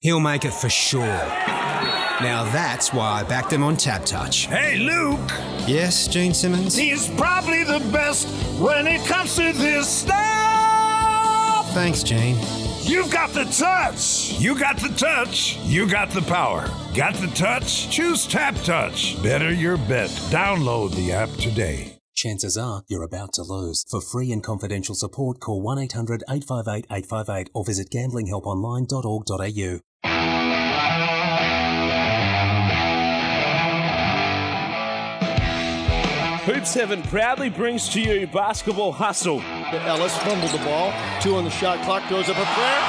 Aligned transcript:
He'll 0.00 0.20
make 0.20 0.44
it 0.44 0.54
for 0.54 0.68
sure. 0.68 1.02
Now 2.20 2.48
that's 2.52 2.92
why 2.92 3.20
I 3.20 3.22
backed 3.24 3.52
him 3.52 3.64
on 3.64 3.76
TabTouch. 3.76 4.46
Hey, 4.46 4.76
Luke! 4.78 5.30
Yes, 5.68 6.06
Gene 6.06 6.32
Simmons? 6.32 6.76
He's 6.76 7.08
probably 7.10 7.64
the 7.64 7.80
best 7.92 8.28
when 8.60 8.86
it 8.86 9.04
comes 9.06 9.34
to 9.36 9.52
this 9.52 9.88
stuff! 9.88 11.68
Thanks, 11.74 12.04
Gene. 12.04 12.36
You've 12.82 13.10
got 13.10 13.30
the 13.30 13.44
touch! 13.44 14.38
You 14.38 14.56
got 14.58 14.78
the 14.78 14.88
touch, 14.90 15.58
you 15.64 15.88
got 15.88 16.10
the 16.10 16.22
power. 16.22 16.68
Got 16.94 17.14
the 17.14 17.26
touch? 17.34 17.90
Choose 17.90 18.24
TabTouch. 18.26 19.20
Better 19.22 19.52
your 19.52 19.76
bet. 19.76 20.10
Download 20.30 20.94
the 20.94 21.12
app 21.12 21.30
today. 21.30 21.97
Chances 22.18 22.58
are 22.58 22.82
you're 22.88 23.04
about 23.04 23.32
to 23.34 23.44
lose. 23.44 23.84
For 23.88 24.00
free 24.00 24.32
and 24.32 24.42
confidential 24.42 24.96
support, 24.96 25.38
call 25.38 25.62
1 25.62 25.78
800 25.78 26.24
858 26.28 26.84
858 26.90 27.50
or 27.54 27.64
visit 27.64 27.90
gamblinghelponline.org.au. 27.90 29.80
Hoops 36.44 36.74
Heaven 36.74 37.02
proudly 37.02 37.50
brings 37.50 37.88
to 37.90 38.00
you 38.00 38.26
Basketball 38.26 38.90
Hustle. 38.90 39.40
Ellis 39.40 40.18
fumbled 40.18 40.50
the 40.50 40.58
ball. 40.64 40.92
Two 41.20 41.36
on 41.36 41.44
the 41.44 41.50
shot 41.50 41.84
clock. 41.84 42.10
Goes 42.10 42.28
up 42.28 42.36
a 42.36 42.42
prayer. 42.42 42.80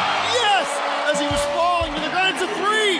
Yes! 0.41 0.67
As 1.05 1.19
he 1.19 1.27
was 1.27 1.45
falling 1.53 1.93
to 1.93 2.01
the 2.01 2.09
ground, 2.09 2.33
it's 2.33 2.41
a 2.41 2.47
three. 2.57 2.97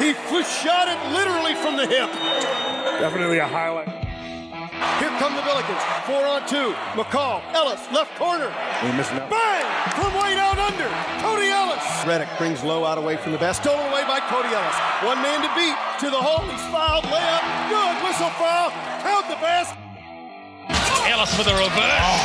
He 0.00 0.14
shot 0.44 0.88
it 0.88 0.98
literally 1.12 1.54
from 1.56 1.76
the 1.76 1.86
hip. 1.86 2.10
Definitely 3.00 3.36
a 3.36 3.46
highlight. 3.46 4.07
Here 4.98 5.10
come 5.18 5.34
the 5.34 5.42
Billikens. 5.42 5.82
Four 6.06 6.26
on 6.26 6.46
two. 6.46 6.74
McCall. 6.98 7.42
Ellis, 7.54 7.82
left 7.92 8.14
corner. 8.18 8.50
We 8.82 8.92
missing 8.92 9.18
out. 9.18 9.30
Bang! 9.30 9.66
From 9.94 10.14
way 10.18 10.34
down 10.34 10.58
under. 10.58 10.88
Cody 11.22 11.48
Ellis. 11.50 11.82
Reddick 12.06 12.28
brings 12.38 12.62
low 12.62 12.84
out 12.84 12.98
away 12.98 13.16
from 13.16 13.32
the 13.32 13.38
best. 13.38 13.62
Stolen 13.62 13.86
away 13.90 14.02
by 14.06 14.20
Cody 14.30 14.48
Ellis. 14.48 14.78
One 15.02 15.22
man 15.22 15.42
to 15.42 15.50
beat. 15.54 15.74
To 16.02 16.10
the 16.10 16.18
hole. 16.18 16.46
He's 16.46 16.62
fouled. 16.70 17.04
Layup. 17.10 17.42
Good. 17.70 17.94
Whistle 18.06 18.30
foul. 18.38 18.70
Count 19.02 19.26
the 19.28 19.38
best. 19.42 19.74
Ellis 21.06 21.34
for 21.34 21.42
the 21.42 21.54
reverse. 21.54 22.18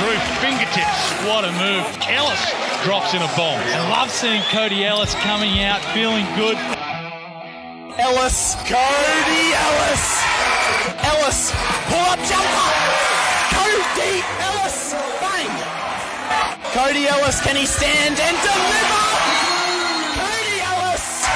Through 0.00 0.20
fingertips. 0.40 1.00
What 1.28 1.44
a 1.44 1.52
move. 1.60 1.84
Ellis 2.08 2.40
drops 2.84 3.12
in 3.12 3.20
a 3.20 3.30
bomb. 3.36 3.60
I 3.60 3.88
love 3.90 4.10
seeing 4.10 4.42
Cody 4.52 4.84
Ellis 4.84 5.14
coming 5.16 5.60
out 5.60 5.80
feeling 5.92 6.24
good. 6.36 6.56
Ellis. 7.98 8.54
Cody 8.66 9.44
Ellis. 9.54 10.04
Ellis. 11.02 11.52
Pull 11.88 12.06
up 12.06 12.18
jumper. 12.28 12.70
Cody 13.54 14.22
Ellis. 14.40 14.94
Bang. 15.20 15.50
Cody 16.72 17.06
Ellis, 17.06 17.40
can 17.40 17.56
he 17.56 17.66
stand 17.66 18.18
and 18.20 18.36
deliver? 18.42 19.04
Cody 20.20 20.60
Ellis. 20.60 21.26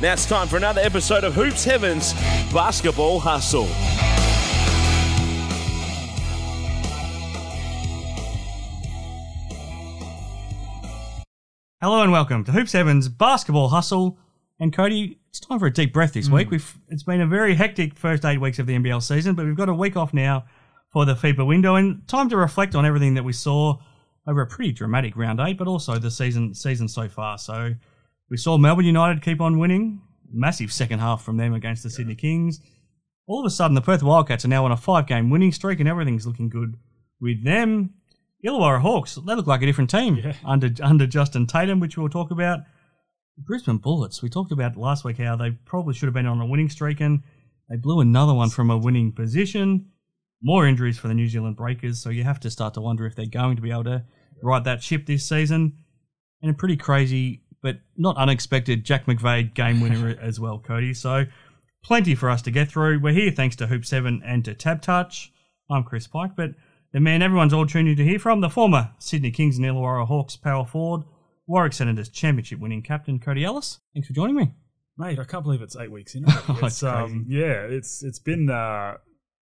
Now 0.00 0.12
it's 0.12 0.26
time 0.26 0.48
for 0.48 0.56
another 0.56 0.80
episode 0.80 1.24
of 1.24 1.34
Hoops 1.34 1.64
Heaven's 1.64 2.12
Basketball 2.52 3.20
Hustle. 3.20 3.68
Hello 11.80 12.02
and 12.02 12.10
welcome 12.10 12.42
to 12.44 12.52
Hoops 12.52 12.72
Heaven's 12.72 13.08
Basketball 13.08 13.68
Hustle. 13.68 14.18
And 14.60 14.72
Cody, 14.72 15.17
it's 15.28 15.40
time 15.40 15.58
for 15.58 15.66
a 15.66 15.72
deep 15.72 15.92
breath 15.92 16.14
this 16.14 16.28
week. 16.28 16.48
Hmm. 16.48 16.52
We've 16.52 16.78
it's 16.88 17.02
been 17.02 17.20
a 17.20 17.26
very 17.26 17.54
hectic 17.54 17.96
first 17.96 18.24
eight 18.24 18.40
weeks 18.40 18.58
of 18.58 18.66
the 18.66 18.74
NBL 18.74 19.02
season, 19.02 19.34
but 19.34 19.46
we've 19.46 19.56
got 19.56 19.68
a 19.68 19.74
week 19.74 19.96
off 19.96 20.14
now 20.14 20.44
for 20.92 21.04
the 21.04 21.14
FIBA 21.14 21.46
window 21.46 21.74
and 21.74 22.06
time 22.08 22.28
to 22.30 22.36
reflect 22.36 22.74
on 22.74 22.86
everything 22.86 23.14
that 23.14 23.24
we 23.24 23.32
saw 23.32 23.78
over 24.26 24.42
a 24.42 24.46
pretty 24.46 24.72
dramatic 24.72 25.16
round 25.16 25.40
eight, 25.40 25.58
but 25.58 25.68
also 25.68 25.98
the 25.98 26.10
season 26.10 26.54
season 26.54 26.88
so 26.88 27.08
far. 27.08 27.38
So 27.38 27.74
we 28.30 28.36
saw 28.36 28.58
Melbourne 28.58 28.84
United 28.84 29.22
keep 29.22 29.40
on 29.40 29.58
winning, 29.58 30.00
massive 30.30 30.72
second 30.72 30.98
half 30.98 31.22
from 31.22 31.36
them 31.36 31.54
against 31.54 31.82
the 31.82 31.90
Sydney 31.90 32.14
Kings. 32.14 32.60
All 33.26 33.40
of 33.40 33.46
a 33.46 33.50
sudden, 33.50 33.74
the 33.74 33.82
Perth 33.82 34.02
Wildcats 34.02 34.44
are 34.44 34.48
now 34.48 34.64
on 34.64 34.72
a 34.72 34.76
five 34.76 35.06
game 35.06 35.30
winning 35.30 35.52
streak, 35.52 35.80
and 35.80 35.88
everything's 35.88 36.26
looking 36.26 36.48
good 36.48 36.74
with 37.20 37.44
them. 37.44 37.94
Illawarra 38.44 38.80
Hawks, 38.80 39.16
they 39.16 39.34
look 39.34 39.46
like 39.46 39.62
a 39.62 39.66
different 39.66 39.90
team 39.90 40.32
under 40.44 40.70
under 40.82 41.06
Justin 41.06 41.46
Tatum, 41.46 41.80
which 41.80 41.98
we'll 41.98 42.08
talk 42.08 42.30
about. 42.30 42.60
Brisbane 43.44 43.78
Bullets, 43.78 44.22
we 44.22 44.28
talked 44.28 44.52
about 44.52 44.76
last 44.76 45.04
week 45.04 45.18
how 45.18 45.36
they 45.36 45.52
probably 45.64 45.94
should 45.94 46.06
have 46.06 46.14
been 46.14 46.26
on 46.26 46.40
a 46.40 46.46
winning 46.46 46.68
streak 46.68 47.00
and 47.00 47.22
they 47.68 47.76
blew 47.76 48.00
another 48.00 48.34
one 48.34 48.50
from 48.50 48.70
a 48.70 48.76
winning 48.76 49.12
position. 49.12 49.86
More 50.42 50.66
injuries 50.66 50.98
for 50.98 51.08
the 51.08 51.14
New 51.14 51.28
Zealand 51.28 51.56
Breakers, 51.56 52.00
so 52.00 52.10
you 52.10 52.24
have 52.24 52.40
to 52.40 52.50
start 52.50 52.74
to 52.74 52.80
wonder 52.80 53.06
if 53.06 53.14
they're 53.14 53.26
going 53.26 53.56
to 53.56 53.62
be 53.62 53.70
able 53.70 53.84
to 53.84 54.04
right 54.42 54.62
that 54.64 54.82
ship 54.82 55.06
this 55.06 55.28
season. 55.28 55.72
And 56.42 56.50
a 56.50 56.54
pretty 56.54 56.76
crazy, 56.76 57.42
but 57.62 57.80
not 57.96 58.16
unexpected 58.16 58.84
Jack 58.84 59.06
McVeigh 59.06 59.52
game 59.54 59.80
winner 59.80 60.16
as 60.22 60.38
well, 60.38 60.58
Cody. 60.58 60.94
So 60.94 61.26
plenty 61.82 62.14
for 62.14 62.30
us 62.30 62.42
to 62.42 62.50
get 62.50 62.68
through. 62.68 63.00
We're 63.00 63.12
here 63.12 63.30
thanks 63.30 63.56
to 63.56 63.66
Hoop 63.66 63.84
7 63.84 64.22
and 64.24 64.44
to 64.44 64.54
Tab 64.54 64.82
Touch. 64.82 65.32
I'm 65.70 65.84
Chris 65.84 66.06
Pike, 66.06 66.36
but 66.36 66.52
the 66.92 67.00
man 67.00 67.22
everyone's 67.22 67.52
all 67.52 67.66
tuned 67.66 67.88
in 67.88 67.96
to 67.96 68.04
hear 68.04 68.18
from, 68.18 68.40
the 68.40 68.48
former 68.48 68.92
Sydney 68.98 69.30
Kings 69.30 69.58
and 69.58 69.66
Illawarra 69.66 70.06
Hawks 70.06 70.36
power 70.36 70.64
forward, 70.64 71.04
Warwick 71.48 71.72
Senators 71.72 72.10
championship 72.10 72.60
winning 72.60 72.82
captain 72.82 73.18
Cody 73.18 73.42
Ellis. 73.42 73.80
Thanks 73.94 74.06
for 74.06 74.14
joining 74.14 74.36
me. 74.36 74.52
Mate, 74.98 75.18
I 75.18 75.24
can't 75.24 75.42
believe 75.42 75.62
it's 75.62 75.76
eight 75.76 75.90
weeks 75.90 76.14
in. 76.14 76.24
Oh, 76.48 76.58
it's, 76.62 76.82
um, 76.82 77.24
yeah, 77.28 77.62
it's 77.62 78.02
it's 78.02 78.18
been 78.18 78.50
uh, 78.50 78.98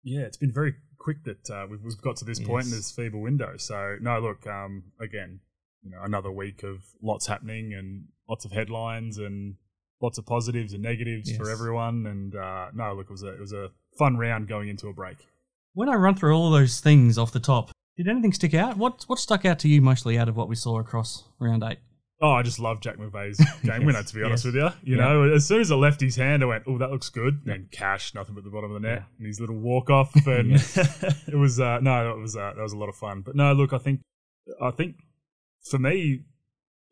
yeah, 0.05 0.21
it's 0.21 0.37
been 0.37 0.53
very 0.53 0.75
quick 0.99 1.25
that 1.25 1.51
uh, 1.51 1.67
we've, 1.71 1.83
we've 1.83 2.01
got 2.01 2.17
to 2.17 2.25
this 2.25 2.39
point 2.39 2.67
in 2.67 2.71
this 2.71 2.93
FIBA 2.93 3.21
window. 3.21 3.57
So 3.57 3.97
no, 4.01 4.19
look, 4.21 4.47
um, 4.47 4.85
again, 5.01 5.41
you 5.83 5.91
know, 5.91 5.99
another 6.03 6.31
week 6.31 6.63
of 6.65 6.85
lots 7.03 7.27
happening 7.27 7.73
and 7.73 8.05
lots 8.29 8.45
of 8.45 8.53
headlines 8.53 9.19
and 9.19 9.55
lots 10.03 10.19
of 10.19 10.27
positives 10.27 10.75
and 10.75 10.83
negatives 10.83 11.35
for 11.37 11.51
everyone. 11.51 12.07
And 12.07 12.37
uh, 12.37 12.67
no, 12.75 12.95
look, 12.95 13.07
it 13.07 13.13
was 13.13 13.23
a 13.23 13.33
it 13.33 13.41
was 13.41 13.53
a 13.53 13.71
fun 13.99 14.19
round 14.19 14.49
going 14.49 14.69
into 14.69 14.89
a 14.89 14.93
break. 14.93 15.17
When 15.73 15.89
I 15.89 15.95
run 15.95 16.15
through 16.15 16.35
all 16.35 16.51
those 16.51 16.81
things 16.81 17.17
off 17.17 17.33
the 17.33 17.41
top, 17.41 17.71
did 17.97 18.09
anything 18.09 18.33
stick 18.33 18.55
out? 18.55 18.77
What 18.77 19.05
what 19.07 19.19
stuck 19.19 19.45
out 19.45 19.59
to 19.61 19.69
you 19.69 19.81
mostly 19.83 20.19
out 20.19 20.29
of 20.29 20.37
what 20.37 20.49
we 20.49 20.55
saw 20.57 20.79
across 20.79 21.25
round 21.39 21.63
eight? 21.65 21.79
Oh, 22.19 22.31
I 22.33 22.43
just 22.43 22.59
love 22.59 22.81
Jack 22.81 22.97
McVeigh's 22.97 23.39
game 23.63 23.85
winner, 23.85 24.03
to 24.03 24.15
be 24.15 24.23
honest 24.23 24.43
yes. 24.47 24.55
with 24.55 24.55
you. 24.55 24.71
You 24.91 24.97
Yeah. 24.97 25.05
know, 25.05 25.35
as 25.35 25.45
soon 25.47 25.61
as 25.61 25.71
I 25.71 25.75
left 25.75 26.01
his 26.01 26.17
hand, 26.17 26.43
I 26.43 26.47
went, 26.47 26.65
oh, 26.67 26.79
that 26.79 26.91
looks 26.91 27.11
good. 27.11 27.43
And 27.45 27.71
cash, 27.71 28.15
nothing 28.15 28.35
but 28.35 28.43
the 28.43 28.49
bottom 28.49 28.71
of 28.75 28.81
the 28.81 28.89
net. 28.89 29.03
And 29.19 29.27
his 29.27 29.39
little 29.39 29.57
walk 29.59 29.91
off. 29.91 30.15
And 30.27 30.53
it 31.29 31.35
was, 31.37 31.61
uh, 31.61 31.79
no, 31.81 32.13
it 32.13 32.19
was, 32.19 32.35
uh, 32.35 32.53
that 32.57 32.63
was 32.63 32.73
a 32.73 32.79
lot 32.79 32.89
of 32.89 32.97
fun. 32.97 33.21
But 33.21 33.37
no, 33.37 33.53
look, 33.53 33.75
I 33.75 33.79
think, 33.79 34.01
I 34.63 34.71
think 34.71 34.97
for 35.69 35.79
me, 35.79 36.21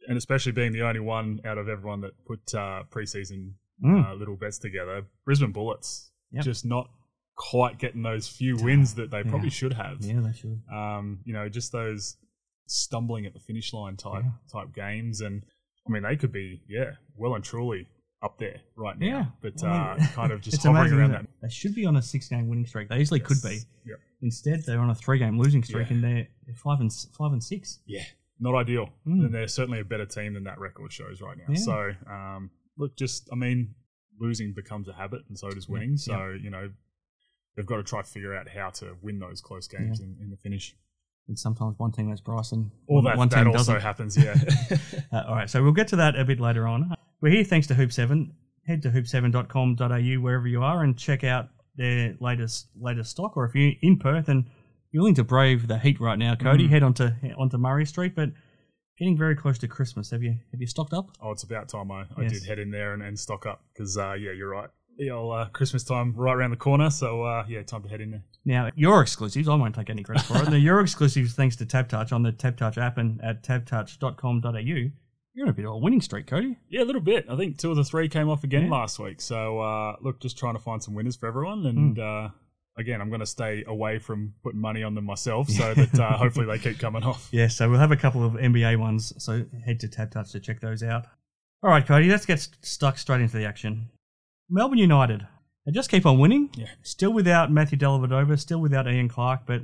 and 0.08 0.18
especially 0.18 0.52
being 0.52 0.72
the 0.72 0.82
only 0.82 1.00
one 1.00 1.40
out 1.46 1.56
of 1.56 1.70
everyone 1.70 2.02
that 2.02 2.12
put 2.26 2.54
uh, 2.54 2.82
preseason 2.90 3.52
Mm. 3.82 4.08
uh, 4.08 4.14
little 4.14 4.36
bets 4.36 4.58
together, 4.58 5.06
Brisbane 5.24 5.50
Bullets 5.52 6.10
Yep. 6.32 6.44
just 6.44 6.64
not 6.66 6.90
quite 7.36 7.78
getting 7.78 8.02
those 8.02 8.28
few 8.28 8.56
wins 8.56 8.94
that 8.94 9.10
they 9.10 9.22
probably 9.24 9.50
should 9.50 9.72
have 9.72 9.96
Yeah, 10.00 10.20
they 10.20 10.32
should. 10.32 10.60
um, 10.72 11.20
you 11.24 11.32
know, 11.32 11.48
just 11.48 11.72
those 11.72 12.16
stumbling 12.66 13.26
at 13.26 13.34
the 13.34 13.40
finish 13.40 13.72
line 13.72 13.96
type 13.96 14.24
type 14.52 14.72
games, 14.74 15.20
and 15.20 15.42
I 15.86 15.90
mean, 15.92 16.02
they 16.02 16.16
could 16.16 16.32
be 16.32 16.62
yeah, 16.68 16.92
well 17.16 17.34
and 17.34 17.44
truly 17.44 17.88
up 18.22 18.38
there 18.38 18.60
right 18.76 18.98
now. 18.98 19.06
Yeah. 19.06 19.24
but 19.42 19.62
I 19.64 19.94
mean, 19.96 20.02
uh, 20.02 20.06
kind 20.14 20.32
of 20.32 20.40
just 20.40 20.62
hovering 20.62 20.80
amazing, 20.92 20.98
around 20.98 21.10
that. 21.12 21.26
They 21.42 21.48
should 21.50 21.74
be 21.74 21.84
on 21.84 21.96
a 21.96 22.02
six 22.02 22.28
game 22.28 22.48
winning 22.48 22.66
streak. 22.66 22.88
They 22.88 22.98
easily 22.98 23.20
could 23.20 23.42
be. 23.42 23.58
Yep. 23.84 23.98
Instead, 24.22 24.62
they're 24.64 24.78
on 24.80 24.88
a 24.90 24.94
three 24.94 25.18
game 25.18 25.38
losing 25.38 25.62
streak 25.62 25.88
Yeah. 25.90 25.94
and 25.96 26.04
they're, 26.04 26.28
they're 26.46 26.56
five 26.56 26.80
and 26.80 26.90
five 27.18 27.32
and 27.32 27.42
six. 27.44 27.80
Yeah, 27.86 28.04
not 28.40 28.54
ideal. 28.54 28.88
Mm. 29.06 29.26
And 29.26 29.34
they're 29.34 29.48
certainly 29.48 29.80
a 29.80 29.84
better 29.84 30.06
team 30.06 30.32
than 30.34 30.44
that 30.44 30.58
record 30.58 30.92
shows 30.92 31.20
right 31.20 31.36
now. 31.36 31.44
Yeah. 31.50 31.58
So, 31.60 31.90
um, 32.10 32.50
look, 32.78 32.96
just 32.96 33.28
I 33.30 33.34
mean, 33.34 33.74
losing 34.18 34.54
becomes 34.54 34.88
a 34.88 34.94
habit, 34.94 35.22
and 35.28 35.38
so 35.38 35.50
does 35.50 35.68
winning. 35.68 35.98
So, 35.98 36.34
you 36.40 36.48
know, 36.48 36.70
they've 37.56 37.66
got 37.66 37.76
to 37.76 37.82
try 37.82 38.02
to 38.02 38.08
figure 38.08 38.34
out 38.34 38.48
how 38.48 38.70
to 38.70 38.96
win 39.02 39.18
those 39.18 39.40
close 39.40 39.66
games 39.68 40.00
in, 40.00 40.16
in 40.20 40.30
the 40.30 40.36
finish. 40.36 40.74
And 41.28 41.38
sometimes 41.38 41.78
one 41.78 41.90
team 41.92 42.10
has 42.10 42.20
Bryson. 42.20 42.70
Or 42.86 43.02
that, 43.02 43.16
one 43.16 43.28
that 43.30 43.36
team 43.38 43.46
also 43.48 43.72
doesn't. 43.74 43.80
happens. 43.80 44.16
Yeah. 44.16 44.34
Uh, 45.12 45.22
all 45.28 45.34
right, 45.36 45.48
so 45.48 45.62
we'll 45.62 45.72
get 45.72 45.86
to 45.88 45.96
that 45.96 46.16
a 46.18 46.24
bit 46.24 46.40
later 46.40 46.66
on. 46.66 46.92
We're 47.20 47.30
here 47.30 47.44
thanks 47.44 47.66
to 47.68 47.74
Hoop 47.74 47.92
Seven. 47.92 48.34
Head 48.66 48.82
to 48.82 48.90
hoop7.com.au 48.90 50.20
wherever 50.20 50.48
you 50.48 50.62
are 50.62 50.82
and 50.82 50.96
check 50.98 51.22
out 51.24 51.48
their 51.76 52.14
latest 52.20 52.68
latest 52.80 53.10
stock. 53.12 53.36
Or 53.36 53.44
if 53.44 53.54
you're 53.54 53.72
in 53.82 53.98
Perth 53.98 54.28
and 54.28 54.44
you're 54.90 55.02
willing 55.02 55.14
to 55.16 55.24
brave 55.24 55.68
the 55.68 55.78
heat 55.78 56.00
right 56.00 56.18
now, 56.18 56.34
Cody, 56.34 56.66
Mm. 56.66 56.70
head 56.70 56.82
onto 56.82 57.10
onto 57.38 57.58
Murray 57.58 57.84
Street. 57.86 58.14
But 58.16 58.30
getting 58.98 59.16
very 59.16 59.36
close 59.36 59.58
to 59.58 59.68
Christmas, 59.68 60.10
have 60.10 60.22
you 60.22 60.36
have 60.52 60.60
you 60.60 60.66
stocked 60.66 60.92
up? 60.92 61.10
Oh, 61.20 61.30
it's 61.30 61.42
about 61.44 61.68
time 61.68 61.90
I, 61.90 62.02
I 62.16 62.22
Yes. 62.22 62.32
did 62.32 62.44
head 62.44 62.58
in 62.58 62.70
there 62.70 62.92
and, 62.94 63.02
and 63.02 63.18
stock 63.18 63.46
up 63.46 63.62
because, 63.72 63.96
uh, 63.96 64.14
yeah, 64.14 64.32
you're 64.32 64.50
right. 64.50 64.70
The 64.98 65.10
old 65.10 65.34
uh, 65.34 65.46
Christmas 65.52 65.82
time 65.84 66.12
right 66.16 66.34
around 66.34 66.50
the 66.50 66.56
corner. 66.56 66.88
So, 66.90 67.22
uh, 67.22 67.44
yeah, 67.48 67.62
time 67.62 67.82
to 67.82 67.88
head 67.88 68.00
in 68.00 68.10
there. 68.12 68.22
Now, 68.44 68.70
your 68.76 69.00
exclusives, 69.02 69.48
I 69.48 69.54
won't 69.54 69.74
take 69.74 69.90
any 69.90 70.02
credit 70.02 70.24
for 70.24 70.36
it. 70.42 70.50
The 70.50 70.58
your 70.58 70.80
exclusives, 70.80 71.32
thanks 71.34 71.56
to 71.56 71.66
TabTouch 71.66 72.12
on 72.12 72.22
the 72.22 72.30
TabTouch 72.32 72.76
app 72.78 72.98
and 72.98 73.20
at 73.24 73.42
tabtouch.com.au. 73.42 74.90
You're 75.36 75.46
on 75.46 75.50
a 75.50 75.52
bit 75.52 75.64
of 75.64 75.72
a 75.72 75.78
winning 75.78 76.00
streak, 76.00 76.26
Cody. 76.28 76.56
Yeah, 76.68 76.82
a 76.82 76.84
little 76.84 77.00
bit. 77.00 77.26
I 77.28 77.36
think 77.36 77.58
two 77.58 77.70
of 77.70 77.76
the 77.76 77.82
three 77.84 78.08
came 78.08 78.28
off 78.28 78.44
again 78.44 78.64
Yeah. 78.64 78.70
last 78.70 78.98
week. 79.00 79.20
So, 79.20 79.58
uh, 79.60 79.96
look, 80.00 80.20
just 80.20 80.38
trying 80.38 80.54
to 80.54 80.60
find 80.60 80.80
some 80.82 80.94
winners 80.94 81.16
for 81.16 81.26
everyone. 81.26 81.66
And 81.66 81.98
uh, 81.98 82.28
again, 82.78 83.00
I'm 83.00 83.08
going 83.08 83.20
to 83.20 83.26
stay 83.26 83.64
away 83.66 83.98
from 83.98 84.34
putting 84.44 84.60
money 84.60 84.84
on 84.84 84.94
them 84.94 85.04
myself 85.06 85.48
so 85.48 85.74
that 85.74 85.98
uh, 85.98 86.12
hopefully 86.18 86.46
they 86.46 86.58
keep 86.58 86.78
coming 86.78 87.02
off. 87.02 87.28
Yeah, 87.32 87.48
so 87.48 87.68
we'll 87.68 87.80
have 87.80 87.90
a 87.90 87.96
couple 87.96 88.24
of 88.24 88.34
NBA 88.34 88.78
ones. 88.78 89.12
So 89.18 89.44
head 89.64 89.80
to 89.80 89.88
TabTouch 89.88 90.30
to 90.32 90.40
check 90.40 90.60
those 90.60 90.84
out. 90.84 91.06
All 91.64 91.70
right, 91.70 91.84
Cody, 91.84 92.08
let's 92.10 92.26
get 92.26 92.38
st- 92.40 92.64
stuck 92.64 92.98
straight 92.98 93.20
into 93.22 93.36
the 93.36 93.46
action. 93.46 93.88
Melbourne 94.48 94.78
United. 94.78 95.26
They 95.66 95.72
just 95.72 95.90
keep 95.90 96.04
on 96.04 96.18
winning. 96.18 96.50
Yeah. 96.56 96.68
Still 96.82 97.12
without 97.12 97.50
Matthew 97.50 97.78
Dellavedova, 97.78 98.38
still 98.38 98.60
without 98.60 98.86
Ian 98.86 99.08
Clark, 99.08 99.42
but 99.46 99.62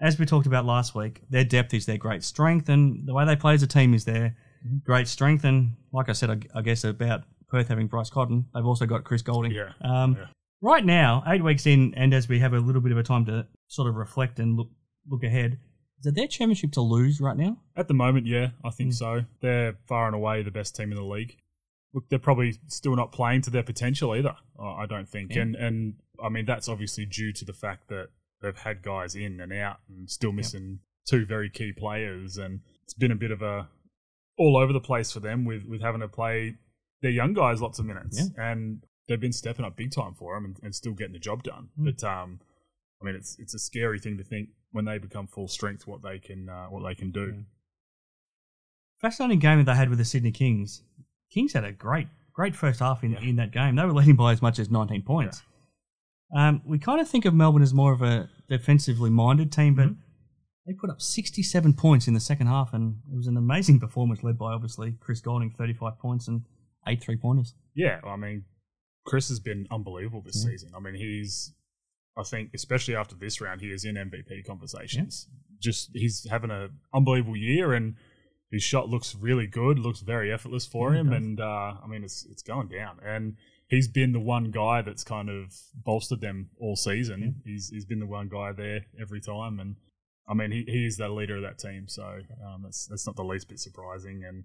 as 0.00 0.18
we 0.18 0.24
talked 0.26 0.46
about 0.46 0.64
last 0.64 0.94
week, 0.94 1.20
their 1.28 1.44
depth 1.44 1.74
is 1.74 1.86
their 1.86 1.98
great 1.98 2.24
strength, 2.24 2.68
and 2.68 3.06
the 3.06 3.12
way 3.14 3.24
they 3.26 3.36
play 3.36 3.54
as 3.54 3.62
a 3.62 3.66
team 3.66 3.92
is 3.92 4.04
their 4.04 4.36
great 4.84 5.08
strength. 5.08 5.44
And 5.44 5.76
like 5.92 6.08
I 6.08 6.12
said, 6.12 6.30
I, 6.30 6.58
I 6.58 6.62
guess 6.62 6.84
about 6.84 7.22
Perth 7.48 7.68
having 7.68 7.86
Bryce 7.86 8.10
Cotton, 8.10 8.46
they've 8.54 8.64
also 8.64 8.86
got 8.86 9.04
Chris 9.04 9.22
Goulding. 9.22 9.52
Yeah. 9.52 9.72
Um, 9.82 10.16
Yeah. 10.18 10.26
Right 10.62 10.84
now, 10.84 11.22
eight 11.26 11.42
weeks 11.42 11.66
in, 11.66 11.94
and 11.96 12.12
as 12.12 12.28
we 12.28 12.38
have 12.40 12.52
a 12.52 12.58
little 12.58 12.82
bit 12.82 12.92
of 12.92 12.98
a 12.98 13.02
time 13.02 13.24
to 13.26 13.46
sort 13.68 13.88
of 13.88 13.94
reflect 13.94 14.38
and 14.38 14.56
look 14.58 14.68
look 15.08 15.24
ahead, 15.24 15.58
is 16.00 16.06
it 16.06 16.14
their 16.14 16.26
championship 16.26 16.72
to 16.72 16.82
lose 16.82 17.18
right 17.18 17.36
now? 17.36 17.56
At 17.76 17.88
the 17.88 17.94
moment, 17.94 18.26
yeah, 18.26 18.50
I 18.62 18.68
think 18.70 18.92
so. 18.92 19.24
They're 19.40 19.78
far 19.88 20.06
and 20.06 20.14
away 20.14 20.42
the 20.42 20.50
best 20.50 20.76
team 20.76 20.92
in 20.92 20.96
the 20.96 21.04
league. 21.04 21.36
Look, 21.92 22.08
they're 22.08 22.18
probably 22.20 22.58
still 22.68 22.94
not 22.94 23.10
playing 23.12 23.42
to 23.42 23.50
their 23.50 23.62
potential 23.64 24.14
either. 24.14 24.36
I 24.60 24.86
don't 24.86 25.08
think, 25.08 25.34
Yeah. 25.34 25.42
and 25.42 25.56
and 25.56 25.94
I 26.22 26.28
mean 26.28 26.44
that's 26.44 26.68
obviously 26.68 27.06
due 27.06 27.32
to 27.32 27.44
the 27.44 27.52
fact 27.52 27.88
that 27.88 28.08
they've 28.40 28.56
had 28.56 28.82
guys 28.82 29.14
in 29.14 29.40
and 29.40 29.52
out 29.52 29.78
and 29.88 30.08
still 30.08 30.32
missing 30.32 30.80
two 31.08 31.24
very 31.26 31.50
key 31.50 31.72
players, 31.72 32.36
and 32.36 32.60
it's 32.84 32.94
been 32.94 33.10
a 33.10 33.16
bit 33.16 33.30
of 33.30 33.42
a 33.42 33.68
all 34.38 34.56
over 34.56 34.72
the 34.72 34.80
place 34.80 35.10
for 35.12 35.20
them 35.20 35.44
with 35.44 35.64
with 35.64 35.80
having 35.82 36.00
to 36.00 36.08
play 36.08 36.56
their 37.02 37.10
young 37.10 37.32
guys 37.32 37.60
lots 37.60 37.78
of 37.78 37.86
minutes, 37.86 38.18
and 38.36 38.84
they've 39.08 39.20
been 39.20 39.32
stepping 39.32 39.64
up 39.64 39.76
big 39.76 39.90
time 39.90 40.14
for 40.14 40.34
them 40.34 40.44
and, 40.44 40.56
and 40.62 40.74
still 40.74 40.92
getting 40.92 41.12
the 41.14 41.18
job 41.18 41.42
done. 41.42 41.70
Mm. 41.78 41.84
But 41.86 42.04
um, 42.06 42.40
I 43.02 43.04
mean, 43.06 43.14
it's 43.16 43.36
it's 43.38 43.54
a 43.54 43.58
scary 43.58 43.98
thing 43.98 44.16
to 44.18 44.24
think 44.24 44.50
when 44.70 44.84
they 44.84 44.98
become 44.98 45.26
full 45.26 45.48
strength 45.48 45.86
what 45.86 46.02
they 46.02 46.18
can 46.18 46.48
uh, 46.48 46.66
what 46.66 46.86
they 46.86 46.94
can 46.94 47.10
do. 47.10 47.44
Fascinating 49.00 49.38
game 49.38 49.58
that 49.58 49.64
they 49.64 49.74
had 49.74 49.88
with 49.88 49.98
the 49.98 50.04
Sydney 50.04 50.30
Kings. 50.30 50.82
Kings 51.30 51.52
had 51.52 51.64
a 51.64 51.72
great, 51.72 52.08
great 52.32 52.54
first 52.56 52.80
half 52.80 53.02
in, 53.04 53.14
in 53.16 53.36
that 53.36 53.52
game. 53.52 53.76
They 53.76 53.84
were 53.84 53.92
leading 53.92 54.16
by 54.16 54.32
as 54.32 54.42
much 54.42 54.58
as 54.58 54.70
19 54.70 55.02
points. 55.02 55.42
Um, 56.36 56.62
we 56.64 56.78
kind 56.78 57.00
of 57.00 57.08
think 57.08 57.24
of 57.24 57.34
Melbourne 57.34 57.62
as 57.62 57.74
more 57.74 57.92
of 57.92 58.02
a 58.02 58.28
defensively 58.48 59.10
minded 59.10 59.50
team, 59.50 59.74
but 59.74 59.88
they 60.66 60.72
put 60.74 60.90
up 60.90 61.00
67 61.00 61.72
points 61.74 62.06
in 62.06 62.14
the 62.14 62.20
second 62.20 62.46
half, 62.46 62.72
and 62.72 62.96
it 63.12 63.16
was 63.16 63.26
an 63.26 63.36
amazing 63.36 63.80
performance 63.80 64.22
led 64.22 64.38
by 64.38 64.52
obviously 64.52 64.94
Chris 65.00 65.20
Goulding, 65.20 65.50
35 65.50 65.98
points 65.98 66.28
and 66.28 66.42
eight 66.86 67.00
three 67.02 67.16
pointers. 67.16 67.54
Yeah, 67.74 68.00
I 68.04 68.16
mean, 68.16 68.44
Chris 69.04 69.28
has 69.28 69.40
been 69.40 69.66
unbelievable 69.70 70.22
this 70.22 70.44
Yeah. 70.44 70.50
season. 70.52 70.70
I 70.76 70.80
mean, 70.80 70.94
he's, 70.94 71.52
I 72.16 72.22
think, 72.22 72.50
especially 72.54 72.94
after 72.94 73.16
this 73.16 73.40
round, 73.40 73.60
he 73.60 73.70
is 73.72 73.84
in 73.84 73.96
MVP 73.96 74.44
conversations. 74.46 75.28
Just 75.60 75.90
he's 75.94 76.26
having 76.30 76.50
an 76.50 76.70
unbelievable 76.94 77.36
year, 77.36 77.72
and 77.72 77.96
his 78.50 78.62
shot 78.62 78.88
looks 78.88 79.14
really 79.14 79.46
good. 79.46 79.78
Looks 79.78 80.00
very 80.00 80.32
effortless 80.32 80.66
for 80.66 80.92
Yeah, 80.92 81.00
him, 81.00 81.12
and 81.12 81.40
uh, 81.40 81.74
I 81.82 81.86
mean, 81.88 82.04
it's 82.04 82.26
it's 82.30 82.42
going 82.42 82.68
down. 82.68 82.98
And 83.04 83.36
he's 83.68 83.88
been 83.88 84.12
the 84.12 84.20
one 84.20 84.50
guy 84.50 84.82
that's 84.82 85.04
kind 85.04 85.28
of 85.30 85.54
bolstered 85.74 86.20
them 86.20 86.50
all 86.58 86.76
season. 86.76 87.42
He's 87.44 87.70
he's 87.70 87.84
been 87.84 88.00
the 88.00 88.06
one 88.06 88.28
guy 88.28 88.52
there 88.52 88.86
every 89.00 89.20
time, 89.20 89.60
and 89.60 89.76
I 90.28 90.34
mean, 90.34 90.50
he, 90.50 90.64
he 90.66 90.86
is 90.86 90.96
the 90.96 91.08
leader 91.08 91.36
of 91.36 91.42
that 91.42 91.58
team. 91.58 91.86
So 91.88 92.02
um, 92.46 92.62
that's 92.64 92.86
that's 92.86 93.06
not 93.06 93.16
the 93.16 93.24
least 93.24 93.48
bit 93.48 93.58
surprising, 93.60 94.22
and. 94.26 94.44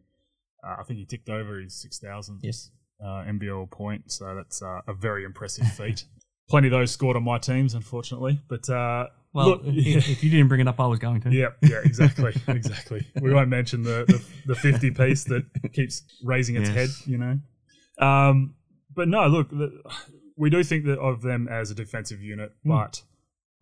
Uh, 0.65 0.77
I 0.79 0.83
think 0.83 0.97
he 0.97 1.05
ticked 1.05 1.29
over 1.29 1.59
his 1.59 1.79
6,000 1.79 2.39
Yes. 2.41 2.71
uh, 2.99 3.23
NBL 3.27 3.69
point, 3.69 4.11
so 4.11 4.33
that's 4.33 4.63
uh, 4.63 4.79
a 4.87 4.93
very 4.95 5.23
impressive 5.23 5.67
feat. 5.73 6.05
Plenty 6.49 6.69
of 6.69 6.71
those 6.71 6.89
scored 6.89 7.15
on 7.15 7.23
my 7.23 7.37
teams, 7.37 7.75
unfortunately. 7.75 8.39
But 8.47 8.67
uh, 8.67 9.07
Well, 9.35 9.47
look, 9.49 9.61
if, 9.65 10.09
if 10.09 10.23
you 10.23 10.29
didn't 10.31 10.47
bring 10.47 10.61
it 10.61 10.67
up, 10.67 10.79
I 10.79 10.87
was 10.87 10.97
going 10.99 11.21
to. 11.21 11.29
yeah, 11.31 11.49
yeah, 11.61 11.81
exactly, 11.83 12.33
exactly. 12.47 13.05
We 13.21 13.33
won't 13.33 13.49
mention 13.49 13.83
the, 13.83 14.05
the 14.07 14.23
the 14.47 14.55
fifty 14.55 14.91
piece 14.91 15.25
that 15.25 15.43
keeps 15.73 16.03
raising 16.23 16.55
its 16.55 16.69
Yes. 16.69 16.75
head, 16.77 16.89
you 17.11 17.17
know. 17.17 17.39
Um, 18.05 18.55
but 18.95 19.07
no, 19.09 19.27
look, 19.27 19.49
the, 19.49 19.81
we 20.37 20.49
do 20.49 20.63
think 20.63 20.85
that 20.85 20.99
of 20.99 21.21
them 21.21 21.47
as 21.49 21.69
a 21.69 21.75
defensive 21.75 22.21
unit, 22.21 22.53
Hmm. 22.63 22.69
but 22.69 23.03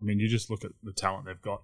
I 0.02 0.06
mean, 0.06 0.20
you 0.20 0.28
just 0.30 0.50
look 0.50 0.64
at 0.64 0.72
the 0.84 0.94
talent 0.94 1.26
they've 1.26 1.42
got 1.42 1.62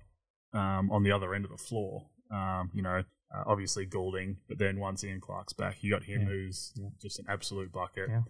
um, 0.54 0.90
on 0.92 1.04
the 1.04 1.12
other 1.12 1.34
end 1.36 1.46
of 1.46 1.52
the 1.52 1.58
floor. 1.58 2.08
Um, 2.32 2.72
you 2.74 2.82
know, 2.82 3.04
uh, 3.36 3.44
obviously 3.46 3.86
Goulding, 3.86 4.38
but 4.48 4.58
then 4.58 4.80
once 4.80 5.04
Ian 5.04 5.20
Clark's 5.22 5.54
back, 5.54 5.78
you 5.82 5.92
got 5.92 6.04
him 6.04 6.22
Yeah. 6.22 6.28
who's 6.30 6.74
just 7.02 7.20
an 7.20 7.26
absolute 7.30 7.72
bucket. 7.72 8.10
Yeah. 8.10 8.22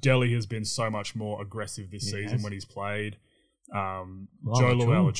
Delly 0.00 0.32
has 0.34 0.46
been 0.46 0.64
so 0.64 0.88
much 0.90 1.14
more 1.16 1.42
aggressive 1.42 1.90
this 1.90 2.04
He 2.04 2.10
season 2.12 2.32
has. 2.38 2.42
when 2.42 2.52
he's 2.52 2.64
played. 2.64 3.16
Um, 3.74 4.28
Joe 4.56 4.74
Achul, 4.74 4.78
Luella 4.86 5.12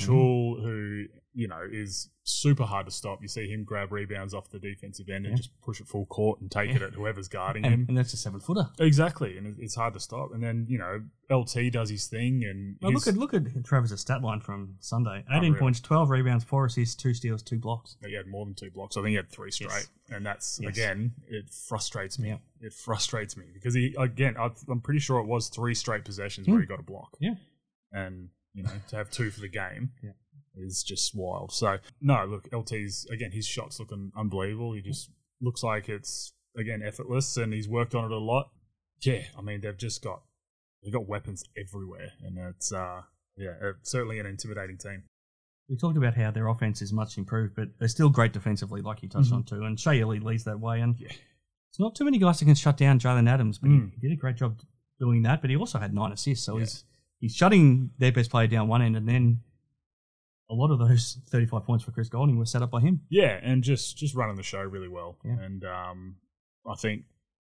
who 0.62 1.04
you 1.34 1.48
know 1.48 1.62
is 1.70 2.10
super 2.24 2.64
hard 2.64 2.84
to 2.86 2.92
stop. 2.92 3.20
You 3.22 3.28
see 3.28 3.48
him 3.48 3.64
grab 3.64 3.90
rebounds 3.90 4.34
off 4.34 4.50
the 4.50 4.58
defensive 4.58 5.08
end 5.08 5.26
and 5.26 5.36
just 5.36 5.50
push 5.62 5.80
it 5.80 5.88
full 5.88 6.04
court 6.06 6.40
and 6.40 6.50
take 6.50 6.70
it 6.70 6.82
at 6.82 6.92
whoever's 6.92 7.26
guarding 7.28 7.64
And, 7.64 7.74
him. 7.74 7.86
and 7.88 7.96
that's 7.98 8.12
a 8.12 8.16
seven 8.18 8.38
footer. 8.38 8.68
Exactly, 8.78 9.38
and 9.38 9.56
it's 9.58 9.74
hard 9.74 9.94
to 9.94 10.00
stop. 10.00 10.32
And 10.34 10.42
then 10.42 10.66
you 10.68 10.76
know 10.78 11.02
LT 11.30 11.70
does 11.72 11.88
his 11.88 12.06
thing, 12.06 12.44
and 12.44 12.76
Well, 12.82 12.92
look 12.92 13.06
at 13.06 13.16
look 13.16 13.32
at 13.32 13.64
Travis' 13.64 14.00
stat 14.02 14.20
line 14.22 14.40
from 14.40 14.74
Sunday: 14.80 15.24
eighteen 15.30 15.44
Unreal. 15.46 15.54
points, 15.60 15.80
twelve 15.80 16.10
rebounds, 16.10 16.44
four 16.44 16.66
assists, 16.66 16.94
two 16.94 17.14
steals, 17.14 17.42
two 17.42 17.58
blocks. 17.58 17.96
he 18.06 18.14
had 18.14 18.26
more 18.26 18.44
than 18.44 18.54
two 18.54 18.70
blocks. 18.70 18.96
I 18.98 19.00
think 19.00 19.10
he 19.10 19.16
had 19.16 19.30
three 19.30 19.50
straight, 19.50 19.70
Yes. 19.70 19.88
and 20.10 20.26
that's 20.26 20.60
Yes. 20.62 20.76
again 20.76 21.12
it 21.28 21.48
frustrates 21.48 22.18
me. 22.18 22.28
Yeah. 22.28 22.38
It 22.60 22.74
frustrates 22.74 23.36
me 23.38 23.46
because 23.54 23.72
he 23.72 23.94
again 23.98 24.36
I, 24.38 24.50
I'm 24.68 24.80
pretty 24.82 25.00
sure 25.00 25.18
it 25.20 25.26
was 25.26 25.48
three 25.48 25.74
straight 25.74 26.04
possessions 26.04 26.46
where 26.46 26.56
Hmm. 26.58 26.60
he 26.62 26.66
got 26.66 26.78
a 26.80 26.84
block. 26.84 27.16
Yeah. 27.20 27.34
And 27.92 28.30
you 28.54 28.62
know 28.62 28.70
to 28.88 28.96
have 28.96 29.10
two 29.10 29.30
for 29.30 29.40
the 29.40 29.48
game 29.48 29.92
Yeah. 30.02 30.12
is 30.54 30.82
just 30.82 31.14
wild. 31.14 31.52
So 31.52 31.78
no, 32.00 32.24
look, 32.26 32.48
LT's 32.52 33.06
again 33.10 33.32
his 33.32 33.46
shots 33.46 33.78
looking 33.80 34.12
unbelievable. 34.16 34.72
He 34.74 34.82
just 34.82 35.10
looks 35.40 35.62
like 35.62 35.88
it's 35.88 36.32
again 36.56 36.82
effortless, 36.82 37.36
and 37.36 37.52
he's 37.52 37.68
worked 37.68 37.94
on 37.94 38.04
it 38.04 38.10
a 38.12 38.18
lot. 38.18 38.50
Yeah, 39.00 39.22
I 39.36 39.42
mean 39.42 39.60
they've 39.60 39.76
just 39.76 40.02
got 40.02 40.22
they've 40.82 40.92
got 40.92 41.06
weapons 41.06 41.44
everywhere, 41.56 42.12
and 42.22 42.38
it's 42.38 42.72
uh 42.72 43.02
yeah 43.36 43.54
it's 43.62 43.90
certainly 43.90 44.18
an 44.18 44.26
intimidating 44.26 44.78
team. 44.78 45.04
We 45.68 45.76
talked 45.76 45.96
about 45.96 46.14
how 46.14 46.30
their 46.30 46.48
offense 46.48 46.82
is 46.82 46.92
much 46.92 47.16
improved, 47.16 47.54
but 47.54 47.68
they're 47.78 47.88
still 47.88 48.10
great 48.10 48.32
defensively, 48.32 48.82
like 48.82 49.02
you 49.02 49.08
touched 49.08 49.30
Mhm. 49.30 49.36
on 49.36 49.44
too. 49.44 49.62
And 49.64 49.78
Shea 49.80 50.00
Ili 50.00 50.18
leads 50.20 50.44
that 50.44 50.60
way. 50.60 50.80
And 50.80 50.98
Yeah. 50.98 51.08
it's 51.70 51.78
not 51.78 51.94
too 51.94 52.04
many 52.04 52.18
guys 52.18 52.38
that 52.38 52.44
can 52.44 52.54
shut 52.56 52.76
down 52.76 52.98
Jalen 52.98 53.28
Adams, 53.28 53.58
but 53.58 53.70
Mm. 53.70 53.92
he 53.94 54.00
did 54.00 54.12
a 54.12 54.16
great 54.16 54.36
job 54.36 54.60
doing 54.98 55.22
that. 55.22 55.40
But 55.40 55.48
he 55.50 55.56
also 55.56 55.78
had 55.78 55.94
nine 55.94 56.12
assists, 56.12 56.44
so 56.44 56.54
Yeah. 56.56 56.60
he's 56.64 56.84
he's 57.22 57.34
shutting 57.34 57.90
their 57.98 58.12
best 58.12 58.30
player 58.30 58.46
down 58.46 58.68
one 58.68 58.82
end, 58.82 58.96
and 58.96 59.08
then 59.08 59.40
a 60.50 60.54
lot 60.54 60.70
of 60.70 60.78
those 60.78 61.18
35 61.30 61.64
points 61.64 61.84
for 61.84 61.92
Chris 61.92 62.10
Goulding 62.10 62.36
were 62.36 62.44
set 62.44 62.60
up 62.60 62.70
by 62.70 62.80
him. 62.80 63.00
Yeah, 63.08 63.40
and 63.42 63.62
just 63.62 63.96
just 63.96 64.14
running 64.14 64.36
the 64.36 64.42
show 64.42 64.60
really 64.60 64.88
well. 64.88 65.16
Yeah. 65.24 65.38
And 65.40 65.64
um, 65.64 66.16
I 66.66 66.74
think 66.74 67.04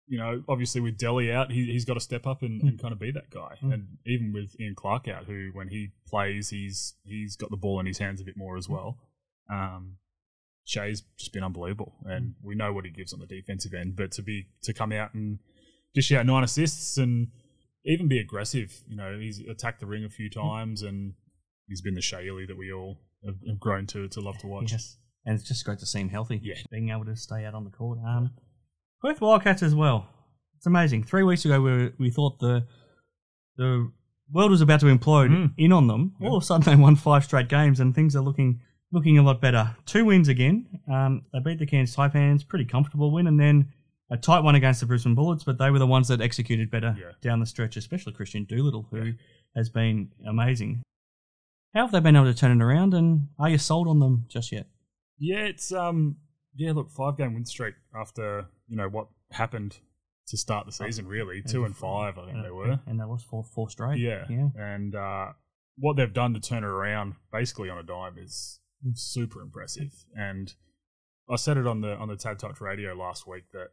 you 0.09 0.17
know, 0.17 0.43
obviously 0.49 0.81
with 0.81 0.97
Delly 0.97 1.31
out, 1.31 1.51
he, 1.51 1.65
he's 1.65 1.85
got 1.85 1.93
to 1.93 1.99
step 1.99 2.25
up 2.25 2.41
and, 2.41 2.61
and 2.63 2.81
kind 2.81 2.91
of 2.91 2.99
be 2.99 3.11
that 3.11 3.29
guy. 3.29 3.57
Mm. 3.63 3.73
And 3.73 3.87
even 4.07 4.33
with 4.33 4.59
Ian 4.59 4.73
Clark 4.73 5.07
out, 5.07 5.25
who 5.25 5.51
when 5.53 5.69
he 5.69 5.91
plays, 6.07 6.49
he's 6.49 6.95
he's 7.03 7.35
got 7.35 7.51
the 7.51 7.57
ball 7.57 7.79
in 7.79 7.85
his 7.85 7.99
hands 7.99 8.19
a 8.19 8.23
bit 8.25 8.35
more 8.35 8.57
as 8.57 8.67
well. 8.67 8.97
Um, 9.49 9.97
Shea's 10.65 11.03
just 11.17 11.31
been 11.31 11.43
unbelievable, 11.43 11.93
and 12.05 12.33
we 12.43 12.55
know 12.55 12.73
what 12.73 12.85
he 12.85 12.91
gives 12.91 13.13
on 13.13 13.19
the 13.19 13.27
defensive 13.27 13.73
end. 13.73 13.95
But 13.95 14.11
to 14.13 14.23
be 14.23 14.47
to 14.63 14.73
come 14.73 14.91
out 14.91 15.13
and 15.13 15.39
dish 15.93 16.11
out 16.11 16.25
nine 16.25 16.43
assists 16.43 16.97
and 16.97 17.27
even 17.85 18.07
be 18.07 18.19
aggressive, 18.19 18.81
you 18.87 18.95
know, 18.95 19.17
he's 19.19 19.39
attacked 19.49 19.79
the 19.79 19.85
ring 19.85 20.03
a 20.05 20.09
few 20.09 20.29
times, 20.29 20.81
and 20.81 21.13
he's 21.67 21.81
been 21.81 21.93
the 21.95 22.01
Shea 22.01 22.27
Ili 22.27 22.45
that 22.45 22.57
we 22.57 22.71
all 22.71 22.99
have, 23.25 23.35
grown 23.59 23.85
to 23.87 24.07
to 24.07 24.19
love 24.21 24.37
to 24.39 24.47
watch. 24.47 24.71
Yes. 24.71 24.97
And 25.25 25.37
it's 25.37 25.47
just 25.47 25.65
great 25.65 25.79
to 25.79 25.85
see 25.85 25.99
him 25.99 26.09
healthy. 26.09 26.39
Yeah. 26.43 26.55
Being 26.71 26.89
able 26.89 27.05
to 27.05 27.15
stay 27.15 27.45
out 27.45 27.53
on 27.53 27.63
the 27.63 27.69
court. 27.69 27.99
Um, 28.05 28.31
Perth 29.01 29.21
Wildcats 29.21 29.61
as 29.63 29.75
well. 29.75 30.07
It's 30.57 30.65
amazing. 30.65 31.03
Three 31.03 31.23
weeks 31.23 31.45
ago, 31.45 31.61
we, 31.61 31.91
we 31.99 32.09
thought 32.09 32.39
the 32.39 32.65
the 33.57 33.91
world 34.31 34.51
was 34.51 34.61
about 34.61 34.79
to 34.81 34.85
implode 34.85 35.29
Mm. 35.29 35.53
in 35.57 35.71
on 35.71 35.87
them. 35.87 36.15
All 36.21 36.37
of 36.37 36.43
a 36.43 36.45
sudden, 36.45 36.65
they 36.77 36.81
won 36.81 36.95
five 36.95 37.23
straight 37.25 37.47
games, 37.49 37.79
and 37.79 37.93
things 37.95 38.15
are 38.15 38.21
looking 38.21 38.61
looking 38.91 39.17
a 39.19 39.21
lot 39.23 39.39
better. 39.39 39.75
Two 39.85 40.05
wins 40.05 40.27
again. 40.27 40.65
Um, 40.91 41.23
they 41.31 41.39
beat 41.39 41.59
the 41.59 41.65
Cairns 41.65 41.95
Taipans, 41.95 42.47
pretty 42.47 42.65
comfortable 42.65 43.11
win, 43.11 43.27
and 43.27 43.39
then 43.39 43.71
a 44.09 44.17
tight 44.17 44.39
one 44.41 44.55
against 44.55 44.79
the 44.79 44.85
Brisbane 44.85 45.15
Bullets, 45.15 45.43
but 45.43 45.57
they 45.57 45.69
were 45.71 45.79
the 45.79 45.87
ones 45.87 46.07
that 46.07 46.21
executed 46.21 46.71
better 46.71 46.95
Yeah. 46.99 47.11
down 47.21 47.39
the 47.39 47.45
stretch, 47.45 47.77
especially 47.77 48.13
Kristian 48.13 48.47
Doolittle, 48.47 48.87
who 48.91 49.13
has 49.55 49.69
been 49.69 50.11
amazing. 50.25 50.81
How 51.73 51.81
have 51.81 51.91
they 51.91 51.99
been 51.99 52.15
able 52.15 52.25
to 52.25 52.33
turn 52.37 52.59
it 52.59 52.63
around, 52.63 52.93
and 52.95 53.27
are 53.37 53.49
you 53.49 53.57
sold 53.59 53.87
on 53.87 53.99
them 53.99 54.25
just 54.27 54.51
yet? 54.51 54.67
Yeah, 55.19 55.45
it's 55.45 55.71
um 55.71 56.17
yeah, 56.55 56.71
look, 56.71 56.89
five 56.89 57.17
game 57.17 57.33
win 57.35 57.45
streak 57.45 57.75
after, 57.95 58.47
you 58.67 58.75
know, 58.75 58.89
what 58.89 59.07
happened 59.31 59.77
to 60.27 60.37
start 60.37 60.65
the 60.65 60.71
season 60.71 61.07
really. 61.07 61.41
Two 61.43 61.63
and 61.65 61.75
five 61.75 62.17
I 62.17 62.25
think 62.25 62.37
Uh, 62.39 62.41
they 62.43 62.51
were. 62.51 62.79
and 62.87 62.99
they 62.99 63.03
lost 63.03 63.25
four 63.27 63.43
four 63.43 63.69
straight. 63.69 63.99
Yeah. 63.99 64.25
yeah. 64.29 64.49
And 64.57 64.95
uh 64.95 65.33
what 65.77 65.95
they've 65.95 66.11
done 66.13 66.33
to 66.33 66.39
turn 66.39 66.63
it 66.63 66.67
around 66.67 67.15
basically 67.31 67.69
on 67.69 67.77
a 67.77 67.83
dime 67.83 68.17
is 68.17 68.59
super 68.95 69.41
impressive. 69.41 70.05
And 70.15 70.53
I 71.29 71.35
said 71.35 71.57
it 71.57 71.67
on 71.67 71.81
the 71.81 71.95
on 71.97 72.07
the 72.07 72.15
TabTouch 72.15 72.59
radio 72.61 72.93
last 72.95 73.27
week 73.27 73.43
that, 73.53 73.69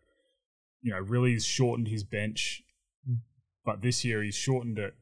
you 0.86 0.92
know, 0.92 1.00
really 1.00 1.32
he's 1.32 1.44
shortened 1.44 1.88
his 1.88 2.04
bench, 2.04 2.62
Mm. 3.08 3.18
but 3.64 3.82
this 3.82 4.04
year 4.04 4.22
he's 4.22 4.36
shortened 4.36 4.78
it 4.78 4.94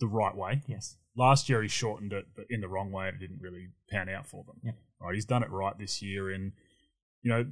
the 0.00 0.06
right 0.06 0.36
way. 0.36 0.62
Yes. 0.66 0.96
Last 1.16 1.48
year 1.48 1.62
he 1.62 1.68
shortened 1.68 2.12
it, 2.12 2.26
but 2.36 2.44
in 2.50 2.60
the 2.60 2.68
wrong 2.68 2.92
way, 2.92 3.08
and 3.08 3.16
it 3.16 3.20
didn't 3.26 3.40
really 3.40 3.68
pan 3.88 4.08
out 4.10 4.26
for 4.26 4.44
them. 4.44 4.56
Yeah. 4.62 4.72
Right, 5.00 5.14
he's 5.14 5.24
done 5.24 5.42
it 5.42 5.50
right 5.50 5.76
this 5.78 6.02
year, 6.02 6.30
and 6.30 6.52
you 7.22 7.30
know 7.30 7.46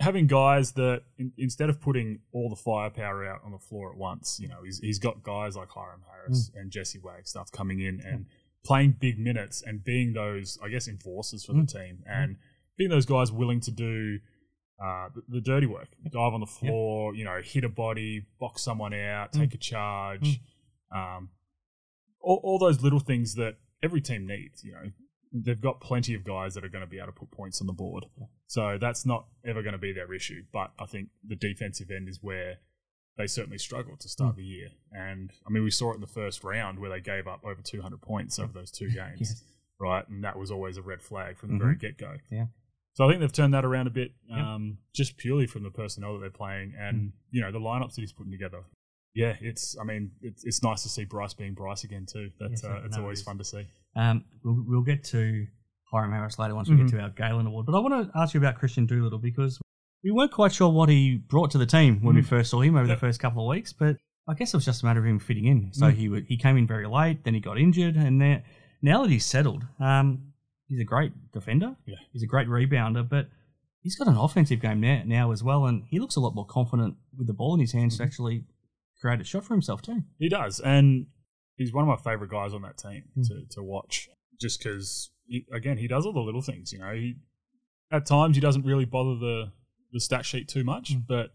having 0.00 0.26
guys 0.26 0.72
that 0.72 1.02
in, 1.18 1.32
instead 1.38 1.68
of 1.70 1.80
putting 1.80 2.20
all 2.32 2.48
the 2.48 2.56
firepower 2.56 3.24
out 3.24 3.40
on 3.44 3.52
the 3.52 3.58
floor 3.58 3.90
at 3.92 3.96
once, 3.98 4.38
you 4.40 4.48
know, 4.48 4.62
he's, 4.64 4.78
he's 4.78 4.98
got 4.98 5.22
guys 5.22 5.56
like 5.56 5.68
Hyrum 5.68 6.00
Harris 6.10 6.50
and 6.54 6.70
Jesse 6.70 6.98
Wagstaff 6.98 7.52
coming 7.52 7.80
in 7.80 8.00
and 8.00 8.24
playing 8.64 8.96
big 8.98 9.18
minutes 9.18 9.62
and 9.62 9.84
being 9.84 10.14
those, 10.14 10.58
I 10.64 10.68
guess, 10.70 10.88
enforcers 10.88 11.44
for 11.44 11.52
the 11.52 11.66
team 11.66 12.02
and 12.06 12.36
being 12.78 12.88
those 12.88 13.04
guys 13.04 13.30
willing 13.30 13.60
to 13.60 13.70
do 13.70 14.20
uh, 14.82 15.08
the, 15.14 15.22
the 15.28 15.40
dirty 15.40 15.66
work, 15.66 15.88
dive 16.10 16.32
on 16.32 16.40
the 16.40 16.46
floor, 16.46 17.14
you 17.14 17.24
know, 17.24 17.40
hit 17.42 17.64
a 17.64 17.68
body, 17.68 18.26
box 18.38 18.62
someone 18.62 18.94
out, 18.94 19.32
take 19.32 19.52
a 19.54 19.58
charge, 19.58 20.40
um, 20.94 21.28
all, 22.20 22.40
all 22.42 22.58
those 22.58 22.82
little 22.82 23.00
things 23.00 23.34
that 23.34 23.56
every 23.82 24.00
team 24.00 24.26
needs. 24.26 24.64
You 24.64 24.72
know, 24.72 24.90
they've 25.32 25.60
got 25.60 25.80
plenty 25.80 26.14
of 26.14 26.24
guys 26.24 26.54
that 26.54 26.64
are 26.64 26.68
going 26.68 26.84
to 26.84 26.90
be 26.90 26.96
able 26.96 27.08
to 27.08 27.12
put 27.12 27.30
points 27.30 27.60
on 27.60 27.66
the 27.66 27.72
board, 27.72 28.06
so 28.46 28.78
that's 28.80 29.04
not 29.04 29.26
ever 29.44 29.62
going 29.62 29.72
to 29.72 29.78
be 29.78 29.92
their 29.92 30.12
issue. 30.14 30.44
But 30.52 30.72
I 30.78 30.86
think 30.86 31.08
the 31.26 31.36
defensive 31.36 31.90
end 31.90 32.08
is 32.08 32.18
where 32.22 32.56
they 33.18 33.26
certainly 33.26 33.58
struggled 33.58 34.00
to 34.00 34.08
start 34.08 34.36
the 34.36 34.44
year, 34.44 34.68
and 34.92 35.30
I 35.46 35.50
mean 35.50 35.62
we 35.62 35.70
saw 35.70 35.92
it 35.92 35.96
in 35.96 36.00
the 36.00 36.06
first 36.06 36.42
round 36.42 36.78
where 36.78 36.90
they 36.90 37.00
gave 37.00 37.26
up 37.26 37.44
over 37.44 37.60
200 37.62 38.00
points 38.00 38.38
over 38.38 38.52
those 38.52 38.70
two 38.70 38.88
games, 38.94 39.44
right? 39.78 40.08
And 40.08 40.24
that 40.24 40.38
was 40.38 40.50
always 40.50 40.78
a 40.78 40.82
red 40.82 41.02
flag 41.02 41.36
from 41.36 41.50
the 41.50 41.58
very 41.62 41.76
get 41.76 41.98
go. 41.98 42.16
Yeah. 42.30 42.46
So 42.94 43.04
I 43.04 43.08
think 43.08 43.20
they've 43.20 43.32
turned 43.32 43.54
that 43.54 43.64
around 43.64 43.86
a 43.86 43.90
bit, 43.90 44.10
um, 44.34 44.78
just 44.94 45.16
purely 45.16 45.46
from 45.46 45.62
the 45.62 45.70
personnel 45.70 46.14
that 46.14 46.20
they're 46.20 46.30
playing 46.30 46.74
and 46.78 47.12
you 47.30 47.40
know 47.40 47.52
the 47.52 47.60
lineups 47.60 47.94
that 47.94 48.00
he's 48.00 48.12
putting 48.12 48.32
together. 48.32 48.62
Yeah, 49.14 49.34
it's. 49.40 49.76
I 49.80 49.84
mean, 49.84 50.12
it's, 50.22 50.44
it's 50.44 50.62
nice 50.62 50.82
to 50.84 50.88
see 50.88 51.04
Bryce 51.04 51.34
being 51.34 51.54
Bryce 51.54 51.82
again 51.84 52.06
too. 52.06 52.30
That's 52.38 52.62
Yes, 52.62 52.64
uh, 52.64 52.80
it's 52.84 52.96
no, 52.96 53.02
always 53.02 53.18
is. 53.20 53.24
fun 53.24 53.38
to 53.38 53.44
see. 53.44 53.66
Um, 53.96 54.24
we'll, 54.44 54.64
we'll 54.66 54.82
get 54.82 55.02
to 55.06 55.46
Hyrum 55.92 56.12
Harris 56.12 56.38
later 56.38 56.54
once 56.54 56.68
we 56.68 56.76
Mm-hmm. 56.76 56.86
get 56.86 56.92
to 56.96 57.02
our 57.02 57.10
Galen 57.10 57.46
Award. 57.46 57.66
But 57.66 57.74
I 57.76 57.80
want 57.80 58.12
to 58.12 58.18
ask 58.18 58.34
you 58.34 58.38
about 58.40 58.60
Kristian 58.60 58.86
Doolittle 58.86 59.18
because 59.18 59.58
we 60.04 60.10
weren't 60.12 60.30
quite 60.30 60.52
sure 60.52 60.68
what 60.70 60.88
he 60.88 61.16
brought 61.16 61.50
to 61.52 61.58
the 61.58 61.66
team 61.66 62.00
when 62.02 62.14
we 62.14 62.22
first 62.22 62.50
saw 62.50 62.60
him 62.60 62.76
over 62.76 62.84
Mm. 62.86 62.88
Yep. 62.90 62.96
the 62.98 63.00
first 63.00 63.18
couple 63.20 63.42
of 63.44 63.50
weeks. 63.50 63.72
But 63.72 63.96
I 64.28 64.34
guess 64.34 64.54
it 64.54 64.56
was 64.56 64.64
just 64.64 64.82
a 64.82 64.86
matter 64.86 65.00
of 65.00 65.06
him 65.06 65.18
fitting 65.18 65.46
in. 65.46 65.72
So 65.72 65.86
Mm. 65.86 65.94
he 65.94 66.08
would, 66.08 66.24
he 66.26 66.36
came 66.36 66.56
in 66.56 66.66
very 66.68 66.86
late, 66.86 67.24
then 67.24 67.34
he 67.34 67.40
got 67.40 67.58
injured, 67.58 67.96
and 67.96 68.16
now, 68.18 68.42
now 68.80 69.02
that 69.02 69.10
he's 69.10 69.26
settled, 69.26 69.64
um, 69.80 70.29
he's 70.70 70.80
a 70.80 70.84
great 70.84 71.12
defender. 71.32 71.76
Yeah. 71.86 71.96
He's 72.12 72.22
a 72.22 72.26
great 72.26 72.48
rebounder, 72.48 73.06
but 73.06 73.28
he's 73.82 73.96
got 73.96 74.08
an 74.08 74.16
offensive 74.16 74.60
game 74.60 74.80
now, 74.80 75.02
now 75.04 75.32
as 75.32 75.42
well, 75.42 75.66
and 75.66 75.82
he 75.90 75.98
looks 75.98 76.16
a 76.16 76.20
lot 76.20 76.34
more 76.34 76.46
confident 76.46 76.94
with 77.18 77.26
the 77.26 77.34
ball 77.34 77.52
in 77.54 77.60
his 77.60 77.70
Mm-hmm. 77.70 77.80
hands 77.80 77.98
to 77.98 78.04
actually 78.04 78.44
create 79.00 79.20
a 79.20 79.24
shot 79.24 79.44
for 79.44 79.52
himself 79.54 79.82
too. 79.82 80.02
He 80.18 80.28
does, 80.30 80.60
and 80.60 81.06
he's 81.56 81.72
one 81.72 81.86
of 81.86 81.88
my 81.88 82.10
favorite 82.10 82.30
guys 82.30 82.54
on 82.54 82.62
that 82.62 82.78
team 82.78 83.02
Mm. 83.18 83.26
to, 83.28 83.34
to 83.56 83.62
watch. 83.62 84.08
Just 84.40 84.62
because, 84.62 85.10
again, 85.52 85.76
he 85.76 85.86
does 85.88 86.06
all 86.06 86.12
the 86.14 86.20
little 86.20 86.40
things. 86.42 86.72
You 86.72 86.78
know, 86.78 86.92
he 86.94 87.16
at 87.92 88.06
times 88.06 88.36
he 88.36 88.40
doesn't 88.40 88.64
really 88.64 88.86
bother 88.86 89.16
the 89.18 89.52
the 89.92 90.00
stat 90.00 90.24
sheet 90.24 90.48
too 90.48 90.62
much, 90.64 90.94
Mm. 90.94 91.04
but 91.08 91.30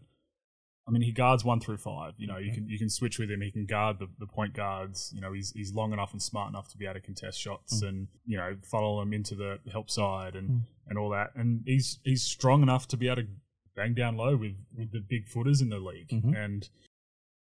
I 0.88 0.92
mean, 0.92 1.02
he 1.02 1.10
guards 1.10 1.44
one 1.44 1.58
through 1.58 1.78
five. 1.78 2.14
You 2.16 2.28
know, 2.28 2.36
you 2.38 2.52
can 2.52 2.68
you 2.68 2.78
can 2.78 2.88
switch 2.88 3.18
with 3.18 3.28
him. 3.30 3.40
He 3.40 3.50
can 3.50 3.66
guard 3.66 3.98
the, 3.98 4.08
the 4.20 4.26
point 4.26 4.54
guards. 4.54 5.10
You 5.14 5.20
know, 5.20 5.32
he's 5.32 5.50
he's 5.50 5.72
long 5.74 5.92
enough 5.92 6.12
and 6.12 6.22
smart 6.22 6.48
enough 6.50 6.68
to 6.68 6.76
be 6.78 6.84
able 6.84 6.94
to 6.94 7.00
contest 7.00 7.40
shots 7.40 7.82
Mm. 7.82 7.88
and 7.88 8.08
you 8.24 8.36
know 8.36 8.56
follow 8.62 9.00
them 9.00 9.12
into 9.12 9.34
the 9.34 9.58
help 9.72 9.90
side 9.90 10.36
and 10.36 10.62
and 10.88 10.96
all 10.98 11.10
that. 11.10 11.30
And 11.34 11.62
he's 11.66 11.98
he's 12.04 12.22
strong 12.22 12.62
enough 12.62 12.86
to 12.88 12.96
be 12.96 13.08
able 13.08 13.22
to 13.22 13.28
bang 13.74 13.94
down 13.94 14.16
low 14.16 14.36
with, 14.36 14.54
with 14.76 14.92
the 14.92 15.00
big 15.00 15.28
footers 15.28 15.60
in 15.60 15.68
the 15.70 15.78
league. 15.78 16.08
Mhm. 16.08 16.36
And 16.36 16.68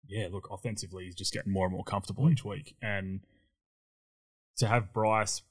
yeah, 0.07 0.29
look, 0.31 0.49
offensively, 0.51 1.05
he's 1.05 1.15
just 1.15 1.33
getting 1.33 1.53
more 1.53 1.67
and 1.67 1.73
more 1.75 1.85
Mm. 1.85 1.89
comfortable 1.89 2.31
each 2.31 2.45
week. 2.45 2.77
And 2.83 3.21
to 4.57 4.67
have 4.69 4.93
Bryce 4.93 5.43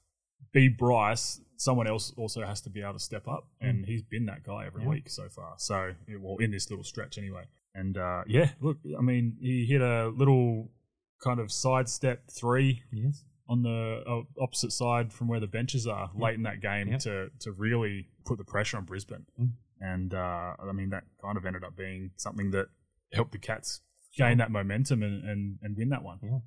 be 0.52 0.68
Bryce, 0.68 1.40
someone 1.56 1.86
else 1.86 2.12
also 2.16 2.44
has 2.44 2.60
to 2.62 2.70
be 2.70 2.80
able 2.82 2.92
to 2.94 2.98
step 2.98 3.26
up, 3.26 3.48
and 3.60 3.86
he's 3.86 4.02
been 4.02 4.26
that 4.26 4.42
guy 4.42 4.66
every 4.66 4.82
Mm. 4.82 4.84
Yeah. 4.84 4.90
week 4.90 5.08
so 5.10 5.28
far. 5.28 5.54
So, 5.58 5.94
well, 6.18 6.36
in 6.38 6.50
this 6.50 6.68
little 6.70 6.84
stretch 6.84 7.18
anyway. 7.18 7.44
And 7.74 7.96
uh, 7.98 8.22
yeah, 8.26 8.50
look, 8.60 8.78
I 8.98 9.02
mean, 9.02 9.36
he 9.40 9.66
hit 9.66 9.80
a 9.80 10.08
little 10.08 10.70
kind 11.22 11.40
of 11.40 11.50
sidestep 11.50 12.30
three 12.30 12.82
Yes. 12.92 13.24
on 13.48 13.62
the 13.62 14.02
uh, 14.06 14.42
opposite 14.42 14.72
side 14.72 15.12
from 15.12 15.28
where 15.28 15.40
the 15.40 15.46
benches 15.46 15.86
are 15.86 16.10
late 16.14 16.34
in 16.34 16.42
that 16.44 16.60
game 16.60 16.88
Yep. 16.88 17.00
to 17.00 17.30
to 17.40 17.52
really 17.52 18.08
put 18.24 18.38
the 18.38 18.44
pressure 18.44 18.76
on 18.76 18.84
Brisbane. 18.84 19.26
Mm. 19.40 19.50
And 19.80 20.14
uh, 20.14 20.54
I 20.62 20.72
mean, 20.72 20.90
that 20.90 21.04
kind 21.22 21.36
of 21.36 21.44
ended 21.44 21.64
up 21.64 21.76
being 21.76 22.10
something 22.16 22.50
that 22.52 22.66
helped 23.12 23.32
the 23.32 23.38
Cats 23.38 23.80
gain 24.16 24.38
that 24.38 24.50
momentum 24.50 25.02
and, 25.02 25.28
and, 25.28 25.58
and 25.62 25.76
win 25.76 25.88
that 25.90 26.02
one. 26.02 26.18
Yeah. 26.22 26.38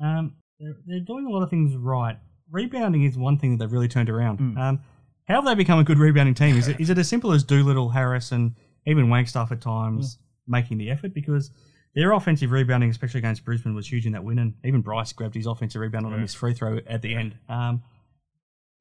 Um, 0.00 0.34
they're, 0.58 0.74
they're 0.86 1.00
doing 1.00 1.26
a 1.26 1.30
lot 1.30 1.42
of 1.42 1.50
things 1.50 1.76
right. 1.76 2.18
Rebounding 2.50 3.04
is 3.04 3.16
one 3.16 3.38
thing 3.38 3.52
that 3.56 3.64
they've 3.64 3.72
really 3.72 3.88
turned 3.88 4.10
around. 4.10 4.40
Mm. 4.40 4.58
Um, 4.58 4.80
how 5.28 5.36
have 5.36 5.44
they 5.44 5.54
become 5.54 5.78
a 5.78 5.84
good 5.84 5.98
rebounding 5.98 6.34
team? 6.34 6.56
Is 6.56 6.66
it, 6.68 6.80
is 6.80 6.90
it 6.90 6.98
as 6.98 7.08
simple 7.08 7.32
as 7.32 7.44
Doolittle, 7.44 7.90
Harris, 7.90 8.32
and 8.32 8.56
even 8.86 9.08
Wagstaff 9.08 9.52
at 9.52 9.60
times 9.60 10.18
making 10.46 10.78
the 10.78 10.90
effort? 10.90 11.14
Because 11.14 11.50
their 11.94 12.12
offensive 12.12 12.50
rebounding, 12.50 12.90
especially 12.90 13.18
against 13.18 13.44
Brisbane, 13.44 13.74
was 13.74 13.90
huge 13.90 14.06
in 14.06 14.12
that 14.12 14.24
win, 14.24 14.38
and 14.38 14.54
even 14.64 14.80
Bryce 14.80 15.12
grabbed 15.12 15.34
his 15.34 15.46
offensive 15.46 15.80
rebound 15.80 16.06
on 16.06 16.12
Yeah. 16.12 16.18
missed 16.18 16.36
free 16.36 16.54
throw 16.54 16.78
at 16.86 17.02
the 17.02 17.14
end. 17.14 17.36
Um, 17.48 17.82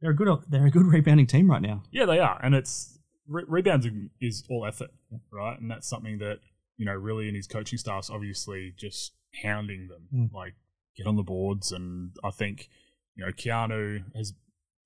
they're 0.01 0.11
a 0.11 0.15
good 0.15 0.27
they're 0.49 0.65
a 0.67 0.71
good 0.71 0.85
rebounding 0.87 1.27
team 1.27 1.49
right 1.49 1.61
now. 1.61 1.83
Yeah, 1.91 2.05
they 2.05 2.19
are, 2.19 2.39
and 2.43 2.55
it's 2.55 2.99
re- 3.27 3.43
rebounding 3.47 4.09
is 4.19 4.43
all 4.49 4.65
effort, 4.65 4.89
right? 5.31 5.59
And 5.59 5.69
that's 5.69 5.87
something 5.87 6.17
that 6.19 6.39
you 6.77 6.85
know 6.85 6.93
really 6.95 7.27
in 7.29 7.35
his 7.35 7.47
coaching 7.47 7.77
staff's 7.77 8.09
obviously 8.09 8.73
just 8.77 9.13
hounding 9.43 9.87
them, 9.87 10.07
Mm. 10.13 10.33
like 10.33 10.55
get 10.97 11.05
on 11.07 11.15
the 11.17 11.23
boards. 11.23 11.71
And 11.71 12.11
I 12.23 12.31
think 12.31 12.69
you 13.15 13.25
know 13.25 13.31
Keanu 13.31 14.03
has 14.15 14.33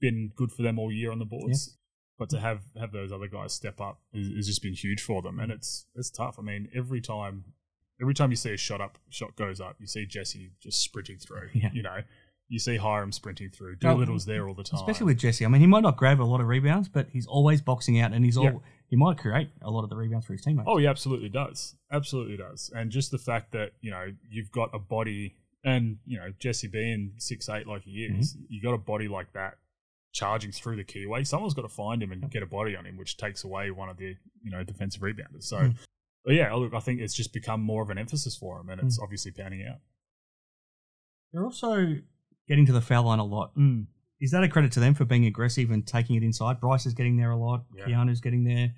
been 0.01 0.31
good 0.35 0.51
for 0.51 0.63
them 0.63 0.77
all 0.77 0.91
year 0.91 1.11
on 1.11 1.19
the 1.19 1.25
boards, 1.25 1.77
but 2.17 2.29
to 2.29 2.39
have 2.39 2.61
have 2.79 2.91
those 2.91 3.11
other 3.11 3.27
guys 3.27 3.53
step 3.53 3.79
up 3.81 3.99
has, 4.13 4.47
just 4.47 4.61
been 4.61 4.73
huge 4.73 5.01
for 5.01 5.21
them, 5.21 5.39
and 5.39 5.51
it's 5.51 5.85
it's 5.95 6.09
tough. 6.09 6.37
I 6.39 6.41
mean, 6.41 6.69
every 6.75 7.01
time. 7.01 7.45
Every 8.01 8.13
time 8.13 8.29
you 8.29 8.35
see 8.35 8.51
a 8.51 8.57
shot 8.57 8.81
up, 8.81 8.97
shot 9.09 9.37
goes 9.37 9.61
up. 9.61 9.77
You 9.79 9.87
see 9.87 10.05
Jesse 10.05 10.51
just 10.59 10.81
sprinting 10.81 11.17
through. 11.17 11.47
Yeah. 11.53 11.69
You 11.71 11.81
know, 11.81 11.99
you 12.49 12.59
see 12.59 12.77
Hyrum 12.77 13.13
sprinting 13.13 13.51
through. 13.51 13.77
Doolittle's 13.77 14.25
there 14.25 14.49
all 14.49 14.53
the 14.53 14.63
time. 14.63 14.81
Especially 14.81 15.05
with 15.05 15.17
Jesse. 15.17 15.45
I 15.45 15.47
mean, 15.47 15.61
he 15.61 15.67
might 15.67 15.83
not 15.83 15.95
grab 15.95 16.19
a 16.19 16.23
lot 16.23 16.41
of 16.41 16.47
rebounds, 16.47 16.89
but 16.89 17.07
he's 17.09 17.25
always 17.25 17.61
boxing 17.61 18.01
out, 18.01 18.11
and 18.11 18.25
he's 18.25 18.35
all 18.35 18.43
Yeah. 18.43 18.57
he 18.89 18.97
might 18.97 19.17
create 19.17 19.49
a 19.61 19.71
lot 19.71 19.85
of 19.85 19.89
the 19.89 19.95
rebounds 19.95 20.25
for 20.25 20.33
his 20.33 20.41
teammates. 20.41 20.67
Oh, 20.69 20.75
he 20.75 20.85
absolutely 20.85 21.29
does. 21.29 21.75
Absolutely 21.89 22.35
does. 22.35 22.69
And 22.75 22.91
just 22.91 23.11
the 23.11 23.17
fact 23.17 23.53
that, 23.53 23.71
you 23.79 23.91
know, 23.91 24.11
you've 24.29 24.51
got 24.51 24.71
a 24.73 24.79
body 24.79 25.35
and, 25.63 25.97
you 26.05 26.17
know, 26.17 26.33
Jesse 26.37 26.67
being 26.67 27.13
six 27.17 27.47
eight 27.47 27.65
like 27.65 27.83
he 27.83 28.03
is, 28.03 28.33
mm-hmm. 28.33 28.45
you 28.49 28.61
got 28.61 28.73
a 28.73 28.77
body 28.77 29.07
like 29.07 29.31
that 29.31 29.57
charging 30.15 30.51
through 30.51 30.77
the 30.77 30.83
keyway. 30.83 31.27
Someone's 31.27 31.53
got 31.53 31.63
to 31.63 31.69
find 31.69 32.01
him 32.01 32.11
and 32.11 32.31
get 32.31 32.41
a 32.41 32.45
body 32.45 32.75
on 32.75 32.85
him, 32.85 32.97
which 32.97 33.17
takes 33.17 33.43
away 33.43 33.69
one 33.69 33.89
of 33.89 33.97
the, 33.97 34.15
you 34.41 34.49
know, 34.49 34.63
defensive 34.63 35.01
rebounders. 35.01 35.43
So 35.43 35.57
hmm. 35.57 35.71
but 36.23 36.33
yeah, 36.33 36.51
look, 36.53 36.73
I 36.73 36.79
think 36.79 37.01
it's 37.01 37.13
just 37.13 37.33
become 37.33 37.61
more 37.61 37.83
of 37.83 37.89
an 37.89 37.97
emphasis 37.97 38.35
for 38.35 38.59
him 38.59 38.69
and 38.69 38.81
it's 38.81 38.97
hmm. 38.97 39.03
obviously 39.03 39.31
panning 39.31 39.67
out. 39.69 39.79
They're 41.31 41.43
also 41.43 41.97
getting 42.47 42.65
to 42.65 42.71
the 42.71 42.81
foul 42.81 43.03
line 43.03 43.19
a 43.19 43.25
lot. 43.25 43.51
Hmm. 43.55 43.81
Is 44.21 44.31
that 44.31 44.43
a 44.43 44.47
credit 44.47 44.71
to 44.71 44.79
them 44.79 44.93
for 44.93 45.03
being 45.03 45.25
aggressive 45.25 45.69
and 45.69 45.85
taking 45.85 46.15
it 46.15 46.23
inside? 46.23 46.61
Bryce 46.61 46.85
is 46.85 46.93
getting 46.93 47.17
there 47.17 47.31
a 47.31 47.37
lot. 47.37 47.65
Yeah. 47.75 47.85
Keanu's 47.85 48.21
getting 48.21 48.45
there 48.45 48.73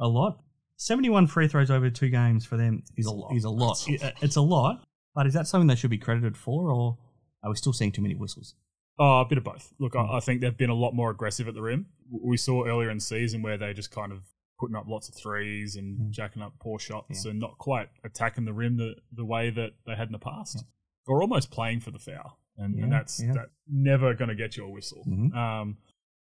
a 0.00 0.08
lot. 0.08 0.40
71 0.76 1.26
free 1.26 1.46
throws 1.46 1.70
over 1.70 1.90
two 1.90 2.08
games 2.08 2.46
for 2.46 2.56
them 2.56 2.82
is 2.96 3.04
a, 3.04 3.10
lot. 3.10 3.36
is 3.36 3.44
a 3.44 3.50
lot. 3.50 3.84
That's 3.86 4.02
a 4.02 4.06
It- 4.06 4.14
It's 4.22 4.36
a 4.36 4.40
lot, 4.40 4.82
but 5.14 5.26
is 5.26 5.34
that 5.34 5.46
something 5.46 5.66
they 5.66 5.74
should 5.74 5.90
be 5.90 5.98
credited 5.98 6.38
for, 6.38 6.70
or 6.70 6.96
are 7.42 7.50
we 7.50 7.56
still 7.56 7.74
seeing 7.74 7.92
too 7.92 8.00
many 8.00 8.14
whistles? 8.14 8.54
Oh, 9.02 9.22
a 9.22 9.24
bit 9.24 9.38
of 9.38 9.44
both. 9.44 9.72
Look, 9.78 9.96
I, 9.96 10.18
I 10.18 10.20
think 10.20 10.42
they've 10.42 10.56
been 10.56 10.68
a 10.68 10.74
lot 10.74 10.92
more 10.92 11.10
aggressive 11.10 11.48
at 11.48 11.54
the 11.54 11.62
rim. 11.62 11.86
We 12.10 12.36
saw 12.36 12.66
earlier 12.66 12.90
in 12.90 12.98
the 12.98 13.02
season 13.02 13.40
where 13.40 13.56
they 13.56 13.72
just 13.72 13.90
kind 13.90 14.12
of 14.12 14.20
putting 14.58 14.76
up 14.76 14.84
lots 14.86 15.08
of 15.08 15.14
threes 15.14 15.76
and 15.76 16.12
jacking 16.12 16.42
up 16.42 16.52
poor 16.60 16.78
shots 16.78 17.24
and 17.24 17.40
not 17.40 17.56
quite 17.56 17.88
attacking 18.04 18.44
the 18.44 18.52
rim 18.52 18.76
the, 18.76 18.96
the 19.10 19.24
way 19.24 19.48
that 19.48 19.70
they 19.86 19.94
had 19.94 20.08
in 20.08 20.12
the 20.12 20.18
past. 20.18 20.64
Or 21.06 21.22
almost 21.22 21.50
playing 21.50 21.80
for 21.80 21.90
the 21.90 21.98
foul. 21.98 22.38
And, 22.58 22.74
and 22.74 22.92
that's 22.92 23.22
yeah. 23.22 23.32
that's 23.32 23.50
never 23.66 24.12
going 24.12 24.28
to 24.28 24.34
get 24.34 24.58
you 24.58 24.66
a 24.66 24.70
whistle. 24.70 25.02
Mhm. 25.08 25.34
Um, 25.34 25.78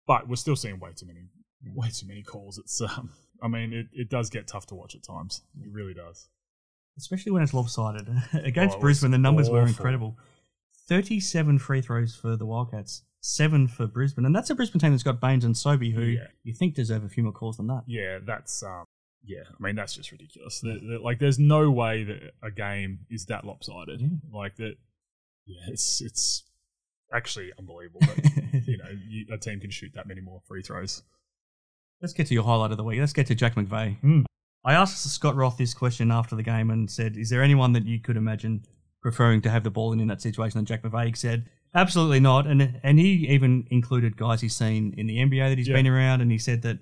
but 0.06 0.30
we're 0.30 0.36
still 0.36 0.56
seeing 0.56 0.80
way 0.80 0.92
too 0.96 1.08
many, 1.08 1.22
way 1.74 1.90
too 1.90 2.06
many 2.08 2.22
calls. 2.22 2.60
It's, 2.60 2.80
um, 2.80 3.10
I 3.42 3.48
mean, 3.48 3.74
it, 3.74 3.88
it 3.92 4.10
does 4.10 4.30
get 4.30 4.48
tough 4.48 4.68
to 4.68 4.76
watch 4.76 4.94
at 4.94 5.02
times. 5.02 5.42
It 5.60 5.72
really 5.72 5.96
does. 5.96 6.30
Especially 6.96 7.32
when 7.32 7.42
it's 7.42 7.56
lopsided. 7.56 8.08
Against 8.34 8.76
Oh, 8.76 8.78
it 8.78 8.82
Brisbane, 8.82 9.12
the 9.12 9.18
numbers 9.18 9.50
were 9.50 9.66
incredible. 9.66 10.16
37 10.88 11.60
free 11.60 11.82
throws 11.82 12.16
for 12.16 12.36
the 12.36 12.46
Wildcats, 12.46 13.04
seven 13.22 13.68
for 13.68 13.88
Brisbane. 13.88 14.26
And 14.26 14.36
that's 14.36 14.50
a 14.50 14.56
Brisbane 14.56 14.80
team 14.80 14.92
that's 14.92 15.04
got 15.04 15.20
Baines 15.20 15.44
and 15.46 15.56
Sobey, 15.58 15.92
who 15.92 16.02
Yeah. 16.02 16.28
you 16.44 16.54
think 16.54 16.76
deserve 16.76 17.04
a 17.04 17.10
few 17.10 17.24
more 17.24 17.34
calls 17.34 17.58
than 17.58 17.68
that. 17.68 17.84
Yeah, 17.88 18.20
that's 18.26 18.64
um, 18.64 18.86
yeah. 19.24 19.44
I 19.58 19.62
mean, 19.64 19.76
that's 19.76 19.96
just 19.96 20.12
ridiculous. 20.12 20.60
The- 20.62 20.80
the- 20.80 21.00
like, 21.00 21.20
there's 21.20 21.40
no 21.40 21.70
way 21.70 22.04
that 22.04 22.34
a 22.42 22.52
game 22.52 23.00
is 23.10 23.26
that 23.26 23.44
lopsided. 23.46 24.02
Yeah. 24.02 24.08
Like 24.32 24.56
that. 24.58 24.76
Yeah, 25.46 25.62
it's 25.70 26.02
it's 26.02 26.44
actually 27.14 27.52
unbelievable 27.58 28.02
that 28.02 28.64
you 28.68 28.78
know 28.78 28.90
you, 29.08 29.26
a 29.32 29.38
team 29.38 29.62
can 29.62 29.72
shoot 29.72 29.92
that 29.96 30.08
many 30.08 30.20
more 30.22 30.42
free 30.46 30.62
throws. 30.62 31.04
Let's 32.02 32.14
get 32.14 32.28
to 32.28 32.34
your 32.34 32.44
highlight 32.44 32.72
of 32.72 32.78
the 32.78 32.84
week. 32.84 33.00
Let's 33.00 33.14
get 33.14 33.28
to 33.28 33.36
Jack 33.36 33.56
McVeigh. 33.56 33.98
Hmm. 34.02 34.22
I 34.66 34.74
asked 34.74 35.02
Scott 35.10 35.36
Roth 35.38 35.58
this 35.58 35.74
question 35.74 36.12
after 36.12 36.36
the 36.36 36.44
game 36.44 36.70
and 36.70 36.92
said, 36.92 37.16
"Is 37.16 37.30
there 37.30 37.42
anyone 37.42 37.72
that 37.74 37.86
you 37.86 38.00
could 38.00 38.18
imagine 38.18 38.66
preferring 39.08 39.42
to 39.42 39.50
have 39.50 39.64
the 39.64 39.72
ball 39.72 39.94
in 39.94 40.00
in 40.00 40.08
that 40.08 40.22
situation?" 40.22 40.58
And 40.60 40.68
Jack 40.68 40.84
McVeigh 40.84 41.16
said, 41.16 41.50
"Absolutely 41.74 42.20
not." 42.20 42.46
And 42.48 42.80
and 42.84 43.00
he 43.00 43.28
even 43.30 43.66
included 43.72 44.18
guys 44.18 44.42
he's 44.42 44.56
seen 44.56 44.94
in 44.98 45.08
the 45.08 45.18
NBA 45.20 45.50
that 45.50 45.58
he's 45.58 45.68
Yeah. 45.68 45.76
been 45.76 45.88
around, 45.88 46.22
and 46.22 46.32
he 46.32 46.38
said 46.38 46.62
that 46.64 46.80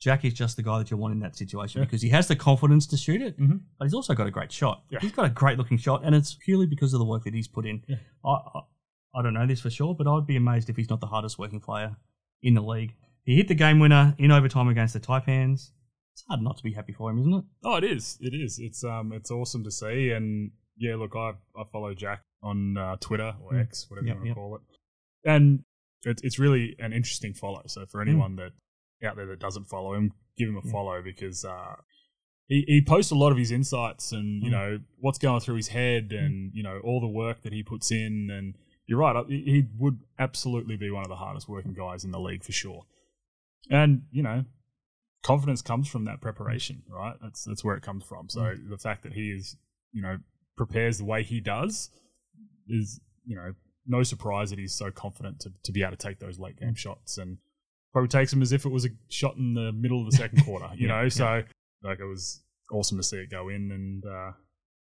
Jack 0.00 0.24
is 0.24 0.34
just 0.34 0.56
the 0.56 0.62
guy 0.62 0.78
that 0.78 0.90
you 0.90 0.96
want 0.96 1.12
in 1.14 1.20
that 1.20 1.36
situation 1.36 1.80
because 1.82 2.02
he 2.02 2.10
has 2.10 2.28
the 2.28 2.36
confidence 2.36 2.86
to 2.88 2.96
shoot 2.96 3.22
it, 3.22 3.38
Mhm. 3.40 3.60
but 3.78 3.84
he's 3.86 3.94
also 3.94 4.14
got 4.14 4.26
a 4.26 4.30
great 4.30 4.52
shot. 4.52 4.84
Yeah. 4.90 4.98
He's 5.00 5.12
got 5.12 5.24
a 5.26 5.30
great 5.30 5.56
looking 5.58 5.78
shot, 5.78 6.02
and 6.04 6.14
it's 6.14 6.34
purely 6.34 6.66
because 6.66 6.92
of 6.94 6.98
the 6.98 7.06
work 7.06 7.24
that 7.24 7.32
he's 7.34 7.48
put 7.48 7.64
in. 7.66 7.82
I, 8.24 8.28
I, 8.28 8.60
I 9.14 9.22
don't 9.22 9.32
know 9.34 9.46
this 9.46 9.60
for 9.62 9.70
sure, 9.70 9.94
but 9.94 10.06
I'd 10.06 10.26
be 10.26 10.36
amazed 10.36 10.68
if 10.68 10.76
he's 10.76 10.90
not 10.90 11.00
the 11.00 11.06
hardest 11.06 11.38
working 11.38 11.60
player 11.60 11.96
in 12.42 12.52
the 12.54 12.62
league. 12.62 12.94
He 13.24 13.36
hit 13.36 13.48
the 13.48 13.54
game 13.54 13.78
winner 13.80 14.14
in 14.18 14.30
overtime 14.30 14.68
against 14.68 14.92
the 14.94 15.00
Taipans. 15.00 15.70
It's 16.12 16.24
hard 16.28 16.42
not 16.42 16.56
to 16.58 16.62
be 16.62 16.72
happy 16.72 16.92
for 16.92 17.10
him, 17.10 17.18
isn't 17.18 17.32
it? 17.34 17.44
Oh, 17.64 17.76
it 17.76 17.84
is. 17.84 18.18
It 18.20 18.34
is. 18.34 18.58
It's 18.58 18.84
um, 18.84 19.12
it's 19.12 19.30
awesome 19.30 19.64
to 19.64 19.70
see. 19.70 20.10
And 20.10 20.50
yeah, 20.76 20.96
look, 20.96 21.14
I 21.16 21.32
I 21.56 21.64
follow 21.72 21.94
Jack 21.94 22.22
on 22.42 22.76
uh, 22.76 22.96
Twitter 23.00 23.34
or 23.42 23.52
Mm. 23.52 23.60
X, 23.62 23.90
whatever 23.90 24.06
Yep, 24.06 24.14
you 24.16 24.18
want 24.20 24.24
to 24.24 24.28
yep. 24.28 24.34
call 24.36 24.56
it. 24.56 24.62
And 25.24 25.64
it's 26.04 26.22
it's 26.22 26.38
really 26.38 26.76
an 26.78 26.92
interesting 26.92 27.34
follow. 27.34 27.62
So 27.66 27.82
Mm. 27.82 27.90
for 27.90 28.00
anyone 28.02 28.36
that 28.36 28.52
out 29.06 29.16
there 29.16 29.26
that 29.26 29.38
doesn't 29.40 29.64
follow 29.64 29.94
him, 29.94 30.12
give 30.38 30.48
him 30.48 30.56
a 30.56 30.62
follow 30.62 31.02
because 31.02 31.44
uh, 31.44 31.76
he 32.48 32.64
he 32.66 32.80
posts 32.82 33.10
a 33.10 33.14
lot 33.16 33.32
of 33.32 33.38
his 33.38 33.50
insights 33.50 34.12
and 34.12 34.42
you 34.42 34.48
Mm. 34.50 34.52
know 34.52 34.78
what's 34.98 35.18
going 35.18 35.40
through 35.40 35.56
his 35.56 35.68
head 35.68 36.12
and 36.12 36.52
you 36.54 36.62
know 36.62 36.78
all 36.84 37.00
the 37.00 37.06
work 37.08 37.42
that 37.42 37.52
he 37.52 37.62
puts 37.62 37.90
in. 37.90 38.30
And 38.30 38.54
you're 38.86 38.98
right, 39.00 39.26
he 39.28 39.42
he 39.44 39.64
would 39.78 39.98
absolutely 40.18 40.76
be 40.76 40.90
one 40.90 41.02
of 41.02 41.08
the 41.08 41.16
hardest 41.16 41.48
working 41.48 41.74
guys 41.74 42.04
in 42.04 42.10
the 42.12 42.20
league 42.20 42.44
for 42.44 42.52
sure. 42.52 42.84
And 43.70 44.02
you 44.12 44.22
know, 44.22 44.44
confidence 45.24 45.60
comes 45.62 45.88
from 45.88 46.04
that 46.04 46.20
preparation, 46.20 46.82
right? 46.88 47.16
That's 47.20 47.44
that's 47.44 47.64
where 47.64 47.74
it 47.76 47.82
comes 47.82 48.04
from. 48.04 48.28
So 48.28 48.40
Mm. 48.42 48.68
the 48.68 48.78
fact 48.78 49.02
that 49.02 49.14
he 49.14 49.32
is, 49.32 49.56
you 49.92 50.02
know, 50.02 50.18
prepares 50.56 50.98
the 50.98 51.04
way 51.04 51.22
he 51.22 51.40
does 51.40 51.90
is, 52.68 53.00
you 53.24 53.36
know, 53.36 53.52
no 53.86 54.02
surprise 54.02 54.50
that 54.50 54.58
he's 54.58 54.74
so 54.74 54.90
confident 54.90 55.38
to, 55.40 55.52
to 55.62 55.72
be 55.72 55.82
able 55.82 55.92
to 55.92 55.96
take 55.96 56.18
those 56.18 56.38
late 56.38 56.58
game 56.58 56.74
shots 56.74 57.18
and 57.18 57.38
probably 57.92 58.08
takes 58.08 58.30
them 58.32 58.42
as 58.42 58.52
if 58.52 58.64
it 58.66 58.70
was 58.70 58.84
a 58.84 58.88
shot 59.08 59.36
in 59.36 59.54
the 59.54 59.72
middle 59.72 60.00
of 60.04 60.10
the 60.10 60.16
second 60.16 60.44
quarter, 60.44 60.68
you 60.74 60.86
Yeah, 60.88 60.96
know. 60.96 61.02
yeah. 61.02 61.08
So 61.08 61.42
like 61.82 62.00
it 62.00 62.04
was 62.04 62.42
awesome 62.72 62.96
to 62.98 63.02
see 63.02 63.18
it 63.18 63.30
go 63.30 63.48
in 63.48 63.70
and 63.70 64.04
uh 64.04 64.32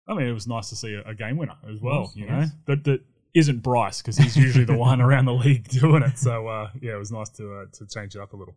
I 0.09 0.15
mean 0.15 0.25
it 0.27 0.33
was 0.33 0.47
nice 0.47 0.69
to 0.69 0.75
see 0.75 0.93
a, 0.95 1.03
a 1.09 1.13
game 1.13 1.37
winner 1.37 1.57
as 1.71 1.79
well, 1.81 2.01
was, 2.01 2.15
you 2.15 2.25
know. 2.25 2.45
That 2.65 2.83
that 2.85 3.01
isn't 3.35 3.61
Bryce 3.61 4.01
because 4.01 4.17
he's 4.17 4.35
usually 4.35 4.65
the 4.65 4.77
one 4.87 4.99
around 4.99 5.25
the 5.25 5.33
league 5.33 5.67
doing 5.69 6.01
it. 6.01 6.17
So 6.17 6.47
uh 6.47 6.69
yeah, 6.81 6.93
it 6.95 6.99
was 6.99 7.11
nice 7.11 7.29
to 7.37 7.53
uh, 7.53 7.65
to 7.73 7.85
change 7.87 8.15
it 8.15 8.21
up 8.21 8.33
a 8.33 8.37
little. 8.37 8.55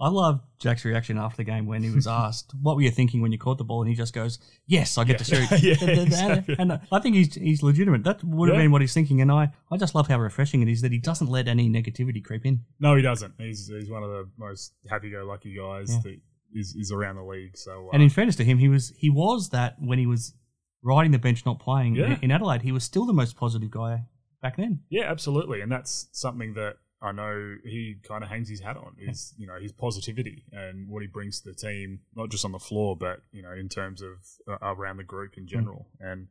I 0.00 0.08
love 0.08 0.40
Jack's 0.58 0.84
reaction 0.84 1.18
after 1.18 1.36
the 1.38 1.44
game 1.44 1.66
when 1.66 1.82
he 1.82 1.90
was 1.90 2.06
asked, 2.24 2.52
"What 2.60 2.76
were 2.76 2.82
you 2.82 2.90
thinking 2.90 3.20
when 3.20 3.32
you 3.32 3.38
caught 3.38 3.58
the 3.58 3.64
ball?" 3.64 3.80
and 3.82 3.88
he 3.88 3.94
just 3.96 4.12
goes, 4.14 4.38
"Yes, 4.66 4.98
I 4.98 5.04
get 5.04 5.18
to 5.20 5.24
Yeah. 5.36 5.46
shoot." 5.46 5.62
Yeah, 5.62 5.76
and, 5.88 6.00
exactly. 6.00 6.56
and 6.58 6.80
I 6.92 6.98
think 7.00 7.14
he's 7.16 7.34
he's 7.34 7.62
legitimate. 7.62 8.04
That 8.04 8.22
would 8.24 8.48
have 8.48 8.56
Yeah. 8.56 8.64
been 8.64 8.72
what 8.72 8.80
he's 8.80 8.94
thinking, 8.94 9.20
and 9.20 9.30
I 9.30 9.52
I 9.70 9.76
just 9.76 9.94
love 9.94 10.08
how 10.08 10.18
refreshing 10.18 10.62
it 10.62 10.68
is 10.68 10.80
that 10.82 10.92
he 10.92 10.98
doesn't 10.98 11.28
let 11.28 11.46
any 11.48 11.68
negativity 11.68 12.22
creep 12.24 12.44
in. 12.46 12.60
No, 12.80 12.94
he 12.96 13.02
doesn't. 13.02 13.34
He's 13.38 13.68
he's 13.68 13.90
one 13.90 14.02
of 14.02 14.10
the 14.10 14.28
most 14.36 14.74
happy-go-lucky 14.88 15.54
guys 15.56 15.90
Yeah. 15.92 16.00
that 16.04 16.20
is, 16.54 16.74
is 16.76 16.90
around 16.92 17.16
the 17.16 17.24
league. 17.24 17.56
So 17.56 17.88
uh, 17.88 17.90
And 17.92 18.02
in 18.02 18.08
fairness 18.10 18.36
to 18.36 18.44
him, 18.44 18.58
he 18.58 18.68
was 18.68 18.92
he 18.98 19.10
was 19.10 19.50
that 19.50 19.76
when 19.80 19.98
he 19.98 20.06
was 20.06 20.34
riding 20.82 21.12
the 21.12 21.18
bench, 21.18 21.44
not 21.44 21.58
playing 21.60 21.96
in 21.96 22.30
Adelaide. 22.30 22.62
He 22.62 22.72
was 22.72 22.84
still 22.84 23.04
the 23.04 23.12
most 23.12 23.36
positive 23.36 23.70
guy 23.70 24.04
back 24.40 24.56
then. 24.56 24.80
yeah, 24.90 25.10
absolutely, 25.10 25.60
and 25.60 25.70
that's 25.70 26.08
something 26.12 26.54
that 26.54 26.76
I 27.00 27.12
know 27.12 27.54
he 27.64 27.96
kind 28.02 28.24
of 28.24 28.30
hangs 28.30 28.48
his 28.48 28.60
hat 28.60 28.76
on 28.76 28.96
is 28.98 29.32
you 29.38 29.46
know 29.46 29.58
his 29.60 29.72
positivity 29.72 30.44
and 30.52 30.88
what 30.88 31.00
he 31.02 31.06
brings 31.08 31.40
to 31.40 31.50
the 31.50 31.54
team, 31.54 32.00
not 32.16 32.30
just 32.30 32.44
on 32.44 32.52
the 32.52 32.58
floor, 32.58 32.96
but 32.96 33.20
you 33.30 33.42
know 33.42 33.52
in 33.52 33.68
terms 33.68 34.02
of 34.02 34.14
uh, 34.48 34.58
around 34.74 34.96
the 34.96 35.04
group 35.04 35.32
in 35.36 35.46
general. 35.46 35.86
And 36.00 36.26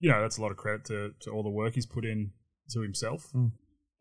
you 0.00 0.10
know 0.10 0.20
that's 0.20 0.38
a 0.38 0.42
lot 0.42 0.50
of 0.52 0.56
credit 0.56 0.84
to 0.86 1.12
to 1.22 1.30
all 1.30 1.42
the 1.42 1.50
work 1.50 1.74
he's 1.74 1.86
put 1.86 2.04
in 2.04 2.30
to 2.70 2.80
himself. 2.80 3.30
Mm. 3.34 3.52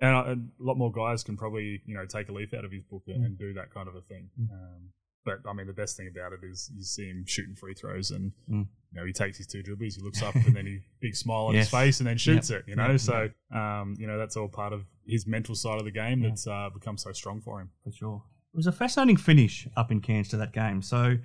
And, 0.02 0.16
uh, 0.16 0.36
a 0.62 0.64
lot 0.64 0.78
more 0.78 0.92
guys 0.92 1.24
can 1.24 1.38
probably 1.38 1.82
you 1.86 1.96
know 1.96 2.06
take 2.06 2.30
a 2.30 2.34
leaf 2.34 2.54
out 2.54 2.66
of 2.66 2.72
his 2.72 2.84
book 2.84 3.04
and, 3.08 3.22
Mm. 3.24 3.26
and 3.26 3.38
do 3.40 3.54
that 3.54 3.74
kind 3.74 3.88
of 3.88 3.96
a 3.96 4.02
thing. 4.02 4.30
Um, 4.52 4.90
but 5.26 5.40
I 5.50 5.54
mean, 5.54 5.68
the 5.68 5.74
best 5.74 5.96
thing 5.98 6.08
about 6.08 6.34
it 6.34 6.40
is 6.44 6.70
you 6.76 6.84
see 6.84 7.06
him 7.08 7.24
shooting 7.26 7.56
free 7.56 7.74
throws, 7.74 8.12
and 8.12 8.32
Mm. 8.50 8.68
you 8.92 9.00
know 9.00 9.06
he 9.06 9.14
takes 9.14 9.38
his 9.38 9.48
two 9.48 9.64
dribbles, 9.64 9.96
he 9.96 10.02
looks 10.02 10.22
up, 10.22 10.36
and 10.36 10.56
then 10.56 10.66
he 10.66 10.80
big 11.02 11.16
smile 11.16 11.46
on 11.48 11.56
his 11.56 11.70
face, 11.70 12.00
and 12.00 12.08
then 12.08 12.18
shoots 12.18 12.50
Yep. 12.50 12.60
it. 12.60 12.66
You 12.70 12.76
know, 12.76 12.92
Yep. 12.92 13.00
so 13.00 13.30
um, 13.54 13.96
you 13.98 14.08
know 14.08 14.18
that's 14.18 14.36
all 14.38 14.48
part 14.48 14.74
of 14.74 14.86
his 15.08 15.26
mental 15.28 15.56
side 15.56 15.80
of 15.80 15.86
the 15.86 15.92
game 15.92 16.22
that's 16.22 16.48
uh, 16.48 16.70
become 16.74 16.98
so 16.98 17.12
strong 17.12 17.42
for 17.42 17.60
him. 17.62 17.70
for 17.84 17.92
sure. 17.92 18.24
It 18.54 18.58
was 18.58 18.68
a 18.68 18.72
fascinating 18.72 19.18
finish 19.18 19.68
up 19.76 19.92
in 19.92 20.00
Cairns 20.00 20.30
to 20.30 20.38
that 20.38 20.54
game. 20.54 20.82
So 20.84 21.18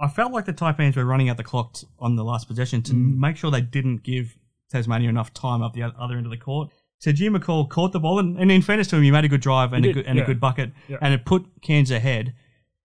I 0.00 0.08
felt 0.08 0.32
like 0.32 0.46
the 0.46 0.52
Taipans 0.54 0.96
were 0.96 1.04
running 1.04 1.28
out 1.28 1.36
the 1.36 1.44
clock 1.44 1.74
t- 1.74 1.86
on 1.98 2.16
the 2.16 2.24
last 2.24 2.48
possession 2.48 2.82
to 2.84 2.92
Mm. 2.94 3.16
make 3.18 3.36
sure 3.36 3.50
they 3.50 3.60
didn't 3.60 4.02
give 4.02 4.36
Tasmania 4.70 5.08
enough 5.10 5.32
time 5.34 5.62
up 5.62 5.74
the 5.74 5.82
other 5.82 6.16
end 6.16 6.26
of 6.26 6.30
the 6.30 6.38
court. 6.38 6.70
So 6.98 7.12
Jim 7.12 7.34
McCall 7.34 7.68
caught 7.68 7.92
the 7.92 8.00
ball, 8.00 8.18
and, 8.18 8.38
and 8.38 8.50
in 8.50 8.62
fairness 8.62 8.88
to 8.88 8.96
him, 8.96 9.02
he 9.02 9.10
made 9.10 9.24
a 9.26 9.28
good 9.28 9.42
drive 9.42 9.72
and, 9.74 9.84
a 9.84 9.92
good, 9.92 10.06
and 10.06 10.16
yeah. 10.16 10.24
a 10.24 10.26
good 10.26 10.40
bucket, 10.40 10.72
Yeah. 10.88 10.96
and 11.02 11.12
it 11.12 11.26
put 11.26 11.44
Cairns 11.60 11.90
ahead. 11.90 12.34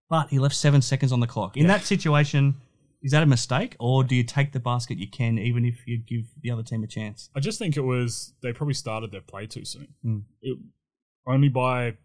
But 0.10 0.30
he 0.30 0.40
left 0.40 0.56
seven 0.56 0.82
seconds 0.82 1.12
on 1.12 1.20
the 1.20 1.28
clock. 1.28 1.56
In 1.56 1.64
Yeah. 1.64 1.78
that 1.78 1.86
situation, 1.86 2.56
is 3.02 3.12
that 3.12 3.24
a 3.24 3.26
mistake, 3.26 3.76
or 3.80 4.04
do 4.04 4.16
you 4.16 4.24
take 4.24 4.52
the 4.52 4.60
basket 4.60 4.98
you 4.98 5.08
can, 5.08 5.38
even 5.38 5.64
if 5.66 5.88
you 5.88 5.98
give 6.00 6.26
the 6.42 6.52
other 6.52 6.64
team 6.64 6.84
a 6.84 6.88
chance? 6.88 7.30
I 7.36 7.40
just 7.40 7.60
think 7.60 7.78
it 7.78 7.82
was 7.82 8.34
they 8.42 8.52
probably 8.52 8.74
started 8.74 9.12
their 9.12 9.22
play 9.22 9.46
too 9.46 9.66
soon. 9.66 9.88
Mm. 10.04 10.24
It, 10.42 10.58
only 11.28 11.50
by 11.50 11.96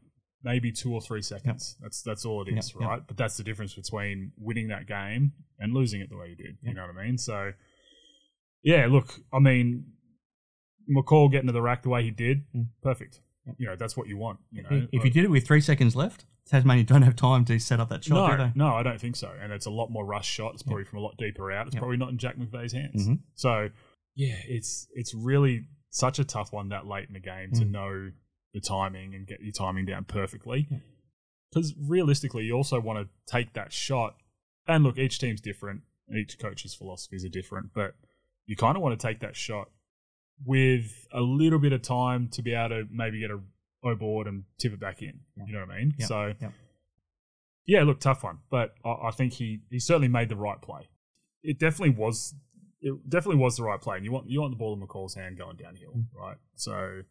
maybe 0.42 0.70
two 0.70 0.92
or 0.92 1.00
three 1.00 1.22
seconds. 1.22 1.76
That's 1.80 2.02
that's 2.02 2.24
all 2.26 2.42
it 2.42 2.48
is, 2.48 2.72
Yep, 2.74 2.80
yep. 2.80 2.88
right? 2.90 3.02
But 3.06 3.16
that's 3.16 3.36
the 3.38 3.42
difference 3.42 3.74
between 3.74 4.32
winning 4.38 4.68
that 4.68 4.86
game 4.86 5.32
and 5.58 5.72
losing 5.72 6.00
it 6.02 6.10
the 6.10 6.16
way 6.18 6.28
you 6.28 6.36
did. 6.36 6.58
You 6.62 6.74
know 6.74 6.86
what 6.86 6.96
I 6.96 7.06
mean? 7.06 7.16
So, 7.16 7.52
yeah, 8.62 8.86
look, 8.86 9.18
I 9.32 9.38
mean, 9.38 9.86
McCall 10.94 11.30
getting 11.30 11.46
to 11.46 11.52
the 11.52 11.62
rack 11.62 11.82
the 11.82 11.88
way 11.88 12.02
he 12.02 12.10
did, 12.10 12.44
Mm. 12.54 12.66
perfect. 12.82 13.20
Yep. 13.46 13.56
You 13.58 13.66
know, 13.68 13.76
that's 13.76 13.96
what 13.96 14.06
you 14.08 14.18
want. 14.18 14.40
You 14.52 14.62
know, 14.62 14.86
if 14.92 15.04
you 15.04 15.10
did 15.10 15.24
it 15.24 15.30
with 15.30 15.46
three 15.46 15.60
seconds 15.62 15.96
left, 15.96 16.26
Tasmania 16.50 16.84
don't 16.84 17.02
have 17.02 17.16
time 17.16 17.44
to 17.46 17.58
set 17.58 17.80
up 17.80 17.88
that 17.88 18.04
shot, 18.04 18.30
do 18.32 18.36
no, 18.36 18.44
they? 18.44 18.52
no, 18.54 18.74
I 18.74 18.82
don't 18.82 19.00
think 19.00 19.16
so. 19.16 19.32
And 19.40 19.52
it's 19.52 19.66
a 19.66 19.70
lot 19.70 19.90
more 19.90 20.04
rush 20.04 20.28
shot. 20.28 20.52
It's 20.54 20.62
probably 20.62 20.84
from 20.84 20.98
a 20.98 21.02
lot 21.02 21.16
deeper 21.16 21.50
out. 21.50 21.66
It's 21.66 21.74
Yep. 21.74 21.80
probably 21.80 21.96
not 21.96 22.10
in 22.10 22.18
Jack 22.18 22.36
McVeigh's 22.36 22.72
hands. 22.72 23.08
Mhm. 23.08 23.20
So 23.34 23.70
yeah, 24.14 24.36
it's 24.46 24.86
it's 24.92 25.14
really 25.14 25.66
such 25.90 26.18
a 26.18 26.24
tough 26.24 26.52
one 26.52 26.68
that 26.68 26.86
late 26.86 27.06
in 27.08 27.14
the 27.14 27.20
game 27.20 27.52
to 27.52 27.64
Mm. 27.64 27.70
know 27.70 28.12
the 28.52 28.60
timing 28.60 29.14
and 29.14 29.26
get 29.26 29.40
your 29.40 29.52
timing 29.52 29.86
down 29.86 30.04
perfectly. 30.04 30.66
Yeah. 30.70 30.78
Because 31.50 31.74
realistically, 31.78 32.44
you 32.44 32.52
also 32.54 32.80
want 32.80 32.98
to 33.08 33.08
take 33.32 33.52
that 33.54 33.72
shot. 33.72 34.16
And 34.66 34.84
look, 34.84 34.98
each 34.98 35.18
team's 35.18 35.40
different. 35.40 35.82
Each 36.14 36.38
coach's 36.38 36.74
philosophies 36.74 37.24
are 37.24 37.28
different, 37.30 37.72
but 37.74 37.94
you 38.46 38.54
kind 38.56 38.76
of 38.76 38.82
want 38.82 38.98
to 38.98 39.06
take 39.06 39.20
that 39.20 39.34
shot 39.36 39.70
with 40.44 41.06
a 41.12 41.20
little 41.20 41.58
bit 41.58 41.72
of 41.72 41.82
time 41.82 42.28
to 42.28 42.42
be 42.42 42.52
able 42.54 42.68
to 42.70 42.88
maybe 42.90 43.20
get 43.20 43.30
a 43.30 43.40
O 43.84 43.94
board 43.94 44.26
and 44.26 44.44
tip 44.58 44.72
it 44.72 44.80
back 44.80 45.02
in. 45.02 45.20
Yeah. 45.36 45.44
You 45.46 45.52
know 45.54 45.60
what 45.66 45.70
I 45.70 45.78
mean? 45.78 45.94
Yep, 45.98 46.08
So 46.08 46.32
yep. 46.40 46.52
yeah, 47.66 47.82
look, 47.82 48.00
tough 48.00 48.22
one, 48.24 48.38
but 48.50 48.74
I, 48.84 49.08
I 49.08 49.10
think 49.10 49.34
he 49.34 49.60
he 49.70 49.78
certainly 49.78 50.08
made 50.08 50.28
the 50.28 50.36
right 50.36 50.60
play. 50.60 50.88
It 51.42 51.58
definitely 51.58 51.90
was 51.94 52.34
it 52.80 53.08
definitely 53.08 53.40
was 53.42 53.56
the 53.56 53.62
right 53.64 53.80
play. 53.80 53.96
And 53.96 54.04
you 54.04 54.12
want 54.12 54.28
you 54.28 54.40
want 54.40 54.52
the 54.52 54.56
ball 54.56 54.74
in 54.74 54.80
McCall's 54.86 55.14
hand 55.14 55.38
going 55.38 55.56
downhill, 55.56 55.92
Mm. 55.96 56.06
right? 56.14 56.36
So 56.56 57.02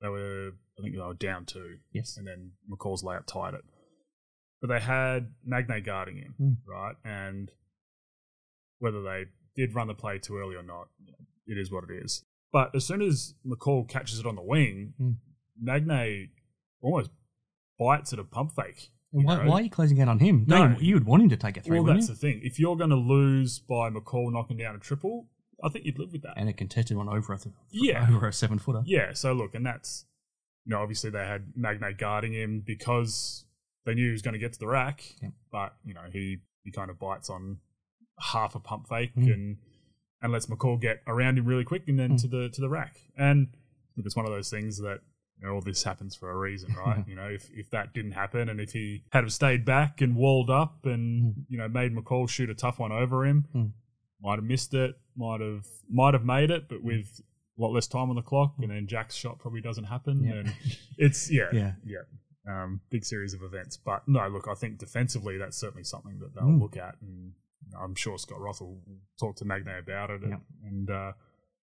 they 0.00 0.08
were 0.08 0.50
I 0.78 0.82
think 0.82 0.94
they 0.94 1.00
were 1.00 1.14
down 1.14 1.44
two, 1.46 1.78
Yes. 1.92 2.16
and 2.16 2.26
then 2.26 2.52
McCall's 2.70 3.02
layup 3.02 3.26
tied 3.26 3.54
it. 3.54 3.64
But 4.60 4.68
they 4.68 4.80
had 4.80 5.32
Magnay 5.46 5.84
guarding 5.84 6.16
him, 6.16 6.34
Mm. 6.40 6.56
right? 6.66 6.96
And 7.04 7.50
whether 8.78 9.02
they 9.02 9.26
did 9.56 9.74
run 9.74 9.86
the 9.88 9.94
play 9.94 10.18
too 10.18 10.36
early 10.36 10.56
or 10.56 10.62
not, 10.62 10.88
it 11.46 11.58
is 11.58 11.70
what 11.70 11.84
it 11.84 11.90
is. 12.04 12.24
But 12.52 12.74
as 12.74 12.84
soon 12.86 13.02
as 13.02 13.34
McCall 13.46 13.88
catches 13.88 14.18
it 14.18 14.26
on 14.26 14.36
the 14.36 14.42
wing, 14.42 14.94
Mm. 15.00 15.16
Magnay 15.62 16.30
almost 16.80 17.10
bites 17.78 18.12
at 18.12 18.18
a 18.18 18.24
pump 18.24 18.52
fake. 18.54 18.90
Why, 19.10 19.46
why 19.46 19.54
are 19.58 19.62
you 19.62 19.70
closing 19.70 20.00
out 20.00 20.08
on 20.08 20.18
him? 20.18 20.44
No. 20.48 20.66
No, 20.68 20.78
you 20.80 20.94
would 20.94 21.06
want 21.06 21.22
him 21.22 21.28
to 21.28 21.36
take 21.36 21.56
a 21.56 21.60
three, 21.60 21.78
Well, 21.78 21.94
that's 21.94 22.08
you? 22.08 22.14
the 22.14 22.18
thing. 22.20 22.40
If 22.42 22.58
you're 22.58 22.76
going 22.76 22.90
to 22.90 22.96
lose 22.96 23.60
by 23.60 23.88
McCall 23.88 24.32
knocking 24.32 24.56
down 24.56 24.74
a 24.74 24.78
triple, 24.80 25.28
I 25.62 25.68
think 25.68 25.84
you'd 25.84 25.98
live 26.00 26.10
with 26.12 26.22
that. 26.22 26.34
And 26.36 26.48
a 26.48 26.52
contested 26.52 26.96
one 26.96 27.08
over 27.08 27.32
a 27.32 27.38
th- 27.38 27.54
Yeah. 27.70 28.08
over 28.10 28.26
a 28.26 28.32
seven 28.32 28.58
footer. 28.58 28.82
yeah. 28.86 29.12
So 29.12 29.32
look, 29.32 29.54
and 29.54 29.64
that's 29.64 30.04
you 30.66 30.70
know 30.70 30.80
obviously 30.82 31.10
they 31.10 31.24
had 31.24 31.52
Magnay 31.56 31.96
guarding 31.96 32.32
him 32.32 32.60
because 32.66 33.44
they 33.86 33.94
knew 33.94 34.06
he 34.06 34.12
was 34.12 34.22
going 34.22 34.32
to 34.32 34.38
get 34.40 34.52
to 34.54 34.58
the 34.58 34.66
rack, 34.66 35.04
Yeah. 35.22 35.28
but 35.52 35.76
you 35.84 35.94
know 35.94 36.06
he 36.12 36.38
he 36.64 36.72
kind 36.72 36.90
of 36.90 36.98
bites 36.98 37.30
on 37.30 37.58
half 38.18 38.54
a 38.56 38.60
pump 38.60 38.88
fake 38.88 39.14
Mm. 39.14 39.32
and 39.32 39.56
and 40.22 40.32
lets 40.32 40.46
McCall 40.46 40.80
get 40.80 41.02
around 41.06 41.38
him 41.38 41.44
really 41.44 41.64
quick 41.64 41.86
and 41.86 41.98
then 42.00 42.12
Mm. 42.12 42.20
to 42.22 42.26
the 42.28 42.48
to 42.48 42.60
the 42.60 42.68
rack. 42.68 42.96
And 43.16 43.48
look, 43.96 44.06
it's 44.06 44.16
one 44.16 44.24
of 44.26 44.32
those 44.32 44.50
things 44.50 44.78
that 44.78 45.00
you 45.40 45.46
know 45.46 45.54
all 45.54 45.60
this 45.60 45.82
happens 45.82 46.14
for 46.14 46.30
a 46.30 46.36
reason, 46.36 46.74
right? 46.86 47.04
you 47.06 47.14
know, 47.14 47.28
if 47.28 47.50
if 47.52 47.70
that 47.70 47.92
didn't 47.94 48.12
happen 48.12 48.48
and 48.48 48.60
if 48.60 48.72
he 48.72 49.02
had 49.10 49.24
have 49.24 49.32
stayed 49.32 49.64
back 49.64 50.00
and 50.00 50.14
walled 50.16 50.50
up 50.50 50.84
and 50.86 51.44
you 51.48 51.58
know 51.58 51.68
made 51.68 51.94
McCall 51.94 52.28
shoot 52.28 52.50
a 52.50 52.54
tough 52.54 52.78
one 52.78 52.92
over 52.92 53.24
him, 53.26 53.46
Mm. 53.54 53.72
might 54.22 54.36
have 54.36 54.44
missed 54.44 54.74
it, 54.74 54.94
might 55.16 55.40
have 55.40 55.66
might 55.88 56.14
have 56.14 56.24
made 56.24 56.50
it, 56.50 56.68
but 56.68 56.82
with 56.82 57.20
a 57.58 57.62
lot 57.62 57.72
less 57.72 57.86
time 57.86 58.10
on 58.10 58.16
the 58.16 58.22
clock, 58.22 58.54
and 58.60 58.70
then 58.70 58.86
Jack's 58.86 59.14
shot 59.14 59.38
probably 59.38 59.60
doesn't 59.60 59.84
happen, 59.84 60.24
Yeah. 60.24 60.32
and 60.34 60.54
it's 60.98 61.30
yeah, 61.38 61.50
Yeah. 61.52 61.72
yeah, 61.84 61.98
um, 62.48 62.80
big 62.90 63.04
series 63.04 63.32
of 63.34 63.42
events. 63.42 63.76
But 63.76 64.06
no, 64.08 64.26
look, 64.28 64.48
I 64.48 64.54
think 64.54 64.78
defensively 64.78 65.38
that's 65.38 65.56
certainly 65.56 65.84
something 65.84 66.18
that 66.18 66.34
they'll 66.34 66.44
Mm. 66.44 66.60
look 66.60 66.76
at, 66.76 66.96
and 67.00 67.32
I'm 67.80 67.94
sure 67.94 68.18
Scott 68.18 68.40
Russell 68.40 68.80
will 68.86 68.98
talk 69.20 69.36
to 69.36 69.44
Magnay 69.44 69.78
about 69.78 70.10
it, 70.10 70.22
Yeah. 70.28 70.38
and 70.64 70.90
uh, 70.90 71.12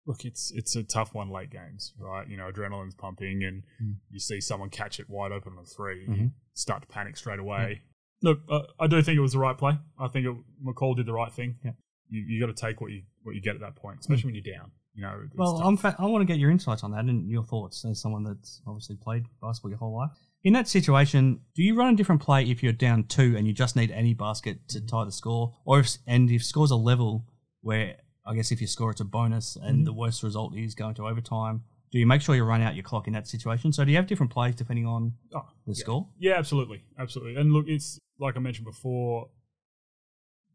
look, 0.06 0.26
it's 0.26 0.52
it's 0.52 0.76
a 0.76 0.84
tough 0.84 1.14
one 1.14 1.30
late 1.30 1.50
games, 1.50 1.94
right? 1.98 2.28
You 2.28 2.38
know, 2.38 2.50
adrenaline's 2.52 2.96
pumping, 2.96 3.44
and 3.44 3.64
Mm. 3.82 3.96
you 4.10 4.20
see 4.20 4.42
someone 4.42 4.70
catch 4.70 5.00
it 5.00 5.10
wide 5.10 5.32
open 5.32 5.54
on 5.54 5.64
a 5.64 5.66
3 5.66 6.02
you 6.02 6.08
Mhm. 6.08 6.32
start 6.54 6.82
to 6.84 6.88
panic 6.88 7.18
straight 7.18 7.40
away. 7.40 7.82
Look, 8.22 8.40
uh, 8.50 8.64
I 8.80 8.88
do 8.88 9.02
think 9.02 9.18
it 9.18 9.22
was 9.22 9.34
the 9.34 9.40
right 9.40 9.58
play. 9.58 9.78
I 10.00 10.08
think 10.08 10.26
it, 10.28 10.36
McCall 10.66 10.96
did 10.96 11.06
the 11.06 11.14
right 11.14 11.32
thing. 11.32 11.58
Yeah. 11.64 11.72
You, 12.10 12.22
you 12.22 12.40
got 12.40 12.56
to 12.56 12.62
take 12.66 12.80
what 12.82 12.92
you 12.92 13.04
what 13.24 13.36
you 13.36 13.42
get 13.42 13.56
at 13.56 13.62
that 13.62 13.76
point, 13.76 14.00
especially 14.02 14.26
when 14.32 14.36
you're 14.36 14.54
down. 14.58 14.72
You 14.96 15.02
know. 15.02 15.28
Well, 15.36 15.58
tough. 15.58 15.66
I'm 15.66 15.78
fa- 15.78 15.96
I 15.98 16.06
want 16.06 16.22
to 16.22 16.26
get 16.26 16.38
your 16.40 16.52
insights 16.52 16.84
on 16.84 16.92
that 16.92 17.06
and 17.06 17.28
your 17.30 17.44
thoughts 17.44 17.84
as 17.86 18.00
someone 18.00 18.24
that's 18.24 18.62
obviously 18.68 18.96
played 18.98 19.26
basketball 19.42 19.72
your 19.72 19.80
whole 19.80 19.96
life. 19.96 20.12
In 20.44 20.54
that 20.54 20.68
situation, 20.68 21.40
do 21.56 21.64
you 21.64 21.74
run 21.76 21.94
a 21.94 21.98
different 21.98 22.22
play 22.22 22.44
if 22.44 22.62
you're 22.62 22.74
down 22.74 23.06
two 23.06 23.36
and 23.38 23.48
you 23.48 23.54
just 23.54 23.76
need 23.76 23.90
any 23.92 24.14
basket 24.14 24.68
to 24.70 24.82
tie 24.82 25.06
the 25.06 25.12
score, 25.12 25.58
or 25.66 25.80
if 25.80 25.98
and 26.06 26.30
if 26.30 26.44
scores 26.44 26.70
a 26.70 26.76
level 26.76 27.26
where 27.62 27.98
I 28.26 28.36
guess 28.36 28.52
if 28.52 28.62
you 28.62 28.68
score 28.68 28.92
it's 28.92 29.02
a 29.02 29.06
bonus 29.06 29.56
and 29.56 29.82
Mhm. 29.82 29.86
the 29.86 29.94
worst 29.94 30.24
result 30.24 30.56
is 30.56 30.76
going 30.76 30.96
to 30.96 31.08
overtime? 31.08 31.64
Do 31.92 32.00
you 32.00 32.08
make 32.08 32.22
sure 32.22 32.36
you 32.36 32.44
run 32.44 32.62
out 32.62 32.74
your 32.76 32.84
clock 32.84 33.06
in 33.08 33.14
that 33.14 33.28
situation? 33.28 33.72
So 33.74 33.84
do 33.86 33.92
you 33.92 33.98
have 33.98 34.08
different 34.08 34.32
plays 34.32 34.56
depending 34.56 34.86
on 34.88 35.14
Oh, 35.34 35.48
the 35.68 35.76
score? 35.76 36.10
Yeah, 36.18 36.34
absolutely, 36.38 36.84
absolutely. 36.98 37.36
And 37.40 37.52
look, 37.54 37.68
it's 37.68 38.00
like 38.20 38.36
I 38.36 38.40
mentioned 38.40 38.66
before. 38.66 39.30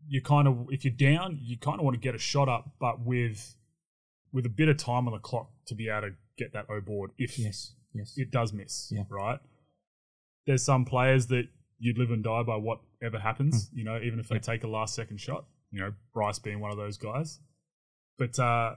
You 0.07 0.22
kind 0.22 0.48
of, 0.48 0.68
if 0.70 0.85
you're 0.85 0.94
down, 0.94 1.38
you 1.42 1.59
kind 1.59 1.78
of 1.78 1.85
want 1.85 1.94
to 1.94 2.00
get 2.00 2.14
a 2.14 2.18
shot 2.18 2.48
up, 2.48 2.72
but 2.78 3.00
with 3.04 3.54
with 4.33 4.44
a 4.46 4.50
bit 4.50 4.68
of 4.68 4.76
time 4.76 5.07
on 5.07 5.12
the 5.14 5.18
clock 5.18 5.50
to 5.66 5.74
be 5.74 5.88
able 5.88 6.09
to 6.09 6.14
get 6.37 6.52
that 6.52 6.68
O 6.68 6.81
board 6.83 7.12
if 7.18 7.38
Yes, 7.38 7.74
yes. 7.94 8.12
it 8.18 8.31
does 8.31 8.52
miss. 8.52 8.90
Yeah. 8.94 9.04
Right. 9.09 9.38
There's 10.46 10.62
some 10.64 10.85
players 10.85 11.26
that 11.28 11.48
you'd 11.78 11.96
live 11.98 12.11
and 12.11 12.22
die 12.22 12.42
by 12.42 12.57
whatever 12.57 13.18
happens. 13.18 13.70
You 13.72 13.85
know, 13.85 13.98
even 14.00 14.18
if 14.20 14.28
they 14.28 14.38
take 14.38 14.64
a 14.64 14.68
last 14.68 14.94
second 14.94 15.18
shot. 15.18 15.46
You 15.70 15.81
know, 15.81 15.92
Bryce 16.14 16.38
being 16.38 16.61
one 16.61 16.70
of 16.70 16.76
those 16.78 16.96
guys. 16.98 17.40
But 18.18 18.38
uh, 18.38 18.74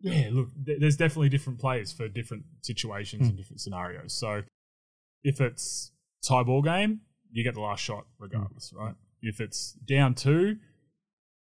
yeah, 0.00 0.28
look, 0.32 0.48
th- 0.66 0.80
there's 0.80 0.96
definitely 0.96 1.28
different 1.28 1.58
players 1.58 1.92
for 1.92 2.08
different 2.08 2.44
situations 2.62 3.22
hmm. 3.22 3.28
and 3.28 3.36
different 3.36 3.60
scenarios. 3.60 4.12
So 4.12 4.42
if 5.22 5.40
it's 5.40 5.92
tie 6.26 6.42
ball 6.42 6.62
game, 6.62 7.00
you 7.30 7.42
get 7.44 7.54
the 7.54 7.60
last 7.60 7.80
shot 7.80 8.06
regardless, 8.18 8.70
hmm. 8.70 8.78
right? 8.78 8.94
If 9.22 9.40
it's 9.40 9.72
down 9.72 10.14
two, 10.14 10.58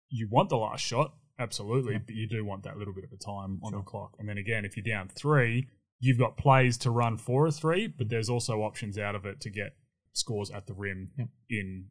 you 0.09 0.29
want 0.31 0.49
the 0.49 0.57
last 0.57 0.81
shot, 0.81 1.15
absolutely, 1.39 1.99
but 1.99 2.15
you 2.15 2.29
do 2.29 2.45
want 2.45 2.63
that 2.63 2.77
little 2.77 2.95
bit 2.95 3.03
of 3.03 3.11
a 3.13 3.17
time 3.17 3.59
on 3.65 3.73
the 3.73 3.81
clock. 3.81 4.15
And 4.19 4.29
then 4.29 4.39
again, 4.39 4.65
if 4.65 4.77
you're 4.77 4.85
down 4.85 5.09
three, 5.09 5.67
you've 5.99 6.19
got 6.19 6.37
plays 6.37 6.77
to 6.79 6.91
run 6.91 7.17
for 7.17 7.47
a 7.47 7.51
three, 7.51 7.89
but 7.89 8.09
there's 8.09 8.29
also 8.29 8.63
options 8.63 8.97
out 8.97 9.17
of 9.17 9.27
it 9.27 9.41
to 9.41 9.51
get 9.51 9.75
scores 10.13 10.51
at 10.51 10.67
the 10.67 10.75
rim 10.75 11.11
Yep. 11.19 11.29
in 11.51 11.87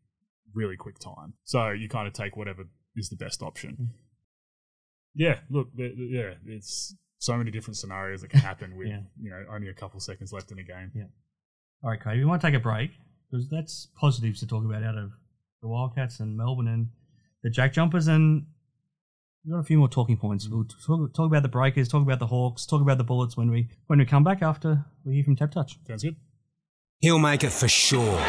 really 0.53 0.77
quick 0.77 0.99
time. 0.99 1.34
So 1.43 1.71
you 1.71 1.89
kind 1.89 2.08
of 2.08 2.13
take 2.13 2.38
whatever 2.38 2.63
is 2.95 3.10
the 3.10 3.15
best 3.17 3.41
option. 3.41 3.75
Hmm. 3.75 3.86
Yeah, 5.15 5.39
look, 5.49 5.67
the, 5.76 5.93
the- 5.95 6.04
yeah, 6.10 6.34
it's 6.45 6.95
so 7.19 7.38
many 7.38 7.52
different 7.52 7.78
scenarios 7.78 8.21
that 8.21 8.30
can 8.30 8.39
happen 8.52 8.76
with 8.76 8.88
Yeah. 8.88 9.02
you 9.21 9.30
know 9.30 9.43
only 9.52 9.69
a 9.69 9.73
couple 9.73 9.99
seconds 9.99 10.34
left 10.34 10.52
in 10.52 10.60
a 10.60 10.63
game. 10.63 10.91
Yeah. 10.95 11.04
All 11.84 11.89
right, 11.91 11.99
Cody, 11.99 12.19
we 12.19 12.26
want 12.26 12.41
to 12.41 12.47
take 12.47 12.56
a 12.56 12.60
break 12.60 12.91
because 13.30 13.49
that's 13.49 13.88
positives 13.99 14.39
to 14.39 14.47
talk 14.47 14.63
about 14.65 14.84
out 14.84 14.97
of 14.97 15.12
the 15.62 15.67
Wildcats 15.67 16.19
and 16.19 16.38
Melbourne 16.38 16.67
and 16.67 16.89
the 17.43 17.49
Jack 17.49 17.73
Jumpers. 17.73 18.08
And 18.08 18.45
we've 19.45 19.54
got 19.54 19.60
a 19.60 19.63
few 19.63 19.78
more 19.78 19.89
talking 19.89 20.17
points. 20.17 20.47
We'll 20.47 20.65
talk, 20.65 21.13
talk 21.13 21.28
about 21.28 21.43
the 21.43 21.49
Breakers, 21.49 21.88
talk 21.89 22.02
about 22.02 22.19
the 22.19 22.28
Hawks, 22.28 22.65
talk 22.65 22.82
about 22.82 22.97
the 22.97 23.04
Bullets 23.04 23.36
when 23.38 23.52
we 23.52 23.69
when 23.88 23.99
we 23.99 24.06
come 24.06 24.23
back 24.23 24.41
after 24.41 24.86
we 25.06 25.15
hear 25.15 25.23
from 25.26 25.36
TabTouch. 25.36 25.76
Sounds 25.88 26.04
good. 26.04 26.15
He'll 26.99 27.19
make 27.19 27.43
it 27.43 27.52
for 27.52 27.67
sure. 27.67 28.19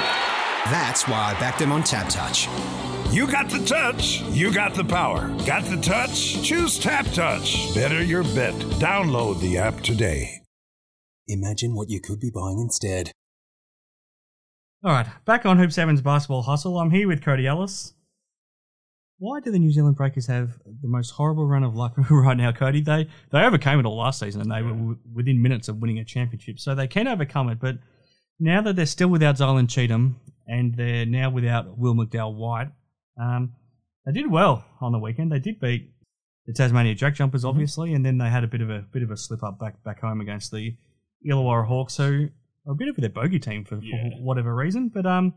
That's 0.71 1.07
why 1.07 1.35
I 1.35 1.41
backed 1.41 1.61
him 1.61 1.73
on 1.73 1.83
TabTouch. 1.83 3.13
You 3.13 3.31
got 3.31 3.51
the 3.51 3.65
touch. 3.65 4.23
You 4.31 4.53
got 4.53 4.75
the 4.75 4.85
power. 4.85 5.29
Got 5.47 5.65
the 5.65 5.77
touch? 5.81 6.43
Choose 6.43 6.81
TabTouch. 6.81 7.75
Better 7.75 8.03
your 8.03 8.23
bet. 8.23 8.55
Download 8.81 9.39
the 9.41 9.59
app 9.59 9.81
today. 9.83 10.41
Imagine 11.29 11.75
what 11.75 11.91
you 11.91 12.01
could 12.01 12.19
be 12.19 12.31
buying 12.35 12.59
instead. 12.59 13.13
All 14.83 14.91
right, 14.93 15.07
back 15.25 15.47
on 15.47 15.59
Hoop 15.59 15.73
Seven's 15.73 16.01
basketball 16.03 16.43
hustle. 16.43 16.79
I'm 16.79 16.91
here 16.91 17.09
with 17.09 17.23
Cody 17.23 17.47
Ellis. 17.47 17.95
Why 19.19 19.41
do 19.41 19.51
the 19.51 19.59
New 19.59 19.71
Zealand 19.71 19.97
Breakers 19.97 20.27
have 20.27 20.59
the 20.65 20.89
most 20.89 21.11
horrible 21.11 21.47
run 21.47 21.63
of 21.63 21.75
luck 21.75 21.95
right 22.11 22.37
now, 22.37 22.53
Cody? 22.53 22.81
They 22.81 23.09
they 23.31 23.43
overcame 23.45 23.79
it 23.81 23.87
all 23.87 23.99
last 23.99 24.19
season, 24.19 24.41
and 24.43 24.51
they 24.51 24.61
were 24.63 24.73
w- 24.75 24.99
within 25.15 25.41
minutes 25.41 25.69
of 25.69 25.77
winning 25.79 25.99
a 25.99 26.05
championship, 26.05 26.59
so 26.59 26.75
they 26.75 26.87
can 26.89 27.07
overcome 27.07 27.49
it. 27.49 27.61
But 27.61 27.77
now 28.41 28.61
that 28.63 28.77
they're 28.77 28.87
still 28.87 29.09
without 29.09 29.37
Zylan 29.37 29.69
Cheatham 29.69 30.21
and 30.47 30.75
they're 30.75 31.07
now 31.07 31.31
without 31.31 31.77
Will 31.79 31.95
McDowell 31.95 32.35
White, 32.35 32.71
um, 33.21 33.55
they 34.07 34.13
did 34.13 34.31
well 34.31 34.65
on 34.81 34.93
the 34.93 34.99
weekend. 34.99 35.33
They 35.33 35.39
did 35.39 35.61
beat 35.61 35.91
the 36.47 36.53
Tasmania 36.53 36.95
Jack 36.95 37.15
Jumpers, 37.15 37.45
obviously, 37.45 37.95
and 37.95 38.05
then 38.05 38.19
they 38.19 38.29
had 38.29 38.45
a 38.45 38.49
bit 38.49 38.61
of 38.61 38.71
a 38.71 38.85
bit 38.93 39.03
of 39.03 39.11
a 39.11 39.17
slip 39.17 39.43
up 39.43 39.59
back 39.59 39.83
back 39.85 40.01
home 40.01 40.21
against 40.21 40.51
the 40.53 40.77
Illawarra 41.27 41.67
Hawks, 41.67 41.97
who 41.97 42.29
are 42.67 42.73
a 42.73 42.75
bit 42.75 42.89
of 42.89 42.97
their 42.97 43.09
bogey 43.11 43.39
team 43.39 43.65
for, 43.65 43.77
Yeah. 43.83 44.11
for 44.17 44.23
whatever 44.23 44.55
reason. 44.55 44.89
But 44.89 45.07
um, 45.07 45.35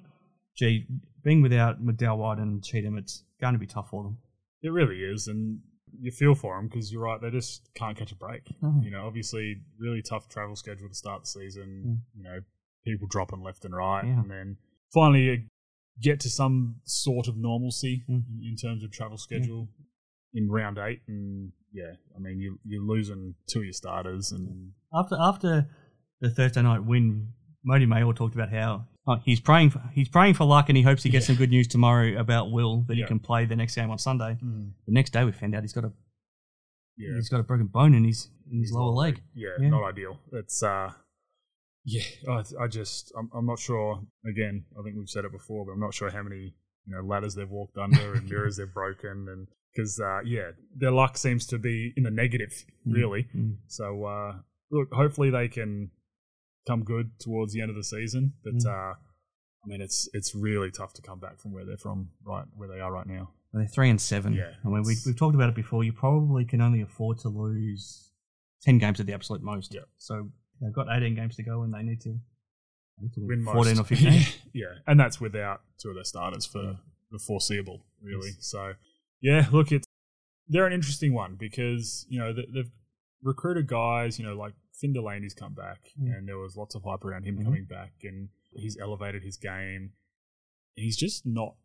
gee, 0.58 0.86
being 1.24 1.42
without 1.42 1.82
McDowell 1.82 2.18
White 2.18 2.40
and 2.40 2.64
Cheatham, 2.64 2.98
it's 2.98 3.24
going 3.40 3.54
to 3.54 3.60
be 3.60 3.68
tough 3.68 3.90
for 3.90 4.04
them. 4.04 4.18
It 4.62 4.70
really 4.70 4.98
is, 4.98 5.28
and 5.28 5.60
you 6.02 6.12
feel 6.12 6.36
for 6.36 6.58
them 6.58 6.68
because 6.68 6.92
you're 6.92 7.02
right; 7.04 7.22
they 7.22 7.30
just 7.32 7.70
can't 7.76 7.98
catch 7.98 8.12
a 8.12 8.16
break. 8.16 8.42
You 8.82 8.92
know, 8.92 9.06
obviously, 9.08 9.62
really 9.80 10.02
tough 10.02 10.28
travel 10.28 10.56
schedule 10.58 10.90
to 10.90 10.96
start 10.96 11.22
the 11.22 11.28
season. 11.28 11.84
Mm. 11.88 12.18
You 12.18 12.24
know, 12.24 12.40
people 12.86 13.08
dropping 13.08 13.42
left 13.42 13.64
and 13.64 13.74
right, 13.76 14.04
Yeah. 14.06 14.20
and 14.20 14.30
then 14.30 14.58
finally 14.94 15.32
uh, 15.32 15.36
get 16.02 16.20
to 16.22 16.30
some 16.30 16.76
sort 16.84 17.28
of 17.28 17.36
normalcy 17.38 18.04
Mm. 18.10 18.24
in, 18.44 18.56
terms 18.56 18.84
of 18.84 18.92
travel 18.92 19.18
schedule 19.18 19.68
in 20.34 20.50
round 20.50 20.78
eight. 20.78 21.02
And 21.08 21.52
yeah, 21.74 21.94
I 22.16 22.20
mean, 22.20 22.40
you, 22.40 22.60
you're 22.66 22.84
losing 22.84 23.36
two 23.48 23.60
of 23.60 23.66
your 23.66 23.74
starters, 23.74 24.32
and 24.32 24.72
After 24.94 25.16
after 25.20 25.70
the 26.22 26.30
Thursday 26.30 26.62
night 26.62 26.84
win, 26.86 27.30
Mody 27.68 27.86
Maor 27.86 28.16
talked 28.16 28.36
about 28.36 28.50
how 28.52 28.86
oh, 29.08 29.16
he's 29.26 29.40
praying 29.40 29.70
for, 29.72 29.82
he's 29.94 30.10
praying 30.10 30.34
for 30.36 30.46
luck 30.46 30.70
and 30.70 30.78
he 30.78 30.84
hopes 30.84 31.04
he 31.04 31.10
gets 31.10 31.28
some 31.28 31.36
good 31.36 31.50
news 31.50 31.68
tomorrow 31.68 32.18
about 32.20 32.52
Will 32.52 32.84
that 32.88 32.96
Yeah. 32.96 33.04
he 33.06 33.08
can 33.08 33.20
play 33.20 33.46
the 33.46 33.56
next 33.56 33.76
game 33.76 33.90
on 33.92 33.98
Sunday. 33.98 34.38
Mm. 34.44 34.72
The 34.86 34.94
next 34.94 35.12
day 35.14 35.24
we 35.24 35.32
found 35.32 35.56
out 35.56 35.64
he's 35.64 35.74
got 35.74 35.86
a 35.86 35.92
yeah, 36.98 37.14
he's 37.16 37.30
got 37.30 37.40
a 37.40 37.44
broken 37.44 37.68
bone 37.68 37.94
in 37.94 38.04
his 38.06 38.30
in 38.52 38.60
his 38.60 38.72
lower 38.72 38.92
leg. 38.92 39.22
yeah, 39.36 39.50
Yeah. 39.60 39.70
not 39.70 39.84
ideal. 39.84 40.20
It's 40.32 40.64
uh, 40.64 40.92
yeah, 41.88 42.04
I, 42.30 42.44
I 42.64 42.68
just 42.68 43.12
I'm, 43.18 43.30
I'm 43.34 43.46
not 43.46 43.60
sure. 43.60 44.02
Again, 44.30 44.66
I 44.78 44.84
think 44.84 44.98
we've 44.98 45.10
said 45.10 45.24
it 45.26 45.32
before, 45.32 45.66
but 45.66 45.72
I'm 45.72 45.80
not 45.80 45.94
sure 45.94 46.10
how 46.10 46.22
many 46.22 46.54
you 46.86 46.96
know 46.96 47.02
ladders 47.02 47.34
they've 47.36 47.50
walked 47.50 47.78
under 47.78 48.14
and 48.16 48.26
mirrors 48.30 48.58
they've 48.58 48.74
broken, 48.74 49.28
and 49.30 49.48
because 49.74 50.00
uh, 50.00 50.20
yeah, 50.26 50.52
their 50.76 50.92
luck 50.92 51.18
seems 51.18 51.46
to 51.48 51.58
be 51.58 51.94
in 51.96 52.04
the 52.04 52.12
negative, 52.12 52.66
really. 52.86 53.28
Mm. 53.36 53.56
So 53.68 54.04
uh, 54.04 54.34
look, 54.70 54.90
hopefully 54.94 55.30
they 55.30 55.48
can 55.48 55.92
come 56.68 56.84
good 56.84 57.12
towards 57.20 57.54
the 57.54 57.62
end 57.62 57.70
of 57.70 57.78
the 57.78 57.84
season, 57.84 58.34
but 58.44 58.54
Mm. 58.56 58.66
uh, 58.68 58.94
I 59.64 59.66
mean 59.68 59.82
it's 59.82 60.10
it's 60.14 60.36
really 60.36 60.72
tough 60.72 60.94
to 60.94 61.02
come 61.02 61.20
back 61.20 61.40
from 61.40 61.54
where 61.54 61.66
they're 61.66 61.78
from, 61.78 62.10
right 62.26 62.46
where 62.56 62.68
they 62.68 62.80
are 62.82 62.92
right 62.92 63.08
now. 63.08 63.32
Well, 63.54 63.62
they're 63.62 63.68
three 63.68 63.90
and 63.90 64.02
seven. 64.02 64.34
Yeah, 64.34 64.52
I 64.66 64.68
mean, 64.68 64.84
we, 64.84 64.96
we've 65.06 65.18
talked 65.18 65.36
about 65.36 65.48
it 65.50 65.56
before. 65.56 65.86
You 65.86 65.94
probably 65.94 66.44
can 66.44 66.60
only 66.60 66.82
afford 66.82 67.20
to 67.20 67.30
lose 67.30 68.12
ten 68.62 68.78
games 68.78 69.00
at 69.00 69.06
the 69.06 69.14
absolute 69.14 69.42
most. 69.42 69.74
Yeah. 69.74 69.82
So 69.98 70.30
they've 70.62 70.74
got 70.74 70.88
eighteen 70.90 71.16
games 71.16 71.36
to 71.38 71.44
go, 71.44 71.64
and 71.64 71.74
they 71.74 71.84
need 71.84 72.02
to, 72.02 72.10
they 72.10 73.04
need 73.04 73.14
to 73.14 73.22
Win 73.28 73.44
most. 73.44 73.54
fourteen 73.54 73.80
or 73.80 73.84
fifteen. 73.84 74.22
yeah, 74.54 74.66
and 74.88 75.00
that's 75.00 75.20
without 75.22 75.62
two 75.78 75.90
of 75.90 75.96
their 75.96 76.04
starters 76.04 76.46
for 76.46 76.78
the 77.12 77.20
foreseeable, 77.20 77.82
really. 78.02 78.32
So, 78.40 78.74
yeah, 79.22 79.48
look, 79.52 79.72
it's 79.72 79.86
they're 80.50 80.68
an 80.68 80.74
interesting 80.74 81.14
one 81.14 81.36
because 81.40 82.06
you 82.10 82.20
know 82.20 82.34
they- 82.34 82.48
they've 82.54 82.72
recruited 83.24 83.68
guys, 83.68 84.18
you 84.20 84.26
know, 84.26 84.36
like 84.36 84.54
Finn 84.80 84.94
Delaney's 84.94 85.34
come 85.34 85.54
back, 85.54 85.90
Mm. 86.00 86.16
and 86.18 86.28
there 86.28 86.38
was 86.38 86.56
lots 86.56 86.76
of 86.76 86.84
hype 86.84 87.04
around 87.04 87.24
him 87.26 87.38
Mhm. 87.38 87.44
coming 87.46 87.66
back, 87.66 87.94
and 88.04 88.30
he's 88.54 88.78
elevated 88.78 89.24
his 89.24 89.38
game. 89.38 89.94
He's 90.76 90.96
just 90.98 91.26
not. 91.26 91.56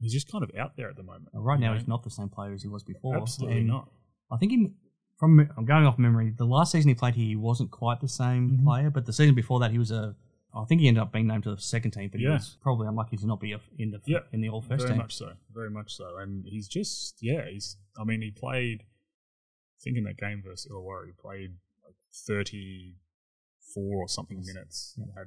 He's 0.00 0.12
just 0.12 0.30
kind 0.30 0.42
of 0.42 0.50
out 0.58 0.76
there 0.76 0.88
at 0.90 0.96
the 0.96 1.02
moment. 1.02 1.28
Right 1.34 1.60
now, 1.60 1.72
know? 1.72 1.78
he's 1.78 1.86
not 1.86 2.02
the 2.02 2.10
same 2.10 2.28
player 2.28 2.52
as 2.52 2.62
he 2.62 2.68
was 2.68 2.82
before. 2.82 3.16
Absolutely 3.16 3.58
And 3.58 3.68
not. 3.68 3.88
I 4.32 4.36
think 4.38 4.52
in, 4.52 4.74
from 5.18 5.38
I'm 5.56 5.64
going 5.64 5.84
off 5.86 5.98
memory. 5.98 6.30
The 6.36 6.44
last 6.46 6.72
season 6.72 6.88
he 6.88 6.94
played 6.94 7.14
here, 7.14 7.26
he 7.26 7.36
wasn't 7.36 7.70
quite 7.70 8.00
the 8.00 8.08
same 8.08 8.58
Mhm. 8.58 8.64
player, 8.64 8.90
but 8.90 9.06
the 9.06 9.12
season 9.12 9.34
before 9.34 9.60
that, 9.60 9.70
he 9.70 9.78
was 9.78 9.90
a. 9.90 10.16
I 10.54 10.64
think 10.66 10.82
he 10.82 10.88
ended 10.88 11.02
up 11.02 11.12
being 11.12 11.26
named 11.26 11.44
to 11.44 11.54
the 11.54 11.60
second 11.62 11.92
team, 11.92 12.10
but 12.10 12.20
he 12.20 12.26
was 12.26 12.58
probably 12.60 12.86
unlucky 12.86 13.16
to 13.16 13.26
not 13.26 13.40
be 13.40 13.56
in 13.78 13.90
the 13.90 14.00
Yeah, 14.04 14.18
in 14.32 14.42
the 14.42 14.50
all 14.50 14.60
first 14.60 14.82
very 14.82 14.90
team. 14.90 14.98
much 14.98 15.14
so, 15.14 15.32
very 15.50 15.70
much 15.70 15.94
so. 15.94 16.18
And 16.18 16.44
he's 16.46 16.68
just, 16.68 17.16
yeah, 17.22 17.48
he's. 17.48 17.78
I 17.98 18.04
mean, 18.04 18.20
he 18.20 18.30
played. 18.30 18.82
I 18.82 19.78
think 19.82 19.96
in 19.96 20.04
that 20.04 20.18
game 20.18 20.42
versus 20.42 20.70
Illawarra, 20.70 21.06
he 21.06 21.12
played 21.12 21.56
like 21.84 21.94
thirty-four 22.26 23.96
or 24.02 24.08
something 24.08 24.42
minutes. 24.44 24.94
Yeah. 24.98 25.06
Had 25.16 25.26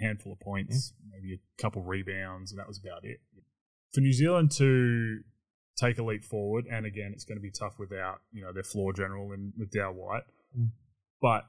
a 0.00 0.04
handful 0.04 0.32
of 0.32 0.40
points, 0.40 0.92
maybe 1.10 1.34
a 1.34 1.38
couple 1.62 1.82
rebounds, 1.82 2.50
and 2.50 2.58
that 2.58 2.66
was 2.68 2.78
about 2.78 3.04
it. 3.04 3.20
For 3.92 4.00
New 4.00 4.12
Zealand 4.12 4.50
to 4.52 5.22
take 5.78 5.98
a 5.98 6.02
leap 6.02 6.24
forward, 6.24 6.64
and 6.70 6.84
again, 6.86 7.12
it's 7.14 7.24
going 7.24 7.38
to 7.38 7.42
be 7.42 7.50
tough 7.50 7.78
without 7.78 8.20
you 8.32 8.42
know 8.42 8.52
their 8.52 8.62
floor 8.72 8.92
general 8.92 9.32
and 9.32 9.52
with 9.58 9.70
Dow 9.70 9.92
White, 9.92 10.24
Mm. 10.58 10.70
but 11.20 11.44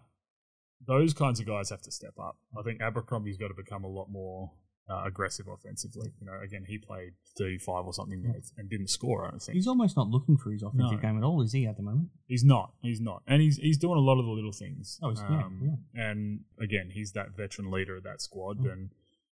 those 0.85 1.13
kinds 1.13 1.39
of 1.39 1.45
guys 1.45 1.69
have 1.69 1.81
to 1.83 1.91
step 1.91 2.13
up. 2.19 2.37
I 2.57 2.61
think 2.63 2.81
Abercrombie's 2.81 3.37
got 3.37 3.49
to 3.49 3.53
become 3.53 3.83
a 3.83 3.87
lot 3.87 4.07
more 4.09 4.51
uh, 4.89 5.03
aggressive 5.05 5.45
offensively. 5.47 6.09
You 6.19 6.25
know, 6.25 6.39
again, 6.43 6.63
he 6.67 6.77
played 6.79 7.11
35 7.37 7.85
or 7.85 7.93
something 7.93 8.23
minutes 8.23 8.51
and 8.57 8.67
didn't 8.69 8.89
score. 8.89 9.23
I 9.25 9.29
don't 9.29 9.39
think 9.39 9.55
He's 9.55 9.67
almost 9.67 9.95
not 9.95 10.07
looking 10.07 10.35
for 10.35 10.51
his 10.51 10.63
offensive 10.63 10.97
No. 10.97 11.09
game 11.09 11.15
at 11.17 11.23
all, 11.23 11.41
is 11.43 11.51
he? 11.51 11.67
At 11.67 11.75
the 11.77 11.83
moment, 11.83 12.09
he's 12.25 12.43
not. 12.43 12.73
He's 12.81 12.99
not, 12.99 13.21
and 13.27 13.41
he's 13.41 13.57
he's 13.57 13.77
doing 13.77 13.97
a 13.97 14.01
lot 14.01 14.19
of 14.19 14.25
the 14.25 14.31
little 14.31 14.51
things. 14.53 14.97
Oh, 15.03 15.09
he's- 15.09 15.23
yeah, 15.29 15.75
And 15.93 16.39
again, 16.59 16.89
he's 16.91 17.11
that 17.11 17.35
veteran 17.37 17.69
leader 17.69 17.97
of 17.97 18.03
that 18.03 18.19
squad, 18.21 18.59
Mm. 18.59 18.71
and 18.71 18.89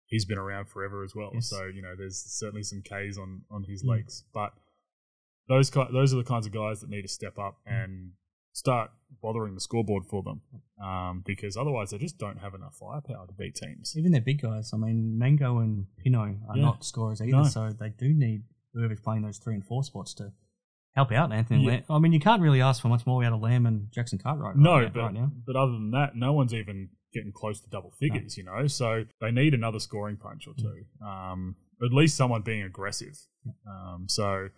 he's 0.07 0.25
been 0.25 0.39
around 0.39 0.69
forever 0.69 1.03
as 1.03 1.13
well. 1.13 1.31
Yes. 1.33 1.49
So 1.49 1.65
you 1.65 1.81
know, 1.83 1.93
there's 1.95 2.17
certainly 2.17 2.63
some 2.63 2.81
K's 2.81 3.17
on 3.19 3.43
on 3.51 3.63
his 3.65 3.83
Mm. 3.83 3.89
legs, 3.89 4.23
but 4.33 4.53
those 5.47 5.69
ki- 5.69 5.87
those 5.91 6.13
are 6.13 6.17
the 6.17 6.23
kinds 6.23 6.45
of 6.45 6.53
guys 6.53 6.81
that 6.81 6.89
need 6.89 7.01
to 7.03 7.07
step 7.07 7.37
up 7.37 7.57
Mm. 7.67 7.83
and 7.83 8.11
start 8.53 8.91
bothering 9.21 9.55
the 9.55 9.59
scoreboard 9.61 10.05
for 10.05 10.21
them, 10.21 10.41
um, 10.83 11.21
because 11.25 11.57
otherwise 11.57 11.89
they 11.89 11.97
just 11.97 12.17
don't 12.19 12.37
have 12.39 12.53
enough 12.53 12.75
firepower 12.75 13.25
to 13.27 13.33
beat 13.33 13.55
teams. 13.55 13.95
Even 13.97 14.11
their 14.11 14.21
big 14.21 14.41
guys. 14.41 14.71
I 14.73 14.77
mean, 14.77 15.17
Mango 15.17 15.57
and 15.59 15.87
Pino 15.97 16.19
are 16.21 16.55
Yeah. 16.57 16.61
not 16.61 16.83
scorers 16.83 17.21
either, 17.21 17.31
No. 17.31 17.43
so 17.45 17.71
they 17.71 17.89
do 17.89 18.13
need 18.13 18.43
whoever's 18.73 18.99
playing 19.01 19.21
those 19.23 19.37
three 19.39 19.55
and 19.55 19.65
four 19.65 19.83
spots 19.83 20.13
to 20.15 20.33
help 20.95 21.11
out 21.11 21.31
Anthony. 21.31 21.65
Yeah. 21.65 21.81
I 21.89 21.97
mean, 21.99 22.13
you 22.13 22.19
can't 22.19 22.41
really 22.41 22.61
ask 22.61 22.81
for 22.81 22.89
much 22.89 23.05
more 23.07 23.23
out 23.23 23.33
of 23.33 23.41
Lamb 23.41 23.65
and 23.65 23.91
Jackson 23.91 24.19
Cartwright. 24.19 24.55
No, 24.55 24.73
right, 24.73 24.83
now- 24.83 24.89
but 24.93 25.01
right 25.01 25.13
now. 25.13 25.31
but 25.47 25.55
other 25.55 25.71
than 25.71 25.91
that, 25.91 26.15
no 26.15 26.33
one's 26.33 26.53
even 26.53 26.89
getting 27.13 27.31
close 27.31 27.59
to 27.61 27.69
double 27.69 27.91
figures. 27.91 28.37
You 28.37 28.43
know, 28.43 28.67
so 28.67 29.05
they 29.19 29.31
need 29.31 29.53
another 29.55 29.79
scoring 29.79 30.17
punch 30.17 30.47
or 30.47 30.53
two. 30.53 30.85
Um, 31.05 31.55
at 31.83 31.91
least 31.93 32.15
someone 32.17 32.41
being 32.43 32.61
aggressive. 32.63 33.17
Um, 33.67 34.07
so 34.07 34.49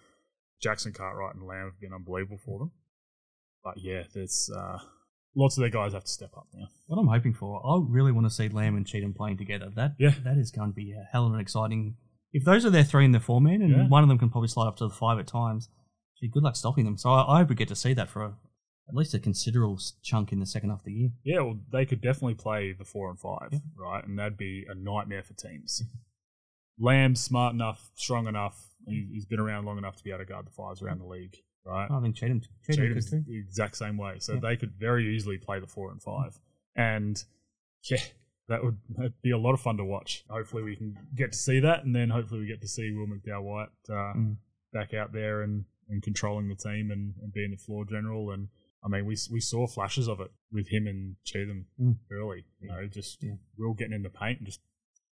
Jackson 0.62 0.94
Cartwright 0.94 1.36
and 1.36 1.46
Lamb 1.46 1.66
have 1.66 1.80
been 1.80 1.94
unbelievable 1.94 2.40
for 2.44 2.60
them. 2.60 2.72
But 3.64 3.76
yeah, 3.78 4.04
there's 4.14 4.50
uh, 4.56 4.78
lots 5.36 5.58
of 5.58 5.62
their 5.62 5.70
guys 5.70 5.94
have 5.94 6.04
to 6.04 6.10
step 6.12 6.32
up 6.38 6.48
now. 6.54 6.68
What 6.88 6.98
I'm 7.00 7.08
hoping 7.08 7.34
for, 7.34 7.62
I 7.66 7.80
really 7.88 8.12
want 8.12 8.28
to 8.28 8.32
see 8.34 8.48
Lamb 8.50 8.76
and 8.76 8.86
Cheatham 8.86 9.14
playing 9.14 9.38
together. 9.38 9.72
That 9.76 9.96
Yeah. 10.00 10.14
that 10.24 10.38
is 10.38 10.52
going 10.52 10.70
to 10.70 10.76
be 10.76 10.92
a 10.92 11.08
hell 11.12 11.26
of 11.28 11.34
an 11.34 11.40
exciting. 11.40 11.96
If 12.32 12.44
those 12.44 12.66
are 12.66 12.70
their 12.70 12.84
three 12.84 13.06
and 13.06 13.14
their 13.14 13.22
four 13.22 13.42
men, 13.42 13.62
and 13.62 13.72
Yeah. 13.72 13.88
one 13.88 14.04
of 14.04 14.10
them 14.10 14.18
can 14.20 14.30
probably 14.30 14.50
slide 14.50 14.68
up 14.68 14.78
to 14.78 14.88
the 14.88 14.94
five 14.94 15.20
at 15.20 15.28
times, 15.28 15.70
gee, 16.20 16.28
good 16.28 16.44
luck 16.44 16.56
stopping 16.56 16.86
them. 16.86 16.98
So 16.98 17.10
I, 17.12 17.36
I 17.36 17.38
hope 17.40 17.50
we 17.50 17.56
get 17.56 17.68
to 17.70 17.76
see 17.76 17.94
that 17.94 18.10
for 18.10 18.24
a, 18.24 18.38
at 18.88 18.94
least 18.94 19.14
a 19.16 19.20
considerable 19.20 19.80
chunk 20.04 20.32
in 20.32 20.40
the 20.40 20.46
second 20.46 20.70
half 20.70 20.80
of 20.80 20.86
the 20.86 20.92
year. 20.94 21.10
Yeah, 21.24 21.42
well, 21.42 21.60
they 21.72 21.86
could 21.86 22.02
definitely 22.02 22.36
play 22.36 22.74
the 22.74 22.86
four 22.86 23.10
and 23.10 23.20
five, 23.20 23.52
right? 23.76 24.06
And 24.06 24.20
that'd 24.20 24.38
be 24.38 24.66
a 24.70 24.76
nightmare 24.76 25.24
for 25.24 25.34
teams. 25.34 25.82
Lamb's 26.80 27.22
smart 27.22 27.54
enough, 27.54 27.90
strong 27.96 28.28
enough. 28.28 28.62
He, 28.88 29.08
he's 29.12 29.26
been 29.26 29.40
around 29.40 29.66
long 29.66 29.78
enough 29.78 29.96
to 29.98 30.04
be 30.04 30.12
able 30.12 30.20
to 30.20 30.26
guard 30.26 30.46
the 30.46 30.52
fives 30.52 30.82
around 30.82 31.00
the 31.00 31.06
league, 31.08 31.36
right? 31.66 31.90
I 31.90 32.02
think 32.02 32.16
Cheatham, 32.16 32.42
Cheatham 32.66 32.86
Cheatham's 32.88 33.10
the 33.12 33.38
exact 33.38 33.78
same 33.78 33.98
way. 33.98 34.16
So 34.20 34.34
Yeah. 34.34 34.40
they 34.42 34.56
could 34.58 34.74
very 34.80 35.16
easily 35.16 35.38
play 35.38 35.60
the 35.60 35.68
four 35.68 35.92
and 35.92 36.02
five. 36.02 36.38
And 36.76 37.24
yeah, 37.90 37.98
that 38.50 38.64
would 38.64 38.78
that'd 38.90 39.14
be 39.24 39.32
a 39.32 39.38
lot 39.38 39.54
of 39.54 39.62
fun 39.62 39.78
to 39.78 39.86
watch. 39.86 40.24
Hopefully 40.30 40.64
we 40.64 40.76
can 40.76 40.96
get 41.16 41.32
to 41.32 41.38
see 41.38 41.60
that 41.62 41.84
and 41.86 41.96
then 41.96 42.10
hopefully 42.10 42.42
we 42.42 42.48
get 42.48 42.62
to 42.62 42.68
see 42.68 42.92
Will 42.92 43.08
McDowell 43.08 43.44
White 43.44 43.70
uh, 43.90 44.14
Mm. 44.16 44.36
back 44.74 44.94
out 44.94 45.14
there 45.14 45.42
and, 45.42 45.66
and 45.90 46.04
controlling 46.04 46.48
the 46.50 46.56
team 46.56 46.92
and, 46.92 47.14
and 47.24 47.34
being 47.34 47.52
the 47.52 47.58
floor 47.58 47.86
general 47.86 48.32
and 48.32 48.50
I 48.84 48.88
mean, 48.88 49.06
we 49.08 49.18
we 49.32 49.40
saw 49.40 49.66
flashes 49.66 50.08
of 50.08 50.20
it 50.20 50.30
with 50.52 50.68
him 50.68 50.86
and 50.86 51.16
Cheatham 51.24 51.66
Mm. 51.82 51.96
early. 52.12 52.46
You 52.60 52.68
know, 52.68 52.86
just 52.88 53.24
Yeah. 53.24 53.34
Will 53.58 53.74
getting 53.74 53.94
in 53.94 54.04
the 54.04 54.10
paint 54.12 54.40
and 54.40 54.46
just 54.46 54.60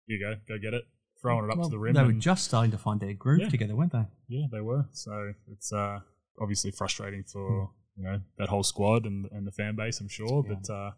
here 0.07 0.16
you 0.16 0.25
go, 0.25 0.37
go 0.49 0.59
get 0.59 0.73
it, 0.73 0.85
throwing 1.20 1.44
it 1.44 1.50
up 1.50 1.59
Well, 1.59 1.68
to 1.68 1.70
the 1.70 1.78
rim. 1.78 1.94
They 1.94 2.02
were 2.02 2.12
just 2.12 2.44
starting 2.44 2.70
to 2.70 2.78
find 2.78 3.00
their 3.00 3.12
groove 3.14 3.40
Yeah. 3.40 3.48
together, 3.48 3.74
weren't 3.76 3.92
they? 3.92 4.04
yeah, 4.28 4.46
they 4.52 4.61
were. 4.61 4.87
So 4.92 5.33
it's 5.50 5.72
uh, 5.72 6.00
obviously 6.40 6.70
frustrating 6.70 7.20
Hmm. 7.22 7.33
for 7.33 7.70
you 7.96 8.04
know 8.04 8.20
that 8.38 8.48
whole 8.48 8.62
squad 8.62 9.07
and 9.07 9.26
and 9.33 9.46
the 9.46 9.52
fan 9.52 9.74
base, 9.76 10.00
I'm 10.00 10.09
sure. 10.09 10.44
Yeah. 10.46 10.54
But 10.54 10.72
uh, 10.72 10.90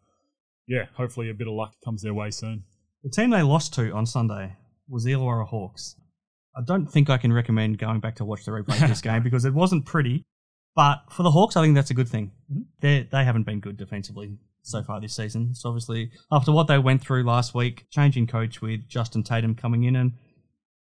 yeah, 0.66 0.84
hopefully 0.94 1.30
a 1.30 1.34
bit 1.34 1.48
of 1.48 1.54
luck 1.54 1.74
comes 1.84 2.02
their 2.02 2.14
way 2.14 2.30
soon. 2.30 2.64
The 3.02 3.10
team 3.10 3.30
they 3.30 3.42
lost 3.42 3.72
to 3.74 3.90
on 3.92 4.04
Sunday 4.06 4.56
was 4.88 5.04
the 5.04 5.12
Illawarra 5.12 5.46
Hawks. 5.48 5.96
I 6.54 6.60
don't 6.66 6.86
think 6.86 7.08
I 7.08 7.16
can 7.16 7.32
recommend 7.32 7.78
going 7.78 8.00
back 8.00 8.16
to 8.16 8.24
watch 8.24 8.44
the 8.44 8.50
replay 8.50 8.82
of 8.82 8.88
this 8.88 9.00
game 9.10 9.22
because 9.22 9.44
it 9.44 9.54
wasn't 9.54 9.86
pretty. 9.86 10.24
But 10.76 10.98
for 11.10 11.22
the 11.22 11.30
Hawks, 11.30 11.56
I 11.56 11.62
think 11.62 11.74
that's 11.74 11.90
a 11.90 11.94
good 11.94 12.08
thing. 12.08 12.32
They 12.80 13.08
they 13.10 13.24
haven't 13.24 13.44
been 13.44 13.60
good 13.60 13.76
defensively 13.76 14.36
so 14.62 14.82
far 14.82 15.00
this 15.00 15.14
season. 15.14 15.54
So 15.54 15.68
obviously, 15.68 16.10
after 16.30 16.52
what 16.52 16.66
they 16.66 16.78
went 16.78 17.00
through 17.02 17.24
last 17.24 17.54
week, 17.54 17.86
changing 17.90 18.26
coach 18.26 18.60
with 18.60 18.88
Justin 18.88 19.22
Tatum 19.22 19.54
coming 19.54 19.84
in, 19.84 19.96
and 19.96 20.12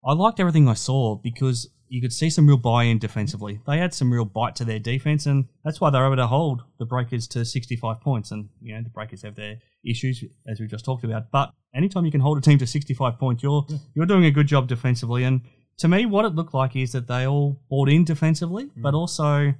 I 0.06 0.13
liked 0.13 0.39
everything 0.39 0.67
I 0.67 0.73
saw 0.73 1.15
because 1.15 1.69
you 1.88 2.02
could 2.02 2.12
see 2.12 2.30
some 2.30 2.47
real 2.47 2.58
buy-in 2.58 2.97
defensively. 2.97 3.60
They 3.67 3.78
had 3.78 3.93
some 3.93 4.12
real 4.12 4.26
bite 4.26 4.56
to 4.56 4.65
their 4.65 4.80
defense, 4.80 5.26
and 5.26 5.45
that's 5.63 5.80
why 5.80 5.89
they're 5.89 6.06
able 6.06 6.15
to 6.15 6.28
hold 6.28 6.63
the 6.80 6.86
Breakers 6.86 7.28
to 7.30 7.45
65 7.45 8.02
points. 8.02 8.32
And 8.32 8.49
you 8.62 8.76
know 8.76 8.82
the 8.82 8.89
Breakers 8.89 9.21
have 9.21 9.36
their 9.36 9.58
issues 9.86 10.23
as 10.47 10.60
we 10.60 10.67
just 10.67 10.86
talked 10.86 11.04
about, 11.04 11.32
but 11.32 11.52
anytime 11.76 12.06
you 12.06 12.12
can 12.12 12.21
hold 12.21 12.38
a 12.38 12.41
team 12.41 12.58
to 12.60 12.67
65 12.67 13.19
points, 13.19 13.43
you're 13.43 13.65
you're 13.95 14.06
doing 14.06 14.26
a 14.26 14.32
good 14.32 14.47
job 14.47 14.67
defensively. 14.67 15.23
And 15.23 15.41
to 15.78 15.88
me, 15.88 16.06
what 16.06 16.26
it 16.26 16.36
looked 16.36 16.54
like 16.54 16.76
is 16.76 16.91
that 16.93 17.08
they 17.08 17.28
all 17.28 17.62
bought 17.69 17.89
in 17.89 18.04
defensively, 18.04 18.69
but 18.76 18.93
mm. 18.93 18.97
also 18.97 19.54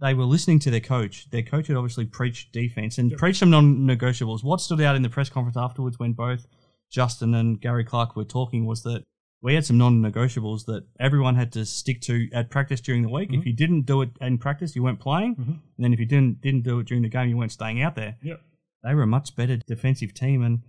they 0.00 0.14
were 0.14 0.24
listening 0.24 0.58
to 0.60 0.70
their 0.70 0.80
coach. 0.80 1.30
Their 1.30 1.42
coach 1.42 1.68
had 1.68 1.76
obviously 1.76 2.06
preached 2.06 2.52
defense 2.52 2.98
and 2.98 3.16
preached 3.16 3.38
some 3.38 3.50
non-negotiables. 3.50 4.42
What 4.42 4.60
stood 4.60 4.80
out 4.80 4.96
in 4.96 5.02
the 5.02 5.08
press 5.08 5.30
conference 5.30 5.56
afterwards, 5.56 5.98
when 5.98 6.12
both 6.12 6.46
Justin 6.90 7.34
and 7.34 7.60
Gary 7.60 7.84
Clark 7.84 8.16
were 8.16 8.24
talking, 8.24 8.66
was 8.66 8.82
that 8.82 9.04
we 9.40 9.54
had 9.54 9.66
some 9.66 9.78
non-negotiables 9.78 10.64
that 10.66 10.84
everyone 10.98 11.36
had 11.36 11.52
to 11.52 11.66
stick 11.66 12.00
to 12.02 12.28
at 12.32 12.50
practice 12.50 12.80
during 12.80 13.02
the 13.02 13.10
week. 13.10 13.28
If 13.30 13.40
mm-hmm. 13.40 13.48
you 13.48 13.54
didn't 13.54 13.82
do 13.82 14.02
it 14.02 14.10
in 14.20 14.38
practice, 14.38 14.74
you 14.74 14.82
weren't 14.82 15.00
playing, 15.00 15.36
and 15.38 15.60
then 15.78 15.92
if 15.92 16.00
you 16.00 16.06
didn't 16.06 16.40
didn't 16.40 16.62
do 16.62 16.78
it 16.80 16.86
during 16.86 17.02
the 17.02 17.08
game, 17.08 17.28
you 17.28 17.36
weren't 17.36 17.52
staying 17.52 17.82
out 17.82 17.94
there. 17.94 18.16
Yep. 18.22 18.40
They 18.82 18.94
were 18.94 19.02
a 19.02 19.06
much 19.06 19.36
better 19.36 19.56
defensive 19.56 20.14
team, 20.14 20.42
and 20.42 20.62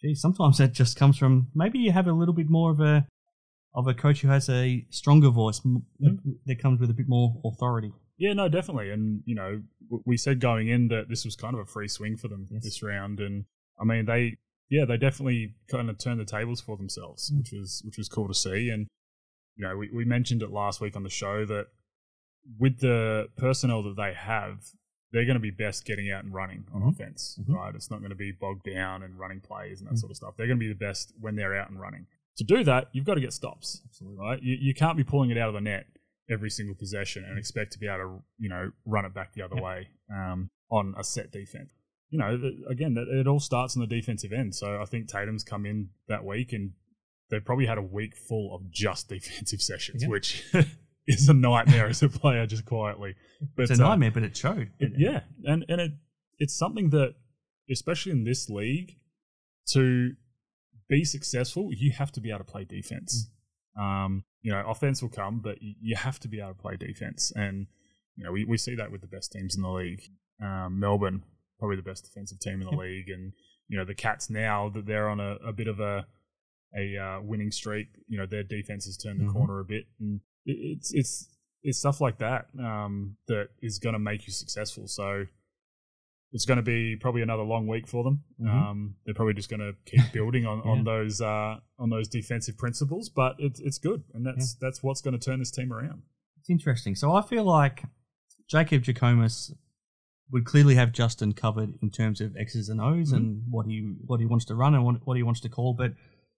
gee, 0.00 0.14
sometimes 0.14 0.58
that 0.58 0.72
just 0.72 0.96
comes 0.96 1.18
from 1.18 1.48
maybe 1.54 1.78
you 1.78 1.92
have 1.92 2.06
a 2.06 2.12
little 2.12 2.34
bit 2.34 2.48
more 2.48 2.70
of 2.70 2.80
a 2.80 3.06
of 3.74 3.86
a 3.86 3.94
coach 3.94 4.22
who 4.22 4.28
has 4.28 4.48
a 4.48 4.86
stronger 4.90 5.28
voice 5.28 5.60
m 5.64 5.82
mm-hmm. 6.02 6.30
that 6.46 6.58
comes 6.60 6.80
with 6.80 6.90
a 6.90 6.94
bit 6.94 7.08
more 7.08 7.40
authority. 7.44 7.92
Yeah, 8.18 8.32
no, 8.32 8.48
definitely. 8.48 8.90
And 8.90 9.22
you 9.26 9.34
know, 9.34 9.62
we 10.04 10.16
said 10.16 10.40
going 10.40 10.68
in 10.68 10.88
that 10.88 11.08
this 11.08 11.24
was 11.24 11.36
kind 11.36 11.54
of 11.54 11.60
a 11.60 11.64
free 11.66 11.88
swing 11.88 12.16
for 12.16 12.28
them 12.28 12.46
Yes. 12.50 12.64
this 12.64 12.82
round, 12.82 13.20
and 13.20 13.44
I 13.80 13.84
mean 13.84 14.06
they, 14.06 14.36
yeah, 14.68 14.84
they 14.84 14.96
definitely 14.96 15.54
kind 15.70 15.88
of 15.88 15.98
turned 15.98 16.20
the 16.20 16.24
tables 16.24 16.60
for 16.60 16.76
themselves, 16.76 17.30
Mm. 17.30 17.38
which 17.38 17.52
was 17.52 17.82
which 17.84 17.96
was 17.98 18.08
cool 18.08 18.28
to 18.28 18.34
see. 18.34 18.70
And 18.70 18.86
you 19.56 19.64
know, 19.66 19.76
we, 19.76 19.90
we 19.92 20.04
mentioned 20.04 20.42
it 20.42 20.50
last 20.50 20.80
week 20.80 20.94
on 20.96 21.02
the 21.04 21.08
show 21.10 21.44
that 21.46 21.66
with 22.58 22.78
the 22.80 23.28
personnel 23.36 23.82
that 23.82 23.96
they 23.96 24.14
have, 24.14 24.64
they're 25.12 25.24
going 25.24 25.34
to 25.36 25.40
be 25.40 25.50
best 25.50 25.84
getting 25.84 26.10
out 26.10 26.22
and 26.24 26.32
running 26.32 26.64
on 26.72 26.82
Mhm. 26.82 26.92
offense, 26.92 27.38
Mhm. 27.42 27.54
right? 27.54 27.74
It's 27.74 27.90
not 27.90 27.98
going 28.00 28.10
to 28.10 28.16
be 28.16 28.30
bogged 28.32 28.64
down 28.64 29.02
and 29.02 29.18
running 29.18 29.40
plays 29.40 29.80
and 29.80 29.88
that 29.90 29.94
Mm. 29.94 29.98
sort 29.98 30.10
of 30.10 30.16
stuff. 30.16 30.36
They're 30.36 30.46
going 30.46 30.58
to 30.58 30.64
be 30.64 30.68
the 30.68 30.74
best 30.78 31.12
when 31.20 31.34
they're 31.36 31.54
out 31.54 31.70
and 31.70 31.80
running. 31.80 32.06
To 32.36 32.44
do 32.44 32.62
that, 32.64 32.88
you've 32.92 33.04
got 33.04 33.14
to 33.14 33.20
get 33.20 33.32
stops, 33.32 33.82
Absolutely. 33.86 34.18
right? 34.18 34.42
You, 34.42 34.56
you 34.60 34.74
can't 34.74 34.96
be 34.96 35.02
pulling 35.04 35.30
it 35.30 35.38
out 35.38 35.48
of 35.48 35.54
the 35.54 35.60
net 35.60 35.86
every 36.30 36.50
single 36.50 36.74
possession 36.74 37.24
and 37.24 37.38
expect 37.38 37.72
to 37.72 37.78
be 37.78 37.86
able 37.86 37.98
to, 37.98 38.22
you 38.38 38.48
know, 38.48 38.70
run 38.84 39.04
it 39.04 39.14
back 39.14 39.32
the 39.32 39.42
other 39.42 39.56
way 39.60 39.88
um, 40.14 40.50
on 40.70 40.94
a 40.98 41.04
set 41.04 41.30
defense. 41.32 41.70
You 42.10 42.18
know, 42.18 42.40
again, 42.70 42.96
it 42.96 43.26
all 43.26 43.40
starts 43.40 43.76
on 43.76 43.80
the 43.80 43.86
defensive 43.86 44.32
end. 44.32 44.54
So 44.54 44.80
I 44.80 44.84
think 44.86 45.08
Tatum's 45.08 45.44
come 45.44 45.66
in 45.66 45.88
that 46.08 46.24
week 46.24 46.52
and 46.52 46.72
they've 47.30 47.44
probably 47.44 47.66
had 47.66 47.78
a 47.78 47.82
week 47.82 48.16
full 48.16 48.54
of 48.54 48.70
just 48.70 49.08
defensive 49.16 49.60
sessions, 49.60 50.02
Yeah. 50.02 50.08
which 50.08 50.44
is 51.06 51.28
a 51.28 51.34
nightmare 51.34 51.86
as 51.86 52.02
a 52.02 52.08
player, 52.08 52.46
just 52.46 52.64
quietly. 52.64 53.14
But 53.56 53.70
It's 53.70 53.78
a 53.78 53.84
uh, 53.84 53.88
nightmare, 53.88 54.10
but 54.10 54.22
it 54.22 54.36
showed. 54.36 54.70
it, 54.78 54.92
yeah, 54.96 55.20
and 55.44 55.64
and 55.68 55.80
it 55.80 55.92
it's 56.38 56.56
something 56.56 56.90
that, 56.90 57.14
especially 57.70 58.12
in 58.12 58.24
this 58.24 58.48
league, 58.48 58.96
to 59.72 60.12
be 60.88 61.04
successful, 61.04 61.70
you 61.74 61.90
have 61.92 62.12
to 62.12 62.20
be 62.20 62.30
able 62.30 62.38
to 62.38 62.44
play 62.44 62.64
defense. 62.64 63.28
Um, 63.78 64.24
you 64.42 64.52
know, 64.52 64.62
offense 64.68 65.02
will 65.02 65.08
come, 65.10 65.40
but 65.40 65.58
you 65.60 65.96
have 65.96 66.18
to 66.20 66.28
be 66.28 66.40
able 66.40 66.54
to 66.54 66.60
play 66.62 66.76
defense, 66.76 67.32
and 67.34 67.66
you 68.16 68.24
know 68.24 68.32
we, 68.32 68.44
we 68.44 68.56
see 68.56 68.74
that 68.76 68.90
with 68.92 69.00
the 69.00 69.06
best 69.06 69.32
teams 69.32 69.56
in 69.56 69.62
the 69.62 69.68
league. 69.70 70.02
Um, 70.42 70.78
Melbourne, 70.78 71.22
probably 71.58 71.76
the 71.76 71.82
best 71.82 72.04
defensive 72.04 72.38
team 72.40 72.60
in 72.62 72.66
the 72.68 72.76
league, 72.76 73.08
and 73.08 73.32
you 73.68 73.76
know 73.76 73.84
the 73.84 73.94
Cats 73.94 74.30
now 74.30 74.68
that 74.70 74.86
they're 74.86 75.08
on 75.08 75.20
a, 75.20 75.36
a 75.46 75.52
bit 75.52 75.66
of 75.68 75.80
a 75.80 76.06
a 76.76 76.96
uh, 76.96 77.20
winning 77.22 77.50
streak. 77.50 77.88
You 78.08 78.18
know 78.18 78.26
their 78.26 78.42
defense 78.44 78.84
has 78.86 78.96
turned 78.96 79.20
the 79.20 79.24
Mhm. 79.24 79.32
corner 79.32 79.60
a 79.60 79.64
bit, 79.64 79.86
and 80.00 80.20
it, 80.46 80.56
it's 80.76 80.92
it's 80.94 81.28
it's 81.62 81.78
stuff 81.78 82.00
like 82.00 82.18
that 82.18 82.46
um, 82.60 83.16
that 83.26 83.48
is 83.60 83.78
going 83.80 83.94
to 83.94 83.98
make 83.98 84.26
you 84.26 84.32
successful. 84.32 84.86
So 84.86 85.26
it's 86.32 86.44
going 86.44 86.56
to 86.58 86.62
be 86.62 86.94
probably 86.96 87.22
another 87.22 87.42
long 87.42 87.66
week 87.66 87.86
for 87.88 88.04
them. 88.04 88.22
Mhm. 88.40 88.48
Um, 88.48 88.94
they're 89.04 89.14
probably 89.14 89.34
just 89.34 89.48
going 89.48 89.60
to 89.60 89.74
keep 89.86 90.00
building 90.12 90.44
on, 90.46 90.60
on 90.60 90.84
those 90.84 91.20
uh, 91.20 91.56
on 91.78 91.90
those 91.90 92.08
defensive 92.08 92.56
principles, 92.58 93.08
but 93.08 93.36
it's 93.38 93.60
it's 93.60 93.78
good, 93.78 94.02
and 94.14 94.26
that's 94.26 94.54
that's 94.60 94.82
what's 94.82 95.00
going 95.00 95.18
to 95.18 95.24
turn 95.24 95.38
this 95.38 95.50
team 95.50 95.72
around. 95.72 96.02
It's 96.40 96.50
interesting. 96.50 96.94
So 96.94 97.12
I 97.14 97.22
feel 97.22 97.44
like 97.44 97.84
Jacob 98.48 98.82
Jackomas 98.82 99.52
would 100.30 100.44
clearly 100.44 100.74
have 100.74 100.92
Justin 100.92 101.32
covered 101.32 101.72
in 101.82 101.90
terms 101.90 102.20
of 102.20 102.36
X's 102.36 102.68
and 102.68 102.80
O's 102.80 103.12
and 103.12 103.42
what 103.50 103.64
he 103.66 103.94
what 104.06 104.20
he 104.20 104.26
wants 104.26 104.44
to 104.46 104.54
run 104.54 104.74
and 104.74 104.84
what, 104.84 104.96
what 105.06 105.16
he 105.16 105.22
wants 105.22 105.40
to 105.40 105.48
call. 105.48 105.72
But 105.72 105.94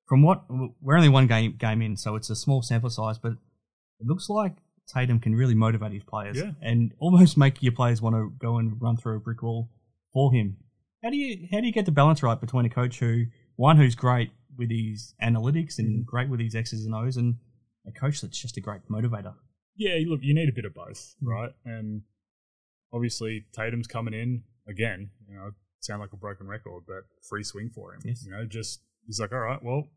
from 0.09 0.23
what 0.23 0.45
we're 0.81 0.97
only 0.97 1.09
one 1.09 1.27
game 1.27 1.57
game 1.59 1.83
in, 1.83 1.97
so 1.97 2.15
it's 2.15 2.31
a 2.31 2.37
small 2.37 2.63
sample 2.63 2.91
size. 2.91 3.19
But 3.19 3.33
it 3.99 4.07
looks 4.07 4.29
like 4.29 4.53
Tatum 4.87 5.19
can 5.21 5.35
really 5.35 5.55
motivate 5.55 5.93
his 5.93 6.05
players 6.05 6.37
Yeah. 6.37 6.53
and 6.63 6.93
almost 6.99 7.37
make 7.37 7.63
your 7.63 7.73
players 7.73 8.01
want 8.01 8.15
to 8.17 8.33
go 8.39 8.59
and 8.59 8.81
run 8.81 8.97
through 8.97 9.17
a 9.17 9.21
brick 9.21 9.43
wall 9.43 9.69
for 10.13 10.33
him. 10.33 10.57
How 11.03 11.11
do 11.11 11.17
you 11.17 11.49
how 11.51 11.61
do 11.61 11.67
you 11.67 11.73
get 11.73 11.87
the 11.87 11.93
balance 11.93 12.23
right 12.23 12.41
between 12.41 12.67
a 12.67 12.71
coach 12.71 12.99
who 12.99 13.25
one 13.57 13.77
who's 13.77 13.95
great 13.95 14.31
with 14.57 14.71
his 14.71 15.15
analytics 15.23 15.79
and 15.79 16.05
great 16.05 16.29
with 16.29 16.41
his 16.41 16.55
X's 16.55 16.85
and 16.85 16.95
O's 16.95 17.17
and 17.17 17.37
a 17.87 17.93
coach 17.93 18.21
that's 18.21 18.39
just 18.41 18.57
a 18.57 18.61
great 18.61 18.83
motivator? 18.91 19.35
Yeah, 19.77 19.97
look, 20.07 20.21
you 20.23 20.35
need 20.35 20.49
a 20.49 20.53
bit 20.53 20.65
of 20.67 20.75
both, 20.75 21.15
Mm. 21.23 21.27
right? 21.29 21.53
And 21.65 22.03
obviously 22.93 23.47
Tatum's 23.53 23.87
coming 23.87 24.15
in 24.15 24.43
again. 24.69 25.11
You 25.29 25.35
know, 25.37 25.51
sound 25.81 26.01
like 26.01 26.13
a 26.13 26.17
broken 26.17 26.47
record, 26.47 26.83
but 26.87 27.05
free 27.29 27.45
swing 27.45 27.71
for 27.71 27.95
him. 27.95 28.01
Yes. 28.05 28.25
You 28.25 28.33
know, 28.33 28.45
just 28.45 28.83
he's 29.07 29.21
like, 29.21 29.33
all 29.33 29.41
right, 29.41 29.63
well, 29.63 29.89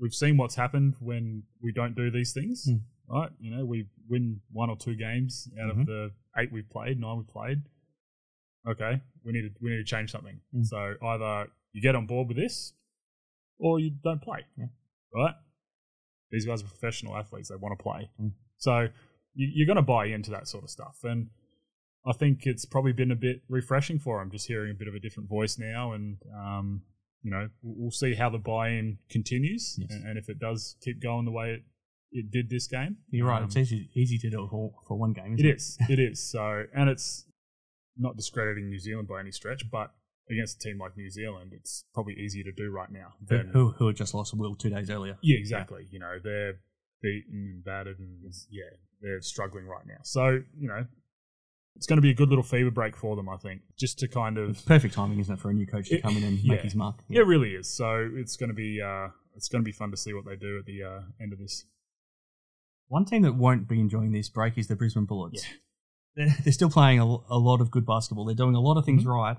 we've 0.00 0.14
seen 0.14 0.36
what's 0.36 0.54
happened 0.56 0.94
when 1.00 1.44
we 1.62 1.72
don't 1.72 1.94
do 1.94 2.10
these 2.10 2.32
things, 2.32 2.66
Mm. 2.68 2.80
right? 3.08 3.30
You 3.38 3.50
know, 3.56 3.64
we 3.64 3.88
win 4.08 4.40
one 4.50 4.70
or 4.70 4.76
two 4.76 4.96
games 4.96 5.48
out 5.60 5.76
Mhm. 5.76 5.80
of 5.82 5.86
the 5.86 6.12
eight 6.36 6.50
we've 6.52 6.68
played, 6.68 6.98
nine 6.98 7.18
we've 7.18 7.28
played. 7.28 7.62
Okay, 8.66 9.00
we 9.24 9.32
need 9.32 9.42
to 9.42 9.50
we 9.60 9.70
need 9.70 9.76
to 9.78 9.84
change 9.84 10.10
something. 10.12 10.40
Mm. 10.54 10.64
So 10.66 10.94
either 11.02 11.48
you 11.72 11.82
get 11.82 11.94
on 11.94 12.06
board 12.06 12.28
with 12.28 12.36
this, 12.36 12.72
or 13.58 13.78
you 13.80 13.90
don't 14.02 14.22
play, 14.22 14.40
Yeah. 14.56 14.66
right? 15.14 15.34
These 16.30 16.44
guys 16.46 16.62
are 16.62 16.66
professional 16.66 17.16
athletes; 17.16 17.48
they 17.48 17.56
want 17.56 17.78
to 17.78 17.82
play. 17.82 18.10
Mm. 18.20 18.32
So 18.58 18.88
you, 19.34 19.48
you're 19.54 19.66
going 19.66 19.76
to 19.76 19.82
buy 19.82 20.06
into 20.06 20.30
that 20.32 20.48
sort 20.48 20.64
of 20.64 20.70
stuff, 20.70 20.98
and 21.04 21.28
I 22.06 22.12
think 22.12 22.40
it's 22.46 22.64
probably 22.64 22.92
been 22.92 23.10
a 23.10 23.16
bit 23.16 23.42
refreshing 23.48 23.98
for 23.98 24.20
him, 24.20 24.30
just 24.30 24.46
hearing 24.48 24.70
a 24.72 24.74
bit 24.74 24.88
of 24.88 24.94
a 24.94 25.00
different 25.00 25.28
voice 25.28 25.58
now, 25.58 25.92
and 25.92 26.18
um, 26.36 26.82
you 27.22 27.30
know, 27.30 27.48
we'll 27.62 27.90
see 27.90 28.14
how 28.14 28.28
the 28.30 28.38
buy-in 28.38 28.98
continues, 29.10 29.76
Yes. 29.78 29.90
and, 29.92 30.06
and 30.06 30.18
if 30.18 30.28
it 30.28 30.38
does 30.38 30.76
keep 30.82 31.00
going 31.02 31.24
the 31.24 31.30
way 31.32 31.50
it, 31.52 31.62
it 32.12 32.30
did 32.30 32.48
this 32.48 32.66
game. 32.66 32.96
You're 33.10 33.26
right. 33.26 33.38
Um, 33.38 33.44
It's 33.46 33.56
easy, 33.56 33.90
easy 33.94 34.18
to 34.18 34.30
do 34.30 34.44
it 34.44 34.48
for, 34.50 34.72
for 34.86 34.96
one 34.98 35.12
game. 35.12 35.34
it 35.38 35.44
it 35.44 35.56
is, 35.56 35.76
it 35.88 35.98
is. 35.98 36.30
So, 36.30 36.64
and 36.74 36.88
it's 36.88 37.24
not 37.98 38.16
discrediting 38.16 38.68
New 38.68 38.78
Zealand 38.78 39.08
by 39.08 39.20
any 39.20 39.30
stretch, 39.32 39.70
but 39.70 39.92
against 40.30 40.56
a 40.56 40.68
team 40.68 40.78
like 40.78 40.96
New 40.96 41.10
Zealand, 41.10 41.52
it's 41.54 41.84
probably 41.94 42.14
easier 42.14 42.44
to 42.44 42.52
do 42.52 42.70
right 42.70 42.90
now 42.90 43.14
Who, 43.28 43.36
than 43.36 43.48
who, 43.48 43.70
who 43.72 43.86
had 43.88 43.96
just 43.96 44.12
lost 44.14 44.32
a 44.32 44.36
will 44.36 44.54
two 44.54 44.70
days 44.70 44.90
earlier. 44.90 45.16
yeah, 45.22 45.38
exactly. 45.38 45.86
You 45.90 45.98
know, 45.98 46.16
they're 46.22 46.54
beaten 47.02 47.52
and 47.54 47.64
battered, 47.64 47.98
and 47.98 48.18
yeah, 48.50 48.64
they're 49.00 49.20
struggling 49.22 49.66
right 49.66 49.86
now. 49.86 49.98
So, 50.02 50.40
you 50.58 50.68
know, 50.68 50.84
it's 51.76 51.86
going 51.86 51.96
to 51.96 52.02
be 52.02 52.10
a 52.10 52.14
good 52.14 52.28
little 52.28 52.44
FIBA 52.44 52.74
break 52.74 52.96
for 52.96 53.16
them, 53.16 53.28
I 53.28 53.36
think, 53.36 53.62
just 53.78 53.98
to 54.00 54.08
kind 54.08 54.36
of 54.36 54.50
It's 54.50 54.62
perfect 54.62 54.94
timing, 54.94 55.18
isn't 55.20 55.32
it, 55.34 55.40
for 55.40 55.50
a 55.50 55.54
new 55.54 55.66
coach 55.66 55.88
to 55.88 55.96
It- 55.96 56.02
come 56.02 56.16
in 56.16 56.24
and 56.24 56.38
yeah. 56.42 56.54
make 56.54 56.62
his 56.62 56.74
mark? 56.74 56.96
Yeah, 57.08 57.20
it 57.20 57.26
really 57.26 57.50
is. 57.54 57.72
So 57.72 58.08
it's 58.14 58.36
going 58.36 58.48
to 58.50 58.54
be 58.54 58.82
uh, 58.82 59.08
it's 59.36 59.48
going 59.48 59.62
to 59.62 59.66
be 59.66 59.72
fun 59.72 59.90
to 59.92 59.96
see 59.96 60.12
what 60.12 60.24
they 60.26 60.36
do 60.36 60.58
at 60.58 60.66
the 60.66 60.82
uh, 60.82 61.00
end 61.22 61.32
of 61.32 61.38
this. 61.38 61.64
One 62.88 63.04
team 63.04 63.22
that 63.22 63.34
won't 63.34 63.68
be 63.68 63.80
enjoying 63.80 64.12
this 64.12 64.28
break 64.28 64.56
is 64.58 64.66
the 64.68 64.74
Brisbane 64.76 65.04
Bullets. 65.04 65.42
They're, 65.42 65.52
they're 66.16 66.52
still 66.52 66.70
playing 66.70 67.00
a, 67.00 67.04
a 67.04 67.38
lot 67.38 67.60
of 67.60 67.70
good 67.70 67.86
basketball. 67.86 68.24
They're 68.24 68.34
doing 68.34 68.54
a 68.54 68.60
lot 68.60 68.76
of 68.76 68.84
things 68.84 69.02
Mm-hmm. 69.02 69.10
right, 69.10 69.36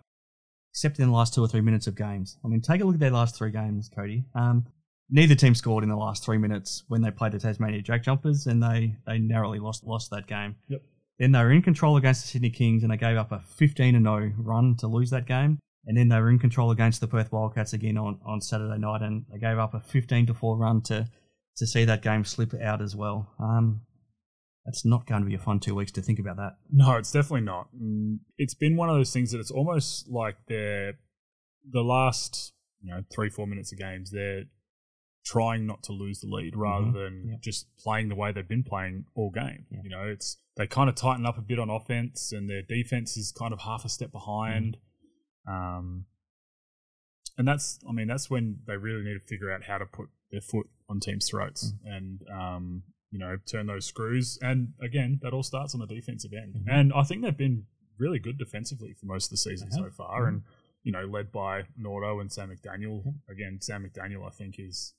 except 0.71 0.99
in 0.99 1.08
the 1.08 1.13
last 1.13 1.34
two 1.34 1.43
or 1.43 1.47
three 1.47 1.62
minutes 1.62 1.88
of 1.88 1.95
games. 1.95 2.38
I 2.43 2.47
mean, 2.47 2.62
take 2.62 2.82
a 2.82 2.86
look 2.86 2.95
at 2.95 2.99
their 2.99 3.12
last 3.12 3.36
three 3.36 3.51
games, 3.51 3.89
Cody. 3.93 4.25
Um, 4.36 4.65
neither 5.10 5.36
team 5.36 5.55
scored 5.55 5.84
in 5.84 5.89
the 5.89 5.95
last 5.97 6.23
three 6.23 6.38
minutes 6.38 6.84
when 6.88 7.01
they 7.01 7.12
played 7.12 7.32
the 7.34 7.39
Tasmania 7.39 7.82
Jack 7.82 8.03
Jumpers, 8.03 8.47
and 8.47 8.62
they, 8.62 8.95
they 9.05 9.17
narrowly 9.19 9.60
lost 9.60 9.84
lost 9.84 10.10
that 10.12 10.27
game. 10.27 10.55
Yep. 10.67 10.82
Then 11.17 11.32
they 11.34 11.39
were 11.39 11.51
in 11.51 11.62
control 11.62 11.97
against 11.97 12.21
the 12.21 12.27
Sydney 12.29 12.49
Kings, 12.49 12.84
and 12.84 12.91
they 12.91 12.97
gave 12.97 13.17
up 13.17 13.32
a 13.32 13.39
15 13.39 14.01
0 14.01 14.32
run 14.38 14.75
to 14.77 14.88
lose 14.88 15.10
that 15.10 15.25
game. 15.25 15.60
And 15.86 15.97
then 15.97 16.08
they 16.10 16.19
were 16.19 16.29
in 16.29 16.39
control 16.39 16.71
against 16.71 17.01
the 17.01 17.08
Perth 17.08 17.32
Wildcats 17.32 17.73
again 17.73 17.97
on, 17.97 18.19
on 18.25 18.41
Saturday 18.41 18.77
night, 18.77 19.01
and 19.01 19.25
they 19.32 19.39
gave 19.39 19.58
up 19.58 19.73
a 19.73 19.79
15 19.79 20.27
to 20.27 20.34
4 20.34 20.58
run 20.58 20.82
to, 20.84 21.08
to 21.58 21.67
see 21.67 21.84
that 21.86 22.01
game 22.01 22.23
slip 22.23 22.53
out 22.62 22.82
as 22.82 22.95
well. 22.95 23.27
Um, 23.39 23.82
it's 24.69 24.86
not 24.86 25.05
going 25.05 25.21
to 25.21 25.27
be 25.27 25.36
a 25.36 25.39
fun 25.39 25.60
two 25.60 25.75
weeks 25.75 25.91
to 25.93 26.01
think 26.01 26.19
about 26.19 26.38
that. 26.38 26.58
No, 26.71 26.95
it's 26.97 27.12
definitely 27.12 27.41
not. 27.45 27.67
Mm, 27.75 28.19
It's 28.38 28.53
been 28.53 28.75
one 28.77 28.89
of 28.89 28.95
those 28.95 29.12
things 29.12 29.32
that 29.32 29.39
it's 29.39 29.51
almost 29.51 30.08
like 30.10 30.38
they're 30.47 30.93
the 31.69 31.82
last 31.82 32.53
you 32.82 32.89
know 32.91 33.03
three 33.13 33.29
four 33.29 33.45
minutes 33.45 33.71
of 33.73 33.77
games 33.77 34.10
they're 34.12 34.45
trying 35.25 35.67
not 35.67 35.84
to 35.84 35.91
lose 35.91 36.21
the 36.21 36.27
lead 36.27 36.55
rather 36.55 36.88
Mhm. 36.88 36.93
than 36.93 37.27
Yeah. 37.32 37.36
just 37.41 37.75
playing 37.77 38.08
the 38.08 38.15
way 38.15 38.32
they've 38.32 38.47
been 38.47 38.63
playing 38.63 39.05
all 39.15 39.29
game. 39.32 39.65
Yeah. 39.69 39.82
You 39.84 39.89
know, 39.89 40.08
it's 40.08 40.38
they 40.55 40.65
kind 40.65 40.89
of 40.89 40.95
tighten 40.95 41.25
up 41.25 41.38
a 41.38 41.41
bit 41.41 41.60
on 41.60 41.69
offense 41.69 42.32
and 42.32 42.49
their 42.49 42.62
defense 42.62 43.17
is 43.17 43.32
kind 43.32 43.53
of 43.53 43.60
half 43.62 43.84
a 43.86 43.89
step 43.89 44.12
behind. 44.12 44.77
Um, 45.47 46.05
and 47.38 47.47
that's, 47.47 47.79
I 47.88 47.91
mean, 47.91 48.08
that's 48.08 48.29
when 48.29 48.60
they 48.67 48.77
really 48.77 49.03
need 49.03 49.13
to 49.13 49.19
figure 49.27 49.51
out 49.51 49.63
how 49.63 49.77
to 49.77 49.86
put 49.86 50.10
their 50.32 50.41
foot 50.41 50.67
on 50.89 50.99
teams' 50.99 51.27
throats 51.29 51.73
and, 51.84 52.21
um, 52.34 52.84
you 53.11 53.19
know, 53.19 53.37
turn 53.45 53.65
those 53.67 53.85
screws. 53.85 54.37
And 54.41 54.73
again, 54.81 55.19
that 55.23 55.33
all 55.33 55.43
starts 55.43 55.73
on 55.73 55.79
the 55.79 55.87
defensive 55.87 56.31
end. 56.33 56.55
Mhm. 56.55 56.67
And 56.71 56.93
I 56.93 57.03
think 57.03 57.23
they've 57.23 57.35
been 57.35 57.65
really 57.97 58.19
good 58.19 58.37
defensively 58.37 58.93
for 58.93 59.05
most 59.07 59.25
of 59.27 59.31
the 59.31 59.37
season 59.37 59.71
so 59.71 59.89
far. 59.89 60.25
Mhm. 60.25 60.27
And, 60.27 60.43
you 60.83 60.91
know, 60.91 61.05
led 61.05 61.31
by 61.31 61.63
Nordo 61.79 62.21
and 62.21 62.31
Sam 62.31 62.49
McDaniel. 62.49 63.15
Again, 63.29 63.59
Sam 63.61 63.83
McDaniel, 63.83 64.25
I 64.25 64.29
think, 64.29 64.59
is 64.59 64.93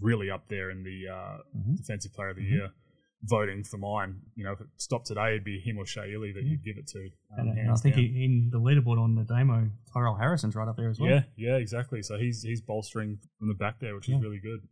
really 0.00 0.30
up 0.30 0.48
there 0.48 0.70
in 0.70 0.82
the 0.82 1.08
uh, 1.08 1.38
Mhm. 1.56 1.76
Defensive 1.76 2.12
Player 2.12 2.30
of 2.30 2.36
the 2.36 2.42
Mhm. 2.42 2.50
Year 2.50 2.70
voting 3.24 3.62
for 3.62 3.76
mine. 3.76 4.22
You 4.34 4.44
know, 4.44 4.52
if 4.52 4.62
it 4.62 4.68
stopped 4.78 5.06
today, 5.06 5.32
it'd 5.32 5.44
be 5.44 5.60
him 5.60 5.76
or 5.76 5.84
Shea 5.84 6.10
Ili 6.10 6.32
that 6.32 6.42
Yeah. 6.42 6.50
you'd 6.52 6.64
give 6.64 6.78
it 6.78 6.86
to. 6.88 7.10
um, 7.38 7.48
And, 7.50 7.58
and 7.58 7.70
I 7.70 7.74
think 7.74 7.94
he, 7.94 8.24
in 8.24 8.48
the 8.48 8.58
leaderboard 8.58 8.98
on 8.98 9.14
the 9.14 9.24
Damo, 9.24 9.70
Tyrell 9.92 10.14
Harrison's 10.16 10.54
right 10.56 10.66
up 10.66 10.76
there 10.78 10.88
as 10.88 10.98
well. 10.98 11.10
Yeah, 11.10 11.24
yeah, 11.36 11.56
exactly. 11.56 12.02
So 12.02 12.18
he's 12.18 12.42
he's 12.42 12.62
bolstering 12.62 13.18
from 13.38 13.48
the 13.48 13.54
back 13.54 13.78
there, 13.78 13.94
which 13.94 14.08
Yeah. 14.08 14.16
is 14.16 14.22
really 14.22 14.38
good. 14.40 14.66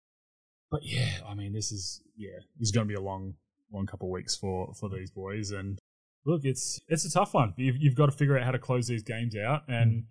But 0.71 0.85
yeah, 0.85 1.11
I 1.27 1.35
mean, 1.35 1.53
this 1.53 1.73
is 1.73 2.03
yeah, 2.17 2.39
this 2.59 2.69
is 2.69 2.73
going 2.73 2.87
to 2.87 2.89
be 2.89 2.97
a 2.99 3.01
long, 3.01 3.35
long 3.73 3.87
couple 3.87 4.09
of 4.09 4.13
weeks 4.13 4.37
for 4.37 4.73
for 4.75 4.89
these 4.89 5.11
boys. 5.11 5.51
And 5.51 5.79
look, 6.27 6.45
it's 6.45 6.79
it's 6.89 7.05
a 7.05 7.11
tough 7.11 7.35
one. 7.35 7.55
You've, 7.57 7.77
you've 7.79 7.95
got 7.95 8.07
to 8.07 8.13
figure 8.13 8.37
out 8.39 8.45
how 8.45 8.51
to 8.51 8.59
close 8.59 8.87
these 8.87 9.03
games 9.03 9.35
out. 9.37 9.63
And 9.69 10.05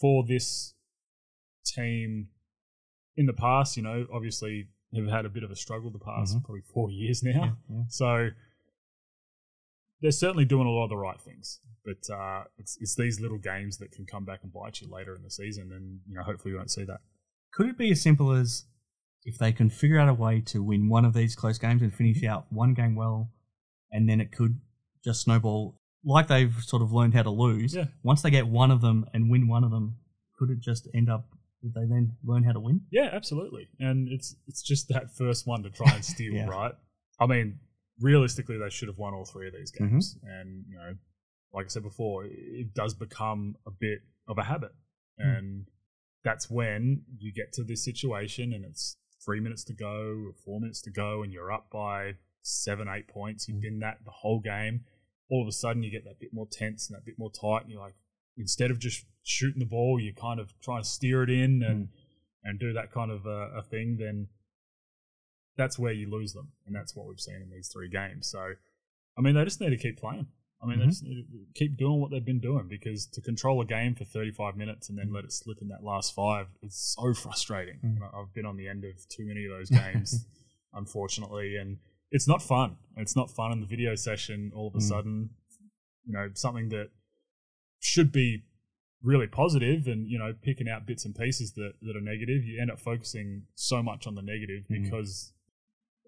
for 0.00 0.24
this 0.26 0.74
team, 1.64 2.28
in 3.16 3.26
the 3.26 3.32
past, 3.32 3.76
you 3.76 3.82
know, 3.82 4.06
obviously 4.12 4.68
have 4.94 5.06
had 5.08 5.24
a 5.26 5.28
bit 5.28 5.42
of 5.42 5.50
a 5.50 5.56
struggle 5.56 5.90
the 5.90 5.98
past 5.98 6.36
Mhm. 6.36 6.44
probably 6.44 6.62
four 6.62 6.90
years 6.90 7.22
now. 7.22 7.58
Yeah, 7.68 7.76
yeah. 7.76 7.82
So 7.88 8.28
they're 10.00 10.10
certainly 10.12 10.44
doing 10.44 10.66
a 10.66 10.70
lot 10.70 10.84
of 10.84 10.90
the 10.90 10.96
right 10.96 11.20
things, 11.20 11.60
but 11.84 12.08
uh, 12.14 12.44
it's 12.58 12.76
it's 12.80 12.94
these 12.94 13.20
little 13.20 13.38
games 13.38 13.78
that 13.78 13.90
can 13.90 14.06
come 14.06 14.24
back 14.24 14.40
and 14.44 14.52
bite 14.52 14.80
you 14.80 14.88
later 14.88 15.14
in 15.16 15.22
the 15.22 15.30
season, 15.30 15.72
and 15.72 16.00
you 16.06 16.14
know 16.14 16.22
hopefully 16.22 16.52
we 16.52 16.58
won't 16.58 16.70
see 16.70 16.84
that. 16.84 17.00
Could 17.52 17.66
it 17.66 17.78
be 17.78 17.90
as 17.90 18.00
simple 18.00 18.32
as 18.32 18.64
if 19.24 19.38
they 19.38 19.52
can 19.52 19.68
figure 19.70 19.98
out 19.98 20.08
a 20.08 20.14
way 20.14 20.40
to 20.46 20.62
win 20.62 20.88
one 20.88 21.04
of 21.04 21.12
these 21.14 21.34
close 21.36 21.58
games 21.58 21.82
and 21.82 21.92
finish 21.94 22.22
out 22.24 22.46
one 22.50 22.74
game 22.74 22.94
well, 22.94 23.30
and 23.90 24.08
then 24.08 24.20
it 24.20 24.32
could 24.32 24.60
just 25.04 25.22
snowball 25.22 25.78
like 26.04 26.28
they've 26.28 26.54
sort 26.62 26.80
of 26.82 26.92
learned 26.92 27.14
how 27.14 27.22
to 27.22 27.30
lose. 27.30 27.74
Yeah. 27.74 27.86
Once 28.02 28.22
they 28.22 28.30
get 28.30 28.46
one 28.46 28.70
of 28.70 28.80
them 28.80 29.04
and 29.12 29.30
win 29.30 29.48
one 29.48 29.64
of 29.64 29.70
them, 29.70 29.96
could 30.38 30.50
it 30.50 30.60
just 30.60 30.88
end 30.94 31.10
up? 31.10 31.26
Did 31.62 31.74
they 31.74 31.86
then 31.88 32.12
learn 32.24 32.44
how 32.44 32.52
to 32.52 32.60
win? 32.60 32.82
Yeah, 32.92 33.10
absolutely, 33.12 33.68
and 33.80 34.08
it's 34.10 34.36
it's 34.46 34.62
just 34.62 34.88
that 34.88 35.14
first 35.16 35.46
one 35.46 35.62
to 35.64 35.70
try 35.70 35.92
and 35.92 36.04
steal, 36.14 36.32
Yeah. 36.34 36.46
right? 36.46 36.72
I 37.20 37.26
mean, 37.26 37.58
realistically, 38.00 38.58
they 38.58 38.70
should 38.70 38.86
have 38.88 38.96
won 38.98 39.12
all 39.12 39.24
three 39.24 39.48
of 39.48 39.54
these 39.54 39.72
Mm-hmm. 39.72 39.88
games, 39.88 40.16
and 40.22 40.64
you 40.68 40.76
know, 40.78 40.94
like 41.52 41.66
I 41.66 41.68
said 41.68 41.82
before, 41.82 42.24
it- 42.26 42.30
it 42.32 42.74
does 42.74 42.94
become 42.94 43.56
a 43.66 43.70
bit 43.72 43.98
of 44.28 44.38
a 44.38 44.44
habit, 44.44 44.70
Hmm. 45.20 45.28
and 45.28 45.66
that's 46.22 46.48
when 46.48 47.02
you 47.18 47.32
get 47.32 47.52
to 47.54 47.64
this 47.64 47.84
situation, 47.84 48.52
and 48.52 48.64
it's 48.64 48.96
three 49.24 49.40
minutes 49.40 49.64
to 49.64 49.74
go, 49.74 50.24
or 50.26 50.32
four 50.44 50.60
minutes 50.60 50.80
to 50.82 50.90
go, 50.90 51.22
and 51.22 51.32
you're 51.32 51.52
up 51.52 51.70
by 51.70 52.14
seven, 52.42 52.88
eight 52.88 53.08
points. 53.08 53.48
You've 53.48 53.60
been 53.60 53.80
that 53.80 53.98
the 54.04 54.10
whole 54.10 54.40
game. 54.40 54.84
All 55.30 55.42
of 55.42 55.48
a 55.48 55.52
sudden, 55.52 55.82
you 55.82 55.90
get 55.90 56.04
that 56.04 56.20
bit 56.20 56.32
more 56.32 56.46
tense 56.50 56.88
and 56.88 56.96
that 56.96 57.04
bit 57.04 57.18
more 57.18 57.30
tight, 57.30 57.62
and 57.62 57.70
you're 57.70 57.80
like, 57.80 57.96
instead 58.36 58.70
of 58.70 58.78
just 58.78 59.04
shooting 59.22 59.58
the 59.58 59.66
ball, 59.66 60.00
you're 60.00 60.14
kind 60.14 60.40
of 60.40 60.58
try 60.60 60.78
to 60.78 60.84
steer 60.84 61.22
it 61.22 61.30
in 61.30 61.62
and 61.62 61.86
mm. 61.86 61.88
and 62.44 62.58
do 62.58 62.72
that 62.72 62.92
kind 62.92 63.10
of 63.10 63.26
a, 63.26 63.50
a 63.58 63.62
thing. 63.62 63.96
Then 63.98 64.28
that's 65.56 65.78
where 65.78 65.92
you 65.92 66.10
lose 66.10 66.32
them, 66.32 66.52
and 66.66 66.74
that's 66.74 66.96
what 66.96 67.06
we've 67.06 67.20
seen 67.20 67.42
in 67.42 67.50
these 67.50 67.68
three 67.68 67.88
games. 67.88 68.28
So, 68.28 68.54
I 69.18 69.20
mean, 69.20 69.34
they 69.34 69.44
just 69.44 69.60
need 69.60 69.70
to 69.70 69.76
keep 69.76 69.98
playing. 69.98 70.28
I 70.60 70.66
mean, 70.66 70.78
they 70.80 70.86
Mhm. 70.86 70.88
just 70.88 71.02
need 71.04 71.14
to 71.30 71.46
keep 71.54 71.76
doing 71.76 72.00
what 72.00 72.10
they've 72.10 72.24
been 72.24 72.40
doing 72.40 72.66
because 72.66 73.06
to 73.06 73.20
control 73.20 73.60
a 73.60 73.64
game 73.64 73.94
for 73.94 74.04
35 74.04 74.56
minutes 74.56 74.88
and 74.88 74.98
then 74.98 75.12
let 75.12 75.24
it 75.24 75.32
slip 75.32 75.58
in 75.62 75.68
that 75.68 75.84
last 75.84 76.14
five 76.14 76.48
is 76.62 76.74
so 76.74 77.14
frustrating. 77.14 77.78
Mm. 77.80 78.02
I- 78.02 78.20
I've 78.20 78.34
been 78.34 78.44
on 78.44 78.56
the 78.56 78.66
end 78.66 78.84
of 78.84 79.08
too 79.08 79.24
many 79.24 79.44
of 79.44 79.52
those 79.52 79.70
games, 79.70 80.26
unfortunately, 80.72 81.56
and 81.56 81.78
it's 82.10 82.26
not 82.26 82.42
fun. 82.42 82.76
It's 82.96 83.14
not 83.14 83.30
fun 83.30 83.52
in 83.52 83.60
the 83.60 83.66
video 83.66 83.94
session. 83.94 84.50
All 84.54 84.66
of 84.68 84.74
a 84.74 84.78
Mm. 84.78 84.82
sudden, 84.82 85.30
you 86.04 86.12
know, 86.12 86.30
something 86.34 86.70
that 86.70 86.90
should 87.80 88.10
be 88.10 88.44
really 89.02 89.28
positive 89.28 89.86
and 89.86 90.08
you 90.08 90.18
know 90.18 90.32
picking 90.42 90.68
out 90.68 90.84
bits 90.84 91.04
and 91.04 91.14
pieces 91.14 91.52
that, 91.52 91.74
that 91.82 91.94
are 91.94 92.00
negative 92.00 92.44
you 92.44 92.60
end 92.60 92.68
up 92.68 92.80
focusing 92.80 93.46
so 93.54 93.80
much 93.80 94.08
on 94.08 94.16
the 94.16 94.22
negative 94.22 94.64
Mm. 94.68 94.82
because 94.82 95.32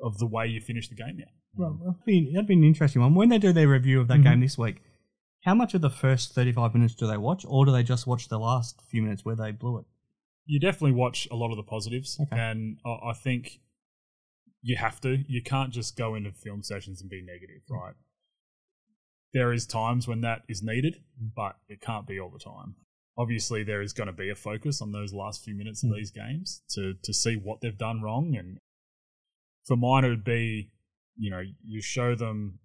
of 0.03 0.19
the 0.19 0.27
way 0.27 0.49
you 0.49 0.61
finish 0.61 0.89
the 0.89 0.97
game 0.97 1.19
now 1.19 1.31
Well, 1.55 1.75
that'd 1.85 2.05
be, 2.05 2.33
that'd 2.33 2.47
be 2.47 2.55
an 2.55 2.65
interesting 2.65 3.03
one. 3.03 3.15
When 3.15 3.29
they 3.29 3.39
do 3.39 3.53
their 3.53 3.69
review 3.69 4.01
of 4.01 4.09
that 4.09 4.21
Mhm. 4.21 4.25
game 4.25 4.41
this 4.41 4.57
week, 4.57 4.83
how 5.43 5.55
much 5.55 5.75
of 5.75 5.81
the 5.81 5.91
first 5.91 6.33
35 6.35 6.75
minutes 6.75 6.95
do 6.95 7.07
they 7.07 7.17
watch, 7.17 7.45
or 7.49 7.65
do 7.67 7.73
they 7.73 7.83
just 7.83 8.07
watch 8.07 8.29
the 8.29 8.39
last 8.39 8.81
few 8.83 9.03
minutes 9.03 9.25
where 9.25 9.37
they 9.37 9.53
blew 9.53 9.79
it? 9.79 9.87
you 10.47 10.59
definitely 10.59 10.91
watch 10.93 11.29
a 11.31 11.37
lot 11.37 11.51
of 11.53 11.57
the 11.57 11.63
positives 11.63 12.19
Okay. 12.19 12.37
and 12.37 12.81
I, 12.85 13.13
think 13.13 13.61
you 14.63 14.75
have 14.77 15.01
to 15.03 15.23
you 15.29 15.43
can't 15.43 15.73
just 15.73 15.97
go 15.97 16.17
into 16.17 16.33
film 16.33 16.63
sessions 16.65 17.01
and 17.01 17.09
be 17.09 17.23
negative 17.23 17.63
Mm. 17.71 17.77
right 17.81 17.95
there 19.33 19.53
is 19.53 19.67
times 19.67 20.09
when 20.09 20.23
that 20.23 20.43
is 20.49 20.61
needed 20.61 21.05
but 21.37 21.57
it 21.69 21.81
can't 21.81 22.05
be 22.07 22.19
all 22.19 22.31
the 22.31 22.39
time 22.41 22.75
obviously 23.17 23.63
there 23.63 23.81
is 23.83 23.93
going 23.93 24.09
to 24.09 24.13
be 24.13 24.29
a 24.29 24.35
focus 24.35 24.81
on 24.83 24.91
those 24.91 25.13
last 25.13 25.45
few 25.45 25.55
minutes 25.55 25.85
of 25.85 25.91
Mm. 25.91 25.97
these 25.97 26.11
games 26.11 26.63
to 26.71 26.95
to 26.95 27.13
see 27.13 27.37
what 27.37 27.61
they've 27.61 27.79
done 27.79 28.01
wrong 28.03 28.35
and 28.35 28.59
for 29.67 29.77
mine 29.77 30.05
it 30.05 30.09
would 30.09 30.25
be 30.25 30.73
you 31.17 31.31
know 31.31 31.43
you 31.65 31.81
show 31.83 32.15
them 32.15 32.59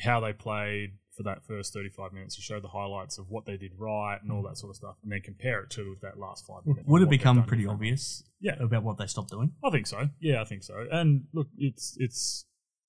how 0.00 0.20
they 0.20 0.32
played 0.32 0.90
for 1.16 1.22
that 1.22 1.42
first 1.46 1.72
35 1.72 2.12
minutes 2.12 2.36
you 2.36 2.42
show 2.42 2.60
the 2.60 2.68
highlights 2.68 3.16
of 3.16 3.30
what 3.30 3.46
they 3.46 3.56
did 3.56 3.72
right 3.78 4.18
and 4.22 4.30
all 4.30 4.42
that 4.42 4.58
sort 4.58 4.68
of 4.70 4.76
stuff, 4.76 4.96
and 5.02 5.10
then 5.10 5.20
compare 5.22 5.62
it 5.62 5.70
to 5.70 5.96
that 6.02 6.18
last 6.18 6.44
five 6.46 6.66
minutes. 6.66 6.86
Would 6.86 7.00
it 7.02 7.08
become 7.08 7.42
pretty 7.44 7.66
obvious 7.66 8.22
Yeah. 8.40 8.56
about 8.60 8.82
what 8.82 8.98
they 8.98 9.06
stopped 9.06 9.30
doing? 9.30 9.52
I 9.64 9.70
think 9.70 9.86
so. 9.86 10.10
Yeah, 10.20 10.42
I 10.42 10.44
think 10.44 10.62
so. 10.62 10.86
And 10.92 11.24
look, 11.32 11.48
it's 11.56 11.96
it's 11.98 12.44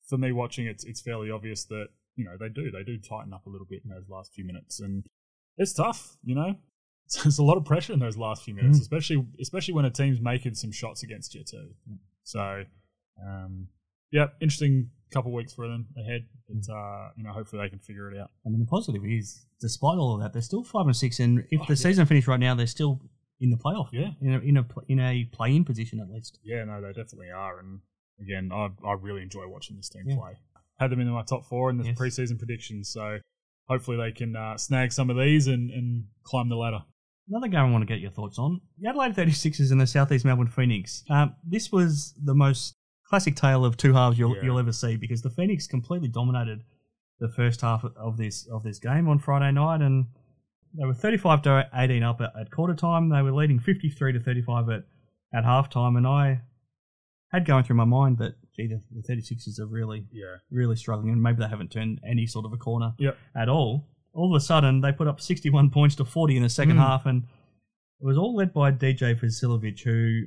for 0.10 0.18
me 0.18 0.32
watching 0.34 0.66
it's 0.68 0.84
it's 0.84 1.00
fairly 1.02 1.32
obvious 1.32 1.64
that 1.66 1.88
you 2.18 2.26
know 2.26 2.36
they 2.38 2.50
do 2.50 2.70
they 2.72 2.84
do 2.84 2.98
tighten 2.98 3.32
up 3.34 3.46
a 3.46 3.50
little 3.50 3.68
bit 3.70 3.82
in 3.86 3.90
those 3.92 4.10
last 4.10 4.34
few 4.34 4.44
minutes, 4.44 4.80
and 4.82 5.06
it's 5.58 5.72
tough. 5.72 6.18
You 6.24 6.36
know, 6.36 6.56
there's 7.24 7.40
a 7.40 7.44
lot 7.44 7.56
of 7.58 7.64
pressure 7.64 7.94
in 7.94 8.00
those 8.00 8.18
last 8.18 8.44
few 8.44 8.54
minutes, 8.56 8.78
Mm. 8.80 8.82
especially 8.82 9.26
especially 9.40 9.74
when 9.74 9.86
a 9.86 9.90
team's 9.92 10.20
making 10.20 10.56
some 10.56 10.74
shots 10.74 11.02
against 11.04 11.34
you 11.34 11.46
too. 11.46 11.70
So, 12.24 12.66
um, 13.26 13.70
yeah, 14.12 14.28
interesting 14.42 14.90
couple 15.14 15.32
weeks 15.32 15.54
for 15.54 15.68
them 15.68 15.88
ahead. 15.98 16.26
But 16.50 16.72
uh, 16.74 17.10
you 17.16 17.24
know, 17.24 17.32
hopefully 17.32 17.62
they 17.62 17.70
can 17.70 17.80
figure 17.80 18.12
it 18.12 18.20
out. 18.20 18.30
I 18.46 18.50
mean, 18.50 18.60
the 18.60 18.66
positive 18.66 19.04
is, 19.06 19.46
despite 19.62 19.98
all 19.98 20.16
of 20.16 20.22
that, 20.22 20.34
they're 20.34 20.42
still 20.42 20.64
five 20.64 20.86
and 20.86 20.96
six, 20.96 21.20
and 21.20 21.40
if 21.52 21.62
Oh, 21.62 21.66
the 21.68 21.74
yeah. 21.74 21.76
season 21.76 22.06
finished 22.06 22.28
right 22.28 22.40
now, 22.40 22.56
they're 22.56 22.68
still 22.68 23.02
in 23.40 23.50
the 23.52 23.58
playoff. 23.58 23.90
Yeah. 23.92 24.12
in 24.22 24.34
a 24.34 24.40
in 24.40 24.58
a 24.58 24.66
in 24.88 25.00
a 25.00 25.26
play-in 25.26 25.64
position 25.64 26.00
at 26.00 26.10
least. 26.10 26.40
Yeah, 26.44 26.64
no, 26.66 26.82
they 26.82 26.88
definitely 26.90 27.30
are. 27.32 27.60
And 27.60 27.80
again, 28.20 28.50
I 28.52 28.70
I 28.86 28.94
really 29.00 29.22
enjoy 29.22 29.48
watching 29.48 29.76
this 29.78 29.90
team 29.90 30.04
Yeah. 30.08 30.16
play. 30.18 30.34
Had 30.80 30.92
them 30.92 31.00
in 31.00 31.08
my 31.10 31.24
top 31.24 31.46
four 31.46 31.70
in 31.70 31.78
the 31.78 31.86
Yes. 31.86 31.98
preseason 31.98 32.38
predictions, 32.38 32.90
so 32.90 33.18
hopefully 33.68 33.98
they 33.98 34.12
can 34.12 34.36
uh, 34.36 34.58
snag 34.58 34.92
some 34.92 35.10
of 35.10 35.18
these 35.18 35.48
and, 35.48 35.70
and 35.72 36.06
climb 36.24 36.50
the 36.50 36.56
ladder. 36.56 36.84
Another 37.30 37.48
game 37.50 37.60
I 37.60 37.70
want 37.72 37.82
to 37.82 37.86
get 37.94 38.00
your 38.00 38.12
thoughts 38.12 38.40
on: 38.40 38.62
the 38.80 38.88
Adelaide 38.90 39.14
36ers 39.16 39.72
and 39.72 39.82
the 39.82 39.88
Southeast 39.88 40.24
Melbourne 40.26 40.48
Phoenix. 40.48 41.04
Um, 41.10 41.36
this 41.44 41.72
was 41.72 42.14
the 42.24 42.34
most 42.36 42.76
classic 43.10 43.36
tale 43.36 43.64
of 43.66 43.78
two 43.78 43.94
halves 43.94 44.18
you'll 44.20 44.36
Yeah. 44.36 44.44
you'll 44.44 44.60
ever 44.60 44.72
see 44.74 44.96
because 44.98 45.22
the 45.22 45.30
Phoenix 45.30 45.68
completely 45.68 46.08
dominated 46.08 46.64
the 47.20 47.30
first 47.30 47.62
half 47.62 47.84
of 47.84 48.18
this 48.18 48.46
of 48.48 48.64
this 48.64 48.80
game 48.80 49.08
on 49.08 49.20
Friday 49.20 49.52
night, 49.52 49.82
and 49.82 50.06
they 50.78 50.86
were 50.86 50.94
35 50.94 51.42
to 51.44 51.70
18 51.74 52.04
up 52.04 52.22
at, 52.22 52.32
at 52.40 52.52
quarter 52.52 52.76
time. 52.76 53.10
They 53.10 53.22
were 53.22 53.32
leading 53.34 53.60
53 53.60 54.14
to 54.14 54.20
35 54.20 54.70
at 54.70 54.84
at 55.34 55.44
halftime, 55.44 55.98
and 55.98 56.06
I 56.08 56.42
had 57.32 57.46
going 57.46 57.64
through 57.64 57.76
my 57.78 57.86
mind 57.86 58.18
that 58.20 58.36
gee, 58.56 58.68
the, 58.68 58.82
the 58.92 59.02
36ers 59.14 59.60
are 59.60 59.68
really 59.68 60.06
Yeah. 60.12 60.38
really 60.50 60.76
struggling, 60.76 61.12
and 61.12 61.22
maybe 61.22 61.40
they 61.40 61.48
haven't 61.48 61.72
turned 61.72 62.00
any 62.08 62.26
sort 62.28 62.46
of 62.46 62.54
a 62.54 62.58
corner 62.58 62.94
Yep. 63.00 63.18
at 63.36 63.50
all. 63.50 63.88
All 64.14 64.34
of 64.36 64.38
a 64.42 64.44
sudden, 64.44 64.82
they 64.82 64.92
put 64.92 65.08
up 65.08 65.22
61 65.22 65.70
points 65.70 65.96
to 65.96 66.06
40 66.06 66.38
in 66.38 66.44
the 66.44 66.50
second 66.50 66.78
Mm. 66.78 66.80
half, 66.88 67.06
and 67.06 67.24
it 67.24 68.06
was 68.06 68.18
all 68.18 68.36
led 68.36 68.54
by 68.54 68.72
DJ 68.72 69.14
Vasiljevic, 69.14 69.82
who, 69.84 70.24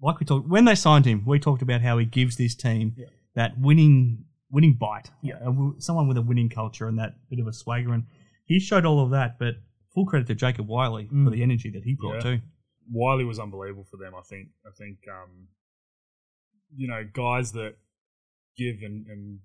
like 0.00 0.20
we 0.20 0.26
talked 0.26 0.48
when 0.48 0.64
they 0.64 0.74
signed 0.74 1.06
him, 1.06 1.24
we 1.26 1.38
talked 1.38 1.62
about 1.62 1.80
how 1.80 1.98
he 1.98 2.04
gives 2.06 2.36
this 2.36 2.54
team 2.54 2.94
Yeah. 2.96 3.06
that 3.34 3.58
winning 3.58 4.24
winning 4.50 4.74
bite, 4.74 5.10
Yeah. 5.22 5.38
someone 5.78 6.06
with 6.08 6.16
a 6.16 6.22
winning 6.22 6.48
culture 6.48 6.86
and 6.86 6.98
that 6.98 7.16
bit 7.28 7.40
of 7.40 7.46
a 7.48 7.52
swagger, 7.52 7.92
and 7.92 8.04
he 8.44 8.60
showed 8.60 8.84
all 8.84 9.00
of 9.04 9.10
that. 9.10 9.38
But 9.38 9.56
full 9.92 10.06
credit 10.06 10.26
to 10.28 10.34
Jacob 10.34 10.68
Wiley 10.68 11.08
for 11.08 11.14
Mm. 11.14 11.32
the 11.32 11.42
energy 11.42 11.70
that 11.70 11.82
he 11.84 11.94
brought 11.94 12.24
Yeah. 12.24 12.36
too. 12.36 12.42
Wiley 12.90 13.24
was 13.24 13.38
unbelievable 13.40 13.84
for 13.84 13.96
them. 13.96 14.14
I 14.14 14.22
think. 14.22 14.50
I 14.64 14.70
think 14.78 14.98
um, 15.08 15.48
you 16.74 16.86
know 16.88 17.02
guys 17.12 17.52
that 17.52 17.76
give 18.56 18.76
and, 18.82 19.06
and 19.08 19.40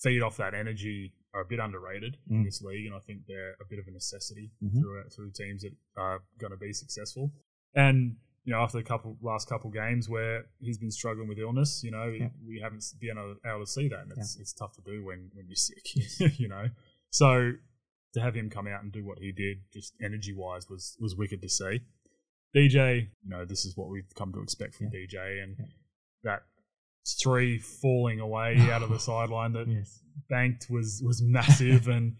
feed 0.00 0.22
off 0.22 0.36
that 0.36 0.54
energy 0.54 1.14
are 1.34 1.42
a 1.42 1.44
bit 1.46 1.58
underrated 1.58 2.16
in 2.30 2.42
Mm. 2.42 2.44
this 2.44 2.62
league, 2.62 2.86
and 2.86 2.94
I 2.94 3.00
think 3.00 3.26
they're 3.26 3.52
a 3.60 3.66
bit 3.68 3.78
of 3.78 3.86
a 3.86 3.90
necessity 3.90 4.50
Mhm. 4.62 4.80
through 4.80 5.04
through 5.10 5.32
teams 5.32 5.62
that 5.62 5.74
are 5.96 6.22
going 6.38 6.52
to 6.52 6.56
be 6.56 6.72
successful. 6.72 7.32
And 7.74 8.16
you 8.48 8.54
know, 8.54 8.60
after 8.62 8.78
the 8.78 8.82
couple 8.82 9.14
last 9.20 9.46
couple 9.46 9.68
games 9.70 10.08
where 10.08 10.46
he's 10.58 10.78
been 10.78 10.90
struggling 10.90 11.28
with 11.28 11.38
illness, 11.38 11.82
you 11.84 11.90
know, 11.90 12.06
Yeah. 12.08 12.30
we 12.46 12.60
haven't 12.60 12.82
been 12.98 13.18
able, 13.44 13.60
to 13.60 13.66
see 13.66 13.88
that, 13.88 14.00
and 14.04 14.12
it's 14.16 14.38
it's 14.40 14.54
tough 14.54 14.72
to 14.76 14.80
do 14.80 15.04
when 15.04 15.30
when 15.34 15.46
you're 15.48 15.54
sick, 15.54 15.84
you 16.40 16.48
know. 16.48 16.68
So 17.10 17.52
to 18.14 18.20
have 18.22 18.34
him 18.34 18.48
come 18.48 18.66
out 18.66 18.82
and 18.82 18.90
do 18.90 19.04
what 19.04 19.18
he 19.18 19.32
did, 19.32 19.58
just 19.70 19.92
energy 20.00 20.32
wise, 20.32 20.70
was 20.70 20.96
was 20.98 21.14
wicked 21.14 21.42
to 21.42 21.48
see. 21.50 21.80
DJ, 22.56 23.08
you 23.22 23.28
know, 23.28 23.44
this 23.44 23.66
is 23.66 23.76
what 23.76 23.90
we've 23.90 24.08
come 24.14 24.32
to 24.32 24.40
expect 24.40 24.76
from 24.76 24.86
DJ, 24.90 25.42
and 25.42 25.56
that 26.24 26.40
three 27.22 27.58
falling 27.58 28.18
away 28.20 28.56
out 28.72 28.82
of 28.82 28.88
the 28.88 28.98
sideline 28.98 29.52
that 29.52 29.68
Yes. 29.68 30.00
banked 30.30 30.68
was 30.70 31.02
was 31.04 31.20
massive, 31.22 31.86
and 31.88 32.16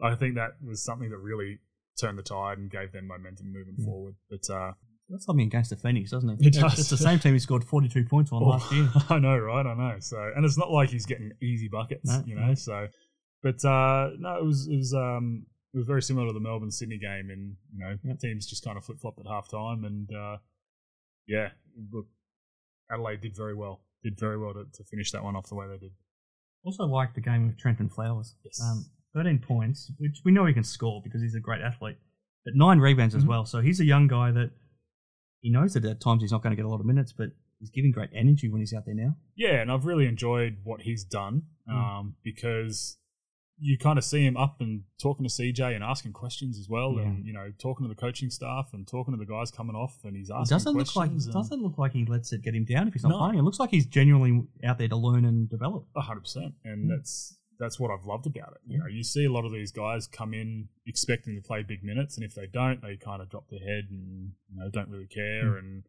I 0.00 0.14
think 0.14 0.36
that 0.36 0.52
was 0.64 0.84
something 0.84 1.10
that 1.10 1.18
really 1.18 1.58
turned 2.00 2.18
the 2.18 2.22
tide 2.22 2.58
and 2.58 2.70
gave 2.70 2.92
them 2.92 3.08
momentum 3.08 3.52
moving 3.52 3.74
Yeah. 3.78 3.84
forward. 3.86 4.14
But 4.30 4.48
uh, 4.48 4.72
That's 5.12 5.26
something 5.26 5.46
against 5.46 5.70
the 5.70 5.76
Phoenix, 5.76 6.10
doesn't 6.10 6.28
it? 6.30 6.40
It 6.40 6.46
It's- 6.48 6.62
does. 6.62 6.80
It's 6.80 6.88
the 6.90 6.96
same 6.96 7.18
team 7.20 7.34
he 7.34 7.38
scored 7.38 7.62
42 7.64 8.04
points 8.06 8.32
on 8.32 8.42
Oh, 8.42 8.46
last 8.46 8.72
year. 8.72 8.88
I 9.10 9.18
know, 9.18 9.38
right? 9.38 9.64
I 9.66 9.74
know. 9.74 9.96
So, 10.00 10.16
and 10.34 10.44
it's 10.44 10.56
not 10.58 10.70
like 10.70 10.88
he's 10.88 11.04
getting 11.06 11.30
easy 11.42 11.68
buckets, 11.68 12.08
No, 12.08 12.24
you 12.26 12.34
know. 12.34 12.46
no. 12.46 12.54
So, 12.54 12.88
but 13.42 13.62
uh, 13.64 14.10
no, 14.18 14.38
it 14.38 14.44
was 14.44 14.66
it 14.68 14.76
was 14.76 14.94
um 14.94 15.46
it 15.74 15.76
was 15.78 15.86
very 15.86 16.02
similar 16.02 16.26
to 16.28 16.32
the 16.32 16.40
Melbourne 16.40 16.70
Sydney 16.70 16.98
game, 16.98 17.28
and 17.30 17.56
you 17.72 17.78
know, 17.78 17.96
Yep. 18.04 18.18
teams 18.20 18.46
just 18.46 18.64
kind 18.64 18.76
of 18.78 18.84
flip 18.84 18.98
flopped 19.00 19.18
at 19.20 19.26
halftime, 19.26 19.84
and 19.86 20.08
uh, 20.16 20.38
yeah, 21.26 21.50
look, 21.92 22.06
Adelaide 22.90 23.20
did 23.20 23.36
very 23.36 23.54
well, 23.54 23.82
did 24.02 24.18
very 24.18 24.38
well 24.38 24.54
to, 24.54 24.64
to 24.72 24.84
finish 24.90 25.10
that 25.12 25.22
one 25.22 25.36
off 25.36 25.48
the 25.48 25.54
way 25.54 25.66
they 25.68 25.78
did. 25.78 25.92
Also 26.64 26.84
like 26.84 27.14
the 27.14 27.20
game 27.20 27.48
of 27.48 27.56
Trentyn 27.56 27.92
Flowers. 27.92 28.34
Yes. 28.44 28.60
Um, 28.62 28.86
13 29.14 29.40
points, 29.40 29.90
which 29.98 30.20
we 30.24 30.32
know 30.32 30.46
he 30.46 30.54
can 30.54 30.64
score 30.64 31.02
because 31.04 31.20
he's 31.20 31.34
a 31.34 31.40
great 31.40 31.60
athlete, 31.60 31.96
but 32.44 32.54
nine 32.54 32.78
rebounds 32.78 33.14
as 33.14 33.24
Mhm. 33.24 33.28
well. 33.28 33.44
So 33.44 33.60
he's 33.60 33.80
a 33.80 33.84
young 33.84 34.06
guy 34.08 34.30
that 34.30 34.50
he 35.42 35.50
knows 35.50 35.74
that 35.74 35.84
at 35.84 36.00
times 36.00 36.22
he's 36.22 36.32
not 36.32 36.42
going 36.42 36.52
to 36.52 36.56
get 36.56 36.64
a 36.64 36.68
lot 36.70 36.80
of 36.80 36.86
minutes, 36.86 37.12
but 37.12 37.30
he's 37.58 37.68
giving 37.70 37.92
great 37.92 38.10
energy 38.14 38.48
when 38.48 38.60
he's 38.60 38.72
out 38.72 38.86
there 38.86 38.94
now. 38.94 39.16
Yeah, 39.36 39.60
and 39.60 39.70
I've 39.70 39.84
really 39.84 40.06
enjoyed 40.06 40.56
what 40.64 40.80
he's 40.82 41.04
done 41.04 41.42
Mm. 41.68 41.74
um, 41.74 42.14
because 42.24 42.96
you 43.58 43.78
kind 43.78 43.96
of 43.96 44.02
see 44.04 44.24
him 44.26 44.36
up 44.36 44.60
and 44.60 44.82
talking 45.00 45.24
to 45.24 45.30
CJ 45.30 45.72
and 45.74 45.84
asking 45.84 46.12
questions 46.12 46.58
as 46.58 46.68
well, 46.68 46.94
Yeah. 46.96 47.02
and 47.02 47.24
you 47.24 47.32
know, 47.32 47.52
talking 47.58 47.84
to 47.84 47.88
the 47.88 47.94
coaching 47.94 48.30
staff 48.30 48.70
and 48.72 48.88
talking 48.88 49.14
to 49.14 49.18
the 49.18 49.26
guys 49.26 49.52
coming 49.52 49.76
off, 49.76 49.98
and 50.04 50.16
he's 50.16 50.28
He 50.28 50.34
asking 50.34 50.54
doesn't 50.56 50.74
look 50.76 50.96
like 50.96 51.10
questions. 51.10 51.32
doesn't 51.32 51.62
look 51.62 51.78
like 51.78 51.92
he 51.92 52.04
lets 52.04 52.32
it 52.32 52.42
get 52.42 52.54
him 52.56 52.64
down 52.64 52.88
if 52.88 52.94
he's 52.94 53.04
not 53.04 53.10
No. 53.10 53.18
playing. 53.18 53.38
It 53.38 53.42
looks 53.42 53.60
like 53.60 53.70
he's 53.70 53.86
genuinely 53.86 54.46
out 54.64 54.78
there 54.78 54.88
to 54.88 54.96
learn 54.96 55.24
and 55.24 55.48
develop. 55.48 55.86
A 55.94 56.00
hundred 56.00 56.22
percent, 56.22 56.54
and 56.64 56.86
Mm. 56.86 56.96
that's 56.96 57.38
that's 57.62 57.78
what 57.80 57.90
I've 57.92 58.04
loved 58.12 58.26
about 58.26 58.52
it. 58.56 58.60
You 58.66 58.78
know, 58.80 58.86
you 58.96 59.04
see 59.04 59.24
a 59.24 59.32
lot 59.36 59.44
of 59.44 59.52
these 59.52 59.70
guys 59.72 60.06
come 60.20 60.34
in 60.34 60.68
expecting 60.92 61.34
to 61.36 61.42
play 61.50 61.62
big 61.62 61.82
minutes, 61.84 62.16
and 62.16 62.24
if 62.28 62.34
they 62.34 62.48
don't, 62.60 62.82
they 62.82 62.96
kind 62.96 63.22
of 63.22 63.30
drop 63.30 63.46
their 63.50 63.60
head 63.70 63.84
and 63.90 64.32
you 64.50 64.56
know 64.58 64.68
don't 64.76 64.90
really 64.94 65.06
care, 65.06 65.56
and 65.56 65.84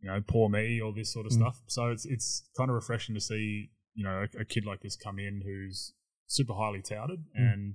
you 0.00 0.08
know, 0.10 0.20
poor 0.34 0.48
me, 0.48 0.80
all 0.82 0.92
this 0.92 1.12
sort 1.12 1.26
of 1.26 1.32
Mm. 1.32 1.40
stuff. 1.40 1.56
So 1.66 1.82
it's 1.94 2.04
it's 2.14 2.28
kind 2.58 2.68
of 2.70 2.74
refreshing 2.74 3.14
to 3.14 3.20
see 3.20 3.70
you 3.94 4.04
know 4.04 4.16
a, 4.26 4.40
a 4.42 4.44
kid 4.44 4.64
like 4.66 4.80
this 4.82 4.96
come 5.06 5.18
in 5.18 5.40
who's 5.44 5.94
super 6.26 6.54
highly 6.54 6.82
touted 6.82 7.20
Mm. 7.38 7.52
and 7.52 7.74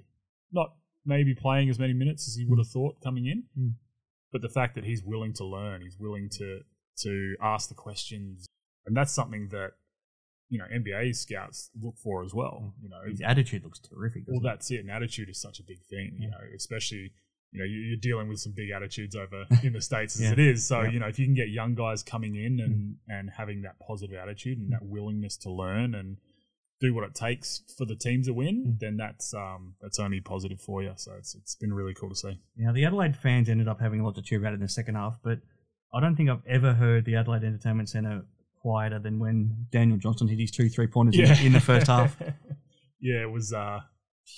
not 0.51 0.69
maybe 1.03 1.33
playing 1.33 1.67
as 1.69 1.79
many 1.79 1.93
minutes 1.93 2.27
as 2.27 2.35
he 2.35 2.45
would 2.45 2.59
have 2.59 2.67
thought 2.67 3.01
coming 3.03 3.25
in, 3.25 3.39
Mm. 3.57 3.73
but 4.31 4.41
the 4.43 4.49
fact 4.59 4.75
that 4.75 4.83
he's 4.83 5.03
willing 5.03 5.33
to 5.33 5.45
learn, 5.45 5.81
he's 5.81 5.97
willing 5.97 6.29
to 6.39 6.49
to 7.05 7.35
ask 7.41 7.69
the 7.69 7.75
questions, 7.87 8.45
and 8.85 8.95
that's 8.95 9.11
something 9.19 9.47
that 9.49 9.71
you 10.51 10.59
know 10.59 10.65
NBA 10.65 11.15
scouts 11.15 11.71
look 11.81 11.97
for 11.97 12.23
as 12.23 12.33
well. 12.33 12.73
You 12.83 12.89
know, 12.89 13.01
His 13.07 13.21
attitude 13.21 13.63
looks 13.63 13.79
terrific. 13.79 14.23
well, 14.27 14.41
that's 14.41 14.69
it. 14.69 14.81
And 14.81 14.91
attitude 14.91 15.29
is 15.29 15.41
such 15.41 15.59
a 15.59 15.63
big 15.63 15.79
thing. 15.89 16.17
You 16.19 16.29
know, 16.29 16.37
especially 16.55 17.13
you 17.51 17.59
know 17.59 17.65
you- 17.65 17.79
you're 17.87 17.97
dealing 17.97 18.27
with 18.27 18.39
some 18.39 18.51
big 18.51 18.69
attitudes 18.69 19.15
over 19.15 19.45
in 19.63 19.73
the 19.73 19.81
states 19.81 20.15
as 20.17 20.23
Yeah. 20.23 20.33
it 20.33 20.39
is. 20.39 20.67
So 20.67 20.81
Yeah. 20.81 20.91
you 20.91 20.99
know 20.99 21.07
if 21.07 21.17
you 21.17 21.25
can 21.25 21.33
get 21.33 21.49
young 21.49 21.73
guys 21.73 22.03
coming 22.03 22.35
in 22.35 22.59
and 22.59 22.75
mm. 22.75 22.95
and 23.07 23.29
having 23.31 23.61
that 23.63 23.79
positive 23.79 24.17
attitude 24.17 24.59
and 24.59 24.67
mm. 24.67 24.71
that 24.71 24.83
willingness 24.85 25.37
to 25.37 25.49
learn 25.49 25.95
and 25.95 26.17
do 26.81 26.93
what 26.95 27.03
it 27.03 27.13
takes 27.15 27.61
for 27.77 27.85
the 27.85 27.95
team 27.95 28.23
to 28.23 28.33
win, 28.33 28.65
mm. 28.65 28.79
then 28.79 28.97
that's 28.97 29.33
um 29.33 29.75
that's 29.81 29.99
only 29.99 30.19
positive 30.19 30.59
for 30.59 30.83
you. 30.83 30.91
So 30.97 31.13
it's 31.17 31.33
it's 31.33 31.55
been 31.55 31.73
really 31.73 31.93
cool 31.93 32.09
to 32.09 32.15
see. 32.15 32.39
Now, 32.57 32.73
the 32.73 32.83
Adelaide 32.83 33.15
fans 33.15 33.47
ended 33.47 33.69
up 33.69 33.79
having 33.79 34.01
a 34.01 34.03
lot 34.03 34.15
to 34.15 34.21
cheer 34.21 34.39
about 34.39 34.53
in 34.53 34.59
the 34.59 34.67
second 34.67 34.95
half, 34.95 35.17
but 35.23 35.39
I 35.93 36.01
don't 36.01 36.15
think 36.15 36.29
I've 36.29 36.45
ever 36.45 36.73
heard 36.73 37.05
the 37.05 37.15
Adelaide 37.15 37.43
Entertainment 37.43 37.89
Centre 37.89 38.25
quieter 38.61 38.99
than 38.99 39.19
when 39.19 39.67
Daniel 39.71 39.97
Johnson 39.97 40.27
hit 40.27 40.39
his 40.39 40.51
two 40.51 40.69
three 40.69 40.87
pointers 40.87 41.17
in, 41.17 41.47
in 41.47 41.53
the 41.53 41.59
first 41.59 41.87
half. 41.87 42.17
yeah, 43.01 43.21
it 43.21 43.31
was 43.31 43.53
uh 43.53 43.79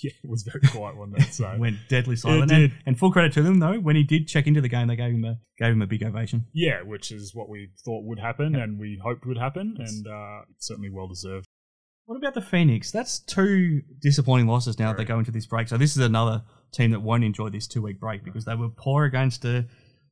yeah, 0.02 0.10
it 0.22 0.28
was 0.28 0.42
very 0.42 0.60
quiet, 0.60 0.96
wasn't 0.96 1.18
it? 1.18 1.32
So 1.32 1.54
Went 1.58 1.76
deadly 1.88 2.16
silent. 2.16 2.50
And, 2.50 2.72
and 2.86 2.98
full 2.98 3.12
credit 3.12 3.32
to 3.34 3.42
them, 3.42 3.58
though, 3.58 3.78
when 3.78 3.96
he 3.96 4.02
did 4.02 4.26
check 4.26 4.46
into 4.46 4.60
the 4.60 4.68
game, 4.68 4.88
they 4.88 4.96
gave 4.96 5.14
him 5.14 5.24
a 5.24 5.38
gave 5.58 5.72
him 5.72 5.82
a 5.82 5.86
big 5.86 6.02
ovation. 6.02 6.46
Yeah, 6.52 6.82
which 6.82 7.12
is 7.12 7.34
what 7.34 7.48
we 7.48 7.70
thought 7.84 8.04
would 8.04 8.18
happen 8.18 8.56
and 8.56 8.78
we 8.78 9.00
hoped 9.02 9.26
would 9.26 9.38
happen, 9.38 9.76
and 9.78 10.06
uh, 10.06 10.42
certainly 10.58 10.90
well 10.90 11.08
deserved. 11.08 11.46
What 12.06 12.16
about 12.16 12.34
the 12.34 12.42
Phoenix? 12.42 12.90
That's 12.90 13.18
two 13.18 13.80
disappointing 14.00 14.46
losses 14.46 14.78
now 14.78 14.88
that 14.88 14.98
they 14.98 15.04
go 15.04 15.18
into 15.18 15.30
this 15.30 15.46
break. 15.46 15.68
So 15.68 15.78
this 15.78 15.96
is 15.96 16.04
another 16.04 16.42
team 16.72 16.90
that 16.90 17.00
won't 17.00 17.24
enjoy 17.24 17.48
this 17.48 17.66
two 17.66 17.82
week 17.82 17.98
break 17.98 18.24
because 18.24 18.44
they 18.44 18.54
were 18.54 18.68
poor 18.68 19.04
against 19.04 19.44
a 19.44 19.66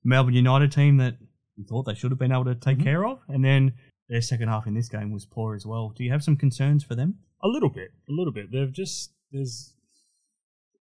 Melbourne 0.05 0.35
United 0.35 0.73
team 0.73 0.97
that 0.99 1.19
we 1.59 1.65
thought 1.65 1.83
they 1.83 1.95
should 1.95 2.11
have 2.11 2.19
been 2.19 2.33
able 2.33 2.47
to 2.47 2.55
take 2.55 2.83
care 2.83 3.05
of, 3.05 3.19
and 3.29 3.45
then 3.45 3.75
their 4.09 4.21
second 4.21 4.49
half 4.49 4.67
in 4.67 4.75
this 4.75 4.89
game 4.89 5.11
was 5.13 5.25
poor 5.27 5.55
as 5.55 5.65
well. 5.67 5.91
Do 5.91 6.05
you 6.05 6.11
have 6.11 6.25
some 6.25 6.37
concerns 6.37 6.85
for 6.85 6.95
them? 6.95 7.19
A 7.43 7.49
little 7.49 7.71
bit, 7.71 7.91
a 8.09 8.13
little 8.13 8.33
bit. 8.33 8.51
They've 8.53 8.73
just 8.73 9.13
there's 9.31 9.75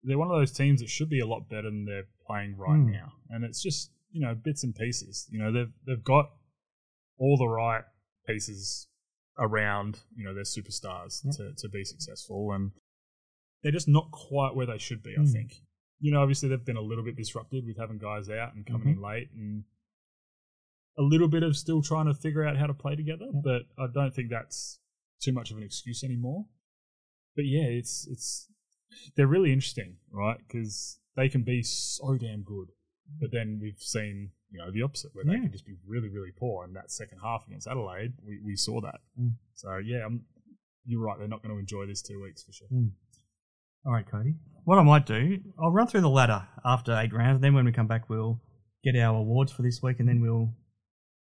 they're 0.03 0.17
one 0.17 0.29
of 0.31 0.37
those 0.37 0.51
teams 0.51 0.81
that 0.81 0.89
should 0.89 1.09
be 1.09 1.19
a 1.19 1.27
lot 1.27 1.47
better 1.49 1.69
than 1.69 1.85
they're 1.85 2.07
playing 2.25 2.57
right 2.57 2.75
Hmm. 2.79 2.91
now, 2.91 3.13
and 3.29 3.43
it's 3.43 3.61
just 3.61 3.91
you 4.11 4.21
know 4.21 4.35
bits 4.35 4.63
and 4.63 4.75
pieces. 4.75 5.27
You 5.31 5.39
know 5.39 5.51
they've 5.51 5.71
they've 5.85 6.03
got 6.03 6.31
all 7.17 7.37
the 7.37 7.47
right 7.47 7.83
pieces 8.27 8.87
around 9.37 9.99
you 10.15 10.23
know 10.25 10.33
their 10.33 10.43
superstars 10.43 11.23
Yep. 11.25 11.35
to 11.35 11.53
to 11.55 11.69
be 11.69 11.83
successful, 11.83 12.51
and 12.51 12.71
they're 13.63 13.71
just 13.71 13.87
not 13.87 14.11
quite 14.11 14.55
where 14.55 14.65
they 14.65 14.77
should 14.77 15.03
be. 15.03 15.15
I 15.17 15.21
Mm. 15.21 15.31
think. 15.31 15.63
You 15.99 16.11
know, 16.11 16.21
obviously 16.21 16.49
they've 16.49 16.65
been 16.65 16.77
a 16.77 16.81
little 16.81 17.03
bit 17.03 17.15
disrupted 17.15 17.63
with 17.67 17.77
having 17.77 17.99
guys 17.99 18.27
out 18.27 18.55
and 18.55 18.65
coming 18.65 18.87
Mhm. 18.87 18.95
in 18.97 19.01
late, 19.01 19.29
and 19.33 19.63
a 20.97 21.01
little 21.01 21.27
bit 21.27 21.43
of 21.43 21.55
still 21.55 21.81
trying 21.81 22.05
to 22.07 22.13
figure 22.13 22.45
out 22.45 22.57
how 22.57 22.67
to 22.67 22.73
play 22.73 22.95
together. 22.95 23.27
But 23.33 23.63
I 23.77 23.87
don't 23.93 24.13
think 24.13 24.29
that's 24.29 24.79
too 25.21 25.31
much 25.31 25.51
of 25.51 25.57
an 25.57 25.63
excuse 25.63 26.03
anymore. 26.03 26.45
But 27.35 27.45
yeah, 27.45 27.65
it's 27.65 28.07
it's 28.09 28.49
they're 29.15 29.27
really 29.27 29.53
interesting, 29.53 29.97
right? 30.11 30.37
Because 30.37 30.99
they 31.15 31.29
can 31.29 31.43
be 31.43 31.63
so 31.63 32.17
damn 32.19 32.43
good, 32.43 32.69
but 33.19 33.31
then 33.31 33.59
we've 33.61 33.79
seen 33.79 34.31
you 34.49 34.59
know 34.59 34.71
the 34.71 34.81
opposite 34.81 35.11
where 35.13 35.23
they 35.23 35.39
can 35.39 35.51
just 35.51 35.65
be 35.65 35.75
really 35.87 36.09
really 36.09 36.31
poor. 36.37 36.65
And 36.65 36.75
that 36.75 36.91
second 36.91 37.19
half 37.23 37.45
against 37.47 37.67
Adelaide, 37.67 38.13
we, 38.25 38.39
we 38.45 38.55
saw 38.55 38.81
that. 38.81 38.99
Mm. 39.19 39.33
So 39.55 39.77
yeah, 39.77 40.05
I'm, 40.05 40.25
you're 40.85 41.01
right. 41.01 41.17
They're 41.17 41.27
not 41.27 41.41
going 41.41 41.55
to 41.55 41.59
enjoy 41.59 41.85
this 41.85 42.01
two 42.01 42.21
weeks 42.21 42.43
for 42.43 42.51
sure. 42.51 42.67
Mm. 42.73 42.91
All 43.85 43.93
right, 43.93 44.05
Cody. 44.05 44.35
What 44.65 44.77
I 44.77 44.83
might 44.83 45.07
do, 45.07 45.39
I'll 45.59 45.71
run 45.71 45.87
through 45.87 46.01
the 46.01 46.09
ladder 46.09 46.47
after 46.63 46.95
eight 46.99 47.13
rounds. 47.13 47.35
And 47.35 47.43
then 47.43 47.55
when 47.55 47.65
we 47.65 47.71
come 47.71 47.87
back, 47.87 48.09
we'll 48.09 48.39
get 48.83 48.95
our 48.95 49.15
awards 49.15 49.51
for 49.51 49.63
this 49.63 49.81
week, 49.81 49.99
and 49.99 50.07
then 50.07 50.21
we'll 50.21 50.53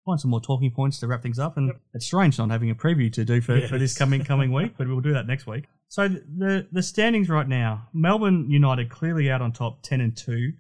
find 0.07 0.21
some 0.21 0.31
more 0.31 0.41
talking 0.41 0.71
points 0.71 1.01
to 1.01 1.07
wrap 1.07 1.23
things 1.23 1.39
up. 1.39 1.57
And 1.59 1.73
it's 1.93 2.07
strange 2.07 2.39
not 2.39 2.51
having 2.51 2.71
a 2.71 2.75
preview 2.75 3.13
to 3.13 3.25
do 3.25 3.41
for, 3.41 3.61
for 3.67 3.77
this 3.77 3.99
coming 3.99 4.25
coming 4.25 4.53
week, 4.55 4.75
but 4.79 4.87
we'll 4.87 5.01
do 5.01 5.13
that 5.13 5.27
next 5.27 5.47
week. 5.47 5.65
So 5.89 6.09
the, 6.09 6.25
the 6.39 6.69
the 6.73 6.83
standings 6.83 7.29
right 7.29 7.47
now: 7.47 7.89
Melbourne 7.93 8.51
United 8.51 8.89
clearly 8.89 9.31
out 9.31 9.43
on 9.43 9.53
top, 9.53 9.83
ten 9.83 10.01
and 10.01 10.17
two. 10.17 10.53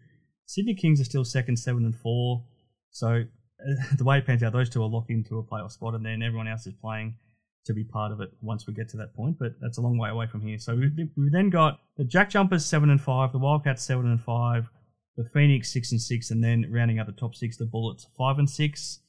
Sydney 0.45 0.75
Kings 0.75 1.01
are 1.01 1.05
still 1.05 1.25
second, 1.25 1.57
seven 1.57 1.85
and 1.85 1.97
four. 1.97 2.45
So 2.91 3.09
uh, 3.09 3.95
the 3.97 4.05
way 4.05 4.19
it 4.19 4.27
pans 4.27 4.43
out, 4.43 4.53
those 4.53 4.69
two 4.69 4.83
are 4.83 4.89
locked 4.89 5.11
into 5.11 5.39
a 5.39 5.43
playoff 5.43 5.73
spot, 5.73 5.95
and 5.95 6.05
then 6.05 6.23
everyone 6.23 6.49
else 6.49 6.67
is 6.67 6.75
playing 6.81 7.17
to 7.65 7.75
be 7.75 7.83
part 7.83 8.13
of 8.13 8.21
it 8.21 8.31
once 8.41 8.67
we 8.67 8.73
get 8.73 8.89
to 8.91 8.97
that 8.97 9.15
point. 9.15 9.37
But 9.39 9.55
that's 9.61 9.79
a 9.79 9.81
long 9.81 9.99
way 9.99 10.11
away 10.11 10.27
from 10.27 10.41
here. 10.41 10.59
So 10.59 10.75
we, 10.77 11.09
we've 11.17 11.33
then 11.33 11.51
got 11.51 11.81
the 11.97 12.05
Jack 12.05 12.31
Jumpers 12.31 12.65
seven 12.65 12.91
and 12.91 13.01
five, 13.01 13.33
the 13.33 13.39
Wildcats 13.39 13.83
seven 13.83 14.07
and 14.07 14.21
five, 14.21 14.69
the 15.17 15.29
Phoenix 15.35 15.73
six 15.73 15.93
and 15.93 16.01
six, 16.01 16.31
and 16.31 16.43
then 16.43 16.67
rounding 16.71 16.99
out 16.99 17.07
the 17.07 17.13
top 17.13 17.35
six, 17.35 17.57
the 17.57 17.67
Bullets 17.67 18.07
five 18.17 18.39
and 18.39 18.49
six. 18.49 19.01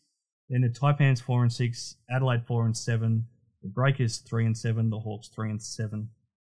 Then 0.50 0.62
the 0.62 0.70
Taipans 0.70 1.22
four 1.22 1.44
and 1.44 1.52
six, 1.52 1.96
Adelaide 2.10 2.46
four 2.48 2.66
and 2.66 2.76
seven, 2.76 3.26
the 3.62 3.70
Breakers 3.70 4.18
three 4.20 4.46
and 4.46 4.58
seven, 4.58 4.90
the 4.90 5.00
Hawks 5.00 5.28
three 5.28 5.50
and 5.50 5.62
seven. 5.62 6.10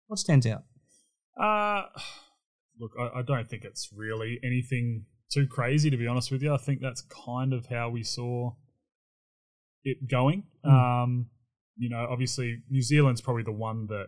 What 0.08 0.20
stands 0.20 0.46
out? 0.46 0.64
Uh, 1.40 1.84
look, 2.80 2.92
I, 3.00 3.20
I 3.20 3.22
don't 3.22 3.50
think 3.50 3.64
it's 3.64 3.90
really 3.96 4.40
anything 4.44 5.06
too 5.32 5.48
crazy, 5.48 5.90
to 5.90 5.98
be 5.98 6.08
honest 6.08 6.32
with 6.32 6.42
you. 6.42 6.54
I 6.54 6.58
think 6.58 6.82
that's 6.82 7.02
kind 7.02 7.54
of 7.54 7.68
how 7.68 7.90
we 7.90 8.04
saw 8.04 8.54
it 9.84 10.10
going. 10.10 10.44
Mm. 10.66 11.04
Um, 11.04 11.28
you 11.78 11.90
know, 11.90 12.06
obviously, 12.10 12.62
New 12.70 12.82
Zealand's 12.82 13.22
probably 13.22 13.44
the 13.44 13.52
one 13.52 13.88
that 13.88 14.08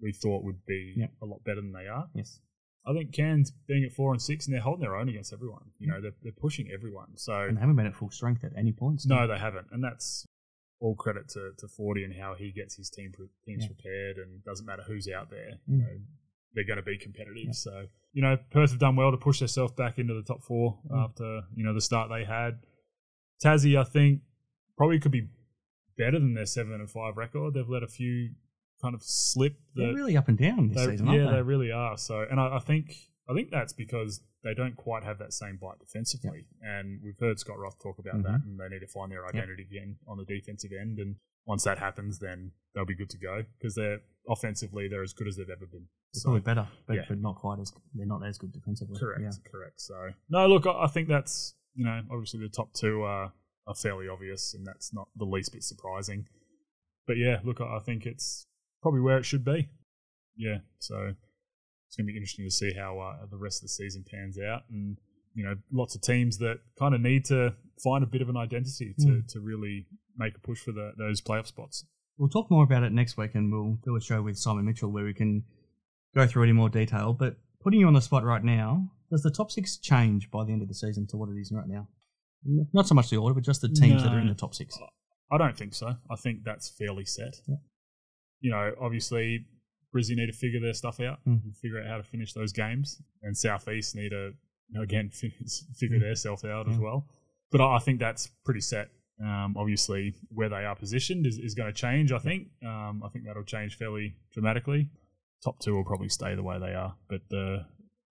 we 0.00 0.12
thought 0.12 0.44
would 0.44 0.64
be 0.66 0.94
Yep. 0.96 1.10
a 1.22 1.26
lot 1.26 1.44
better 1.44 1.60
than 1.60 1.72
they 1.72 1.86
are. 1.86 2.08
Yes. 2.14 2.40
I 2.84 2.92
think 2.92 3.12
Cairns 3.12 3.52
being 3.68 3.84
at 3.84 3.92
four 3.92 4.12
and 4.12 4.20
six, 4.20 4.46
and 4.46 4.54
they're 4.54 4.60
holding 4.62 4.80
their 4.82 4.96
own 4.96 5.08
against 5.08 5.32
everyone. 5.32 5.70
You 5.78 5.86
know, 5.88 6.00
they're, 6.00 6.14
they're 6.22 6.32
pushing 6.32 6.68
everyone. 6.72 7.16
So 7.16 7.32
And 7.32 7.56
they 7.56 7.60
haven't 7.60 7.76
been 7.76 7.86
at 7.86 7.94
full 7.94 8.10
strength 8.10 8.42
at 8.44 8.52
any 8.56 8.72
point. 8.72 9.02
no, 9.06 9.26
they 9.28 9.38
haven't, 9.38 9.68
and 9.70 9.82
that's 9.84 10.26
all 10.80 10.96
credit 10.96 11.28
to, 11.28 11.52
to 11.58 11.68
Forty 11.68 12.02
and 12.02 12.12
how 12.14 12.34
he 12.34 12.50
gets 12.50 12.74
his 12.74 12.90
team 12.90 13.12
pre- 13.12 13.28
teams 13.46 13.62
Yeah. 13.64 13.68
prepared, 13.68 14.16
and 14.18 14.42
doesn't 14.44 14.66
matter 14.66 14.82
who's 14.82 15.08
out 15.08 15.30
there. 15.30 15.60
You 15.68 15.76
Mm. 15.76 15.80
know, 15.80 15.98
they're 16.54 16.64
going 16.64 16.76
to 16.78 16.82
be 16.82 16.98
competitive. 16.98 17.44
Yeah. 17.46 17.52
So 17.52 17.86
you 18.12 18.20
know, 18.20 18.36
Perth 18.50 18.70
have 18.70 18.78
done 18.80 18.96
well 18.96 19.10
to 19.12 19.16
push 19.16 19.38
themselves 19.38 19.72
back 19.74 19.98
into 19.98 20.12
the 20.14 20.22
top 20.22 20.42
four 20.42 20.80
Mm. 20.90 21.04
after 21.04 21.42
you 21.54 21.64
know 21.64 21.72
the 21.74 21.80
start 21.80 22.10
they 22.10 22.24
had. 22.24 22.58
Tassie, 23.44 23.78
I 23.78 23.84
think, 23.84 24.22
probably 24.76 24.98
could 24.98 25.12
be 25.12 25.28
better 25.96 26.18
than 26.18 26.34
their 26.34 26.46
seven 26.46 26.72
and 26.74 26.90
five 26.90 27.16
record. 27.16 27.54
They've 27.54 27.68
let 27.68 27.82
a 27.82 27.88
few 27.88 28.30
kind 28.82 28.94
of 28.94 29.02
slip. 29.02 29.54
They're 29.74 29.94
really 29.94 30.16
up 30.16 30.28
and 30.28 30.36
down 30.38 30.68
this 30.68 30.76
they- 30.84 30.92
season, 30.92 31.06
yeah, 31.06 31.12
aren't 31.20 31.30
they? 31.30 31.36
they 31.36 31.42
really 31.42 31.70
are. 31.72 31.96
So, 31.96 32.24
and 32.30 32.38
I, 32.40 32.56
I 32.56 32.58
think 32.58 32.94
I 33.28 33.34
think 33.34 33.50
that's 33.50 33.72
because 33.72 34.20
they 34.44 34.54
don't 34.54 34.76
quite 34.76 35.04
have 35.04 35.18
that 35.18 35.32
same 35.32 35.56
bite 35.62 35.78
defensively. 35.78 36.46
And 36.60 37.00
we've 37.04 37.18
heard 37.20 37.38
Scott 37.38 37.58
Roth 37.58 37.78
talk 37.80 37.98
about 37.98 38.16
Mhm. 38.16 38.24
that, 38.24 38.40
and 38.44 38.58
they 38.58 38.68
need 38.68 38.80
to 38.80 38.88
find 38.88 39.12
their 39.12 39.26
identity 39.26 39.62
again 39.62 39.96
on 40.08 40.18
the 40.18 40.24
defensive 40.24 40.72
end. 40.78 40.98
And 40.98 41.16
once 41.46 41.62
that 41.64 41.78
happens, 41.78 42.18
then 42.18 42.50
they'll 42.74 42.84
be 42.84 42.96
good 42.96 43.10
to 43.10 43.18
go 43.18 43.44
because 43.58 43.74
they're 43.76 44.00
offensively 44.28 44.88
they're 44.88 45.02
as 45.02 45.12
good 45.12 45.28
as 45.28 45.36
they've 45.36 45.48
ever 45.50 45.66
been. 45.66 45.86
So- 46.14 46.24
probably 46.24 46.40
better, 46.42 46.68
but, 46.86 46.94
yeah. 46.96 47.04
but 47.08 47.18
not 47.20 47.36
quite 47.36 47.58
as 47.60 47.72
they're 47.94 48.04
not 48.06 48.24
as 48.26 48.36
good 48.38 48.52
defensively. 48.52 48.98
Correct, 48.98 49.20
Yeah. 49.22 49.50
correct. 49.50 49.80
So 49.80 50.10
no, 50.28 50.46
look, 50.48 50.66
I 50.66 50.84
I 50.84 50.86
think 50.88 51.08
that's 51.08 51.54
you 51.74 51.84
know 51.84 52.02
obviously 52.10 52.40
the 52.40 52.48
top 52.48 52.74
two 52.74 53.02
are 53.02 53.32
are 53.66 53.74
fairly 53.76 54.08
obvious, 54.08 54.54
and 54.54 54.66
that's 54.66 54.92
not 54.92 55.08
the 55.16 55.24
least 55.24 55.52
bit 55.52 55.62
surprising. 55.62 56.26
But 57.06 57.16
yeah, 57.16 57.40
look, 57.44 57.60
I 57.60 57.76
I 57.76 57.78
think 57.78 58.06
it's 58.06 58.46
probably 58.82 59.00
where 59.00 59.18
it 59.18 59.24
should 59.24 59.44
be. 59.44 59.68
Yeah, 60.36 60.58
so 60.78 60.96
it's 61.86 61.96
going 61.96 62.06
to 62.06 62.12
be 62.12 62.16
interesting 62.16 62.44
to 62.46 62.50
see 62.50 62.72
how 62.74 62.98
uh, 62.98 63.26
the 63.30 63.36
rest 63.38 63.58
of 63.58 63.62
the 63.62 63.68
season 63.68 64.04
pans 64.10 64.38
out, 64.38 64.62
and 64.70 64.98
you 65.34 65.44
know, 65.44 65.54
lots 65.72 65.94
of 65.94 66.02
teams 66.02 66.38
that 66.38 66.58
kind 66.78 66.94
of 66.94 67.00
need 67.00 67.24
to 67.26 67.54
find 67.82 68.02
a 68.04 68.06
bit 68.06 68.20
of 68.22 68.28
an 68.28 68.36
identity 68.36 68.94
to 69.00 69.06
Mm. 69.06 69.26
to 69.28 69.40
really 69.40 69.86
make 70.16 70.34
a 70.36 70.40
push 70.40 70.60
for 70.60 70.72
the, 70.72 70.92
those 70.98 71.20
playoff 71.22 71.46
spots. 71.46 71.86
We'll 72.18 72.28
talk 72.28 72.50
more 72.50 72.64
about 72.64 72.82
it 72.82 72.92
next 72.92 73.16
week, 73.16 73.34
and 73.34 73.50
we'll 73.50 73.78
do 73.84 73.96
a 73.96 74.00
show 74.00 74.20
with 74.22 74.36
Simon 74.36 74.64
Mitchell 74.66 74.90
where 74.92 75.04
we 75.04 75.14
can 75.14 75.44
go 76.14 76.26
through 76.26 76.44
it 76.44 76.50
in 76.50 76.56
more 76.56 76.68
detail. 76.68 77.14
But 77.14 77.36
putting 77.62 77.80
you 77.80 77.86
on 77.86 77.94
the 77.94 78.02
spot 78.02 78.24
right 78.24 78.44
now, 78.44 78.90
does 79.10 79.22
the 79.22 79.30
top 79.30 79.50
six 79.50 79.78
change 79.78 80.30
by 80.30 80.44
the 80.44 80.52
end 80.52 80.60
of 80.62 80.68
the 80.68 80.74
season 80.74 81.06
to 81.08 81.16
what 81.16 81.28
it 81.30 81.38
is 81.40 81.50
right 81.52 81.66
now? 81.66 81.88
Not 82.72 82.86
so 82.88 82.94
much 82.94 83.08
the 83.08 83.16
order, 83.16 83.34
but 83.34 83.44
just 83.44 83.60
the 83.62 83.68
teams 83.68 84.02
that 84.02 84.12
are 84.12 84.18
in 84.18 84.26
the 84.28 84.34
top 84.34 84.54
six. 84.54 84.76
I 85.30 85.38
don't 85.38 85.56
think 85.56 85.74
so. 85.74 85.94
I 86.10 86.16
think 86.16 86.40
that's 86.44 86.68
fairly 86.68 87.04
set. 87.06 87.34
Yeah. 87.48 87.56
You 88.42 88.50
know, 88.50 88.74
obviously, 88.80 89.46
Brizzy 89.94 90.14
need 90.16 90.26
to 90.26 90.32
figure 90.32 90.60
their 90.60 90.74
stuff 90.74 91.00
out, 91.00 91.18
Mhm. 91.26 91.42
and 91.44 91.56
figure 91.56 91.80
out 91.80 91.86
how 91.86 91.96
to 91.96 92.02
finish 92.02 92.32
those 92.34 92.52
games, 92.52 93.00
and 93.22 93.36
Southeast 93.36 93.94
need 93.96 94.10
to, 94.10 94.34
you 94.68 94.74
know, 94.74 94.82
again, 94.82 95.08
fi- 95.18 95.32
figure 95.80 95.98
their 95.98 96.14
self 96.14 96.44
out 96.44 96.68
as 96.68 96.78
well. 96.78 97.08
But 97.50 97.60
I 97.60 97.76
I 97.76 97.78
think 97.78 97.98
that's 98.00 98.26
pretty 98.44 98.60
set. 98.60 98.90
Um, 99.20 99.54
obviously, 99.56 100.14
where 100.30 100.48
they 100.48 100.64
are 100.64 100.74
positioned 100.74 101.26
is, 101.26 101.38
is 101.38 101.54
going 101.54 101.72
to 101.72 101.78
change. 101.86 102.10
I 102.12 102.18
think. 102.18 102.48
Um, 102.64 103.02
I 103.04 103.08
think 103.10 103.24
that'll 103.26 103.44
change 103.44 103.76
fairly 103.76 104.16
dramatically. 104.32 104.90
Top 105.44 105.58
two 105.60 105.74
will 105.74 105.84
probably 105.84 106.08
stay 106.08 106.34
the 106.34 106.42
way 106.42 106.58
they 106.58 106.74
are, 106.74 106.96
but 107.08 107.20
the 107.28 107.66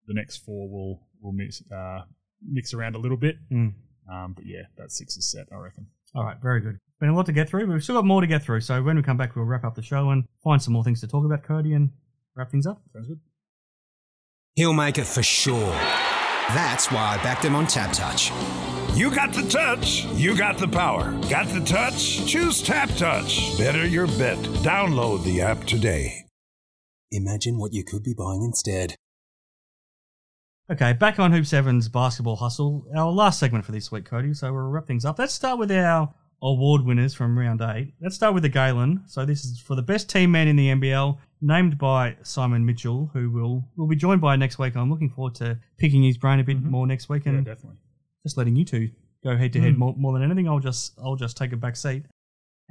the 0.07 0.13
next 0.13 0.37
four 0.37 0.69
will 0.69 1.07
will 1.21 1.31
mix 1.31 1.63
uh, 1.71 2.01
mix 2.43 2.73
around 2.73 2.95
a 2.95 2.99
little 2.99 3.17
bit. 3.17 3.37
Mm. 3.49 3.73
Um, 4.11 4.33
but 4.33 4.45
yeah, 4.45 4.63
that 4.77 4.91
six 4.91 5.15
is 5.17 5.31
set. 5.31 5.47
I 5.51 5.55
reckon. 5.57 5.87
All 6.15 6.23
right, 6.23 6.37
very 6.41 6.61
good. 6.61 6.77
Been 6.99 7.09
a 7.09 7.15
lot 7.15 7.25
to 7.27 7.31
get 7.31 7.49
through. 7.49 7.71
We've 7.71 7.83
still 7.83 7.95
got 7.95 8.05
more 8.05 8.21
to 8.21 8.27
get 8.27 8.43
through. 8.43 8.61
So 8.61 8.81
when 8.83 8.95
we 8.95 9.03
come 9.03 9.17
back, 9.17 9.35
we'll 9.35 9.45
wrap 9.45 9.63
up 9.63 9.75
the 9.75 9.81
show 9.81 10.09
and 10.09 10.25
find 10.43 10.61
some 10.61 10.73
more 10.73 10.83
things 10.83 10.99
to 11.01 11.07
talk 11.07 11.25
about, 11.25 11.43
Cody, 11.43 11.73
and 11.73 11.91
wrap 12.35 12.51
things 12.51 12.65
up. 12.65 12.81
Sounds 12.93 13.07
good. 13.07 13.19
He'll 14.55 14.73
make 14.73 14.97
it 14.97 15.05
for 15.05 15.23
sure. 15.23 15.73
That's 16.49 16.91
why 16.91 17.15
I 17.15 17.23
backed 17.23 17.45
him 17.45 17.55
on 17.55 17.67
TabTouch. 17.67 18.97
You 18.97 19.13
got 19.13 19.33
the 19.33 19.43
touch, 19.43 20.05
you 20.15 20.35
got 20.35 20.57
the 20.57 20.67
power. 20.67 21.11
Got 21.29 21.47
the 21.47 21.61
touch? 21.63 22.25
Choose 22.25 22.61
TabTouch. 22.61 23.57
Better 23.57 23.85
your 23.85 24.07
bet. 24.07 24.37
Download 24.63 25.23
the 25.23 25.41
app 25.41 25.63
today. 25.65 26.25
Imagine 27.11 27.57
what 27.59 27.73
you 27.73 27.83
could 27.83 28.03
be 28.03 28.13
buying 28.13 28.43
instead. 28.43 28.95
Okay, 30.71 30.93
back 30.93 31.17
on 31.19 31.31
Hoops 31.31 31.49
Heaven's 31.51 31.87
basketball 31.89 32.35
hustle. 32.35 32.85
Our 32.95 33.11
last 33.11 33.39
segment 33.39 33.65
for 33.65 33.71
this 33.71 33.91
week, 33.91 34.05
Cody. 34.05 34.33
So 34.35 34.53
we'll 34.53 34.61
wrap 34.63 34.85
things 34.85 35.03
up. 35.03 35.17
Let's 35.17 35.33
start 35.33 35.57
with 35.57 35.71
our 35.71 36.13
award 36.43 36.83
winners 36.85 37.15
from 37.15 37.37
round 37.37 37.61
eight. 37.61 37.93
Let's 37.99 38.15
start 38.15 38.35
with 38.35 38.43
the 38.43 38.49
Galen. 38.49 39.01
So 39.07 39.25
this 39.25 39.43
is 39.45 39.59
for 39.59 39.75
the 39.75 39.81
best 39.81 40.09
team 40.09 40.31
man 40.31 40.47
in 40.47 40.55
the 40.55 40.67
NBL, 40.69 41.17
named 41.41 41.79
by 41.79 42.17
Simon 42.21 42.65
Mitchell, 42.67 43.09
who 43.13 43.31
will 43.31 43.67
will 43.77 43.87
be 43.87 43.95
joined 43.95 44.21
by 44.21 44.35
next 44.35 44.59
week. 44.59 44.75
I'm 44.75 44.91
looking 44.91 45.09
forward 45.09 45.33
to 45.35 45.57
picking 45.79 46.03
his 46.03 46.17
brain 46.19 46.39
a 46.39 46.43
bit 46.43 46.61
more 46.61 46.85
next 46.85 47.09
week 47.09 47.25
Yeah, 47.25 47.31
and 47.33 47.45
definitely. 47.45 47.77
just 48.23 48.37
letting 48.37 48.55
you 48.55 48.63
two 48.63 48.91
go 49.23 49.35
head 49.35 49.51
to 49.53 49.59
head 49.61 49.73
Mm. 49.73 49.77
more, 49.79 49.95
more 49.97 50.13
than 50.13 50.21
anything. 50.21 50.47
I'll 50.47 50.59
just 50.59 50.93
I'll 51.03 51.15
just 51.15 51.35
take 51.35 51.51
a 51.51 51.57
back 51.57 51.77
seat. 51.77 52.03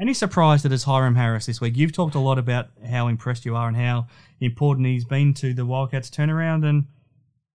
Any 0.00 0.14
surprise 0.14 0.62
that 0.62 0.70
it's 0.70 0.84
Hyrum 0.84 1.16
Harris 1.16 1.46
this 1.46 1.60
week? 1.60 1.76
You've 1.76 1.92
talked 1.92 2.14
a 2.14 2.20
lot 2.20 2.38
about 2.38 2.68
how 2.88 3.08
impressed 3.08 3.44
you 3.44 3.56
are 3.56 3.66
and 3.66 3.76
how 3.76 4.06
important 4.40 4.86
he's 4.86 5.04
been 5.04 5.34
to 5.34 5.52
the 5.52 5.66
Wildcats 5.66 6.08
turnaround, 6.10 6.64
and 6.64 6.86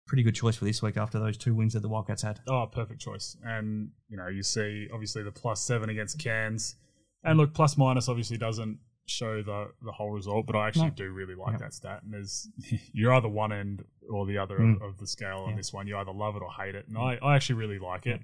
pretty 0.09 0.23
good 0.23 0.35
choice 0.35 0.55
for 0.57 0.65
this 0.65 0.81
week 0.81 0.97
after 0.97 1.19
those 1.19 1.37
two 1.37 1.53
wins 1.55 1.73
that 1.73 1.81
the 1.81 1.87
Wildcats 1.89 2.21
had. 2.23 2.39
Oh, 2.47 2.65
perfect 2.71 2.99
choice. 2.99 3.37
And 3.43 3.91
you 4.09 4.17
know, 4.17 4.27
you 4.27 4.43
see 4.43 4.87
obviously 4.93 5.23
the 5.23 5.31
plus 5.31 5.61
seven 5.61 5.89
against 5.89 6.19
Cairns, 6.19 6.75
and 7.23 7.37
look, 7.37 7.53
plus 7.53 7.77
minus 7.77 8.09
obviously 8.09 8.37
doesn't 8.37 8.79
show 9.05 9.41
the 9.41 9.71
the 9.83 9.91
whole 9.91 10.11
result, 10.11 10.45
but 10.45 10.55
I 10.55 10.67
actually 10.67 10.89
No. 10.89 10.95
do 10.95 11.11
really 11.11 11.35
like 11.35 11.51
Yep. 11.53 11.59
that 11.61 11.73
stat. 11.73 12.03
And 12.03 12.13
there's 12.13 12.47
you're 12.93 13.13
either 13.13 13.29
one 13.29 13.51
end 13.51 13.83
or 14.09 14.25
the 14.25 14.37
other 14.37 14.57
Mm. 14.59 14.75
of, 14.77 14.81
of 14.81 14.97
the 14.97 15.07
scale 15.07 15.39
on 15.45 15.51
Yeah. 15.51 15.55
this 15.57 15.71
one. 15.73 15.87
You 15.87 15.97
either 15.97 16.11
love 16.11 16.35
it 16.35 16.41
or 16.41 16.51
hate 16.51 16.75
it, 16.75 16.87
and 16.87 16.97
I, 16.97 17.17
I 17.21 17.35
actually 17.35 17.55
really 17.55 17.79
like 17.79 18.05
it. 18.05 18.21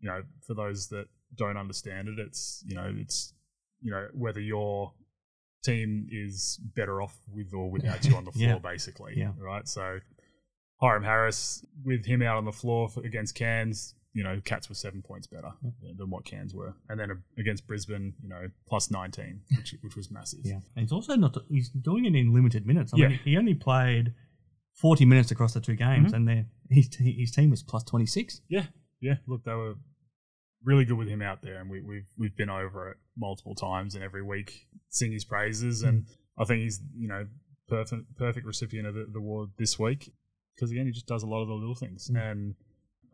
You 0.00 0.08
know, 0.08 0.22
for 0.46 0.54
those 0.54 0.88
that 0.88 1.06
don't 1.36 1.56
understand 1.56 2.08
it, 2.08 2.18
it's 2.18 2.62
you 2.66 2.74
know 2.74 2.92
it's 2.98 3.32
you 3.80 3.90
know 3.92 4.08
whether 4.12 4.40
your 4.40 4.92
team 5.64 6.08
is 6.10 6.58
better 6.74 7.00
off 7.00 7.16
with 7.32 7.52
or 7.54 7.70
without 7.70 8.04
you 8.04 8.14
on 8.16 8.24
the 8.24 8.32
floor, 8.32 8.48
Yeah. 8.48 8.58
basically. 8.58 9.14
Yeah. 9.16 9.32
Right. 9.38 9.66
So 9.68 10.00
Hyrum 10.82 11.04
Harris 11.04 11.64
with 11.84 12.04
him 12.04 12.22
out 12.22 12.36
on 12.36 12.44
the 12.44 12.52
floor 12.52 12.88
for, 12.88 13.04
against 13.04 13.34
Cairns, 13.36 13.94
you 14.14 14.24
know, 14.24 14.40
Cats 14.44 14.68
were 14.68 14.74
seven 14.74 15.00
points 15.00 15.26
better 15.26 15.52
than 15.96 16.10
what 16.10 16.24
Cairns 16.24 16.54
were, 16.54 16.74
and 16.88 16.98
then 17.00 17.22
against 17.38 17.66
Brisbane, 17.66 18.12
you 18.22 18.28
know, 18.28 18.48
plus 18.68 18.90
nineteen, 18.90 19.40
which, 19.56 19.74
which 19.80 19.96
was 19.96 20.10
massive. 20.10 20.40
Yeah, 20.44 20.56
and 20.76 20.82
he's 20.84 20.92
also 20.92 21.14
not. 21.16 21.36
He's 21.48 21.70
doing 21.70 22.04
it 22.04 22.14
in 22.14 22.34
limited 22.34 22.66
minutes. 22.66 22.92
I 22.92 22.98
Yeah. 22.98 23.08
mean, 23.08 23.20
he 23.24 23.36
only 23.38 23.54
played 23.54 24.12
forty 24.74 25.04
minutes 25.06 25.30
across 25.30 25.54
the 25.54 25.60
two 25.60 25.76
games, 25.76 26.12
Mhm. 26.12 26.16
and 26.16 26.28
then 26.28 26.46
his 26.68 26.94
his 26.96 27.30
team 27.30 27.48
was 27.50 27.62
plus 27.62 27.84
twenty 27.84 28.06
six. 28.06 28.40
Yeah, 28.48 28.66
yeah. 29.00 29.16
Look, 29.26 29.44
they 29.44 29.54
were 29.54 29.76
really 30.64 30.84
good 30.84 30.98
with 30.98 31.08
him 31.08 31.22
out 31.22 31.40
there, 31.42 31.60
and 31.60 31.70
we, 31.70 31.80
we've 31.80 32.08
we've 32.18 32.36
been 32.36 32.50
over 32.50 32.90
it 32.90 32.96
multiple 33.16 33.54
times, 33.54 33.94
and 33.94 34.04
every 34.04 34.22
week 34.22 34.66
sing 34.90 35.12
his 35.12 35.24
praises. 35.24 35.82
And 35.82 36.06
I 36.36 36.44
think 36.44 36.60
he's 36.62 36.82
you 36.94 37.08
know 37.08 37.26
perfect 37.68 38.14
perfect 38.16 38.44
recipient 38.46 38.86
of 38.88 38.94
the, 38.94 39.06
the 39.10 39.18
award 39.20 39.50
this 39.58 39.78
week 39.78 40.12
because 40.54 40.70
again 40.70 40.86
he 40.86 40.92
just 40.92 41.06
does 41.06 41.22
a 41.22 41.26
lot 41.26 41.42
of 41.42 41.48
the 41.48 41.54
little 41.54 41.74
things, 41.74 42.10
and 42.14 42.54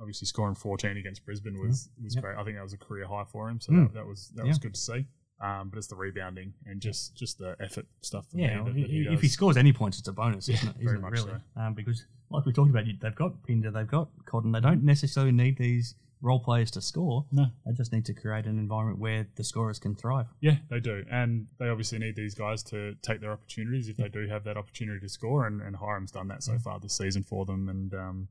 obviously 0.01 0.27
scoring 0.27 0.55
14 0.55 0.97
against 0.97 1.25
Brisbane 1.25 1.59
was 1.59 1.89
was 2.03 2.15
Yep. 2.15 2.25
great. 2.25 2.37
I 2.37 2.45
think 2.45 2.57
that 2.57 2.63
was 2.63 2.73
a 2.73 2.79
career 2.79 3.07
high 3.07 3.25
for 3.25 3.49
him, 3.49 3.61
so 3.61 3.73
Mm. 3.73 3.87
that, 3.89 3.95
that 3.95 4.07
was 4.07 4.29
that 4.37 4.47
was 4.47 4.59
good 4.59 4.75
to 4.75 4.81
see. 4.81 5.07
Um, 5.41 5.69
but 5.71 5.79
it's 5.79 5.87
the 5.87 5.95
rebounding 5.95 6.53
and 6.67 6.81
just 6.81 7.15
just 7.17 7.39
the 7.39 7.57
effort 7.61 7.87
stuff. 8.01 8.27
For 8.31 8.39
Yeah, 8.39 8.63
that, 8.65 8.75
he- 8.75 8.83
that 8.83 8.91
he 8.91 9.07
if 9.09 9.21
he 9.21 9.29
scores 9.29 9.57
any 9.57 9.73
points, 9.73 9.99
it's 9.99 10.09
a 10.09 10.13
bonus, 10.13 10.49
Yeah, 10.49 10.57
isn't 10.57 10.69
it? 10.71 10.75
very 10.77 10.87
Isn't 10.87 10.97
it 10.99 11.01
much 11.03 11.13
really? 11.25 11.41
Um, 11.57 11.75
because, 11.75 12.05
like 12.31 12.45
we 12.45 12.53
talked 12.53 12.71
about, 12.71 12.85
they've 13.01 13.15
got 13.15 13.41
Pinder, 13.45 13.71
they've 13.71 13.87
got 13.87 14.09
Cotton. 14.25 14.51
They 14.51 14.61
don't 14.61 14.83
necessarily 14.83 15.31
need 15.33 15.57
these 15.57 15.95
role 16.21 16.41
players 16.41 16.71
to 16.73 16.81
score. 16.81 17.27
No. 17.31 17.47
They 17.67 17.73
just 17.73 17.93
need 17.93 18.05
to 18.07 18.15
create 18.15 18.47
an 18.47 18.59
environment 18.59 18.99
where 18.99 19.29
the 19.37 19.45
scorers 19.45 19.79
can 19.79 19.95
thrive. 19.95 20.27
Yeah, 20.41 20.57
they 20.71 20.81
do. 20.81 21.05
And 21.11 21.47
they 21.59 21.69
obviously 21.69 21.99
need 21.99 22.17
these 22.17 22.35
guys 22.35 22.63
to 22.65 22.95
take 23.03 23.21
their 23.21 23.33
opportunities 23.33 23.89
if 23.89 23.97
they 23.97 24.09
do 24.09 24.27
have 24.29 24.45
that 24.45 24.57
opportunity 24.57 25.01
to 25.01 25.09
score. 25.09 25.47
And, 25.47 25.61
and 25.63 25.77
Hyrum's 25.77 26.11
done 26.11 26.29
that 26.29 26.43
so 26.43 26.59
far 26.59 26.81
this 26.81 26.97
season 26.97 27.23
for 27.23 27.45
them. 27.47 27.69
And 27.69 27.95
um, 27.95 28.29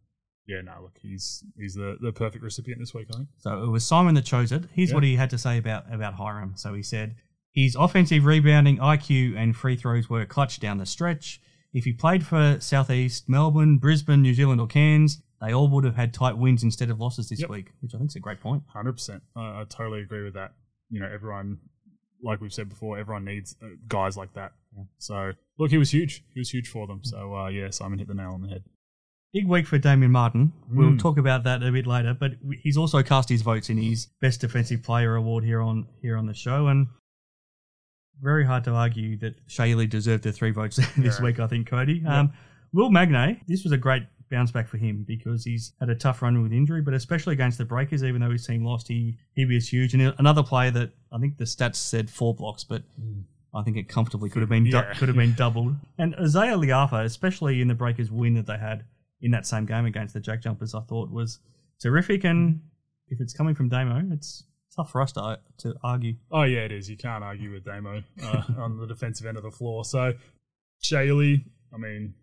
yeah, 0.47 0.61
no, 0.61 0.73
look, 0.81 0.97
he's 1.01 1.43
he's 1.57 1.75
the, 1.75 1.97
the 2.01 2.11
perfect 2.11 2.43
recipient 2.43 2.79
this 2.81 2.93
week, 2.93 3.07
I 3.13 3.17
think. 3.17 3.29
So 3.37 3.63
it 3.63 3.67
was 3.69 3.85
Simon 3.85 4.15
that 4.15 4.25
chose 4.25 4.51
it. 4.51 4.63
Here's 4.73 4.89
Yeah. 4.89 4.95
what 4.95 5.03
he 5.03 5.15
had 5.15 5.29
to 5.31 5.37
say 5.37 5.57
about, 5.57 5.85
about 5.93 6.15
Hyrum. 6.15 6.57
So 6.57 6.73
he 6.73 6.83
said, 6.83 7.15
his 7.51 7.75
offensive 7.75 8.25
rebounding 8.25 8.77
IQ 8.77 9.35
and 9.37 9.55
free 9.55 9.75
throws 9.75 10.09
were 10.09 10.25
clutch 10.25 10.59
down 10.59 10.77
the 10.77 10.85
stretch. 10.85 11.41
If 11.73 11.85
he 11.85 11.91
played 11.93 12.25
for 12.25 12.57
Southeast, 12.59 13.27
Melbourne, 13.27 13.77
Brisbane, 13.77 14.21
New 14.21 14.33
Zealand, 14.33 14.61
or 14.61 14.67
Cairns, 14.67 15.21
they 15.41 15.53
all 15.53 15.67
would 15.69 15.83
have 15.83 15.95
had 15.95 16.13
tight 16.13 16.37
wins 16.37 16.63
instead 16.63 16.89
of 16.89 16.99
losses 16.99 17.29
this 17.29 17.41
Yep. 17.41 17.49
week, 17.49 17.71
which 17.81 17.93
I 17.93 17.97
think 17.97 18.09
is 18.11 18.15
a 18.15 18.19
great 18.19 18.39
point. 18.41 18.63
Hundred 18.67 18.93
percent. 18.93 19.23
I 19.35 19.65
totally 19.69 20.01
agree 20.01 20.23
with 20.23 20.33
that. 20.33 20.53
You 20.89 20.99
know, 20.99 21.07
everyone, 21.13 21.59
like 22.23 22.41
we've 22.41 22.53
said 22.53 22.69
before, 22.69 22.97
everyone 22.97 23.25
needs 23.25 23.55
uh, 23.61 23.67
guys 23.87 24.17
like 24.17 24.33
that. 24.33 24.53
So 24.99 25.33
look, 25.59 25.71
he 25.71 25.77
was 25.77 25.91
huge. 25.91 26.23
He 26.33 26.39
was 26.39 26.49
huge 26.49 26.67
for 26.69 26.87
them. 26.87 27.01
So 27.03 27.35
uh, 27.35 27.47
yeah, 27.49 27.69
Simon 27.71 27.99
hit 27.99 28.07
the 28.07 28.13
nail 28.13 28.31
on 28.31 28.41
the 28.41 28.47
head. 28.49 28.63
Big 29.33 29.47
week 29.47 29.67
for 29.67 29.77
Damian 29.77 30.11
Martin. 30.11 30.53
We'll 30.69 30.91
Mm. 30.91 30.99
talk 30.99 31.17
about 31.17 31.43
that 31.43 31.61
a 31.61 31.71
bit 31.71 31.85
later, 31.85 32.15
but 32.17 32.31
he's 32.63 32.77
also 32.77 33.03
cast 33.03 33.27
his 33.29 33.41
votes 33.41 33.69
in 33.69 33.77
his 33.77 34.07
Best 34.21 34.41
Defensive 34.41 34.81
Player 34.83 35.15
award 35.15 35.43
here 35.43 35.61
on 35.61 35.85
here 36.01 36.15
on 36.17 36.25
the 36.25 36.33
show, 36.33 36.67
and 36.67 36.87
very 38.21 38.45
hard 38.45 38.63
to 38.63 38.71
argue 38.71 39.17
that 39.19 39.35
Shea 39.47 39.71
Ili 39.71 39.85
deserved 39.87 40.23
the 40.23 40.31
three 40.31 40.51
votes 40.51 40.77
this 40.97 41.19
Yeah. 41.19 41.23
week. 41.23 41.39
I 41.39 41.47
think 41.47 41.67
Cody. 41.67 42.01
Yeah. 42.03 42.21
Um, 42.21 42.33
Will 42.73 42.89
Magnay, 42.89 43.41
this 43.47 43.63
was 43.63 43.71
a 43.73 43.77
great 43.77 44.03
bounce 44.29 44.51
back 44.51 44.67
for 44.67 44.77
him 44.77 45.03
because 45.07 45.43
he's 45.43 45.73
had 45.79 45.89
a 45.89 45.95
tough 45.95 46.21
run 46.21 46.41
with 46.41 46.51
injury, 46.51 46.81
but 46.81 46.93
especially 46.93 47.33
against 47.33 47.57
the 47.57 47.65
Breakers, 47.65 48.03
even 48.03 48.21
though 48.21 48.31
his 48.31 48.45
team 48.45 48.63
lost, 48.63 48.87
he 48.87 49.17
he 49.33 49.45
was 49.45 49.69
huge. 49.69 49.93
And 49.93 50.13
another 50.17 50.43
player 50.43 50.71
that 50.71 50.91
I 51.11 51.17
think 51.17 51.37
the 51.37 51.45
stats 51.45 51.75
said 51.75 52.09
four 52.09 52.33
blocks, 52.33 52.63
but 52.63 52.83
I 53.53 53.63
think 53.63 53.77
it 53.77 53.87
comfortably 53.87 54.29
could 54.29 54.41
have 54.41 54.49
been 54.49 54.69
du- 54.69 54.93
could 54.95 55.07
have 55.07 55.17
been 55.17 55.33
doubled. 55.33 55.75
And 55.97 56.15
Izayah 56.15 56.63
Le'afa, 56.63 57.03
especially 57.03 57.61
in 57.61 57.67
the 57.67 57.75
Breakers 57.75 58.11
win 58.11 58.35
that 58.35 58.45
they 58.45 58.57
had 58.57 58.85
in 59.21 59.31
that 59.31 59.47
same 59.47 59.65
game 59.65 59.85
against 59.85 60.13
the 60.13 60.19
Jack 60.19 60.41
Jumpers, 60.41 60.75
I 60.75 60.81
thought 60.81 61.09
was 61.09 61.39
terrific. 61.81 62.23
And 62.23 62.61
if 63.07 63.19
it's 63.19 63.33
coming 63.33 63.55
from 63.55 63.69
Damo, 63.69 64.03
it's 64.11 64.43
tough 64.75 64.91
for 64.91 65.01
us 65.01 65.11
to 65.13 65.39
to 65.59 65.75
argue. 65.83 66.15
Oh 66.31 66.43
yeah, 66.43 66.59
it 66.59 66.71
is. 66.71 66.89
You 66.89 66.97
can't 66.97 67.23
argue 67.23 67.51
with 67.51 67.65
Damo 67.65 68.03
uh, 68.23 68.43
on 68.57 68.77
the 68.77 68.87
defensive 68.87 69.25
end 69.25 69.37
of 69.37 69.43
the 69.43 69.51
floor. 69.51 69.85
So 69.85 70.13
Shea 70.81 71.07
Ili, 71.07 71.45
I 71.73 71.77
mean, 71.77 72.13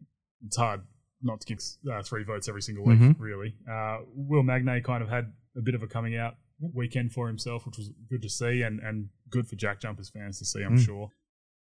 it's 0.47 0.57
hard 0.57 0.83
not 1.25 1.41
to 1.41 1.47
give 1.47 1.59
uh, 1.91 2.03
three 2.03 2.23
votes 2.23 2.49
every 2.49 2.63
single 2.63 2.85
week, 2.85 2.99
Mhm. 3.01 3.17
really. 3.19 3.55
Uh, 3.69 3.99
Will 4.15 4.43
Magnay 4.43 4.83
kind 4.85 5.03
of 5.03 5.09
had 5.09 5.33
a 5.57 5.63
bit 5.63 5.75
of 5.75 5.83
a 5.83 5.87
coming 5.87 6.17
out 6.17 6.37
weekend 6.61 7.13
for 7.13 7.27
himself, 7.27 7.67
which 7.67 7.77
was 7.79 7.91
good 8.09 8.23
to 8.23 8.29
see 8.29 8.63
and, 8.63 8.81
and 8.81 9.09
good 9.31 9.47
for 9.49 9.57
Jack 9.57 9.81
Jumpers 9.81 10.11
fans 10.11 10.39
to 10.39 10.45
see, 10.45 10.63
I'm 10.63 10.77
Mm. 10.77 10.85
sure. 10.85 11.11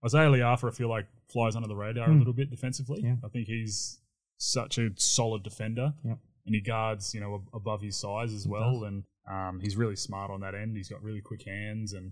Izayah 0.03 0.31
Le'afa, 0.37 0.67
I 0.67 0.71
feel 0.71 0.89
like 0.89 1.07
flies 1.31 1.55
under 1.55 1.67
the 1.67 1.75
radar 1.75 2.09
a 2.09 2.13
Mm. 2.13 2.19
little 2.19 2.33
bit 2.33 2.49
defensively. 2.49 3.01
Yeah. 3.01 3.15
I 3.23 3.29
think 3.29 3.47
he's 3.47 4.01
such 4.37 4.77
a 4.77 4.89
solid 4.97 5.43
defender, 5.43 5.93
Yep. 6.03 6.19
and 6.45 6.55
he 6.55 6.61
guards, 6.61 7.13
you 7.13 7.21
know, 7.21 7.35
ab- 7.35 7.49
above 7.53 7.81
his 7.81 7.95
size 7.95 8.33
as 8.33 8.43
He 8.43 8.49
well. 8.49 8.73
does. 8.81 8.83
And 8.89 9.03
um, 9.31 9.59
he's 9.61 9.77
really 9.77 9.95
smart 9.95 10.29
on 10.29 10.41
that 10.41 10.53
end. 10.53 10.75
He's 10.75 10.89
got 10.89 11.01
really 11.01 11.21
quick 11.21 11.43
hands, 11.43 11.93
and 11.93 12.11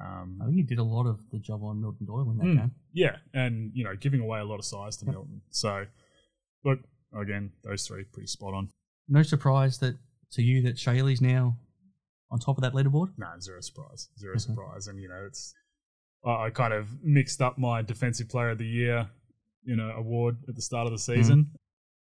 um, 0.00 0.38
I 0.42 0.46
think 0.46 0.56
he 0.56 0.62
did 0.62 0.78
a 0.78 0.82
lot 0.84 1.06
of 1.06 1.20
the 1.30 1.38
job 1.38 1.62
on 1.62 1.80
Milton 1.80 2.06
Doyle 2.06 2.30
in 2.30 2.38
that 2.38 2.44
Mm. 2.46 2.56
game. 2.56 2.74
yeah, 2.92 3.16
and 3.34 3.70
you 3.74 3.84
know, 3.84 3.94
giving 3.96 4.20
away 4.20 4.40
a 4.40 4.44
lot 4.44 4.58
of 4.58 4.64
size 4.64 4.96
to 4.98 5.06
Yep. 5.06 5.12
Milton. 5.14 5.42
So, 5.50 5.86
look 6.66 6.80
again, 7.18 7.52
those 7.64 7.86
three 7.86 8.04
pretty 8.04 8.26
spot 8.26 8.52
on. 8.54 8.68
No 9.08 9.22
surprise 9.22 9.78
that 9.78 9.96
to 10.32 10.42
you 10.42 10.60
that 10.62 10.78
Shea 10.78 10.98
Ili's 10.98 11.20
now 11.22 11.56
on 12.30 12.38
top 12.40 12.58
of 12.58 12.62
that 12.62 12.72
leaderboard. 12.74 13.12
No, 13.16 13.28
zero 13.40 13.60
surprise, 13.60 14.08
0 14.18 14.34
Mhm. 14.36 14.40
surprise. 14.40 14.88
And 14.88 15.00
you 15.00 15.08
know, 15.08 15.24
it's 15.26 15.54
I 16.26 16.50
kind 16.50 16.74
of 16.74 16.88
mixed 17.04 17.40
up 17.40 17.56
my 17.56 17.82
defensive 17.82 18.28
player 18.28 18.50
of 18.50 18.58
the 18.58 18.66
year, 18.66 19.08
you 19.64 19.76
know, 19.76 19.90
award 19.96 20.36
at 20.48 20.56
the 20.56 20.62
start 20.62 20.86
of 20.86 20.92
the 20.92 20.98
season, 20.98 21.52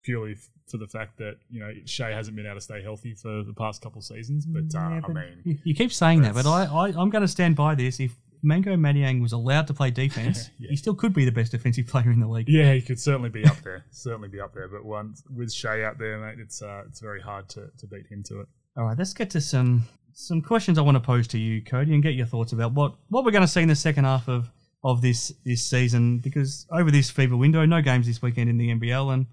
purely 0.03 0.33
f- 0.33 0.51
for 0.69 0.79
the 0.79 0.89
fact 0.89 1.17
that 1.19 1.37
you 1.49 1.61
know 1.61 1.73
Shea 1.87 2.13
hasn't 2.13 2.35
been 2.37 2.47
able 2.47 2.57
to 2.57 2.61
stay 2.61 2.83
healthy 2.83 3.15
for 3.15 3.45
the 3.45 3.55
past 3.55 3.81
couple 3.83 4.01
of 4.01 4.05
seasons. 4.05 4.47
But, 4.47 4.65
uh, 4.75 4.89
Yeah, 4.91 5.01
I 5.05 5.13
mean, 5.13 5.61
you, 5.65 5.75
keep 5.75 5.93
saying 5.93 6.23
that, 6.23 6.35
but 6.35 6.47
I, 6.47 6.65
I 6.65 6.89
I'm 6.89 7.11
going 7.11 7.23
to 7.23 7.29
stand 7.29 7.55
by 7.55 7.75
this. 7.77 8.01
If 8.01 8.17
Mango 8.43 8.75
Maniang 8.77 9.21
was 9.21 9.33
allowed 9.33 9.67
to 9.69 9.75
play 9.75 9.91
defense, 9.91 10.51
Yeah. 10.59 10.71
he 10.71 10.77
still 10.77 10.95
could 10.95 11.13
be 11.13 11.25
the 11.25 11.33
best 11.33 11.53
defensive 11.53 11.87
player 11.87 12.11
in 12.11 12.21
the 12.21 12.29
league. 12.29 12.49
yeah, 12.49 12.73
he 12.75 12.81
could 12.83 12.99
certainly 13.01 13.29
be 13.31 13.45
up 13.45 13.57
there, 13.63 13.85
certainly 13.91 14.29
be 14.29 14.41
up 14.41 14.55
there. 14.55 14.69
But 14.69 14.85
once 14.85 15.23
with 15.35 15.53
Shea 15.53 15.85
out 15.85 15.99
there, 15.99 16.19
mate, 16.19 16.39
it's 16.41 16.63
uh, 16.63 16.83
it's 16.89 17.01
very 17.01 17.21
hard 17.21 17.49
to, 17.51 17.69
to 17.79 17.87
beat 17.87 18.07
him 18.11 18.23
to 18.25 18.41
it. 18.41 18.49
All 18.77 18.85
right, 18.85 18.97
let's 18.99 19.13
get 19.15 19.31
to 19.31 19.41
some 19.41 19.85
some 20.13 20.41
questions 20.43 20.79
I 20.79 20.83
want 20.83 20.97
to 20.97 21.01
pose 21.01 21.27
to 21.29 21.39
you, 21.39 21.63
Cody, 21.63 21.95
and 21.95 22.03
get 22.03 22.15
your 22.15 22.27
thoughts 22.27 22.53
about 22.53 22.73
what, 22.73 22.95
what 23.09 23.25
we're 23.25 23.31
going 23.31 23.43
to 23.43 23.49
see 23.49 23.63
in 23.63 23.69
the 23.69 23.77
second 23.77 24.05
half 24.05 24.29
of, 24.29 24.51
of 24.83 25.01
this 25.03 25.33
this 25.45 25.65
season. 25.69 26.19
Because 26.19 26.67
over 26.73 26.91
this 26.91 27.11
FIBA 27.13 27.39
window, 27.39 27.65
no 27.65 27.81
games 27.81 28.07
this 28.07 28.21
weekend 28.23 28.51
in 28.51 28.59
the 28.59 28.69
NBL, 28.75 29.13
and 29.15 29.27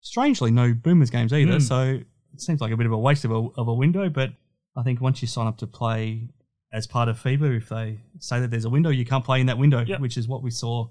strangely, 0.00 0.50
no 0.50 0.74
Boomers 0.74 1.10
games 1.10 1.32
either. 1.32 1.56
Mm. 1.58 1.62
So 1.62 2.00
it 2.34 2.40
seems 2.40 2.60
like 2.60 2.72
a 2.72 2.76
bit 2.76 2.86
of 2.86 2.92
a 2.92 2.98
waste 2.98 3.24
of 3.24 3.30
a, 3.30 3.48
of 3.56 3.68
a 3.68 3.74
window. 3.74 4.08
But 4.08 4.30
I 4.76 4.82
think 4.82 5.00
once 5.00 5.22
you 5.22 5.28
sign 5.28 5.46
up 5.46 5.58
to 5.58 5.66
play 5.66 6.28
as 6.72 6.86
part 6.86 7.08
of 7.08 7.18
FIBA, 7.22 7.56
if 7.58 7.68
they 7.68 7.98
say 8.18 8.40
that 8.40 8.50
there's 8.50 8.64
a 8.64 8.70
window, 8.70 8.90
you 8.90 9.04
can't 9.04 9.24
play 9.24 9.40
in 9.40 9.46
that 9.46 9.58
window, 9.58 9.84
Yep. 9.84 10.00
which 10.00 10.16
is 10.16 10.26
what 10.26 10.42
we 10.42 10.50
saw 10.50 10.88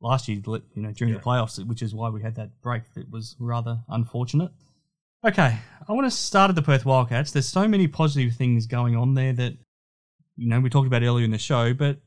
last 0.00 0.28
year. 0.28 0.38
You 0.46 0.62
know, 0.82 0.92
during 0.92 1.14
Yeah. 1.14 1.18
the 1.18 1.24
playoffs, 1.24 1.64
which 1.66 1.82
is 1.82 1.94
why 1.94 2.10
we 2.10 2.20
had 2.22 2.34
that 2.36 2.60
break. 2.60 2.82
It 2.96 3.10
was 3.10 3.34
rather 3.38 3.82
unfortunate. 3.88 4.52
Okay, 5.24 5.58
I 5.88 5.92
want 5.92 6.06
to 6.06 6.10
start 6.10 6.50
at 6.50 6.54
the 6.54 6.62
Perth 6.62 6.84
Wildcats. 6.84 7.32
There's 7.32 7.48
so 7.48 7.66
many 7.66 7.88
positive 7.88 8.34
things 8.34 8.66
going 8.66 8.94
on 8.94 9.14
there 9.14 9.32
that, 9.32 9.54
you 10.36 10.46
know, 10.46 10.60
we 10.60 10.68
talked 10.68 10.86
about 10.86 11.02
earlier 11.02 11.24
in 11.24 11.30
the 11.30 11.38
show, 11.38 11.72
but 11.72 12.00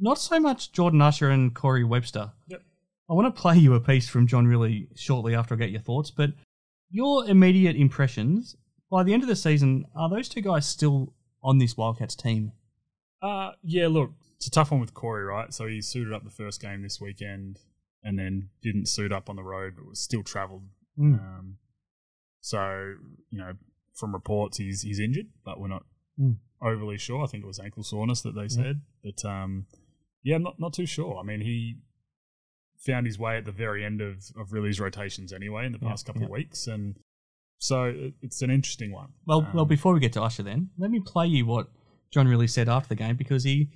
not 0.00 0.18
so 0.18 0.40
much 0.40 0.72
Jordan 0.72 1.02
Usher 1.02 1.30
and 1.30 1.54
Corey 1.54 1.84
Webster. 1.84 2.32
Yep. 2.48 2.62
I 3.10 3.12
want 3.12 3.34
to 3.34 3.38
play 3.40 3.58
you 3.58 3.74
a 3.74 3.80
piece 3.80 4.08
from 4.08 4.26
John 4.26 4.46
Rillie 4.46 4.88
shortly 4.98 5.34
after 5.34 5.54
I 5.54 5.58
get 5.58 5.70
your 5.70 5.82
thoughts, 5.82 6.10
but 6.10 6.32
your 6.90 7.26
immediate 7.28 7.76
impressions 7.76 8.56
by 8.90 9.02
the 9.02 9.12
end 9.12 9.22
of 9.22 9.28
the 9.28 9.36
season, 9.36 9.84
are 9.94 10.08
those 10.08 10.28
two 10.28 10.40
guys 10.40 10.64
still 10.66 11.12
on 11.46 11.56
this 11.58 11.76
Wildcats 11.76 12.14
team? 12.14 12.52
Uh, 13.22 13.52
yeah, 13.62 13.86
look, 13.86 14.10
it's 14.36 14.46
a 14.46 14.50
tough 14.50 14.70
one 14.70 14.80
with 14.80 14.92
Corey, 14.92 15.24
right? 15.24 15.54
So 15.54 15.66
he 15.66 15.80
suited 15.80 16.12
up 16.12 16.24
the 16.24 16.30
first 16.30 16.60
game 16.60 16.82
this 16.82 17.00
weekend 17.00 17.60
and 18.04 18.18
then 18.18 18.50
didn't 18.62 18.86
suit 18.88 19.12
up 19.12 19.30
on 19.30 19.36
the 19.36 19.42
road, 19.42 19.74
but 19.76 19.86
was 19.86 19.98
still 20.00 20.22
travelled. 20.22 20.64
Mm. 20.98 21.18
Um, 21.18 21.56
so, 22.40 22.94
you 23.30 23.38
know, 23.38 23.52
from 23.94 24.12
reports, 24.12 24.58
he's 24.58 24.82
he's 24.82 25.00
injured, 25.00 25.28
but 25.44 25.58
we're 25.58 25.68
not 25.68 25.84
Mm. 26.20 26.36
overly 26.62 26.96
sure. 26.98 27.22
I 27.22 27.26
think 27.26 27.44
it 27.44 27.46
was 27.46 27.58
ankle 27.58 27.82
soreness 27.82 28.22
that 28.22 28.34
they 28.34 28.48
said. 28.48 28.80
But, 29.04 29.22
um, 29.24 29.66
yeah, 30.22 30.36
I'm 30.36 30.42
not, 30.42 30.58
not 30.58 30.72
too 30.72 30.86
sure. 30.86 31.18
I 31.18 31.22
mean, 31.22 31.40
he 31.42 31.76
found 32.78 33.06
his 33.06 33.18
way 33.18 33.36
at 33.36 33.44
the 33.44 33.52
very 33.52 33.84
end 33.84 34.00
of, 34.00 34.24
of 34.38 34.52
Rillie's 34.52 34.80
rotations 34.80 35.32
anyway 35.32 35.66
in 35.66 35.72
the 35.72 35.78
Yeah, 35.82 35.88
past 35.90 36.06
couple 36.06 36.22
yeah. 36.22 36.26
of 36.26 36.30
weeks. 36.32 36.66
And 36.66 36.96
so 37.58 38.10
it's 38.22 38.42
an 38.42 38.50
interesting 38.50 38.92
one. 38.92 39.08
Well, 39.26 39.40
Um, 39.40 39.52
well, 39.54 39.64
before 39.64 39.94
we 39.94 40.00
get 40.00 40.12
to 40.14 40.22
Usher, 40.22 40.42
then 40.42 40.70
let 40.78 40.90
me 40.90 41.00
play 41.00 41.26
you 41.26 41.46
what 41.46 41.68
John 42.12 42.26
Rillie 42.26 42.50
said 42.50 42.68
after 42.68 42.88
the 42.88 42.94
game 42.96 43.16
because 43.16 43.44
he 43.44 43.70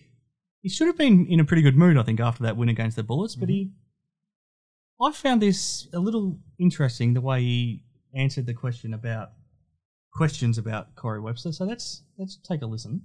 he 0.62 0.68
should 0.68 0.86
have 0.86 0.98
been 0.98 1.26
in 1.26 1.40
a 1.40 1.44
pretty 1.44 1.62
good 1.62 1.76
mood, 1.76 1.96
I 1.96 2.02
think, 2.02 2.20
after 2.20 2.42
that 2.42 2.56
win 2.56 2.68
against 2.68 2.96
the 2.96 3.02
Bullets. 3.02 3.34
But 3.34 3.48
he, 3.48 3.72
I 5.00 5.10
found 5.12 5.40
this 5.40 5.88
a 5.94 5.98
little 5.98 6.38
interesting 6.58 7.14
the 7.14 7.22
way 7.22 7.40
he 7.40 7.84
answered 8.14 8.44
the 8.46 8.52
question 8.54 8.92
about 8.92 9.30
questions 10.12 10.58
about 10.58 10.94
Corey 10.96 11.20
Webster. 11.20 11.52
So 11.52 11.64
let's 11.64 12.02
let's 12.18 12.36
take 12.36 12.60
a 12.62 12.66
listen. 12.66 13.02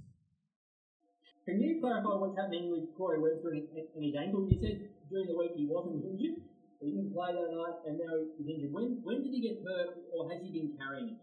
Can 1.46 1.62
you 1.62 1.80
clarify 1.80 2.08
what's 2.08 2.36
happening 2.36 2.70
with 2.72 2.94
Corey 2.96 3.20
Webster 3.20 3.50
and, 3.52 3.68
and 3.94 4.04
his 4.04 4.14
ankle? 4.16 4.48
You 4.50 4.58
said 4.60 4.88
during 5.08 5.26
the 5.28 5.36
week 5.38 5.52
he 5.56 5.66
wasn't 5.66 6.04
injured. 6.04 6.42
He 6.80 6.90
didn't 6.90 7.12
play 7.12 7.32
that 7.32 7.50
night, 7.56 7.74
and 7.86 7.98
now 7.98 8.14
he's 8.36 8.48
injured. 8.48 8.72
When 8.72 9.00
when 9.02 9.22
did 9.22 9.32
he 9.32 9.40
get 9.40 9.58
hurt, 9.66 9.96
or 10.12 10.30
has 10.30 10.42
he 10.42 10.50
been 10.50 10.76
carrying 10.76 11.08
it? 11.08 11.18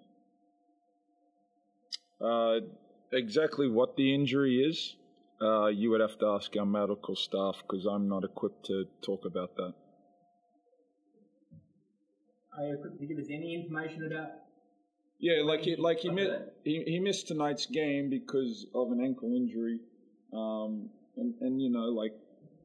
Uh, 2.24 2.66
exactly 3.12 3.68
what 3.70 3.96
the 3.96 4.14
injury 4.14 4.62
is, 4.62 4.96
uh, 5.42 5.68
you 5.68 5.90
would 5.92 6.02
have 6.02 6.18
to 6.20 6.28
ask 6.28 6.56
our 6.58 6.66
medical 6.66 7.16
staff 7.16 7.62
because 7.62 7.86
I'm 7.86 8.08
not 8.08 8.24
equipped 8.24 8.66
to 8.68 8.86
talk 9.02 9.26
about 9.26 9.56
that. 9.58 9.74
Are 12.58 12.66
you 12.66 12.76
equipped 12.76 13.00
to 13.00 13.06
give 13.06 13.18
us 13.18 13.28
any 13.30 13.56
information 13.56 14.06
about? 14.06 14.30
Yeah, 15.20 15.44
like 15.44 15.62
he 15.62 15.76
like 15.76 16.00
he 16.00 16.10
missed 16.10 16.34
he, 16.64 16.84
he 16.86 17.00
missed 17.00 17.28
tonight's 17.28 17.66
game 17.66 18.10
because 18.10 18.66
of 18.74 18.92
an 18.92 19.02
ankle 19.02 19.34
injury, 19.36 19.80
um, 20.34 20.90
and 21.16 21.34
and 21.42 21.62
you 21.62 21.70
know 21.70 21.86
like 21.86 22.14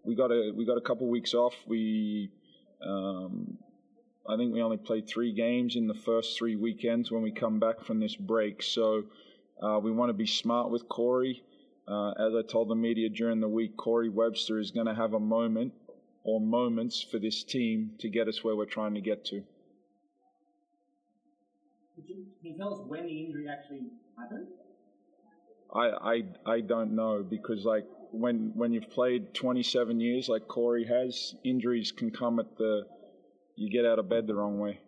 we 0.05 0.15
got 0.15 0.31
a 0.31 0.53
we 0.57 0.67
got 0.67 0.77
a 0.77 0.81
couple 0.81 1.09
weeks 1.09 1.35
off. 1.35 1.55
We 1.67 2.31
um, 2.87 3.59
I 4.29 4.37
think 4.37 4.53
we 4.53 4.63
only 4.63 4.77
played 4.77 5.09
three 5.09 5.33
games 5.33 5.77
in 5.77 5.87
the 5.87 5.95
first 5.95 6.37
three 6.37 6.57
weekends 6.57 7.11
when 7.11 7.23
we 7.23 7.31
come 7.31 7.59
back 7.59 7.81
from 7.81 7.99
this 7.99 8.15
break. 8.15 8.63
So 8.63 9.05
uh, 9.63 9.81
we 9.83 9.91
want 9.91 10.11
to 10.11 10.15
be 10.15 10.27
smart 10.27 10.71
with 10.71 10.89
Corey. 10.89 11.43
Uh, 11.87 12.11
as 12.11 12.35
I 12.35 12.43
told 12.43 12.69
the 12.69 12.75
media 12.75 13.09
during 13.09 13.41
the 13.41 13.49
week, 13.49 13.77
Corey 13.77 14.11
Webster 14.11 14.59
is 14.59 14.71
going 14.71 14.87
to 14.87 14.95
have 14.95 15.15
a 15.15 15.21
moment 15.21 15.73
or 16.25 16.41
moments 16.41 17.01
for 17.03 17.19
this 17.19 17.43
team 17.43 17.93
to 18.01 18.09
get 18.11 18.29
us 18.29 18.45
where 18.45 18.55
we're 18.55 18.67
trying 18.67 18.95
to 18.95 19.01
get 19.01 19.25
to. 19.27 19.43
Can 22.07 22.27
you 22.43 22.57
tell 22.57 22.75
us 22.75 22.81
when 22.87 23.07
the 23.07 23.25
injury 23.25 23.49
actually 23.49 23.87
happened? 24.17 24.47
I, 25.75 25.89
I, 25.89 26.23
I 26.47 26.61
don't 26.61 26.95
know 26.95 27.23
because 27.29 27.65
like 27.65 27.87
when 28.13 28.53
when 28.55 28.73
you've 28.73 28.91
played 28.91 29.35
27 29.35 30.01
years 30.01 30.29
like 30.29 30.49
Corey 30.49 30.85
has, 30.87 31.35
injuries 31.45 31.93
can 31.93 32.11
come 32.11 32.39
at 32.39 32.57
the 32.57 32.83
you 33.57 33.71
get 33.71 33.85
out 33.85 33.99
of 33.99 34.09
bed 34.09 34.27
the 34.27 34.35
wrong 34.35 34.59
way. 34.59 34.81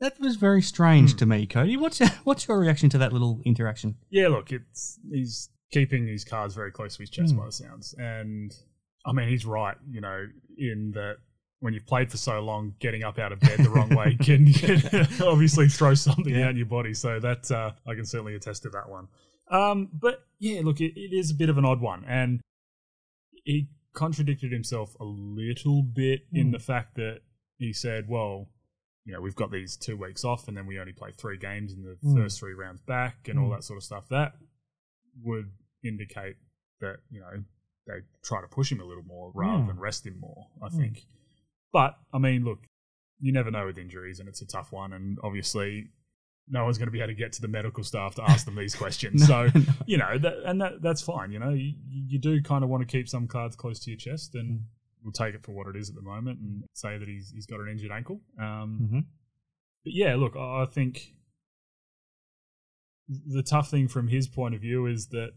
That 0.00 0.18
was 0.20 0.36
very 0.36 0.60
strange 0.60 1.14
to 1.16 1.26
me, 1.26 1.46
Cody. 1.46 1.76
What's 1.76 1.98
what's 2.24 2.46
your 2.48 2.58
reaction 2.58 2.88
to 2.90 2.98
that 2.98 3.12
little 3.12 3.40
interaction? 3.44 3.96
Yeah, 4.10 4.28
look, 4.28 4.52
it's 4.52 4.98
he's 5.10 5.48
keeping 5.72 6.06
his 6.06 6.24
cards 6.24 6.54
very 6.54 6.70
close 6.70 6.96
to 6.96 7.02
his 7.02 7.10
chest 7.10 7.34
Mm. 7.34 7.38
by 7.38 7.46
the 7.46 7.52
sounds, 7.52 7.94
and 7.98 8.52
I 9.06 9.12
mean 9.12 9.28
he's 9.28 9.46
right. 9.46 9.76
You 9.90 10.00
know, 10.00 10.26
in 10.58 10.92
that 10.94 11.16
when 11.60 11.72
you've 11.72 11.86
played 11.86 12.10
for 12.10 12.18
so 12.18 12.40
long, 12.40 12.74
getting 12.80 13.04
up 13.04 13.18
out 13.18 13.32
of 13.32 13.40
bed 13.40 13.58
the 13.60 13.70
wrong 13.70 13.88
way 13.94 14.16
can, 14.20 14.52
can 14.52 14.82
obviously 15.22 15.68
throw 15.68 15.94
something 15.94 16.38
out 16.42 16.50
in 16.50 16.56
your 16.56 16.66
body. 16.66 16.92
So 16.92 17.18
that 17.20 17.50
uh, 17.50 17.70
I 17.86 17.94
can 17.94 18.04
certainly 18.04 18.34
attest 18.34 18.64
to 18.64 18.70
that 18.70 18.88
one. 18.90 19.08
Um, 19.50 19.90
but 19.92 20.24
yeah, 20.38 20.60
look, 20.64 20.80
it, 20.80 20.98
it 20.98 21.12
is 21.12 21.30
a 21.30 21.34
bit 21.34 21.48
of 21.50 21.58
an 21.58 21.64
odd 21.64 21.80
one, 21.80 22.04
and 22.06 22.40
he 23.44 23.68
contradicted 23.92 24.52
himself 24.52 24.94
a 25.00 25.04
little 25.04 25.82
bit 25.82 26.22
in 26.32 26.48
Mm. 26.48 26.52
the 26.52 26.58
fact 26.58 26.94
that 26.96 27.20
he 27.58 27.72
said, 27.72 28.08
"Well, 28.08 28.48
you 29.04 29.12
know, 29.12 29.20
we've 29.20 29.36
got 29.36 29.50
these 29.52 29.76
two 29.76 29.96
weeks 29.96 30.24
off, 30.24 30.48
and 30.48 30.56
then 30.56 30.66
we 30.66 30.78
only 30.80 30.92
play 30.92 31.12
three 31.12 31.36
games 31.36 31.72
in 31.72 31.82
the 31.82 31.96
Mm. 32.02 32.14
first 32.16 32.40
three 32.40 32.54
rounds 32.54 32.80
back, 32.82 33.28
and 33.28 33.38
all 33.38 33.50
Mm. 33.50 33.56
that 33.56 33.62
sort 33.64 33.76
of 33.76 33.82
stuff." 33.84 34.08
That 34.08 34.36
would 35.22 35.52
indicate 35.84 36.36
that 36.80 37.00
you 37.10 37.20
know 37.20 37.44
they 37.86 38.00
try 38.22 38.40
to 38.40 38.48
push 38.48 38.72
him 38.72 38.80
a 38.80 38.84
little 38.84 39.04
more 39.04 39.30
rather 39.34 39.60
Yeah. 39.60 39.66
than 39.66 39.78
rest 39.78 40.06
him 40.06 40.18
more. 40.18 40.48
I 40.62 40.68
Mm. 40.68 40.76
think, 40.76 41.06
but 41.70 41.98
I 42.12 42.18
mean, 42.18 42.44
look, 42.44 42.66
you 43.20 43.30
never 43.30 43.50
know 43.50 43.66
with 43.66 43.78
injuries, 43.78 44.18
and 44.20 44.28
it's 44.28 44.40
a 44.42 44.46
tough 44.46 44.72
one, 44.72 44.92
and 44.92 45.18
obviously. 45.22 45.90
No 46.48 46.64
one's 46.64 46.76
going 46.78 46.88
to 46.88 46.92
be 46.92 46.98
able 47.00 47.08
to 47.08 47.14
get 47.14 47.32
to 47.34 47.40
the 47.42 47.48
medical 47.48 47.82
staff 47.84 48.14
to 48.16 48.22
ask 48.30 48.44
them 48.44 48.54
these 48.56 48.74
questions. 48.74 49.28
No, 49.28 49.48
so, 49.48 49.58
no. 49.58 49.64
you 49.86 49.96
know, 49.96 50.18
that, 50.18 50.34
and 50.44 50.60
that, 50.60 50.82
that's 50.82 51.00
fine. 51.02 51.32
You 51.32 51.38
know, 51.38 51.50
you, 51.50 51.72
you 51.90 52.18
do 52.18 52.42
kind 52.42 52.62
of 52.62 52.68
want 52.70 52.86
to 52.86 52.86
keep 52.86 53.08
some 53.08 53.26
cards 53.26 53.56
close 53.56 53.78
to 53.80 53.90
your 53.90 53.96
chest, 53.98 54.34
and 54.34 54.60
we'll 55.02 55.12
take 55.12 55.34
it 55.34 55.42
for 55.44 55.52
what 55.52 55.66
it 55.68 55.76
is 55.76 55.88
at 55.88 55.94
the 55.94 56.02
moment 56.02 56.40
and 56.40 56.64
say 56.74 56.98
that 56.98 57.08
he's 57.08 57.30
he's 57.34 57.46
got 57.46 57.60
an 57.60 57.68
injured 57.68 57.90
ankle. 57.92 58.20
Um, 58.38 58.78
Mhm. 58.92 59.04
But 59.84 59.92
yeah, 59.94 60.14
look, 60.16 60.34
I 60.36 60.64
think 60.66 61.12
the 63.08 63.42
tough 63.42 63.70
thing 63.70 63.88
from 63.88 64.08
his 64.08 64.26
point 64.28 64.54
of 64.54 64.60
view 64.60 64.86
is 64.86 65.08
that 65.08 65.32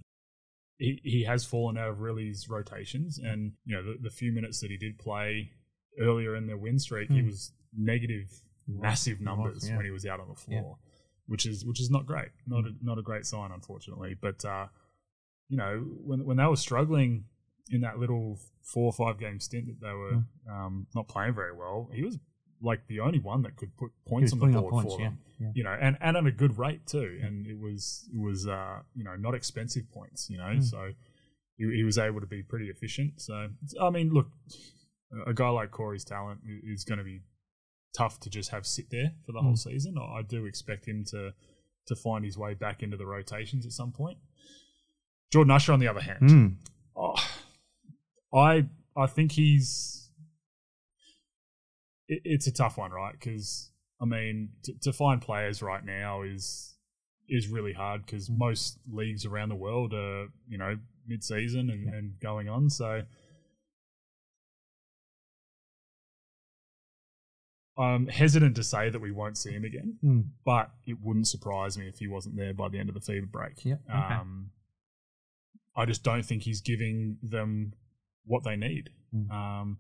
he, 0.78 1.02
he 1.04 1.24
has 1.24 1.44
fallen 1.44 1.78
out 1.78 1.90
of 1.90 2.00
Rillie's 2.00 2.48
rotations, 2.50 3.18
and 3.18 3.54
you 3.66 3.76
know 3.76 3.84
the, 3.84 3.98
the 4.02 4.10
few 4.10 4.32
minutes 4.32 4.60
that 4.62 4.72
he 4.72 4.78
did 4.78 5.00
play 5.00 5.52
earlier 6.00 6.36
in 6.36 6.48
their 6.48 6.58
win 6.58 6.80
streak, 6.80 7.10
he 7.10 7.20
Hmm. 7.22 7.28
was 7.28 7.52
negative, 7.76 8.30
massive 8.68 9.20
numbers 9.20 9.68
yeah. 9.68 9.76
when 9.76 9.86
he 9.86 9.92
was 9.92 10.06
out 10.06 10.20
on 10.20 10.30
the 10.30 10.36
floor, 10.36 10.78
which 11.28 11.46
is 11.46 11.64
which 11.66 11.80
is 11.80 11.90
not 11.90 12.06
great, 12.06 12.30
not 12.48 12.66
a, 12.66 12.72
not 12.82 12.98
a 12.98 13.02
great 13.02 13.26
sign, 13.26 13.52
unfortunately. 13.52 14.16
But 14.20 14.44
uh, 14.46 14.68
you 15.50 15.58
know 15.58 15.80
when 16.04 16.26
when 16.26 16.38
they 16.38 16.46
were 16.46 16.56
struggling 16.56 17.26
in 17.70 17.82
that 17.82 18.00
little 18.00 18.38
four 18.64 18.86
or 18.86 18.94
five 18.94 19.20
game 19.20 19.40
stint 19.40 19.66
that 19.68 19.80
they 19.86 19.94
were 19.94 20.24
Hmm. 20.48 20.52
um, 20.52 20.88
not 20.96 21.08
playing 21.08 21.34
very 21.36 21.56
well, 21.56 21.90
he 21.94 22.04
was 22.04 22.18
like 22.62 22.88
the 22.88 23.00
only 23.02 23.20
one 23.20 23.44
that 23.44 23.56
could 23.56 23.76
put 23.78 23.92
points 24.08 24.34
on 24.34 24.40
the 24.40 24.48
board 24.60 24.72
points, 24.72 24.94
for 24.96 25.00
them. 25.02 25.20
yeah. 25.40 25.52
You 25.54 25.64
know, 25.64 25.78
and, 25.80 25.96
and 26.02 26.18
at 26.18 26.26
a 26.26 26.32
good 26.32 26.58
rate 26.58 26.88
too. 26.88 27.20
And 27.22 27.46
it 27.46 27.60
was 27.60 28.10
it 28.14 28.20
was 28.20 28.48
uh, 28.48 28.80
you 28.96 29.04
know 29.04 29.16
not 29.16 29.36
expensive 29.36 29.92
points. 29.92 30.30
You 30.30 30.38
know, 30.40 30.46
Mm. 30.56 30.64
so 30.64 30.92
he, 31.58 31.66
he 31.78 31.84
was 31.84 31.98
able 31.98 32.20
to 32.22 32.26
be 32.28 32.42
pretty 32.44 32.70
efficient. 32.70 33.22
So 33.22 33.50
I 33.82 33.90
mean, 33.90 34.12
look, 34.12 34.28
a 35.26 35.34
guy 35.34 35.50
like 35.50 35.72
Corey's 35.72 36.04
talent 36.06 36.40
is 36.64 36.84
going 36.84 36.98
to 37.00 37.04
be 37.04 37.22
tough 37.98 38.20
to 38.22 38.30
just 38.30 38.50
have 38.52 38.66
sit 38.66 38.90
there 38.92 39.10
for 39.26 39.32
the 39.32 39.42
whole 39.42 39.54
Mm. 39.54 39.58
season. 39.70 39.98
I 39.98 40.22
do 40.22 40.46
expect 40.46 40.88
him 40.88 41.04
to 41.12 41.34
to 41.88 41.96
find 41.96 42.26
his 42.26 42.38
way 42.38 42.54
back 42.54 42.84
into 42.84 42.98
the 42.98 43.06
rotations 43.06 43.66
at 43.66 43.72
some 43.72 43.92
point. 43.94 44.18
Jordan 45.32 45.52
Usher, 45.52 45.72
on 45.74 45.80
the 45.80 45.88
other 45.88 46.02
hand, 46.02 46.30
Mm. 46.30 46.56
oh, 46.96 47.16
I 48.34 48.68
I 48.96 49.08
think 49.08 49.32
he's 49.34 50.12
it, 52.08 52.22
it's 52.26 52.48
a 52.48 52.52
tough 52.52 52.78
one, 52.78 52.92
right? 52.92 53.14
Because 53.14 53.72
I 54.02 54.06
mean, 54.06 54.50
to, 54.64 54.74
to 54.84 54.94
find 54.94 55.22
players 55.22 55.62
right 55.62 55.84
now 55.84 56.22
is 56.22 56.76
is 57.30 57.48
really 57.50 57.74
hard 57.74 58.06
because 58.06 58.30
most 58.30 58.80
leagues 58.90 59.26
around 59.26 59.50
the 59.50 59.56
world 59.56 59.94
are 59.94 60.28
you 60.48 60.58
know 60.58 60.78
mid 61.08 61.24
season 61.24 61.70
and, 61.70 61.94
and 61.94 62.20
going 62.20 62.48
on. 62.50 62.70
So 62.70 63.04
I'm 67.78 68.08
hesitant 68.08 68.56
to 68.56 68.64
say 68.64 68.90
that 68.90 69.00
we 69.00 69.12
won't 69.12 69.38
see 69.38 69.52
him 69.52 69.64
again, 69.64 70.00
Mm. 70.04 70.30
but 70.46 70.72
it 70.86 70.98
wouldn't 71.02 71.28
surprise 71.28 71.78
me 71.78 71.88
if 71.88 72.00
he 72.00 72.08
wasn't 72.08 72.36
there 72.36 72.54
by 72.54 72.70
the 72.70 72.80
end 72.80 72.90
of 72.90 72.96
the 72.96 73.02
FIBA 73.02 73.30
break. 73.32 73.64
Yep, 73.64 73.82
okay. 73.90 74.14
Um, 74.16 74.52
I 75.76 75.86
just 75.86 76.04
don't 76.04 76.24
think 76.26 76.44
he's 76.44 76.62
giving 76.62 77.18
them 77.22 77.74
what 78.26 78.44
they 78.44 78.56
need. 78.56 78.90
Mm. 79.14 79.32
Um, 79.32 79.78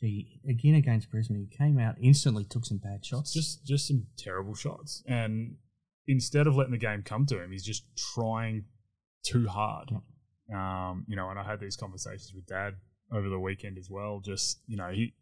Gee, 0.00 0.40
again 0.48 0.74
against 0.76 1.10
Brisbane, 1.10 1.36
he 1.50 1.56
came 1.56 1.76
out 1.78 1.96
instantly, 2.00 2.44
took 2.44 2.64
some 2.64 2.78
bad 2.78 3.04
shots. 3.04 3.32
just 3.34 3.66
just 3.66 3.88
some 3.88 4.06
terrible 4.16 4.54
shots, 4.54 5.02
and 5.08 5.56
instead 6.06 6.46
of 6.46 6.54
letting 6.56 6.70
the 6.70 6.78
game 6.78 7.02
come 7.02 7.26
to 7.26 7.42
him, 7.42 7.50
he's 7.50 7.64
just 7.64 7.84
trying 8.14 8.64
too 9.24 9.48
hard. 9.48 9.90
Um, 10.54 11.04
you 11.08 11.16
know, 11.16 11.28
and 11.30 11.38
I 11.38 11.42
had 11.42 11.58
these 11.58 11.76
conversations 11.76 12.32
with 12.32 12.46
Dad 12.46 12.74
over 13.12 13.28
the 13.28 13.40
weekend 13.40 13.76
as 13.76 13.90
well. 13.90 14.20
Just 14.20 14.60
you 14.68 14.76
know, 14.76 14.88
he 14.90 15.14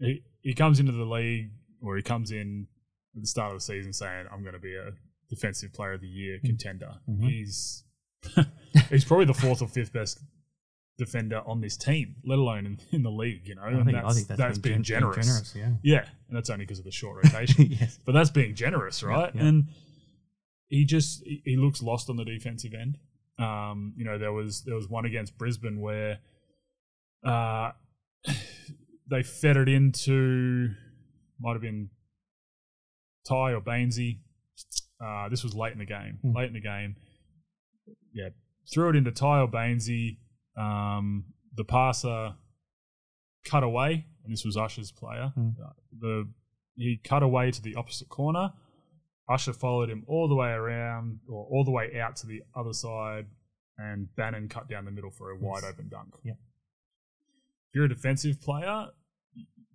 he 0.00 0.22
he 0.42 0.54
comes 0.54 0.80
into 0.80 0.92
the 0.92 1.04
league 1.04 1.50
or 1.82 1.96
he 1.96 2.02
comes 2.02 2.32
in 2.32 2.66
at 3.14 3.22
the 3.22 3.26
start 3.28 3.52
of 3.52 3.58
the 3.58 3.64
season 3.64 3.92
saying, 3.92 4.26
"I'm 4.32 4.42
going 4.42 4.54
to 4.54 4.60
be 4.60 4.74
a 4.74 4.92
defensive 5.28 5.72
player 5.72 5.92
of 5.92 6.00
the 6.00 6.08
year 6.08 6.38
contender." 6.44 6.94
Mhm. 7.08 7.28
He's 7.28 7.84
he's 8.90 9.04
probably 9.04 9.26
the 9.26 9.34
fourth 9.34 9.62
or 9.62 9.68
fifth 9.68 9.92
best 9.92 10.18
defender 10.98 11.42
on 11.46 11.60
this 11.62 11.76
team, 11.78 12.16
let 12.26 12.38
alone 12.38 12.66
in, 12.66 12.78
in 12.92 13.02
the 13.02 13.10
league. 13.10 13.48
You 13.48 13.54
know, 13.54 13.62
I 13.62 13.70
and 13.70 13.84
think- 13.86 13.96
I 13.96 14.02
that's, 14.02 14.14
think 14.16 14.28
that's 14.28 14.38
that's 14.40 14.58
being 14.58 14.74
being, 14.76 14.82
gen- 14.82 15.02
being 15.02 15.12
generous. 15.14 15.54
Yeah. 15.56 15.70
yeah, 15.82 16.04
and 16.28 16.36
that's 16.36 16.50
only 16.50 16.64
because 16.66 16.78
of 16.78 16.84
the 16.84 16.90
short 16.92 17.24
rotation. 17.24 17.66
Yes. 17.80 17.98
but 18.04 18.12
that's 18.12 18.30
being 18.30 18.54
generous, 18.54 19.02
right? 19.02 19.34
yeah. 19.34 19.42
And 19.44 19.68
he 20.68 20.84
just 20.84 21.22
he 21.24 21.42
he 21.44 21.56
looks 21.56 21.82
lost 21.82 22.10
on 22.10 22.16
the 22.16 22.24
defensive 22.24 22.74
end. 22.74 22.98
Um, 23.38 23.94
you 23.96 24.04
know, 24.04 24.18
there 24.18 24.32
was 24.32 24.62
there 24.64 24.74
was 24.74 24.88
one 24.88 25.06
against 25.06 25.38
Brisbane 25.38 25.80
where 25.80 26.18
uh, 27.24 27.72
they 29.10 29.22
fed 29.22 29.56
it 29.56 29.68
into 29.68 30.70
might 31.40 31.52
have 31.52 31.62
been 31.62 31.90
Ty 33.26 33.52
or 33.52 33.60
Bainsey. 33.60 34.18
Uh, 35.02 35.28
this 35.28 35.42
was 35.42 35.54
late 35.54 35.72
in 35.72 35.78
the 35.78 35.86
game. 35.86 36.18
Hmm. 36.22 36.36
Late 36.36 36.48
in 36.48 36.54
the 36.54 36.60
game, 36.60 36.96
yeah, 38.12 38.28
threw 38.72 38.90
it 38.90 38.96
into 38.96 39.10
Ty 39.10 39.40
or 39.40 39.48
Bainsey. 39.48 40.18
Um, 40.56 41.24
the 41.54 41.64
passer 41.64 42.34
cut 43.44 43.62
away, 43.62 44.04
and 44.24 44.32
this 44.32 44.44
was 44.44 44.56
Usher's 44.56 44.92
player. 44.92 45.32
Uh, 45.36 45.72
the 45.98 46.28
he 46.76 47.00
cut 47.02 47.22
away 47.22 47.50
to 47.50 47.62
the 47.62 47.74
opposite 47.74 48.08
corner. 48.08 48.52
Usher 49.28 49.52
followed 49.52 49.88
him 49.88 50.04
all 50.08 50.28
the 50.28 50.34
way 50.34 50.50
around, 50.50 51.20
or 51.28 51.46
all 51.50 51.64
the 51.64 51.70
way 51.70 52.00
out 52.00 52.16
to 52.16 52.26
the 52.26 52.42
other 52.54 52.72
side, 52.72 53.26
and 53.78 54.14
Bannon 54.16 54.48
cut 54.48 54.68
down 54.68 54.84
the 54.84 54.90
middle 54.90 55.10
for 55.10 55.30
a 55.30 55.36
wide 55.36 55.64
open 55.64 55.88
dunk. 55.88 56.14
Yep. 56.24 56.36
If 57.68 57.74
you're 57.74 57.84
a 57.84 57.88
defensive 57.88 58.40
player, 58.40 58.88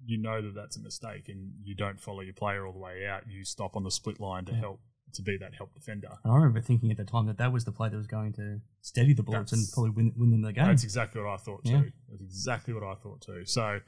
you 0.05 0.17
know 0.21 0.41
that 0.41 0.53
that's 0.55 0.77
a 0.77 0.81
mistake, 0.81 1.29
and 1.29 1.51
you 1.63 1.75
don't 1.75 1.99
follow 1.99 2.21
your 2.21 2.33
player 2.33 2.65
all 2.65 2.73
the 2.73 2.79
way 2.79 3.05
out. 3.07 3.23
You 3.27 3.43
stop 3.43 3.75
on 3.75 3.83
the 3.83 3.91
split 3.91 4.19
line 4.19 4.45
to 4.45 4.51
Yeah. 4.53 4.59
help 4.59 4.79
to 5.13 5.21
be 5.21 5.37
that 5.37 5.53
help 5.55 5.73
defender. 5.73 6.09
And 6.23 6.33
I 6.33 6.35
remember 6.35 6.59
thinking 6.61 6.91
at 6.91 6.97
the 6.97 7.05
time 7.05 7.25
that 7.27 7.37
that 7.37 7.53
was 7.53 7.63
the 7.63 7.71
play 7.71 7.87
that 7.89 7.95
was 7.95 8.07
going 8.07 8.33
to 8.33 8.59
steady 8.81 9.13
the 9.13 9.23
Bullets 9.23 9.53
and 9.53 9.61
probably 9.73 9.91
win, 9.91 10.13
win 10.17 10.31
them 10.31 10.41
the 10.41 10.51
game. 10.51 10.65
That's 10.65 10.83
exactly 10.83 11.21
what 11.21 11.29
I 11.29 11.37
thought 11.37 11.63
too. 11.63 11.71
Yeah. 11.71 11.83
That's 12.09 12.21
exactly 12.21 12.73
what 12.73 12.83
I 12.83 12.95
thought 12.95 13.21
too. 13.21 13.45
So, 13.45 13.79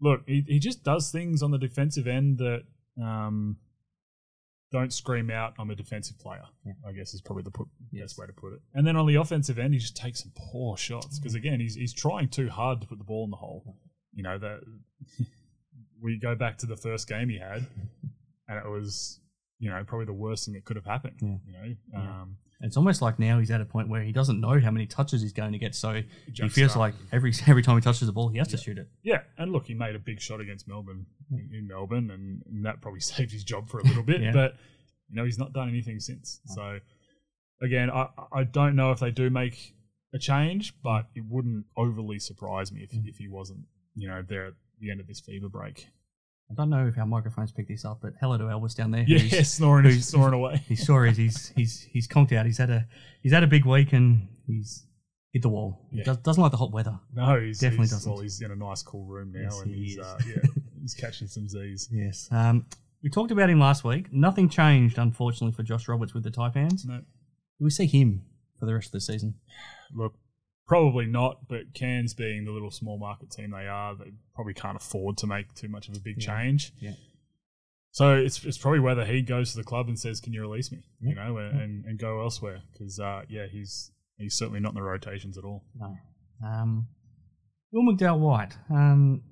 look, 0.00 0.22
he, 0.26 0.44
he 0.46 0.58
just 0.58 0.84
does 0.84 1.10
things 1.10 1.42
on 1.42 1.52
the 1.52 1.58
defensive 1.58 2.06
end 2.06 2.38
that 2.38 2.64
um, 3.02 3.56
don't 4.72 4.92
scream 4.92 5.30
out, 5.30 5.54
I'm 5.58 5.70
a 5.70 5.74
defensive 5.74 6.18
player. 6.18 6.44
I 6.86 6.92
guess 6.92 7.14
is 7.14 7.20
probably 7.22 7.44
the 7.44 7.50
put, 7.50 7.68
best 7.92 8.18
way 8.18 8.26
to 8.26 8.32
put 8.32 8.52
it. 8.54 8.60
And 8.74 8.86
then 8.86 8.96
on 8.96 9.06
the 9.06 9.14
offensive 9.16 9.58
end, 9.58 9.72
he 9.74 9.78
just 9.80 9.96
takes 9.96 10.22
some 10.22 10.32
poor 10.36 10.76
shots 10.76 11.18
because 11.18 11.34
again, 11.34 11.60
he's 11.60 11.76
he's 11.76 11.92
trying 11.94 12.28
too 12.28 12.48
hard 12.48 12.80
to 12.80 12.86
put 12.86 12.98
the 12.98 13.04
ball 13.04 13.24
in 13.24 13.30
the 13.30 13.36
hole. 13.36 13.76
You 14.12 14.22
know 14.22 14.38
that 14.38 14.60
we 16.02 16.18
go 16.18 16.34
back 16.34 16.58
to 16.58 16.66
the 16.66 16.76
first 16.76 17.08
game 17.08 17.28
he 17.28 17.38
had, 17.38 17.66
and 18.48 18.58
it 18.58 18.68
was 18.68 19.20
you 19.58 19.70
know 19.70 19.82
probably 19.86 20.06
the 20.06 20.12
worst 20.12 20.44
thing 20.44 20.54
that 20.54 20.64
could 20.64 20.76
have 20.76 20.84
happened. 20.84 21.18
You 21.20 21.52
know, 21.52 21.98
um, 21.98 22.36
It's 22.60 22.76
almost 22.76 23.00
like 23.00 23.18
now 23.18 23.38
he's 23.38 23.50
at 23.50 23.60
a 23.60 23.64
point 23.64 23.88
where 23.88 24.02
he 24.02 24.12
doesn't 24.12 24.40
know 24.40 24.60
how 24.60 24.70
many 24.70 24.86
touches 24.86 25.22
he's 25.22 25.32
going 25.32 25.52
to 25.52 25.58
get, 25.58 25.74
so 25.74 26.02
he 26.32 26.48
feels 26.48 26.76
like 26.76 26.94
every 27.12 27.32
every 27.46 27.62
time 27.62 27.76
he 27.76 27.80
touches 27.80 28.06
the 28.06 28.12
ball, 28.12 28.28
he 28.28 28.38
has 28.38 28.48
to 28.48 28.56
shoot 28.56 28.78
it. 28.78 28.88
Yeah, 29.02 29.22
and 29.38 29.52
look, 29.52 29.66
he 29.66 29.74
made 29.74 29.94
a 29.94 29.98
big 29.98 30.20
shot 30.20 30.40
against 30.40 30.68
Melbourne 30.68 31.06
in, 31.30 31.50
in 31.52 31.68
Melbourne, 31.68 32.10
and, 32.10 32.42
and 32.46 32.66
that 32.66 32.80
probably 32.80 33.00
saved 33.12 33.32
his 33.32 33.44
job 33.44 33.68
for 33.68 33.78
a 33.80 33.84
little 33.84 34.02
bit. 34.02 34.20
Yeah. 34.20 34.32
But 34.32 34.56
you 35.08 35.16
know, 35.16 35.24
he's 35.24 35.38
not 35.38 35.52
done 35.52 35.68
anything 35.68 36.00
since. 36.00 36.40
So 36.46 36.78
again, 37.62 37.90
I 37.90 38.08
I 38.32 38.44
don't 38.44 38.76
know 38.76 38.90
if 38.92 39.00
they 39.00 39.10
do 39.10 39.30
make 39.30 39.74
a 40.14 40.18
change, 40.18 40.74
but 40.82 41.06
it 41.14 41.24
wouldn't 41.28 41.66
overly 41.76 42.18
surprise 42.18 42.72
me 42.72 42.82
if 42.82 42.90
if 43.06 43.16
he 43.16 43.28
wasn't, 43.28 43.60
you 43.94 44.08
know, 44.08 44.22
there 44.28 44.46
at 44.46 44.52
the 44.80 44.90
end 44.90 45.00
of 45.00 45.06
this 45.06 45.20
FIBA 45.20 45.50
break. 45.50 45.88
I 46.50 46.54
don't 46.54 46.68
know 46.70 46.86
if 46.86 46.98
our 46.98 47.06
microphones 47.06 47.50
picked 47.52 47.68
this 47.68 47.84
up, 47.84 48.00
but 48.02 48.12
hello 48.20 48.36
to 48.36 48.44
Elvis 48.44 48.74
down 48.74 48.90
there. 48.90 49.04
Yeah, 49.06 49.42
snoring- 49.42 49.84
who's- 49.86 50.06
snoring 50.06 50.34
away. 50.34 50.56
His 50.68 50.82
story 50.82 51.10
is 51.10 51.16
he's 51.16 51.52
he's 51.56 51.80
he's 51.80 52.06
conked 52.08 52.32
out. 52.32 52.44
He's 52.46 52.58
had 52.58 52.70
a 52.70 52.86
he's 53.22 53.32
had 53.32 53.42
a 53.42 53.46
big 53.46 53.64
week 53.64 53.92
and 53.92 54.28
he's 54.46 54.86
hit 55.32 55.40
the 55.42 55.48
wall. 55.48 55.86
He 55.90 55.98
Yeah. 55.98 56.04
does, 56.04 56.16
doesn't 56.18 56.42
like 56.42 56.50
the 56.50 56.58
hot 56.58 56.72
weather. 56.72 56.98
No, 57.14 57.40
he's 57.40 57.58
definitely 57.58 57.84
he's, 57.84 57.90
doesn't. 57.92 58.12
Well, 58.12 58.20
he's 58.20 58.40
in 58.42 58.50
a 58.50 58.56
nice 58.56 58.82
cool 58.82 59.06
room 59.06 59.32
now, 59.32 59.40
Yes, 59.44 59.60
and 59.62 59.74
he 59.74 59.82
he's 59.84 59.98
uh, 59.98 60.18
yeah, 60.28 60.42
he's 60.82 60.94
catching 60.94 61.26
some 61.28 61.48
Z's. 61.48 61.88
Yes. 61.90 62.28
Um, 62.30 62.66
we 63.02 63.08
talked 63.08 63.30
about 63.30 63.48
him 63.48 63.58
last 63.58 63.82
week. 63.82 64.12
Nothing 64.12 64.48
changed, 64.50 64.98
unfortunately, 64.98 65.52
for 65.56 65.62
Josh 65.62 65.88
Roberts 65.88 66.12
with 66.14 66.22
the 66.24 66.30
Taipans. 66.30 66.84
No. 66.86 66.98
Do 66.98 67.64
we 67.64 67.70
see 67.70 67.86
him 67.86 68.22
for 68.60 68.66
the 68.66 68.74
rest 68.74 68.88
of 68.88 68.92
the 68.92 69.00
season? 69.00 69.34
Look, 69.94 70.14
probably 70.66 71.06
not, 71.06 71.48
but 71.48 71.74
Cairns 71.74 72.14
being 72.14 72.44
the 72.44 72.52
little 72.52 72.70
small 72.70 72.98
market 72.98 73.30
team 73.30 73.50
they 73.50 73.66
are, 73.66 73.94
they 73.94 74.12
probably 74.34 74.54
can't 74.54 74.76
afford 74.76 75.16
to 75.18 75.26
make 75.26 75.52
too 75.54 75.68
much 75.68 75.88
of 75.88 75.96
a 75.96 76.00
big 76.00 76.16
Yeah. 76.22 76.26
change. 76.26 76.72
Yeah. 76.80 76.94
So 77.90 78.16
it's 78.16 78.42
it's 78.44 78.56
probably 78.56 78.80
whether 78.80 79.04
he 79.04 79.20
goes 79.20 79.52
to 79.52 79.58
the 79.58 79.64
club 79.64 79.86
and 79.88 79.98
says, 79.98 80.18
"Can 80.20 80.32
you 80.32 80.40
release 80.40 80.72
me?" 80.72 80.78
You 81.00 81.14
know, 81.14 81.36
and, 81.36 81.84
and, 81.84 81.98
go 81.98 82.22
elsewhere 82.22 82.62
because 82.72 82.98
uh, 82.98 83.22
yeah, 83.28 83.46
he's 83.46 83.90
he's 84.16 84.34
certainly 84.34 84.60
not 84.60 84.70
in 84.70 84.76
the 84.76 84.82
rotations 84.82 85.36
at 85.36 85.44
all. 85.44 85.62
No. 85.78 85.94
Um, 86.42 86.88
Will 87.70 87.82
McDowell 87.92 88.18
White. 88.18 88.56
Um, 88.70 89.22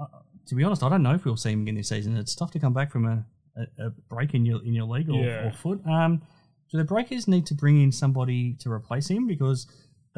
uh, 0.00 0.06
to 0.46 0.54
be 0.54 0.64
honest, 0.64 0.82
I 0.82 0.88
don't 0.88 1.02
know 1.02 1.14
if 1.14 1.26
we'll 1.26 1.36
see 1.36 1.52
him 1.52 1.62
again 1.62 1.74
this 1.74 1.90
season. 1.90 2.16
It's 2.16 2.34
tough 2.34 2.50
to 2.52 2.58
come 2.58 2.72
back 2.72 2.90
from 2.90 3.04
a, 3.04 3.26
a, 3.56 3.86
a 3.88 3.90
break 4.08 4.32
in 4.32 4.46
your 4.46 4.64
in 4.64 4.72
your 4.72 4.86
league 4.86 5.10
or, 5.10 5.22
Yeah. 5.22 5.48
or 5.48 5.52
foot. 5.52 5.86
Um, 5.86 6.22
do 6.70 6.78
the 6.78 6.84
Breakers 6.84 7.28
need 7.28 7.44
to 7.46 7.54
bring 7.54 7.82
in 7.82 7.92
somebody 7.92 8.54
to 8.60 8.70
replace 8.70 9.08
him 9.08 9.26
because 9.26 9.66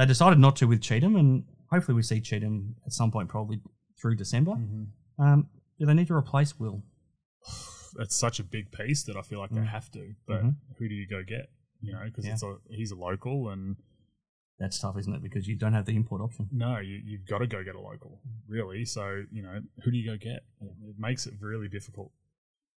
they 0.00 0.06
decided 0.06 0.38
not 0.38 0.56
to 0.56 0.66
with 0.66 0.80
Cheatham, 0.80 1.14
and 1.16 1.44
hopefully 1.70 1.94
we 1.94 2.02
see 2.02 2.20
Cheatham 2.20 2.74
at 2.86 2.92
some 2.92 3.10
point, 3.10 3.28
probably 3.28 3.60
through 4.00 4.16
December. 4.16 4.52
Mm-hmm. 4.52 5.22
Um, 5.22 5.48
do 5.78 5.86
they 5.86 5.94
need 5.94 6.06
to 6.08 6.14
replace 6.14 6.58
Will? 6.58 6.82
It's 7.98 8.14
such 8.16 8.38
a 8.38 8.44
big 8.44 8.70
piece 8.70 9.02
that 9.02 9.16
I 9.16 9.22
feel 9.22 9.40
like 9.40 9.50
they 9.50 9.56
Mm. 9.60 9.66
have 9.66 9.90
to. 9.90 10.14
But 10.24 10.44
Mhm. 10.44 10.54
who 10.78 10.88
do 10.88 10.94
you 10.94 11.08
go 11.08 11.24
get? 11.24 11.50
You 11.80 11.92
know, 11.92 12.04
because 12.04 12.24
Yeah. 12.24 12.34
it's 12.34 12.42
a 12.44 12.56
he's 12.70 12.92
a 12.92 12.96
local, 12.96 13.48
and 13.50 13.76
That's 14.60 14.78
tough, 14.78 14.96
isn't 14.96 15.12
it? 15.12 15.22
Because 15.22 15.48
you 15.48 15.56
don't 15.56 15.72
have 15.72 15.86
the 15.86 15.96
import 15.96 16.20
option. 16.22 16.48
no, 16.52 16.78
you 16.78 16.96
you've 17.04 17.26
got 17.26 17.38
to 17.38 17.48
go 17.48 17.64
get 17.64 17.74
a 17.74 17.80
local, 17.80 18.20
really. 18.46 18.84
So 18.84 19.24
you 19.32 19.42
know, 19.42 19.60
who 19.82 19.90
do 19.90 19.96
you 19.96 20.06
go 20.12 20.16
get? 20.16 20.44
It 20.60 20.98
makes 20.98 21.26
it 21.26 21.34
really 21.40 21.68
difficult. 21.68 22.12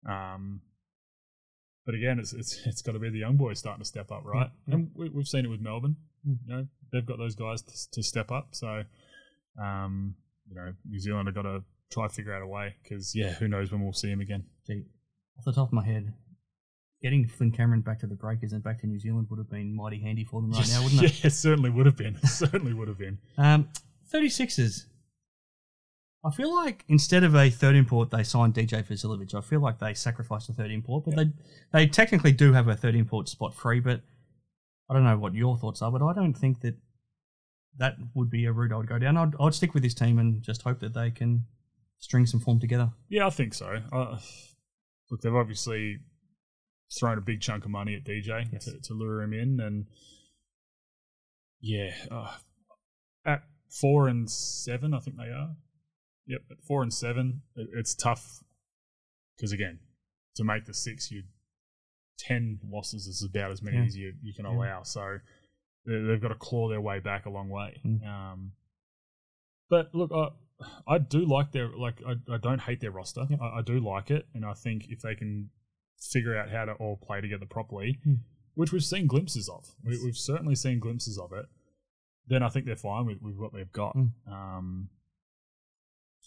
Um, 0.08 0.62
but 1.84 1.94
again, 1.94 2.18
it's 2.18 2.32
it's 2.32 2.52
it's 2.66 2.80
got 2.80 2.92
to 2.92 2.98
be 2.98 3.10
the 3.10 3.18
young 3.18 3.36
boys 3.36 3.58
starting 3.58 3.82
to 3.82 3.88
step 3.94 4.10
up, 4.10 4.24
right? 4.24 4.50
And 4.66 4.90
we, 4.94 5.10
we've 5.10 5.28
seen 5.28 5.44
it 5.44 5.48
with 5.48 5.60
Melbourne. 5.60 5.96
Mm. 6.26 6.38
You 6.46 6.52
know, 6.56 6.68
they've 6.92 7.06
got 7.06 7.18
those 7.18 7.34
guys 7.34 7.62
to, 7.62 7.90
to 7.90 8.02
step 8.02 8.30
up. 8.30 8.48
So, 8.52 8.84
um, 9.60 10.14
you 10.48 10.54
know, 10.54 10.72
New 10.88 10.98
Zealand 10.98 11.28
have 11.28 11.34
got 11.34 11.42
to 11.42 11.62
try 11.90 12.06
to 12.06 12.12
figure 12.12 12.34
out 12.34 12.42
a 12.42 12.46
way 12.46 12.74
because 12.82 13.14
yeah, 13.14 13.32
who 13.32 13.48
knows 13.48 13.72
when 13.72 13.82
we'll 13.82 13.92
see 13.92 14.08
him 14.08 14.20
again. 14.20 14.44
Gee, 14.66 14.84
off 15.38 15.44
the 15.44 15.52
top 15.52 15.68
of 15.68 15.72
my 15.72 15.84
head, 15.84 16.12
getting 17.02 17.26
Flynn 17.26 17.50
Cameron 17.50 17.80
back 17.80 18.00
to 18.00 18.06
the 18.06 18.14
Breakers 18.14 18.52
and 18.52 18.62
back 18.62 18.80
to 18.80 18.86
New 18.86 18.98
Zealand 18.98 19.26
would 19.30 19.38
have 19.38 19.50
been 19.50 19.74
mighty 19.74 20.00
handy 20.00 20.24
for 20.24 20.40
them 20.40 20.52
right 20.52 20.68
now, 20.68 20.82
wouldn't 20.82 21.02
it? 21.02 21.12
yeah, 21.20 21.26
it 21.28 21.32
certainly 21.32 21.70
would 21.70 21.86
have 21.86 21.96
been. 21.96 22.18
certainly 22.26 22.72
would 22.72 22.88
have 22.88 22.98
been. 22.98 23.18
Um, 23.38 23.68
36ers. 24.12 24.86
I 26.24 26.30
feel 26.30 26.54
like 26.54 26.84
instead 26.86 27.24
of 27.24 27.34
a 27.34 27.50
third 27.50 27.74
import, 27.74 28.12
they 28.12 28.22
signed 28.22 28.54
DJ 28.54 28.84
Vasiljevic. 28.86 29.34
I 29.34 29.40
feel 29.40 29.58
like 29.58 29.80
they 29.80 29.92
sacrificed 29.92 30.48
a 30.48 30.52
third 30.52 30.70
import, 30.70 31.04
but 31.04 31.16
they 31.16 31.32
they 31.72 31.86
technically 31.88 32.30
do 32.30 32.52
have 32.52 32.68
a 32.68 32.76
third 32.76 32.94
import 32.94 33.28
spot 33.28 33.54
free. 33.54 33.80
But 33.80 34.02
I 34.92 34.96
don't 34.96 35.04
know 35.04 35.16
what 35.16 35.32
your 35.32 35.56
thoughts 35.56 35.80
are, 35.80 35.90
but 35.90 36.02
I 36.02 36.12
don't 36.12 36.34
think 36.34 36.60
that 36.60 36.74
that 37.78 37.94
would 38.14 38.28
be 38.28 38.44
a 38.44 38.52
route 38.52 38.72
I 38.72 38.76
would 38.76 38.88
go 38.88 38.98
down. 38.98 39.16
I'd, 39.16 39.32
I'd 39.40 39.54
stick 39.54 39.72
with 39.72 39.82
this 39.82 39.94
team 39.94 40.18
and 40.18 40.42
just 40.42 40.60
hope 40.60 40.80
that 40.80 40.92
they 40.92 41.10
can 41.10 41.46
string 41.98 42.26
some 42.26 42.40
form 42.40 42.60
together. 42.60 42.90
Yeah, 43.08 43.26
I 43.26 43.30
think 43.30 43.54
so. 43.54 43.78
Uh, 43.90 44.18
look, 45.10 45.22
they've 45.22 45.34
obviously 45.34 46.00
thrown 46.98 47.16
a 47.16 47.22
big 47.22 47.40
chunk 47.40 47.64
of 47.64 47.70
money 47.70 47.94
at 47.94 48.04
DJ 48.04 48.52
yes. 48.52 48.66
to, 48.66 48.78
to, 48.82 48.92
lure 48.92 49.22
him 49.22 49.32
in, 49.32 49.60
and 49.60 49.86
yeah, 51.62 51.92
uh, 52.10 52.34
at 53.24 53.44
four 53.70 54.08
and 54.08 54.30
seven, 54.30 54.92
I 54.92 54.98
think 54.98 55.16
they 55.16 55.30
are. 55.30 55.56
Yep, 56.26 56.42
at 56.50 56.62
four 56.68 56.82
and 56.82 56.92
seven, 56.92 57.40
it, 57.56 57.68
it's 57.72 57.94
tough 57.94 58.42
because 59.38 59.52
again, 59.52 59.78
to 60.34 60.44
make 60.44 60.66
the 60.66 60.74
six, 60.74 61.10
you'd 61.10 61.28
10 62.18 62.60
losses 62.70 63.06
is 63.06 63.22
about 63.22 63.50
as 63.50 63.62
many 63.62 63.78
yeah. 63.78 63.84
as 63.84 63.96
you, 63.96 64.12
you 64.22 64.32
can 64.34 64.44
yeah. 64.44 64.52
allow. 64.52 64.82
So 64.82 65.18
they've 65.86 66.20
got 66.20 66.28
to 66.28 66.34
claw 66.34 66.68
their 66.68 66.80
way 66.80 66.98
back 67.00 67.26
a 67.26 67.30
long 67.30 67.48
way. 67.48 67.80
Mm. 67.84 68.06
Um, 68.06 68.52
but 69.68 69.94
look, 69.94 70.10
I, 70.12 70.28
I 70.86 70.98
do 70.98 71.24
like 71.24 71.52
their, 71.52 71.68
like, 71.68 71.96
I, 72.06 72.12
I 72.32 72.38
don't 72.38 72.60
hate 72.60 72.80
their 72.80 72.90
roster. 72.90 73.26
Yeah. 73.28 73.38
I, 73.40 73.58
I, 73.58 73.62
do 73.62 73.80
like 73.80 74.10
it. 74.10 74.26
And 74.34 74.44
I 74.44 74.54
think 74.54 74.86
if 74.88 75.00
they 75.00 75.14
can 75.14 75.50
figure 75.98 76.36
out 76.36 76.50
how 76.50 76.64
to 76.64 76.72
all 76.74 76.96
play 76.96 77.20
together 77.20 77.46
properly, 77.46 77.98
mm. 78.06 78.18
which 78.54 78.72
we've 78.72 78.84
seen 78.84 79.06
glimpses 79.06 79.48
of, 79.48 79.68
we, 79.84 79.98
have 80.06 80.16
certainly 80.16 80.54
seen 80.54 80.78
glimpses 80.78 81.18
of 81.18 81.32
it, 81.32 81.46
then 82.28 82.42
I 82.42 82.48
think 82.48 82.66
they're 82.66 82.76
fine 82.76 83.06
with, 83.06 83.20
with 83.20 83.36
what 83.36 83.52
they've 83.52 83.72
got. 83.72 83.96
Mm. 83.96 84.10
Um, 84.30 84.88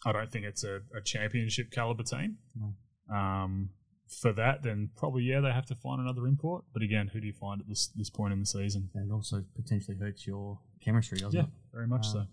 I 0.05 0.11
don't 0.11 0.31
think 0.31 0.45
it's 0.45 0.63
a, 0.63 0.81
a 0.95 1.01
championship 1.03 1.71
caliber 1.71 2.03
team. 2.03 2.37
No. 2.55 3.15
Um, 3.15 3.69
for 4.07 4.31
that, 4.33 4.63
then 4.63 4.89
probably 4.95 5.23
yeah, 5.23 5.39
they 5.41 5.51
have 5.51 5.65
to 5.67 5.75
find 5.75 5.99
another 6.01 6.27
import. 6.27 6.63
But 6.73 6.81
again, 6.83 7.07
who 7.07 7.19
do 7.19 7.27
you 7.27 7.33
find 7.33 7.61
at 7.61 7.67
this 7.67 7.87
this 7.95 8.09
point 8.09 8.33
in 8.33 8.39
the 8.39 8.45
season? 8.45 8.89
And 8.93 9.09
it 9.09 9.13
also 9.13 9.43
potentially 9.55 9.97
hurts 9.97 10.25
your 10.27 10.59
chemistry, 10.83 11.17
doesn't 11.19 11.37
Yeah, 11.37 11.43
it? 11.45 11.49
very 11.73 11.87
much 11.87 12.07
so. 12.07 12.19
Um, 12.19 12.27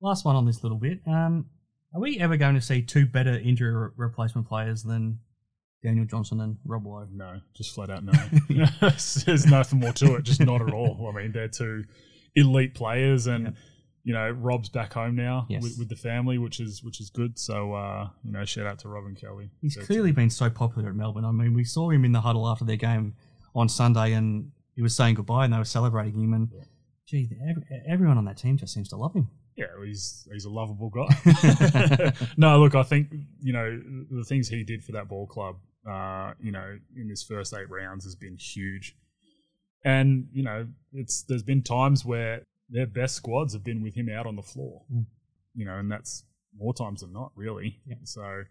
Last 0.00 0.24
one 0.24 0.36
on 0.36 0.46
this 0.46 0.62
little 0.62 0.78
bit. 0.78 1.00
Um, 1.06 1.46
are 1.94 2.00
we 2.00 2.18
ever 2.20 2.36
going 2.36 2.54
to 2.54 2.60
see 2.60 2.82
two 2.82 3.06
better 3.06 3.36
injury 3.38 3.72
re- 3.74 3.88
replacement 3.96 4.46
players 4.46 4.82
than 4.84 5.18
Daniel 5.82 6.04
Johnson 6.06 6.40
and 6.40 6.56
Rob 6.64 6.86
Loe? 6.86 7.08
No, 7.12 7.40
just 7.56 7.74
flat 7.74 7.90
out 7.90 8.04
no. 8.04 8.12
There's 8.80 9.46
nothing 9.46 9.80
more 9.80 9.92
to 9.94 10.14
it, 10.16 10.22
just 10.22 10.40
not 10.40 10.60
at 10.62 10.72
all. 10.72 11.10
I 11.12 11.16
mean, 11.20 11.32
they're 11.32 11.48
two 11.48 11.84
elite 12.36 12.74
players, 12.74 13.26
and 13.26 13.56
you 14.08 14.14
know, 14.14 14.30
Rob's 14.30 14.70
back 14.70 14.94
home 14.94 15.14
now 15.16 15.44
Yes. 15.50 15.62
with, 15.62 15.76
with 15.78 15.88
the 15.90 15.96
family, 16.10 16.38
which 16.38 16.60
is 16.60 16.82
which 16.82 16.98
is 16.98 17.10
good. 17.10 17.38
So 17.38 17.74
uh, 17.74 18.08
you 18.24 18.32
know, 18.32 18.42
shout 18.46 18.66
out 18.66 18.78
to 18.80 18.88
Rob 18.88 19.04
and 19.04 19.14
Kelly. 19.20 19.50
He's 19.60 19.74
So 19.74 19.80
it's- 19.80 19.86
clearly 19.86 20.12
been 20.12 20.30
so 20.30 20.48
popular 20.48 20.88
at 20.88 20.94
Melbourne. 20.96 21.26
I 21.26 21.30
mean, 21.30 21.52
we 21.52 21.64
saw 21.64 21.90
him 21.90 22.06
in 22.06 22.12
the 22.12 22.22
huddle 22.22 22.48
after 22.48 22.64
their 22.64 22.76
game 22.76 23.14
on 23.54 23.68
Sunday, 23.68 24.14
and 24.14 24.50
he 24.74 24.80
was 24.80 24.96
saying 24.96 25.16
goodbye, 25.16 25.44
and 25.44 25.52
they 25.52 25.58
were 25.58 25.64
celebrating 25.66 26.18
him. 26.24 26.32
And 26.32 26.48
gee, 27.06 27.28
ev- 27.50 27.62
everyone 27.86 28.16
on 28.16 28.24
that 28.24 28.38
team 28.38 28.56
just 28.56 28.72
seems 28.72 28.88
to 28.88 28.96
love 28.96 29.12
him. 29.14 29.28
Yeah, 29.56 29.66
he's 29.84 30.26
he's 30.32 30.46
a 30.46 30.50
lovable 30.50 30.88
guy. 30.88 32.12
no, 32.38 32.58
look, 32.60 32.74
I 32.74 32.84
think 32.84 33.08
you 33.42 33.52
know 33.52 33.78
the 34.10 34.24
things 34.24 34.48
he 34.48 34.64
did 34.64 34.82
for 34.84 34.92
that 34.92 35.06
ball 35.08 35.26
club, 35.26 35.56
uh, 35.86 36.32
you 36.40 36.50
know, 36.52 36.78
in 36.96 37.10
his 37.10 37.22
first 37.22 37.52
eight 37.52 37.68
rounds 37.68 38.04
has 38.04 38.14
been 38.14 38.36
huge. 38.38 38.96
And 39.84 40.28
you 40.32 40.42
know, 40.44 40.66
it's 40.94 41.22
there's 41.28 41.42
been 41.42 41.62
times 41.62 42.04
where 42.06 42.42
their 42.68 42.86
best 42.86 43.14
squads 43.16 43.52
have 43.54 43.64
been 43.64 43.82
with 43.82 43.94
him 43.94 44.08
out 44.08 44.26
on 44.26 44.36
the 44.36 44.42
floor. 44.42 44.82
Mm. 44.92 45.06
You 45.54 45.64
know, 45.64 45.76
and 45.78 45.90
that's 45.90 46.24
more 46.56 46.74
times 46.74 47.00
than 47.00 47.12
not, 47.12 47.32
really. 47.34 47.80
Yeah. 47.86 47.96
So 48.04 48.42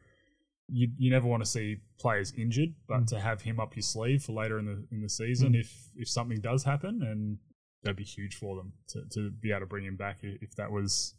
you 0.70 0.90
you 0.98 1.10
never 1.12 1.28
want 1.28 1.44
to 1.44 1.50
see 1.50 1.78
players 2.00 2.34
injured, 2.38 2.74
but 2.88 3.02
Mm. 3.02 3.08
to 3.08 3.20
have 3.20 3.42
him 3.42 3.60
up 3.60 3.76
your 3.76 3.84
sleeve 3.84 4.24
for 4.24 4.34
later 4.34 4.60
in 4.60 4.66
the 4.66 4.86
in 4.92 5.02
the 5.02 5.10
season, 5.10 5.54
Mm. 5.54 5.60
if 5.62 5.90
if 5.96 6.10
something 6.10 6.40
does 6.42 6.64
happen, 6.64 7.02
and 7.02 7.38
that'd 7.84 7.96
be 7.98 8.04
huge 8.04 8.36
for 8.36 8.56
them 8.58 8.74
to, 8.90 9.04
to 9.14 9.30
be 9.32 9.52
able 9.52 9.62
to 9.62 9.66
bring 9.68 9.86
him 9.86 9.96
back 9.96 10.18
if 10.24 10.56
that 10.56 10.72
was 10.72 11.16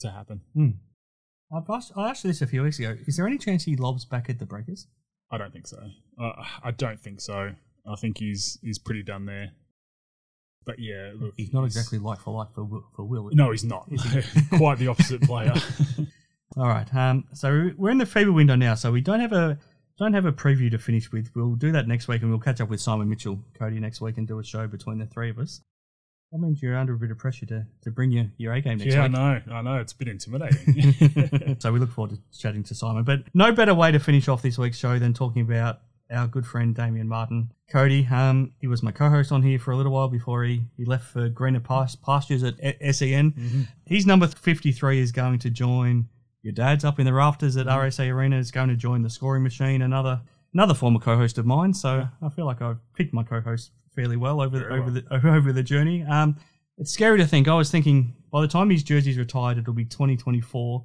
to 0.00 0.10
happen. 0.10 0.40
Hmm. 0.54 0.70
I've 1.54 1.68
asked, 1.68 1.92
I 1.96 2.08
asked 2.10 2.24
you 2.24 2.30
this 2.30 2.40
a 2.42 2.46
few 2.46 2.62
weeks 2.62 2.78
ago. 2.78 2.96
Is 3.06 3.16
there 3.16 3.26
any 3.26 3.36
chance 3.38 3.64
he 3.64 3.76
lobs 3.76 4.04
back 4.04 4.30
at 4.30 4.38
the 4.38 4.46
Breakers? 4.46 4.86
I 5.30 5.36
don't 5.38 5.52
think 5.52 5.66
so. 5.66 5.78
Uh, 6.18 6.44
I 6.64 6.70
don't 6.70 6.98
think 6.98 7.20
so. 7.20 7.54
I 7.86 7.96
think 7.96 8.18
he's 8.18 8.58
he's 8.62 8.78
pretty 8.78 9.02
done 9.02 9.26
there. 9.26 9.52
But 10.66 10.78
yeah, 10.78 11.12
look, 11.14 11.34
He's 11.36 11.52
not 11.52 11.64
exactly 11.64 11.98
like 11.98 12.20
for 12.20 12.34
like 12.34 12.52
for 12.54 12.64
Will- 12.64 12.86
for 12.94 13.04
Will. 13.04 13.30
No, 13.32 13.50
he's 13.50 13.64
not. 13.64 13.88
He? 13.88 13.96
Quite 14.56 14.78
the 14.78 14.88
opposite 14.88 15.22
player. 15.22 15.54
All 16.56 16.68
right. 16.68 16.92
Um, 16.94 17.24
so 17.32 17.70
we're 17.76 17.90
in 17.90 17.98
the 17.98 18.04
FIBA 18.04 18.34
window 18.34 18.56
now. 18.56 18.74
So 18.74 18.92
we 18.92 19.00
don't 19.00 19.20
have 19.20 19.32
a 19.32 19.58
don't 19.98 20.14
have 20.14 20.26
a 20.26 20.32
preview 20.32 20.70
to 20.70 20.78
finish 20.78 21.12
with. 21.12 21.30
We'll 21.34 21.54
do 21.54 21.72
that 21.72 21.86
next 21.86 22.08
week, 22.08 22.22
and 22.22 22.30
we'll 22.30 22.40
catch 22.40 22.60
up 22.60 22.68
with 22.68 22.80
Simon 22.80 23.08
Mitchell, 23.08 23.38
Cody, 23.58 23.78
next 23.80 24.00
week, 24.00 24.18
and 24.18 24.26
do 24.26 24.38
a 24.38 24.44
show 24.44 24.66
between 24.66 24.98
the 24.98 25.06
three 25.06 25.30
of 25.30 25.38
us. 25.38 25.60
That 26.32 26.38
means 26.38 26.62
you're 26.62 26.76
under 26.76 26.94
a 26.94 26.96
bit 26.96 27.10
of 27.10 27.18
pressure 27.18 27.44
to, 27.46 27.66
to 27.82 27.90
bring 27.90 28.12
your, 28.12 28.26
your 28.38 28.52
A 28.52 28.60
game 28.60 28.78
next 28.78 28.94
yeah, 28.94 29.02
week. 29.02 29.12
Yeah, 29.12 29.20
I 29.20 29.40
know. 29.40 29.52
I 29.52 29.62
know. 29.62 29.80
It's 29.80 29.92
a 29.92 29.96
bit 29.96 30.08
intimidating. 30.08 31.56
so 31.60 31.72
we 31.72 31.80
look 31.80 31.90
forward 31.90 32.16
to 32.16 32.38
chatting 32.38 32.62
to 32.64 32.74
Simon. 32.74 33.02
But 33.02 33.24
no 33.34 33.50
better 33.50 33.74
way 33.74 33.90
to 33.90 33.98
finish 33.98 34.28
off 34.28 34.40
this 34.40 34.56
week's 34.56 34.78
show 34.78 34.98
than 35.00 35.12
talking 35.12 35.42
about 35.42 35.80
our 36.10 36.26
good 36.26 36.46
friend 36.46 36.74
Damian 36.74 37.08
Martin. 37.08 37.52
Cody, 37.70 38.06
um, 38.10 38.52
he 38.60 38.66
was 38.66 38.82
my 38.82 38.90
co-host 38.90 39.30
on 39.32 39.42
here 39.42 39.58
for 39.58 39.70
a 39.70 39.76
little 39.76 39.92
while 39.92 40.08
before 40.08 40.42
he, 40.44 40.62
he 40.76 40.84
left 40.84 41.06
for 41.06 41.28
greener 41.28 41.60
past- 41.60 42.02
pastures 42.02 42.42
at 42.42 42.54
E- 42.64 42.92
SEN. 42.92 43.32
Mm-hmm. 43.32 43.62
His 43.86 44.06
number 44.06 44.26
53 44.26 45.00
is 45.00 45.12
going 45.12 45.38
to 45.40 45.50
join 45.50 46.08
your 46.42 46.52
dad's 46.52 46.84
up 46.84 46.98
in 46.98 47.06
the 47.06 47.12
rafters 47.12 47.56
at 47.56 47.66
Mm-hmm. 47.66 47.78
RAC 48.02 48.08
Arena. 48.10 48.36
Is 48.36 48.50
going 48.50 48.68
to 48.70 48.76
join 48.76 49.02
the 49.02 49.10
scoring 49.10 49.42
machine, 49.42 49.82
another 49.82 50.22
another 50.52 50.74
former 50.74 50.98
co-host 50.98 51.38
of 51.38 51.46
mine. 51.46 51.74
So 51.74 52.08
I 52.22 52.28
feel 52.30 52.46
like 52.46 52.60
I've 52.62 52.78
picked 52.94 53.12
my 53.14 53.22
co-host 53.22 53.70
fairly 53.94 54.16
well 54.16 54.40
over 54.40 54.58
Very 54.58 54.80
over 54.80 54.90
the 54.90 55.04
over 55.28 55.52
the 55.52 55.62
journey. 55.62 56.02
Um, 56.02 56.36
it's 56.78 56.90
scary 56.92 57.18
to 57.18 57.26
think. 57.26 57.46
I 57.46 57.54
was 57.54 57.70
thinking 57.70 58.14
by 58.32 58.40
the 58.40 58.48
time 58.48 58.70
his 58.70 58.82
jersey's 58.82 59.18
retired, 59.18 59.58
it'll 59.58 59.74
be 59.74 59.84
2024. 59.84 60.84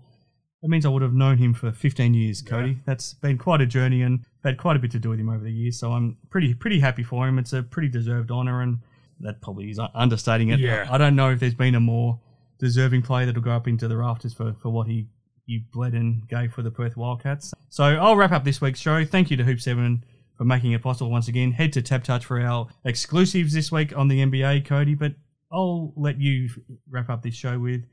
That 0.66 0.70
means 0.70 0.84
I 0.84 0.90
would 0.90 1.04
have 1.04 1.14
known 1.14 1.38
him 1.38 1.54
for 1.54 1.72
15 1.72 2.16
years, 2.16 2.42
Cody. 2.42 2.80
That's 2.88 3.14
been 3.14 3.38
quite 3.38 3.62
a 3.62 3.68
journey, 3.68 4.02
and 4.02 4.26
had 4.44 4.58
quite 4.58 4.76
a 4.76 4.80
bit 4.80 4.90
to 4.94 5.00
do 5.00 5.10
with 5.10 5.20
him 5.20 5.30
over 5.30 5.44
the 5.44 5.52
years. 5.52 5.78
So 5.78 5.92
I'm 5.92 6.18
pretty 6.32 6.56
pretty 6.56 6.80
happy 6.80 7.04
for 7.04 7.28
him. 7.28 7.38
It's 7.38 7.54
a 7.54 7.62
pretty 7.62 7.88
deserved 7.88 8.32
honour, 8.32 8.64
and 8.64 8.80
that 9.20 9.44
probably 9.44 9.70
is 9.70 9.80
understating 9.94 10.50
it. 10.50 10.60
Yeah. 10.60 10.88
I 10.90 10.98
don't 10.98 11.16
know 11.16 11.30
if 11.30 11.40
there's 11.40 11.54
been 11.54 11.76
a 11.76 11.80
more 11.80 12.20
deserving 12.58 13.04
player 13.04 13.28
that'll 13.28 13.44
go 13.44 13.52
up 13.52 13.68
into 13.68 13.88
the 13.88 13.96
rafters 13.96 14.34
for, 14.34 14.56
for 14.60 14.70
what 14.70 14.88
he 14.88 15.06
he 15.46 15.60
bled 15.72 15.94
and 15.94 16.28
gave 16.28 16.52
for 16.52 16.64
the 16.64 16.72
Perth 16.72 16.98
Wildcats. 16.98 17.54
So 17.70 17.84
I'll 17.84 18.16
wrap 18.16 18.32
up 18.32 18.44
this 18.44 18.60
week's 18.60 18.80
show. 18.80 19.06
Thank 19.06 19.30
you 19.30 19.38
to 19.38 19.44
Hoops 19.44 19.66
Heaven 19.66 20.04
for 20.36 20.46
making 20.46 20.72
it 20.72 20.82
possible 20.82 21.12
once 21.12 21.28
again. 21.28 21.52
Head 21.52 21.74
to 21.74 21.84
TabTouch 21.84 22.24
for 22.24 22.42
our 22.42 22.70
exclusives 22.86 23.54
this 23.54 23.72
week 23.72 23.96
on 23.96 24.08
the 24.08 24.26
NBA, 24.26 24.66
Cody. 24.66 24.96
But 24.96 25.14
I'll 25.52 25.94
let 25.96 26.20
you 26.20 26.50
wrap 26.90 27.12
up 27.12 27.22
this 27.22 27.36
show 27.36 27.60
with 27.60 27.84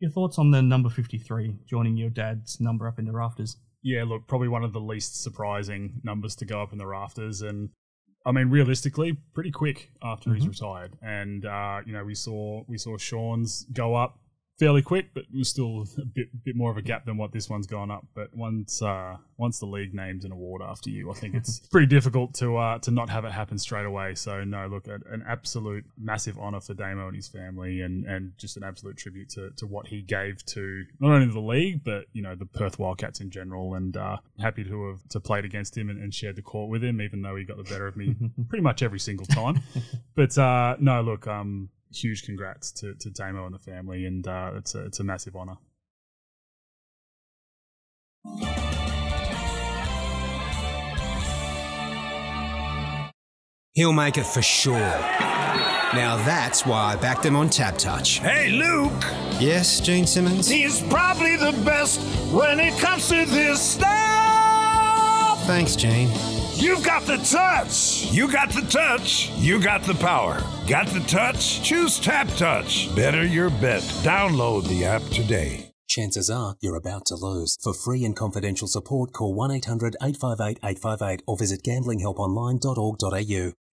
your 0.00 0.10
thoughts 0.10 0.38
on 0.38 0.50
the 0.50 0.62
number 0.62 0.88
53 0.88 1.56
joining 1.66 1.96
your 1.96 2.10
dad's 2.10 2.60
number 2.60 2.86
up 2.86 2.98
in 2.98 3.04
the 3.04 3.12
rafters. 3.12 3.56
yeah, 3.82 4.04
look, 4.04 4.26
probably 4.26 4.48
one 4.48 4.64
of 4.64 4.72
the 4.72 4.80
least 4.80 5.22
surprising 5.22 6.00
numbers 6.02 6.34
to 6.36 6.44
go 6.44 6.62
up 6.62 6.72
in 6.72 6.78
the 6.78 6.86
rafters, 6.86 7.42
and 7.42 7.70
I 8.26 8.32
mean, 8.32 8.50
realistically, 8.50 9.16
pretty 9.32 9.50
quick 9.50 9.90
after 10.02 10.34
he's 10.34 10.46
retired. 10.46 10.94
And 11.02 11.46
uh, 11.46 11.80
you 11.86 11.92
know, 11.92 12.04
we 12.04 12.14
saw 12.14 12.62
we 12.68 12.76
saw 12.76 12.98
Sean's 12.98 13.64
go 13.72 13.94
up 13.94 14.18
fairly 14.58 14.82
quick, 14.82 15.14
but 15.14 15.24
it 15.32 15.36
was 15.36 15.48
still 15.48 15.84
a 15.98 16.04
bit 16.04 16.44
bit 16.44 16.56
more 16.56 16.70
of 16.70 16.76
a 16.76 16.82
gap 16.82 17.04
than 17.04 17.16
what 17.16 17.32
this 17.32 17.48
one's 17.48 17.66
gone 17.66 17.90
up. 17.90 18.04
But 18.14 18.34
once 18.34 18.82
uh, 18.82 19.16
once 19.36 19.58
the 19.58 19.66
league 19.66 19.94
names 19.94 20.24
an 20.24 20.32
award 20.32 20.62
after 20.62 20.90
you, 20.90 21.10
I 21.10 21.14
think 21.14 21.34
it's 21.34 21.60
pretty 21.70 21.86
difficult 21.86 22.34
to 22.34 22.56
uh, 22.56 22.78
to 22.80 22.90
not 22.90 23.08
have 23.10 23.24
it 23.24 23.32
happen 23.32 23.58
straight 23.58 23.86
away. 23.86 24.14
So 24.14 24.44
no, 24.44 24.66
look, 24.66 24.86
an 24.88 25.02
an 25.10 25.24
absolute 25.26 25.84
massive 25.96 26.38
honour 26.38 26.60
for 26.60 26.74
Damo 26.74 27.06
and 27.06 27.16
his 27.16 27.28
family, 27.28 27.80
and 27.82 28.04
and 28.04 28.32
just 28.36 28.56
an 28.56 28.64
absolute 28.64 28.96
tribute 28.96 29.28
to, 29.30 29.50
to 29.56 29.66
what 29.66 29.86
he 29.86 30.02
gave 30.02 30.44
to 30.46 30.84
not 31.00 31.12
only 31.12 31.32
the 31.32 31.40
league 31.40 31.84
but 31.84 32.06
you 32.12 32.22
know 32.22 32.34
the 32.34 32.46
Perth 32.46 32.78
Wildcats 32.78 33.20
in 33.20 33.30
general. 33.30 33.74
And 33.74 33.96
uh, 33.96 34.16
happy 34.40 34.64
to 34.64 34.88
have 34.88 35.08
to 35.10 35.20
played 35.20 35.44
against 35.44 35.76
him 35.76 35.90
and, 35.90 36.02
and 36.02 36.12
shared 36.12 36.36
the 36.36 36.42
court 36.42 36.70
with 36.70 36.82
him, 36.82 37.00
even 37.00 37.22
though 37.22 37.36
he 37.36 37.44
got 37.44 37.58
the 37.58 37.62
better 37.62 37.86
of 37.86 37.96
me 37.96 38.16
pretty 38.48 38.62
much 38.62 38.82
every 38.82 38.98
single 38.98 39.26
time. 39.26 39.60
but 40.14 40.36
uh, 40.38 40.76
no, 40.80 41.02
look, 41.02 41.26
um, 41.26 41.68
huge 41.92 42.22
congrats 42.24 42.70
to, 42.72 42.94
to 42.94 43.10
Damo 43.10 43.46
and 43.46 43.54
the 43.54 43.58
family, 43.58 44.04
and 44.06 44.26
uh, 44.26 44.52
it's 44.56 44.74
a, 44.74 44.84
it's 44.86 45.00
a 45.00 45.04
massive 45.04 45.34
honour. 45.36 45.56
He'll 53.74 53.92
make 53.92 54.18
it 54.18 54.26
for 54.26 54.42
sure. 54.42 54.74
Now 55.94 56.20
that's 56.24 56.66
why 56.66 56.92
I 56.92 56.96
backed 56.96 57.24
him 57.24 57.36
on 57.36 57.48
TabTouch. 57.48 58.18
Hey, 58.18 58.50
Luke, 58.50 58.92
Yes, 59.40 59.80
Gene 59.80 60.06
Simmons? 60.06 60.48
he's 60.48 60.80
probably 60.82 61.36
the 61.36 61.52
best 61.64 62.00
when 62.32 62.58
it 62.58 62.76
comes 62.78 63.08
to 63.08 63.24
this 63.24 63.62
stuff. 63.62 65.44
Thanks, 65.46 65.76
Gene. 65.76 66.08
You've 66.58 66.84
got 66.84 67.04
the 67.06 67.18
touch. 67.18 68.10
You 68.10 68.30
got 68.32 68.50
the 68.50 68.62
touch. 68.62 69.30
You 69.36 69.62
got 69.62 69.84
the 69.84 69.94
power. 69.94 70.42
Got 70.66 70.88
the 70.88 70.98
touch? 71.06 71.62
Choose 71.62 72.00
TabTouch. 72.00 72.96
Better 72.96 73.24
your 73.24 73.48
bet. 73.48 73.82
Download 74.02 74.66
the 74.66 74.84
app 74.84 75.02
today. 75.02 75.70
Chances 75.86 76.28
are 76.28 76.56
you're 76.60 76.74
about 76.74 77.06
to 77.06 77.14
lose. 77.14 77.56
For 77.62 77.72
free 77.72 78.04
and 78.04 78.16
confidential 78.16 78.66
support, 78.66 79.12
call 79.12 79.34
1 79.34 79.52
800 79.52 79.94
858 80.02 80.58
858 80.64 81.22
or 81.28 81.36
visit 81.36 81.62
gamblinghelponline.org.au. 81.62 83.58